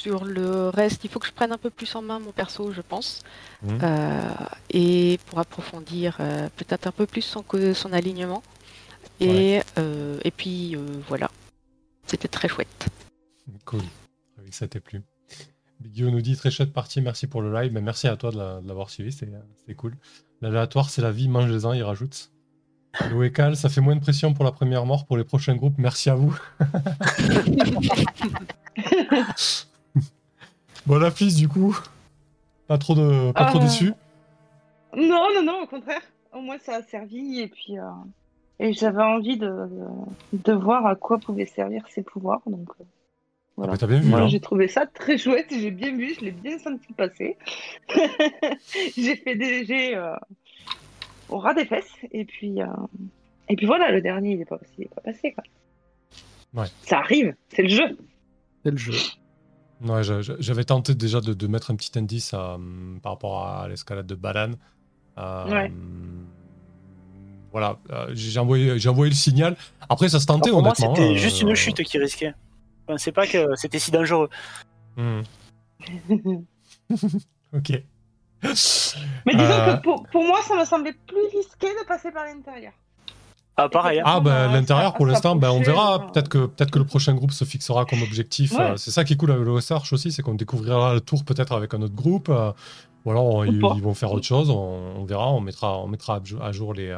sur 0.00 0.24
le 0.24 0.68
reste, 0.70 1.04
il 1.04 1.10
faut 1.10 1.18
que 1.18 1.26
je 1.26 1.32
prenne 1.32 1.52
un 1.52 1.58
peu 1.58 1.68
plus 1.70 1.94
en 1.94 2.00
main 2.02 2.18
mon 2.18 2.32
perso, 2.32 2.72
je 2.72 2.80
pense. 2.80 3.22
Mhm. 3.62 3.78
Euh, 3.82 4.30
et 4.70 5.18
pour 5.26 5.38
approfondir 5.38 6.16
euh, 6.20 6.48
peut-être 6.56 6.86
un 6.86 6.92
peu 6.92 7.06
plus 7.06 7.20
son, 7.22 7.44
alignement. 7.92 8.42
Et, 9.20 9.60
euh, 9.78 10.18
et 10.24 10.30
puis 10.30 10.74
euh, 10.76 10.80
voilà, 11.08 11.30
c'était 12.06 12.28
très 12.28 12.48
chouette. 12.48 12.86
Cool. 13.66 13.82
Ravi 14.36 14.50
que 14.50 14.56
ça 14.56 14.66
t'ait 14.68 14.80
plu. 14.80 15.02
Bigio 15.80 16.10
nous 16.10 16.22
dit 16.22 16.36
très 16.36 16.50
chouette 16.50 16.72
partie, 16.72 17.00
merci 17.02 17.26
pour 17.26 17.42
le 17.42 17.52
live. 17.52 17.72
Mais 17.72 17.82
merci 17.82 18.08
à 18.08 18.16
toi 18.16 18.30
de 18.30 18.38
la- 18.38 18.60
de 18.62 18.68
l'avoir 18.68 18.88
suivi, 18.90 19.12
c'est 19.12 19.28
c'est 19.66 19.74
cool. 19.74 19.96
L'aléatoire, 20.40 20.88
c'est 20.88 21.02
la 21.02 21.10
vie, 21.10 21.28
mangez-en, 21.28 21.74
il 21.74 21.82
rajoute. 21.82 22.30
Loécal, 23.10 23.56
ça 23.56 23.68
fait 23.68 23.82
moins 23.82 23.94
de 23.96 24.00
pression 24.00 24.32
pour 24.32 24.44
la 24.44 24.52
première 24.52 24.86
mort. 24.86 25.04
Pour 25.06 25.16
les 25.18 25.24
prochains 25.24 25.54
groupes, 25.54 25.76
merci 25.78 26.08
à 26.10 26.14
vous. 26.14 26.36
bon, 30.86 30.98
la 30.98 31.10
fils, 31.10 31.36
du 31.36 31.48
coup, 31.48 31.76
pas 32.66 32.78
trop, 32.78 32.94
de, 32.94 33.32
pas 33.32 33.46
trop 33.46 33.58
Ah. 33.60 33.64
déçu. 33.64 33.92
Non, 34.96 35.28
non, 35.34 35.42
non, 35.44 35.62
au 35.62 35.66
contraire. 35.66 36.02
Au 36.32 36.40
moins, 36.40 36.58
ça 36.58 36.76
a 36.76 36.82
servi 36.82 37.40
et 37.40 37.48
puis. 37.48 37.78
euh, 37.78 37.82
Et 38.58 38.72
j'avais 38.72 39.02
envie 39.02 39.36
de, 39.36 39.50
de, 40.32 40.52
voir 40.52 40.86
à 40.86 40.94
quoi 40.96 41.18
pouvaient 41.18 41.46
servir 41.46 41.84
ces 41.90 42.02
pouvoirs. 42.02 42.42
Donc, 42.46 42.68
euh, 42.80 42.84
voilà. 43.56 43.72
Ah, 43.72 43.74
bah, 43.74 43.78
T'as 43.78 43.86
bien 43.86 44.00
vu, 44.00 44.08
Moi, 44.08 44.20
hein. 44.20 44.28
j'ai 44.28 44.40
trouvé 44.40 44.68
ça 44.68 44.86
très 44.86 45.16
chouette. 45.18 45.46
J'ai 45.50 45.70
bien 45.70 45.94
vu, 45.96 46.14
je 46.14 46.20
l'ai 46.24 46.30
bien 46.32 46.58
senti 46.58 46.92
passer. 46.92 47.36
j'ai 48.96 49.16
fait 49.16 49.34
des 49.34 49.64
jets 49.64 49.94
euh, 49.96 50.14
au 51.28 51.38
ras 51.38 51.54
des 51.54 51.64
fesses. 51.64 51.90
Et 52.12 52.24
puis, 52.24 52.60
euh, 52.62 52.66
et 53.48 53.56
puis 53.56 53.66
voilà, 53.66 53.90
le 53.90 54.00
dernier, 54.00 54.32
il 54.32 54.38
n'est 54.38 54.44
pas, 54.44 54.58
il 54.78 54.84
est 54.84 54.94
pas 54.94 55.00
passé. 55.00 55.32
Quoi. 55.32 55.44
Ouais. 56.62 56.68
Ça 56.82 56.98
arrive, 56.98 57.34
c'est 57.48 57.62
le 57.62 57.68
jeu. 57.68 57.98
C'est 58.64 58.70
le 58.72 58.76
jeu. 58.76 58.92
Ouais, 59.82 60.02
j'avais 60.02 60.64
tenté 60.64 60.94
déjà 60.94 61.20
de, 61.20 61.32
de 61.32 61.46
mettre 61.46 61.70
un 61.70 61.76
petit 61.76 61.98
indice 61.98 62.32
euh, 62.34 62.56
par 63.02 63.12
rapport 63.12 63.46
à 63.46 63.68
l'escalade 63.68 64.06
de 64.06 64.14
Balan. 64.14 64.52
Euh, 65.18 65.44
Ouais. 65.50 65.72
Voilà, 67.52 67.78
euh, 67.90 68.06
j'ai 68.12 68.38
envoyé, 68.38 68.74
le 68.74 69.10
signal. 69.10 69.56
Après, 69.88 70.08
ça 70.08 70.20
se 70.20 70.26
tentait, 70.26 70.50
Alors, 70.50 70.60
honnêtement. 70.60 70.94
c'était 70.94 71.10
euh, 71.10 71.16
juste 71.16 71.40
une 71.42 71.54
chute 71.56 71.82
qui 71.82 71.98
risquait. 71.98 72.32
Je 72.82 72.92
pensais 72.92 73.10
pas 73.10 73.26
que 73.26 73.44
c'était 73.56 73.80
si 73.80 73.90
dangereux. 73.90 74.28
hmm. 74.96 75.22
ok. 77.52 77.70
Mais 78.42 79.34
disons 79.34 79.50
Euh, 79.50 79.76
que 79.76 79.82
pour, 79.82 80.06
pour 80.12 80.24
moi, 80.24 80.40
ça 80.42 80.56
me 80.58 80.64
semblait 80.64 80.94
plus 81.06 81.26
risqué 81.36 81.66
de 81.68 81.86
passer 81.86 82.10
par 82.12 82.24
l'intérieur. 82.24 82.72
Ah, 83.56 83.68
pareil. 83.68 84.00
hein. 84.00 84.04
Ah, 84.06 84.20
bah, 84.20 84.48
à- 84.48 84.52
l'intérieur, 84.52 84.94
pour 84.94 85.06
l'instant, 85.06 85.36
bah, 85.36 85.52
on 85.52 85.60
verra. 85.60 86.10
Peut-être 86.12 86.28
que, 86.28 86.46
peut 86.46 86.64
que 86.64 86.78
le 86.78 86.84
prochain 86.86 87.14
groupe 87.14 87.32
se 87.32 87.44
fixera 87.44 87.84
comme 87.84 88.02
objectif. 88.02 88.52
Ouais. 88.52 88.60
euh, 88.62 88.76
c'est 88.76 88.90
ça 88.90 89.04
qui 89.04 89.12
est 89.12 89.16
cool 89.16 89.32
avec 89.32 89.44
le 89.44 89.52
research 89.52 89.92
aussi, 89.92 90.12
c'est 90.12 90.22
qu'on 90.22 90.34
découvrira 90.34 90.94
le 90.94 91.00
tour 91.00 91.24
peut-être 91.24 91.52
avec 91.52 91.74
un 91.74 91.82
autre 91.82 91.94
groupe. 91.94 92.28
euh, 92.30 92.52
ou 93.04 93.10
alors, 93.10 93.24
on- 93.26 93.44
ils, 93.44 93.60
vont 93.60 93.94
faire 93.94 94.12
autre 94.12 94.26
chose. 94.26 94.50
On, 94.50 94.80
on 94.98 95.04
verra. 95.04 95.30
On 95.32 95.40
mettra, 95.40 95.78
on 95.78 95.86
mettra 95.88 96.20
à 96.42 96.52
jour- 96.52 96.74
les, 96.74 96.88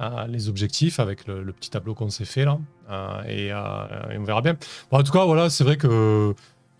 euh, 0.00 0.26
les 0.28 0.48
objectifs 0.48 0.98
avec 1.00 1.26
le, 1.26 1.42
le 1.42 1.52
petit 1.52 1.70
tableau 1.70 1.94
qu'on 1.94 2.10
s'est 2.10 2.24
fait 2.24 2.44
là. 2.44 2.58
Euh, 2.90 3.22
et, 3.28 3.52
euh, 3.52 4.12
et 4.12 4.18
on 4.18 4.24
verra 4.24 4.40
bien. 4.42 4.56
Bon, 4.90 4.98
en 4.98 5.02
tout 5.02 5.12
cas, 5.12 5.24
voilà, 5.24 5.50
c'est 5.50 5.64
vrai 5.64 5.76
que. 5.76 6.34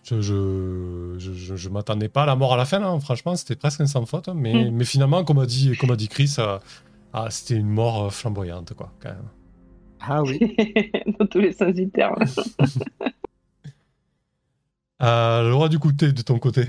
Je, 0.07 0.21
je, 0.21 1.15
je, 1.17 1.33
je- 1.33 1.55
je 1.55 1.69
m'attendais 1.69 2.09
pas 2.09 2.23
à 2.23 2.25
la 2.27 2.35
mort 2.35 2.53
à 2.53 2.57
la 2.57 2.65
fin, 2.65 2.77
là. 2.79 2.95
franchement, 2.99 3.35
c'était 3.35 3.55
presque 3.55 3.81
un 3.81 3.87
sans 3.87 4.05
faute. 4.05 4.29
Mais, 4.35 4.65
Mm. 4.65 4.71
mais 4.71 4.85
finalement, 4.85 5.23
comme 5.23 5.39
a 5.39 5.47
dit, 5.47 5.75
comme 5.79 5.89
a 5.89 5.95
dit 5.95 6.07
Chris, 6.09 6.35
euh, 6.37 6.59
ah, 7.17 7.29
c'était 7.29 7.55
une 7.55 7.69
mort 7.69 8.03
euh, 8.03 8.09
flamboyante, 8.09 8.73
quoi, 8.73 8.91
quand 8.99 9.07
même. 9.07 9.29
Ah 10.01 10.21
oui. 10.21 10.37
Dans 11.19 11.25
tous 11.25 11.39
les 11.39 11.53
sens 11.53 11.73
du 11.73 11.89
terme. 11.89 12.17
Euh, 15.03 15.49
le 15.49 15.53
roi 15.53 15.67
du 15.67 15.77
côté 15.77 16.13
de 16.13 16.21
ton 16.21 16.39
côté. 16.39 16.67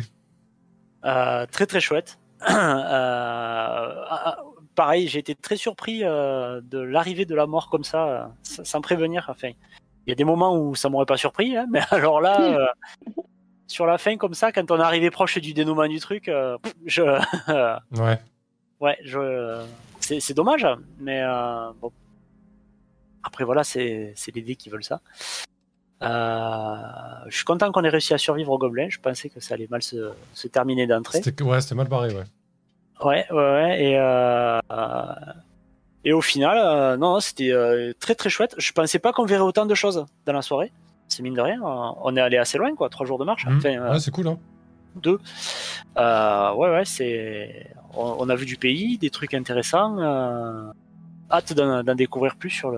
Euh, 1.05 1.47
très 1.47 1.65
très 1.65 1.81
chouette. 1.81 2.19
Euh, 2.49 4.05
ah, 4.11 4.39
pareil, 4.75 5.07
j'ai 5.07 5.21
été 5.21 5.37
très 5.37 5.57
surpris 5.57 6.01
euh, 6.03 6.61
de 6.65 6.79
l'arrivée 6.79 7.25
de 7.25 7.37
la 7.37 7.47
mort 7.47 7.71
comme 7.71 7.85
ça, 7.85 8.35
sans 8.43 8.81
prévenir. 8.81 9.27
Enfin, 9.29 9.51
il 10.07 10.11
y 10.11 10.13
a 10.13 10.17
des 10.17 10.25
moments 10.25 10.59
où 10.59 10.75
ça 10.75 10.89
m'aurait 10.89 11.07
pas 11.07 11.17
surpris, 11.17 11.57
hein, 11.57 11.67
mais 11.71 11.81
alors 11.93 12.21
là, 12.21 12.41
euh, 12.41 12.67
sur 13.69 13.87
la 13.87 13.97
fin 13.97 14.17
comme 14.17 14.35
ça, 14.35 14.51
quand 14.51 14.73
on 14.73 14.79
est 14.79 14.83
arrivé 14.83 15.11
proche 15.13 15.39
du 15.39 15.55
dénouement 15.55 15.87
du 15.87 16.01
truc, 16.01 16.29
euh, 16.29 16.59
je, 16.85 17.03
Ouais. 17.93 18.19
ouais, 18.81 18.99
je, 19.05 19.65
c'est 20.21 20.35
dommage, 20.35 20.67
mais 20.99 21.23
euh, 21.23 21.71
bon. 21.81 21.93
Après 23.23 23.45
voilà, 23.45 23.65
c'est 23.65 24.13
c'est 24.17 24.35
les 24.35 24.43
dés 24.43 24.57
qui 24.57 24.71
veulent 24.71 24.85
ça. 24.85 25.01
Euh, 26.03 26.77
je 27.29 27.37
suis 27.37 27.45
content 27.45 27.73
qu'on 27.73 27.83
ait 27.85 27.89
réussi 27.89 28.15
à 28.15 28.19
survivre 28.19 28.53
au 28.53 28.59
gobelin. 28.59 28.87
Je 28.89 28.99
pensais 28.99 29.29
que 29.29 29.41
ça 29.41 29.55
allait 29.55 29.67
mal 29.71 29.83
se, 29.83 30.13
se 30.33 30.47
terminer 30.49 30.87
d'entrée. 30.87 31.21
Ouais, 31.41 31.61
c'était 31.61 31.75
mal 31.75 31.89
barré, 31.89 32.15
ouais. 32.15 32.25
Ouais, 33.05 33.27
ouais, 33.31 33.37
ouais. 33.37 33.83
Et, 33.83 33.99
euh, 33.99 34.61
et 36.05 36.13
au 36.13 36.21
final, 36.21 36.99
non, 36.99 37.19
c'était 37.21 37.53
très 37.99 38.15
très 38.15 38.31
chouette. 38.31 38.55
Je 38.59 38.73
pensais 38.73 38.99
pas 38.99 39.13
qu'on 39.13 39.25
verrait 39.25 39.43
autant 39.43 39.67
de 39.67 39.75
choses 39.75 40.07
dans 40.25 40.33
la 40.33 40.43
soirée. 40.43 40.71
C'est 41.09 41.23
mine 41.23 41.35
de 41.35 41.41
rien. 41.41 41.61
On 41.63 42.17
est 42.17 42.21
allé 42.21 42.37
assez 42.37 42.59
loin, 42.59 42.75
quoi. 42.75 42.89
Trois 42.89 43.07
jours 43.07 43.19
de 43.19 43.25
marche. 43.25 43.47
Enfin, 43.49 43.77
euh, 43.79 43.93
Ouais, 43.93 44.01
c'est 44.01 44.11
cool, 44.11 44.29
hein. 44.29 44.39
Deux. 45.01 45.19
Euh, 45.99 46.53
ouais, 46.55 46.71
ouais, 46.71 46.85
c'est. 46.85 47.71
On, 47.95 48.17
on 48.21 48.29
a 48.29 48.35
vu 48.37 48.47
du 48.47 48.57
pays, 48.57 48.99
des 48.99 49.11
trucs 49.11 49.35
intéressants. 49.35 49.99
euh, 49.99 50.71
Hâte 51.31 51.55
d'en 51.55 51.95
découvrir 51.97 52.37
plus 52.37 52.51
sur 52.51 52.71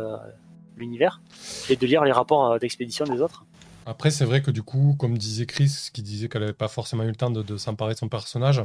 l'univers 0.76 1.20
et 1.68 1.76
de 1.76 1.86
lire 1.86 2.02
les 2.04 2.12
rapports 2.12 2.52
euh, 2.52 2.58
d'expédition 2.58 3.04
des 3.04 3.20
autres. 3.20 3.44
Après, 3.84 4.10
c'est 4.10 4.24
vrai 4.24 4.40
que 4.42 4.50
du 4.50 4.62
coup, 4.62 4.96
comme 4.98 5.18
disait 5.18 5.44
Chris, 5.46 5.88
qui 5.92 6.02
disait 6.02 6.28
qu'elle 6.28 6.42
n'avait 6.42 6.52
pas 6.52 6.68
forcément 6.68 7.02
eu 7.04 7.08
le 7.08 7.16
temps 7.16 7.30
de, 7.30 7.42
de 7.42 7.56
s'emparer 7.56 7.94
de 7.94 7.98
son 7.98 8.08
personnage, 8.08 8.62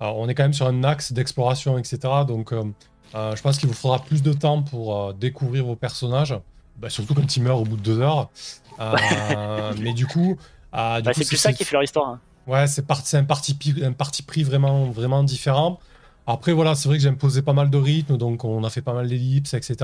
alors, 0.00 0.18
on 0.18 0.28
est 0.28 0.34
quand 0.34 0.42
même 0.44 0.52
sur 0.54 0.66
un 0.66 0.84
axe 0.84 1.12
d'exploration, 1.12 1.76
etc. 1.78 1.98
Donc, 2.26 2.52
euh, 2.52 2.62
euh, 3.14 3.34
je 3.36 3.42
pense 3.42 3.58
qu'il 3.58 3.68
vous 3.68 3.74
faudra 3.74 3.98
plus 3.98 4.22
de 4.22 4.32
temps 4.32 4.62
pour 4.62 4.96
euh, 5.08 5.12
découvrir 5.12 5.64
vos 5.64 5.76
personnages, 5.76 6.34
Bah, 6.78 6.88
surtout 6.90 7.14
quand 7.14 7.36
ils 7.36 7.42
meurent 7.42 7.60
au 7.60 7.64
bout 7.64 7.76
de 7.76 7.82
deux 7.82 8.00
heures. 8.00 8.30
Mais 9.80 9.92
du 9.92 10.06
coup, 10.06 10.36
Bah, 10.72 11.00
c'est 11.14 11.26
plus 11.26 11.36
ça 11.36 11.52
qui 11.52 11.64
fait 11.64 11.72
leur 11.74 11.82
histoire. 11.82 12.08
hein. 12.08 12.20
Ouais, 12.46 12.66
c'est 12.68 12.88
un 13.14 13.24
parti, 13.24 14.22
pris 14.22 14.42
vraiment, 14.44 14.84
vraiment 14.86 15.24
différent. 15.24 15.80
Après, 16.28 16.52
voilà, 16.52 16.74
c'est 16.74 16.88
vrai 16.88 16.98
que 16.98 17.06
imposé 17.06 17.42
pas 17.42 17.52
mal 17.52 17.70
de 17.70 17.78
rythme, 17.78 18.16
donc 18.16 18.44
on 18.44 18.64
a 18.64 18.70
fait 18.70 18.82
pas 18.82 18.94
mal 18.94 19.08
d'ellipses, 19.08 19.54
etc. 19.54 19.76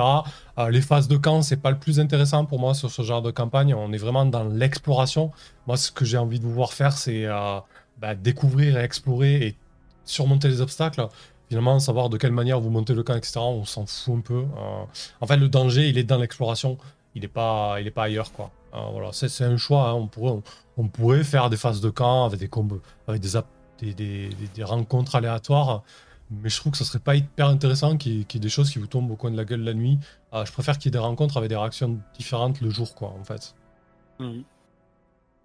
Euh, 0.59 0.70
les 0.70 0.80
phases 0.80 1.06
de 1.06 1.16
camp, 1.16 1.43
c'est 1.43 1.56
pas 1.56 1.70
le 1.70 1.78
plus 1.78 2.01
intéressant 2.01 2.44
pour 2.44 2.59
moi 2.59 2.74
sur 2.74 2.90
ce 2.90 3.02
genre 3.02 3.22
de 3.22 3.30
campagne. 3.30 3.74
On 3.74 3.93
est 3.93 3.98
vraiment 3.98 4.24
dans 4.26 4.44
l'exploration. 4.44 5.30
Moi, 5.68 5.76
ce 5.76 5.93
que 5.93 6.05
j'ai 6.05 6.18
envie 6.18 6.40
de 6.40 6.44
vous 6.44 6.52
voir 6.52 6.72
faire, 6.72 6.97
c'est 6.97 7.26
euh, 7.26 7.60
bah, 7.98 8.14
découvrir 8.16 8.76
et 8.76 8.82
explorer 8.82 9.47
et 9.47 9.56
surmonter 10.05 10.48
les 10.48 10.60
obstacles. 10.60 11.06
Finalement, 11.48 11.78
savoir 11.78 12.09
de 12.09 12.16
quelle 12.16 12.32
manière 12.32 12.61
vous 12.61 12.70
montez 12.70 12.95
le 12.95 13.04
camp, 13.04 13.14
etc. 13.14 13.38
On 13.38 13.64
s'en 13.64 13.86
fout 13.86 14.16
un 14.16 14.20
peu. 14.20 14.45
Euh, 14.56 14.85
en 15.20 15.27
fait, 15.27 15.36
le 15.36 15.48
danger, 15.48 15.88
il 15.88 15.98
est 15.98 16.04
dans 16.04 16.19
l'exploration. 16.19 16.77
Il 17.14 17.22
n'est 17.22 17.28
pas, 17.28 17.77
pas 17.95 18.04
ailleurs, 18.04 18.32
quoi. 18.32 18.51
Euh, 18.74 18.78
voilà, 18.92 19.10
c'est 19.12 19.28
c'est 19.28 19.44
un 19.44 19.56
choix. 19.56 19.90
hein. 19.90 19.94
On 19.94 20.06
pourrait, 20.06 20.32
on, 20.32 20.42
on 20.78 20.88
pourrait 20.88 21.24
faire 21.24 21.51
des 21.51 21.56
phases 21.56 21.80
de 21.80 21.90
camp 21.90 22.24
avec 22.24 22.40
des 22.40 22.48
combos, 22.48 22.80
avec 23.06 23.20
des, 23.20 23.94
des, 23.94 24.28
des- 24.54 24.64
rencontres 24.64 25.14
aléatoires, 25.16 25.82
mais 26.30 26.48
je 26.48 26.56
trouve 26.56 26.72
que 26.72 26.78
ce 26.78 26.84
serait 26.84 26.98
pas 26.98 27.14
hyper 27.16 27.48
intéressant 27.48 27.96
qu'il 27.98 28.12
y, 28.12 28.20
ait- 28.20 28.24
qu'il 28.24 28.40
y 28.40 28.42
ait 28.42 28.46
des 28.46 28.48
choses 28.48 28.70
qui 28.70 28.78
vous 28.78 28.86
tombent 28.86 29.10
au 29.10 29.16
coin 29.16 29.30
de 29.30 29.36
la 29.36 29.44
gueule 29.44 29.62
la 29.62 29.74
nuit. 29.74 29.98
Euh, 30.32 30.44
je 30.46 30.52
préfère 30.52 30.78
qu'il 30.78 30.86
y 30.86 30.88
ait 30.88 30.98
des 30.98 31.04
rencontres 31.04 31.36
avec 31.36 31.51
des 31.51 31.56
réactions 31.56 31.98
différentes 32.16 32.60
le 32.62 32.70
jour, 32.70 32.94
quoi, 32.94 33.09
en 33.18 33.24
fait. 33.24 33.54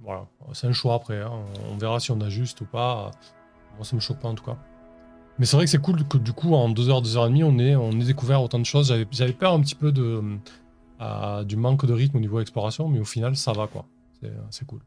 Voilà, 0.01 0.25
c'est 0.53 0.67
un 0.67 0.73
choix 0.73 0.93
après. 0.95 1.21
hein. 1.21 1.31
On 1.71 1.77
verra 1.77 1.99
si 1.99 2.11
on 2.11 2.21
ajuste 2.21 2.61
ou 2.61 2.65
pas. 2.65 3.11
Moi, 3.75 3.83
ça 3.83 3.95
me 3.95 4.01
choque 4.01 4.19
pas 4.19 4.27
en 4.29 4.35
tout 4.35 4.43
cas. 4.45 4.57
Mais 5.39 5.45
c'est 5.45 5.55
vrai 5.55 5.65
que 5.65 5.71
c'est 5.71 5.81
cool 5.81 6.07
que 6.07 6.17
du 6.17 6.33
coup, 6.33 6.53
en 6.53 6.69
2h, 6.69 7.03
2h30, 7.03 7.43
on 7.43 7.59
ait, 7.59 7.75
on 7.75 7.91
ait 7.91 8.05
découvert 8.05 8.41
autant 8.41 8.59
de 8.59 8.65
choses. 8.65 8.87
J'avais 8.89 9.07
j'avais 9.11 9.33
peur 9.33 9.53
un 9.53 9.61
petit 9.61 9.75
peu 9.75 9.91
de, 9.91 10.21
euh, 11.01 11.43
du 11.43 11.55
manque 11.55 11.85
de 11.85 11.93
rythme 11.93 12.17
au 12.17 12.19
niveau 12.19 12.39
exploration, 12.39 12.87
mais 12.87 12.99
au 12.99 13.05
final, 13.05 13.35
ça 13.35 13.53
va 13.53 13.67
quoi. 13.67 13.85
C'est 14.21 14.31
c'est 14.51 14.65
cool. 14.65 14.81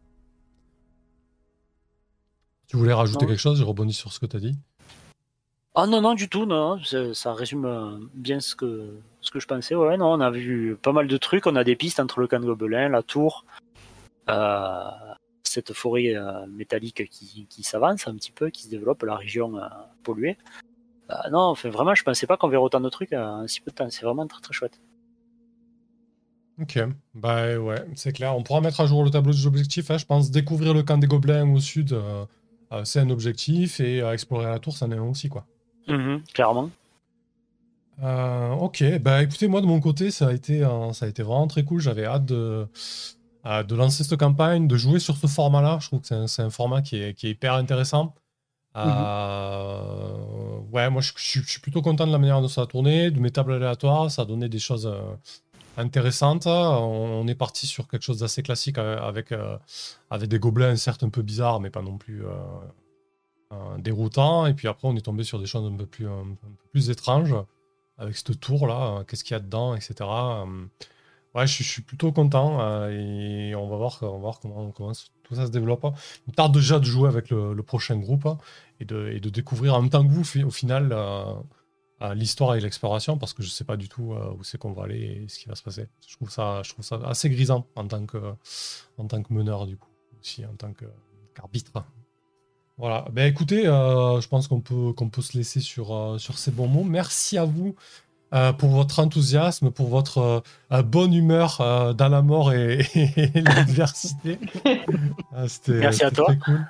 Tu 2.66 2.76
voulais 2.76 2.92
rajouter 2.92 3.24
Non. 3.24 3.30
quelque 3.30 3.40
chose? 3.40 3.58
Je 3.58 3.64
rebondis 3.64 3.94
sur 3.94 4.12
ce 4.12 4.20
que 4.20 4.26
tu 4.26 4.36
as 4.36 4.40
dit. 4.40 4.56
Ah 5.74 5.86
non, 5.86 6.00
non, 6.00 6.14
du 6.14 6.28
tout, 6.28 6.46
non, 6.46 6.78
ça, 7.14 7.32
résume 7.32 7.64
euh, 7.64 7.98
bien 8.14 8.40
ce 8.40 8.56
que, 8.56 8.98
ce 9.20 9.30
que 9.30 9.38
je 9.38 9.46
pensais. 9.46 9.74
Ouais, 9.74 9.96
non, 9.96 10.12
on 10.12 10.20
a 10.20 10.30
vu 10.30 10.76
pas 10.80 10.92
mal 10.92 11.06
de 11.06 11.16
trucs, 11.16 11.46
on 11.46 11.54
a 11.56 11.62
des 11.64 11.76
pistes 11.76 12.00
entre 12.00 12.20
le 12.20 12.26
camp 12.26 12.40
de 12.40 12.46
Gobelin, 12.46 12.88
la 12.88 13.02
tour, 13.02 13.44
euh, 14.28 14.90
cette 15.44 15.72
forêt 15.72 16.14
euh, 16.16 16.46
métallique 16.48 17.08
qui, 17.08 17.46
qui 17.48 17.62
s'avance 17.62 18.06
un 18.08 18.14
petit 18.14 18.32
peu, 18.32 18.50
qui 18.50 18.64
se 18.64 18.68
développe, 18.68 19.02
la 19.04 19.16
région 19.16 19.58
euh, 19.58 19.66
polluée. 20.02 20.38
Euh, 21.10 21.14
non, 21.30 21.40
enfin, 21.40 21.70
vraiment, 21.70 21.94
je 21.94 22.02
pensais 22.02 22.26
pas 22.26 22.36
qu'on 22.36 22.48
verrait 22.48 22.64
autant 22.64 22.80
de 22.80 22.88
trucs 22.88 23.12
en 23.12 23.46
si 23.46 23.60
peu 23.60 23.70
de 23.70 23.76
temps, 23.76 23.90
c'est 23.90 24.04
vraiment 24.04 24.26
très 24.26 24.40
très 24.40 24.52
chouette. 24.52 24.80
Ok, 26.60 26.78
bah 27.14 27.56
ouais, 27.58 27.86
c'est 27.94 28.12
clair. 28.12 28.36
On 28.36 28.42
pourra 28.42 28.60
mettre 28.60 28.80
à 28.80 28.86
jour 28.86 29.02
le 29.02 29.10
tableau 29.10 29.32
des 29.32 29.46
objectifs. 29.46 29.90
hein. 29.90 29.96
Je 29.98 30.04
pense 30.04 30.30
découvrir 30.30 30.74
le 30.74 30.82
camp 30.82 30.98
des 30.98 31.06
gobelins 31.06 31.48
au 31.50 31.58
sud, 31.60 31.92
euh, 31.92 32.24
euh, 32.72 32.84
c'est 32.84 33.00
un 33.00 33.08
objectif, 33.08 33.80
et 33.80 34.02
euh, 34.02 34.12
explorer 34.12 34.44
la 34.46 34.58
tour, 34.58 34.76
c'en 34.76 34.90
est 34.90 34.96
un 34.96 35.02
aussi 35.02 35.28
quoi. 35.28 35.46
Mhm, 35.88 36.22
clairement. 36.34 36.70
Ok, 38.02 38.82
bah 39.02 39.22
écoutez, 39.22 39.46
moi 39.48 39.60
de 39.60 39.66
mon 39.66 39.78
côté, 39.80 40.10
ça 40.10 40.28
a 40.28 40.32
été, 40.32 40.60
ça 40.92 41.04
a 41.04 41.08
été 41.08 41.22
vraiment 41.22 41.46
très 41.46 41.64
cool. 41.64 41.80
J'avais 41.80 42.06
hâte 42.06 42.24
de, 42.24 42.66
de 43.44 43.74
lancer 43.74 44.04
cette 44.04 44.18
campagne, 44.18 44.66
de 44.68 44.76
jouer 44.76 44.98
sur 45.00 45.16
ce 45.18 45.26
format-là. 45.26 45.78
Je 45.82 45.88
trouve 45.88 46.00
que 46.00 46.26
c'est 46.26 46.42
un, 46.42 46.50
format 46.50 46.80
qui 46.80 46.96
est, 46.96 47.12
qui 47.14 47.26
est 47.26 47.30
hyper 47.30 47.54
intéressant. 47.54 48.14
Euh, 48.76 50.16
Ouais, 50.72 50.88
moi 50.88 51.02
je, 51.02 51.12
je 51.16 51.22
suis- 51.22 51.40
je 51.42 51.50
suis 51.50 51.60
plutôt 51.60 51.82
content 51.82 52.06
de 52.06 52.12
la 52.12 52.18
manière 52.18 52.40
dont 52.40 52.48
ça 52.48 52.62
a 52.62 52.66
tourné, 52.66 53.10
de 53.10 53.18
mes 53.20 53.30
tables 53.30 53.52
aléatoires, 53.52 54.10
ça 54.10 54.22
a 54.22 54.24
donné 54.24 54.48
des 54.48 54.60
choses 54.60 54.90
intéressantes. 55.76 56.46
On, 56.46 57.26
est 57.26 57.34
parti 57.34 57.66
sur 57.66 57.88
quelque 57.88 58.02
chose 58.02 58.20
d'assez 58.20 58.42
classique 58.42 58.78
euh, 58.78 58.98
avec, 58.98 59.32
euh, 59.32 59.56
avec 60.10 60.28
des 60.28 60.38
gobelins, 60.38 60.76
certes 60.76 61.02
un 61.02 61.08
peu 61.08 61.22
bizarres, 61.22 61.60
mais 61.60 61.70
pas 61.70 61.82
non 61.82 61.98
plus 61.98 62.24
euh, 62.24 62.30
euh, 63.52 63.78
déroutants. 63.78 64.46
Et 64.46 64.54
puis 64.54 64.68
après, 64.68 64.88
on 64.88 64.96
est 64.96 65.04
tombé 65.04 65.24
sur 65.24 65.38
des 65.38 65.46
choses 65.46 65.70
un 65.70 65.76
peu 65.76 65.86
plus, 65.86 66.08
un, 66.08 66.36
peu 66.40 66.48
plus 66.72 66.90
étranges 66.90 67.34
avec 67.98 68.16
cette 68.16 68.40
tour 68.40 68.66
là, 68.66 68.98
euh, 68.98 69.04
qu'est-ce 69.04 69.24
qu'il 69.24 69.34
y 69.34 69.36
a 69.36 69.40
dedans, 69.40 69.74
etc. 69.74 69.94
Ouais, 71.34 71.46
je, 71.46 71.62
suis- 71.62 71.82
plutôt 71.82 72.10
content 72.10 72.88
et 72.88 73.54
on 73.54 73.68
va 73.68 73.76
voir, 73.76 73.98
on 74.02 74.12
va 74.12 74.18
voir 74.18 74.40
comment, 74.40 74.72
tout 74.72 75.34
ça 75.34 75.46
se 75.46 75.52
développe. 75.52 75.86
Il 76.26 76.30
me 76.30 76.34
tarde 76.34 76.52
déjà 76.52 76.80
de 76.80 76.84
jouer 76.84 77.08
avec 77.08 77.30
le, 77.30 77.54
prochain 77.62 77.96
groupe 77.96 78.26
hein, 78.26 78.38
et, 78.80 78.84
de, 78.84 79.10
et 79.14 79.20
de 79.20 79.30
découvrir 79.30 79.74
en 79.74 79.82
même 79.82 79.90
temps 79.90 80.02
que 80.02 80.10
vous, 80.10 80.24
au 80.44 80.50
final, 80.50 80.92
l'histoire 82.14 82.54
et 82.54 82.60
l'exploration 82.60 83.18
parce 83.18 83.34
que 83.34 83.42
je 83.42 83.48
sais 83.48 83.64
pas 83.64 83.76
du 83.76 83.88
tout 83.88 84.12
euh, 84.12 84.32
où 84.38 84.42
c'est 84.42 84.58
qu'on 84.58 84.72
va 84.72 84.84
aller 84.84 85.22
et 85.22 85.28
ce 85.28 85.38
qui 85.38 85.48
va 85.48 85.54
se 85.54 85.62
passer. 85.62 85.88
Je 86.06 86.16
trouve 86.16 86.30
ça, 86.30 86.62
je 86.64 86.72
trouve 86.72 86.84
ça 86.84 87.00
assez 87.04 87.28
grisant 87.28 87.66
en 87.76 87.86
tant 87.86 88.06
que, 88.06 88.34
en 88.98 89.06
tant 89.06 89.22
que 89.22 89.32
meneur 89.32 89.66
du 89.66 89.76
coup, 89.76 89.90
aussi 90.20 90.44
en 90.46 90.54
tant 90.54 90.72
qu'arbitre. 90.72 91.84
Voilà, 92.78 93.04
ben 93.12 93.26
écoutez, 93.26 93.66
euh, 93.66 94.20
je 94.22 94.28
pense 94.28 94.48
qu'on 94.48 94.62
peut, 94.62 94.94
peut 94.94 95.22
se 95.22 95.36
laisser 95.36 95.60
sur, 95.60 95.94
euh, 95.94 96.16
sur 96.16 96.38
ces 96.38 96.50
bons 96.50 96.68
mots. 96.68 96.84
Merci 96.84 97.36
à 97.36 97.44
vous 97.44 97.74
euh, 98.32 98.52
pour 98.52 98.70
votre 98.70 98.98
enthousiasme, 99.00 99.70
pour 99.70 99.88
votre 99.88 100.18
euh, 100.18 100.40
euh, 100.72 100.82
bonne 100.82 101.12
humeur 101.12 101.60
euh, 101.60 101.92
dans 101.92 102.08
la 102.08 102.22
mort 102.22 102.52
et, 102.52 102.80
et 102.94 103.40
l'adversité. 103.40 104.38
C'était 105.46 105.72
Merci 105.80 106.04
à 106.04 106.08
c'était 106.08 106.16
toi. 106.16 106.26
très 106.26 106.38
cool. 106.38 106.60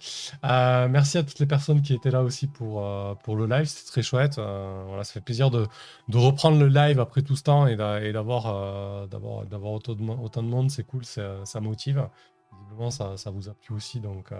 Euh, 0.44 0.89
merci 0.89 1.18
à 1.18 1.22
toutes 1.22 1.39
les 1.39 1.47
personnes 1.47 1.82
qui 1.82 1.94
étaient 1.94 2.10
là 2.10 2.22
aussi 2.22 2.47
pour, 2.47 2.84
euh, 2.84 3.14
pour 3.24 3.36
le 3.36 3.47
live, 3.47 3.64
c'était 3.66 3.89
très 3.90 4.02
chouette. 4.02 4.39
Euh, 4.39 4.84
voilà, 4.86 5.02
ça 5.05 5.12
fait 5.14 5.20
plaisir 5.20 5.50
de, 5.50 5.66
de 6.08 6.18
reprendre 6.18 6.58
le 6.58 6.68
live 6.68 7.00
après 7.00 7.22
tout 7.22 7.36
ce 7.36 7.42
temps 7.42 7.66
et 7.66 7.76
d'a- 7.76 8.02
et 8.02 8.12
d'avoir 8.12 8.47
euh, 8.47 9.06
d'avoir 9.06 9.47
d'avoir 9.47 9.72
autant, 9.72 9.94
de 9.94 10.02
mo- 10.02 10.18
autant 10.22 10.42
de 10.42 10.48
monde, 10.48 10.70
c'est 10.70 10.84
cool, 10.84 11.05
ça, 11.05 11.44
ça 11.44 11.60
motive. 11.60 12.06
Visiblement, 12.52 12.90
ça, 12.90 13.16
ça 13.16 13.30
vous 13.30 13.48
a 13.48 13.55
plu 13.55 13.74
aussi, 13.74 14.00
donc 14.00 14.32
euh, 14.32 14.36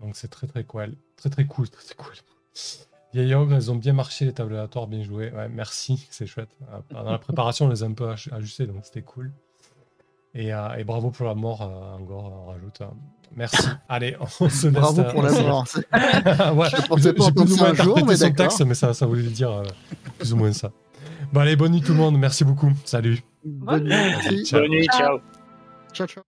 donc 0.00 0.16
c'est 0.16 0.28
très 0.28 0.46
très 0.46 0.64
cool, 0.64 0.94
très 1.16 1.30
très 1.30 1.44
cool, 1.46 1.68
très, 1.68 1.84
très 1.84 1.94
cool. 1.94 2.14
Ogre, 3.34 3.54
elles 3.54 3.70
ont 3.70 3.76
bien 3.76 3.92
marché 3.92 4.24
les 4.24 4.32
tables 4.32 4.52
aléatoires, 4.54 4.86
bien 4.86 5.02
joué. 5.02 5.30
Ouais, 5.32 5.48
merci, 5.48 6.06
c'est 6.10 6.26
chouette. 6.26 6.50
Euh, 6.72 6.78
Dans 6.90 7.10
la 7.10 7.18
préparation, 7.18 7.66
on 7.66 7.68
les 7.68 7.82
a 7.82 7.86
un 7.86 7.92
peu 7.92 8.08
aj- 8.10 8.32
ajustés, 8.34 8.66
donc 8.66 8.76
c'était 8.84 9.02
cool. 9.02 9.32
Et, 10.34 10.52
euh, 10.52 10.74
et 10.76 10.84
bravo 10.84 11.10
pour 11.10 11.26
la 11.26 11.34
mort, 11.34 11.62
euh, 11.62 11.96
Angor, 11.96 12.44
on 12.46 12.50
rajoute. 12.50 12.80
euh, 12.82 12.86
merci. 13.34 13.66
Allez, 13.88 14.16
on 14.20 14.26
se 14.48 14.66
laisse. 14.66 14.74
Bravo 14.74 15.00
euh, 15.00 15.10
pour 15.12 15.22
la 15.22 15.30
se- 15.30 15.40
mort. 15.42 15.64
ouais, 16.56 16.68
Je 16.70 16.86
pensais 16.88 17.12
pas 17.14 17.30
plus 17.30 17.42
ou 17.52 17.56
ça 17.56 17.62
moins 17.62 17.70
un 17.72 17.74
jour, 17.82 18.04
mais 18.06 18.16
son 18.16 18.32
texte, 18.32 18.60
mais 18.64 18.74
ça, 18.74 18.92
ça 18.92 19.06
voulait 19.06 19.22
dire 19.22 19.50
euh, 19.50 19.64
plus 20.18 20.32
ou 20.32 20.36
moins 20.36 20.52
ça. 20.52 20.70
Bon, 21.32 21.40
allez, 21.40 21.56
bonne 21.56 21.72
nuit 21.72 21.80
tout 21.80 21.92
le 21.92 21.98
monde. 21.98 22.18
Merci 22.18 22.44
beaucoup. 22.44 22.70
Salut. 22.84 23.20
Bonne 23.44 23.80
Bonne 23.80 23.84
nuit. 24.30 24.44
Ciao. 24.44 24.60
Bonne 24.60 24.70
nuit, 24.70 24.86
ciao. 24.92 25.18
Ciao, 25.92 26.06
ciao. 26.06 26.25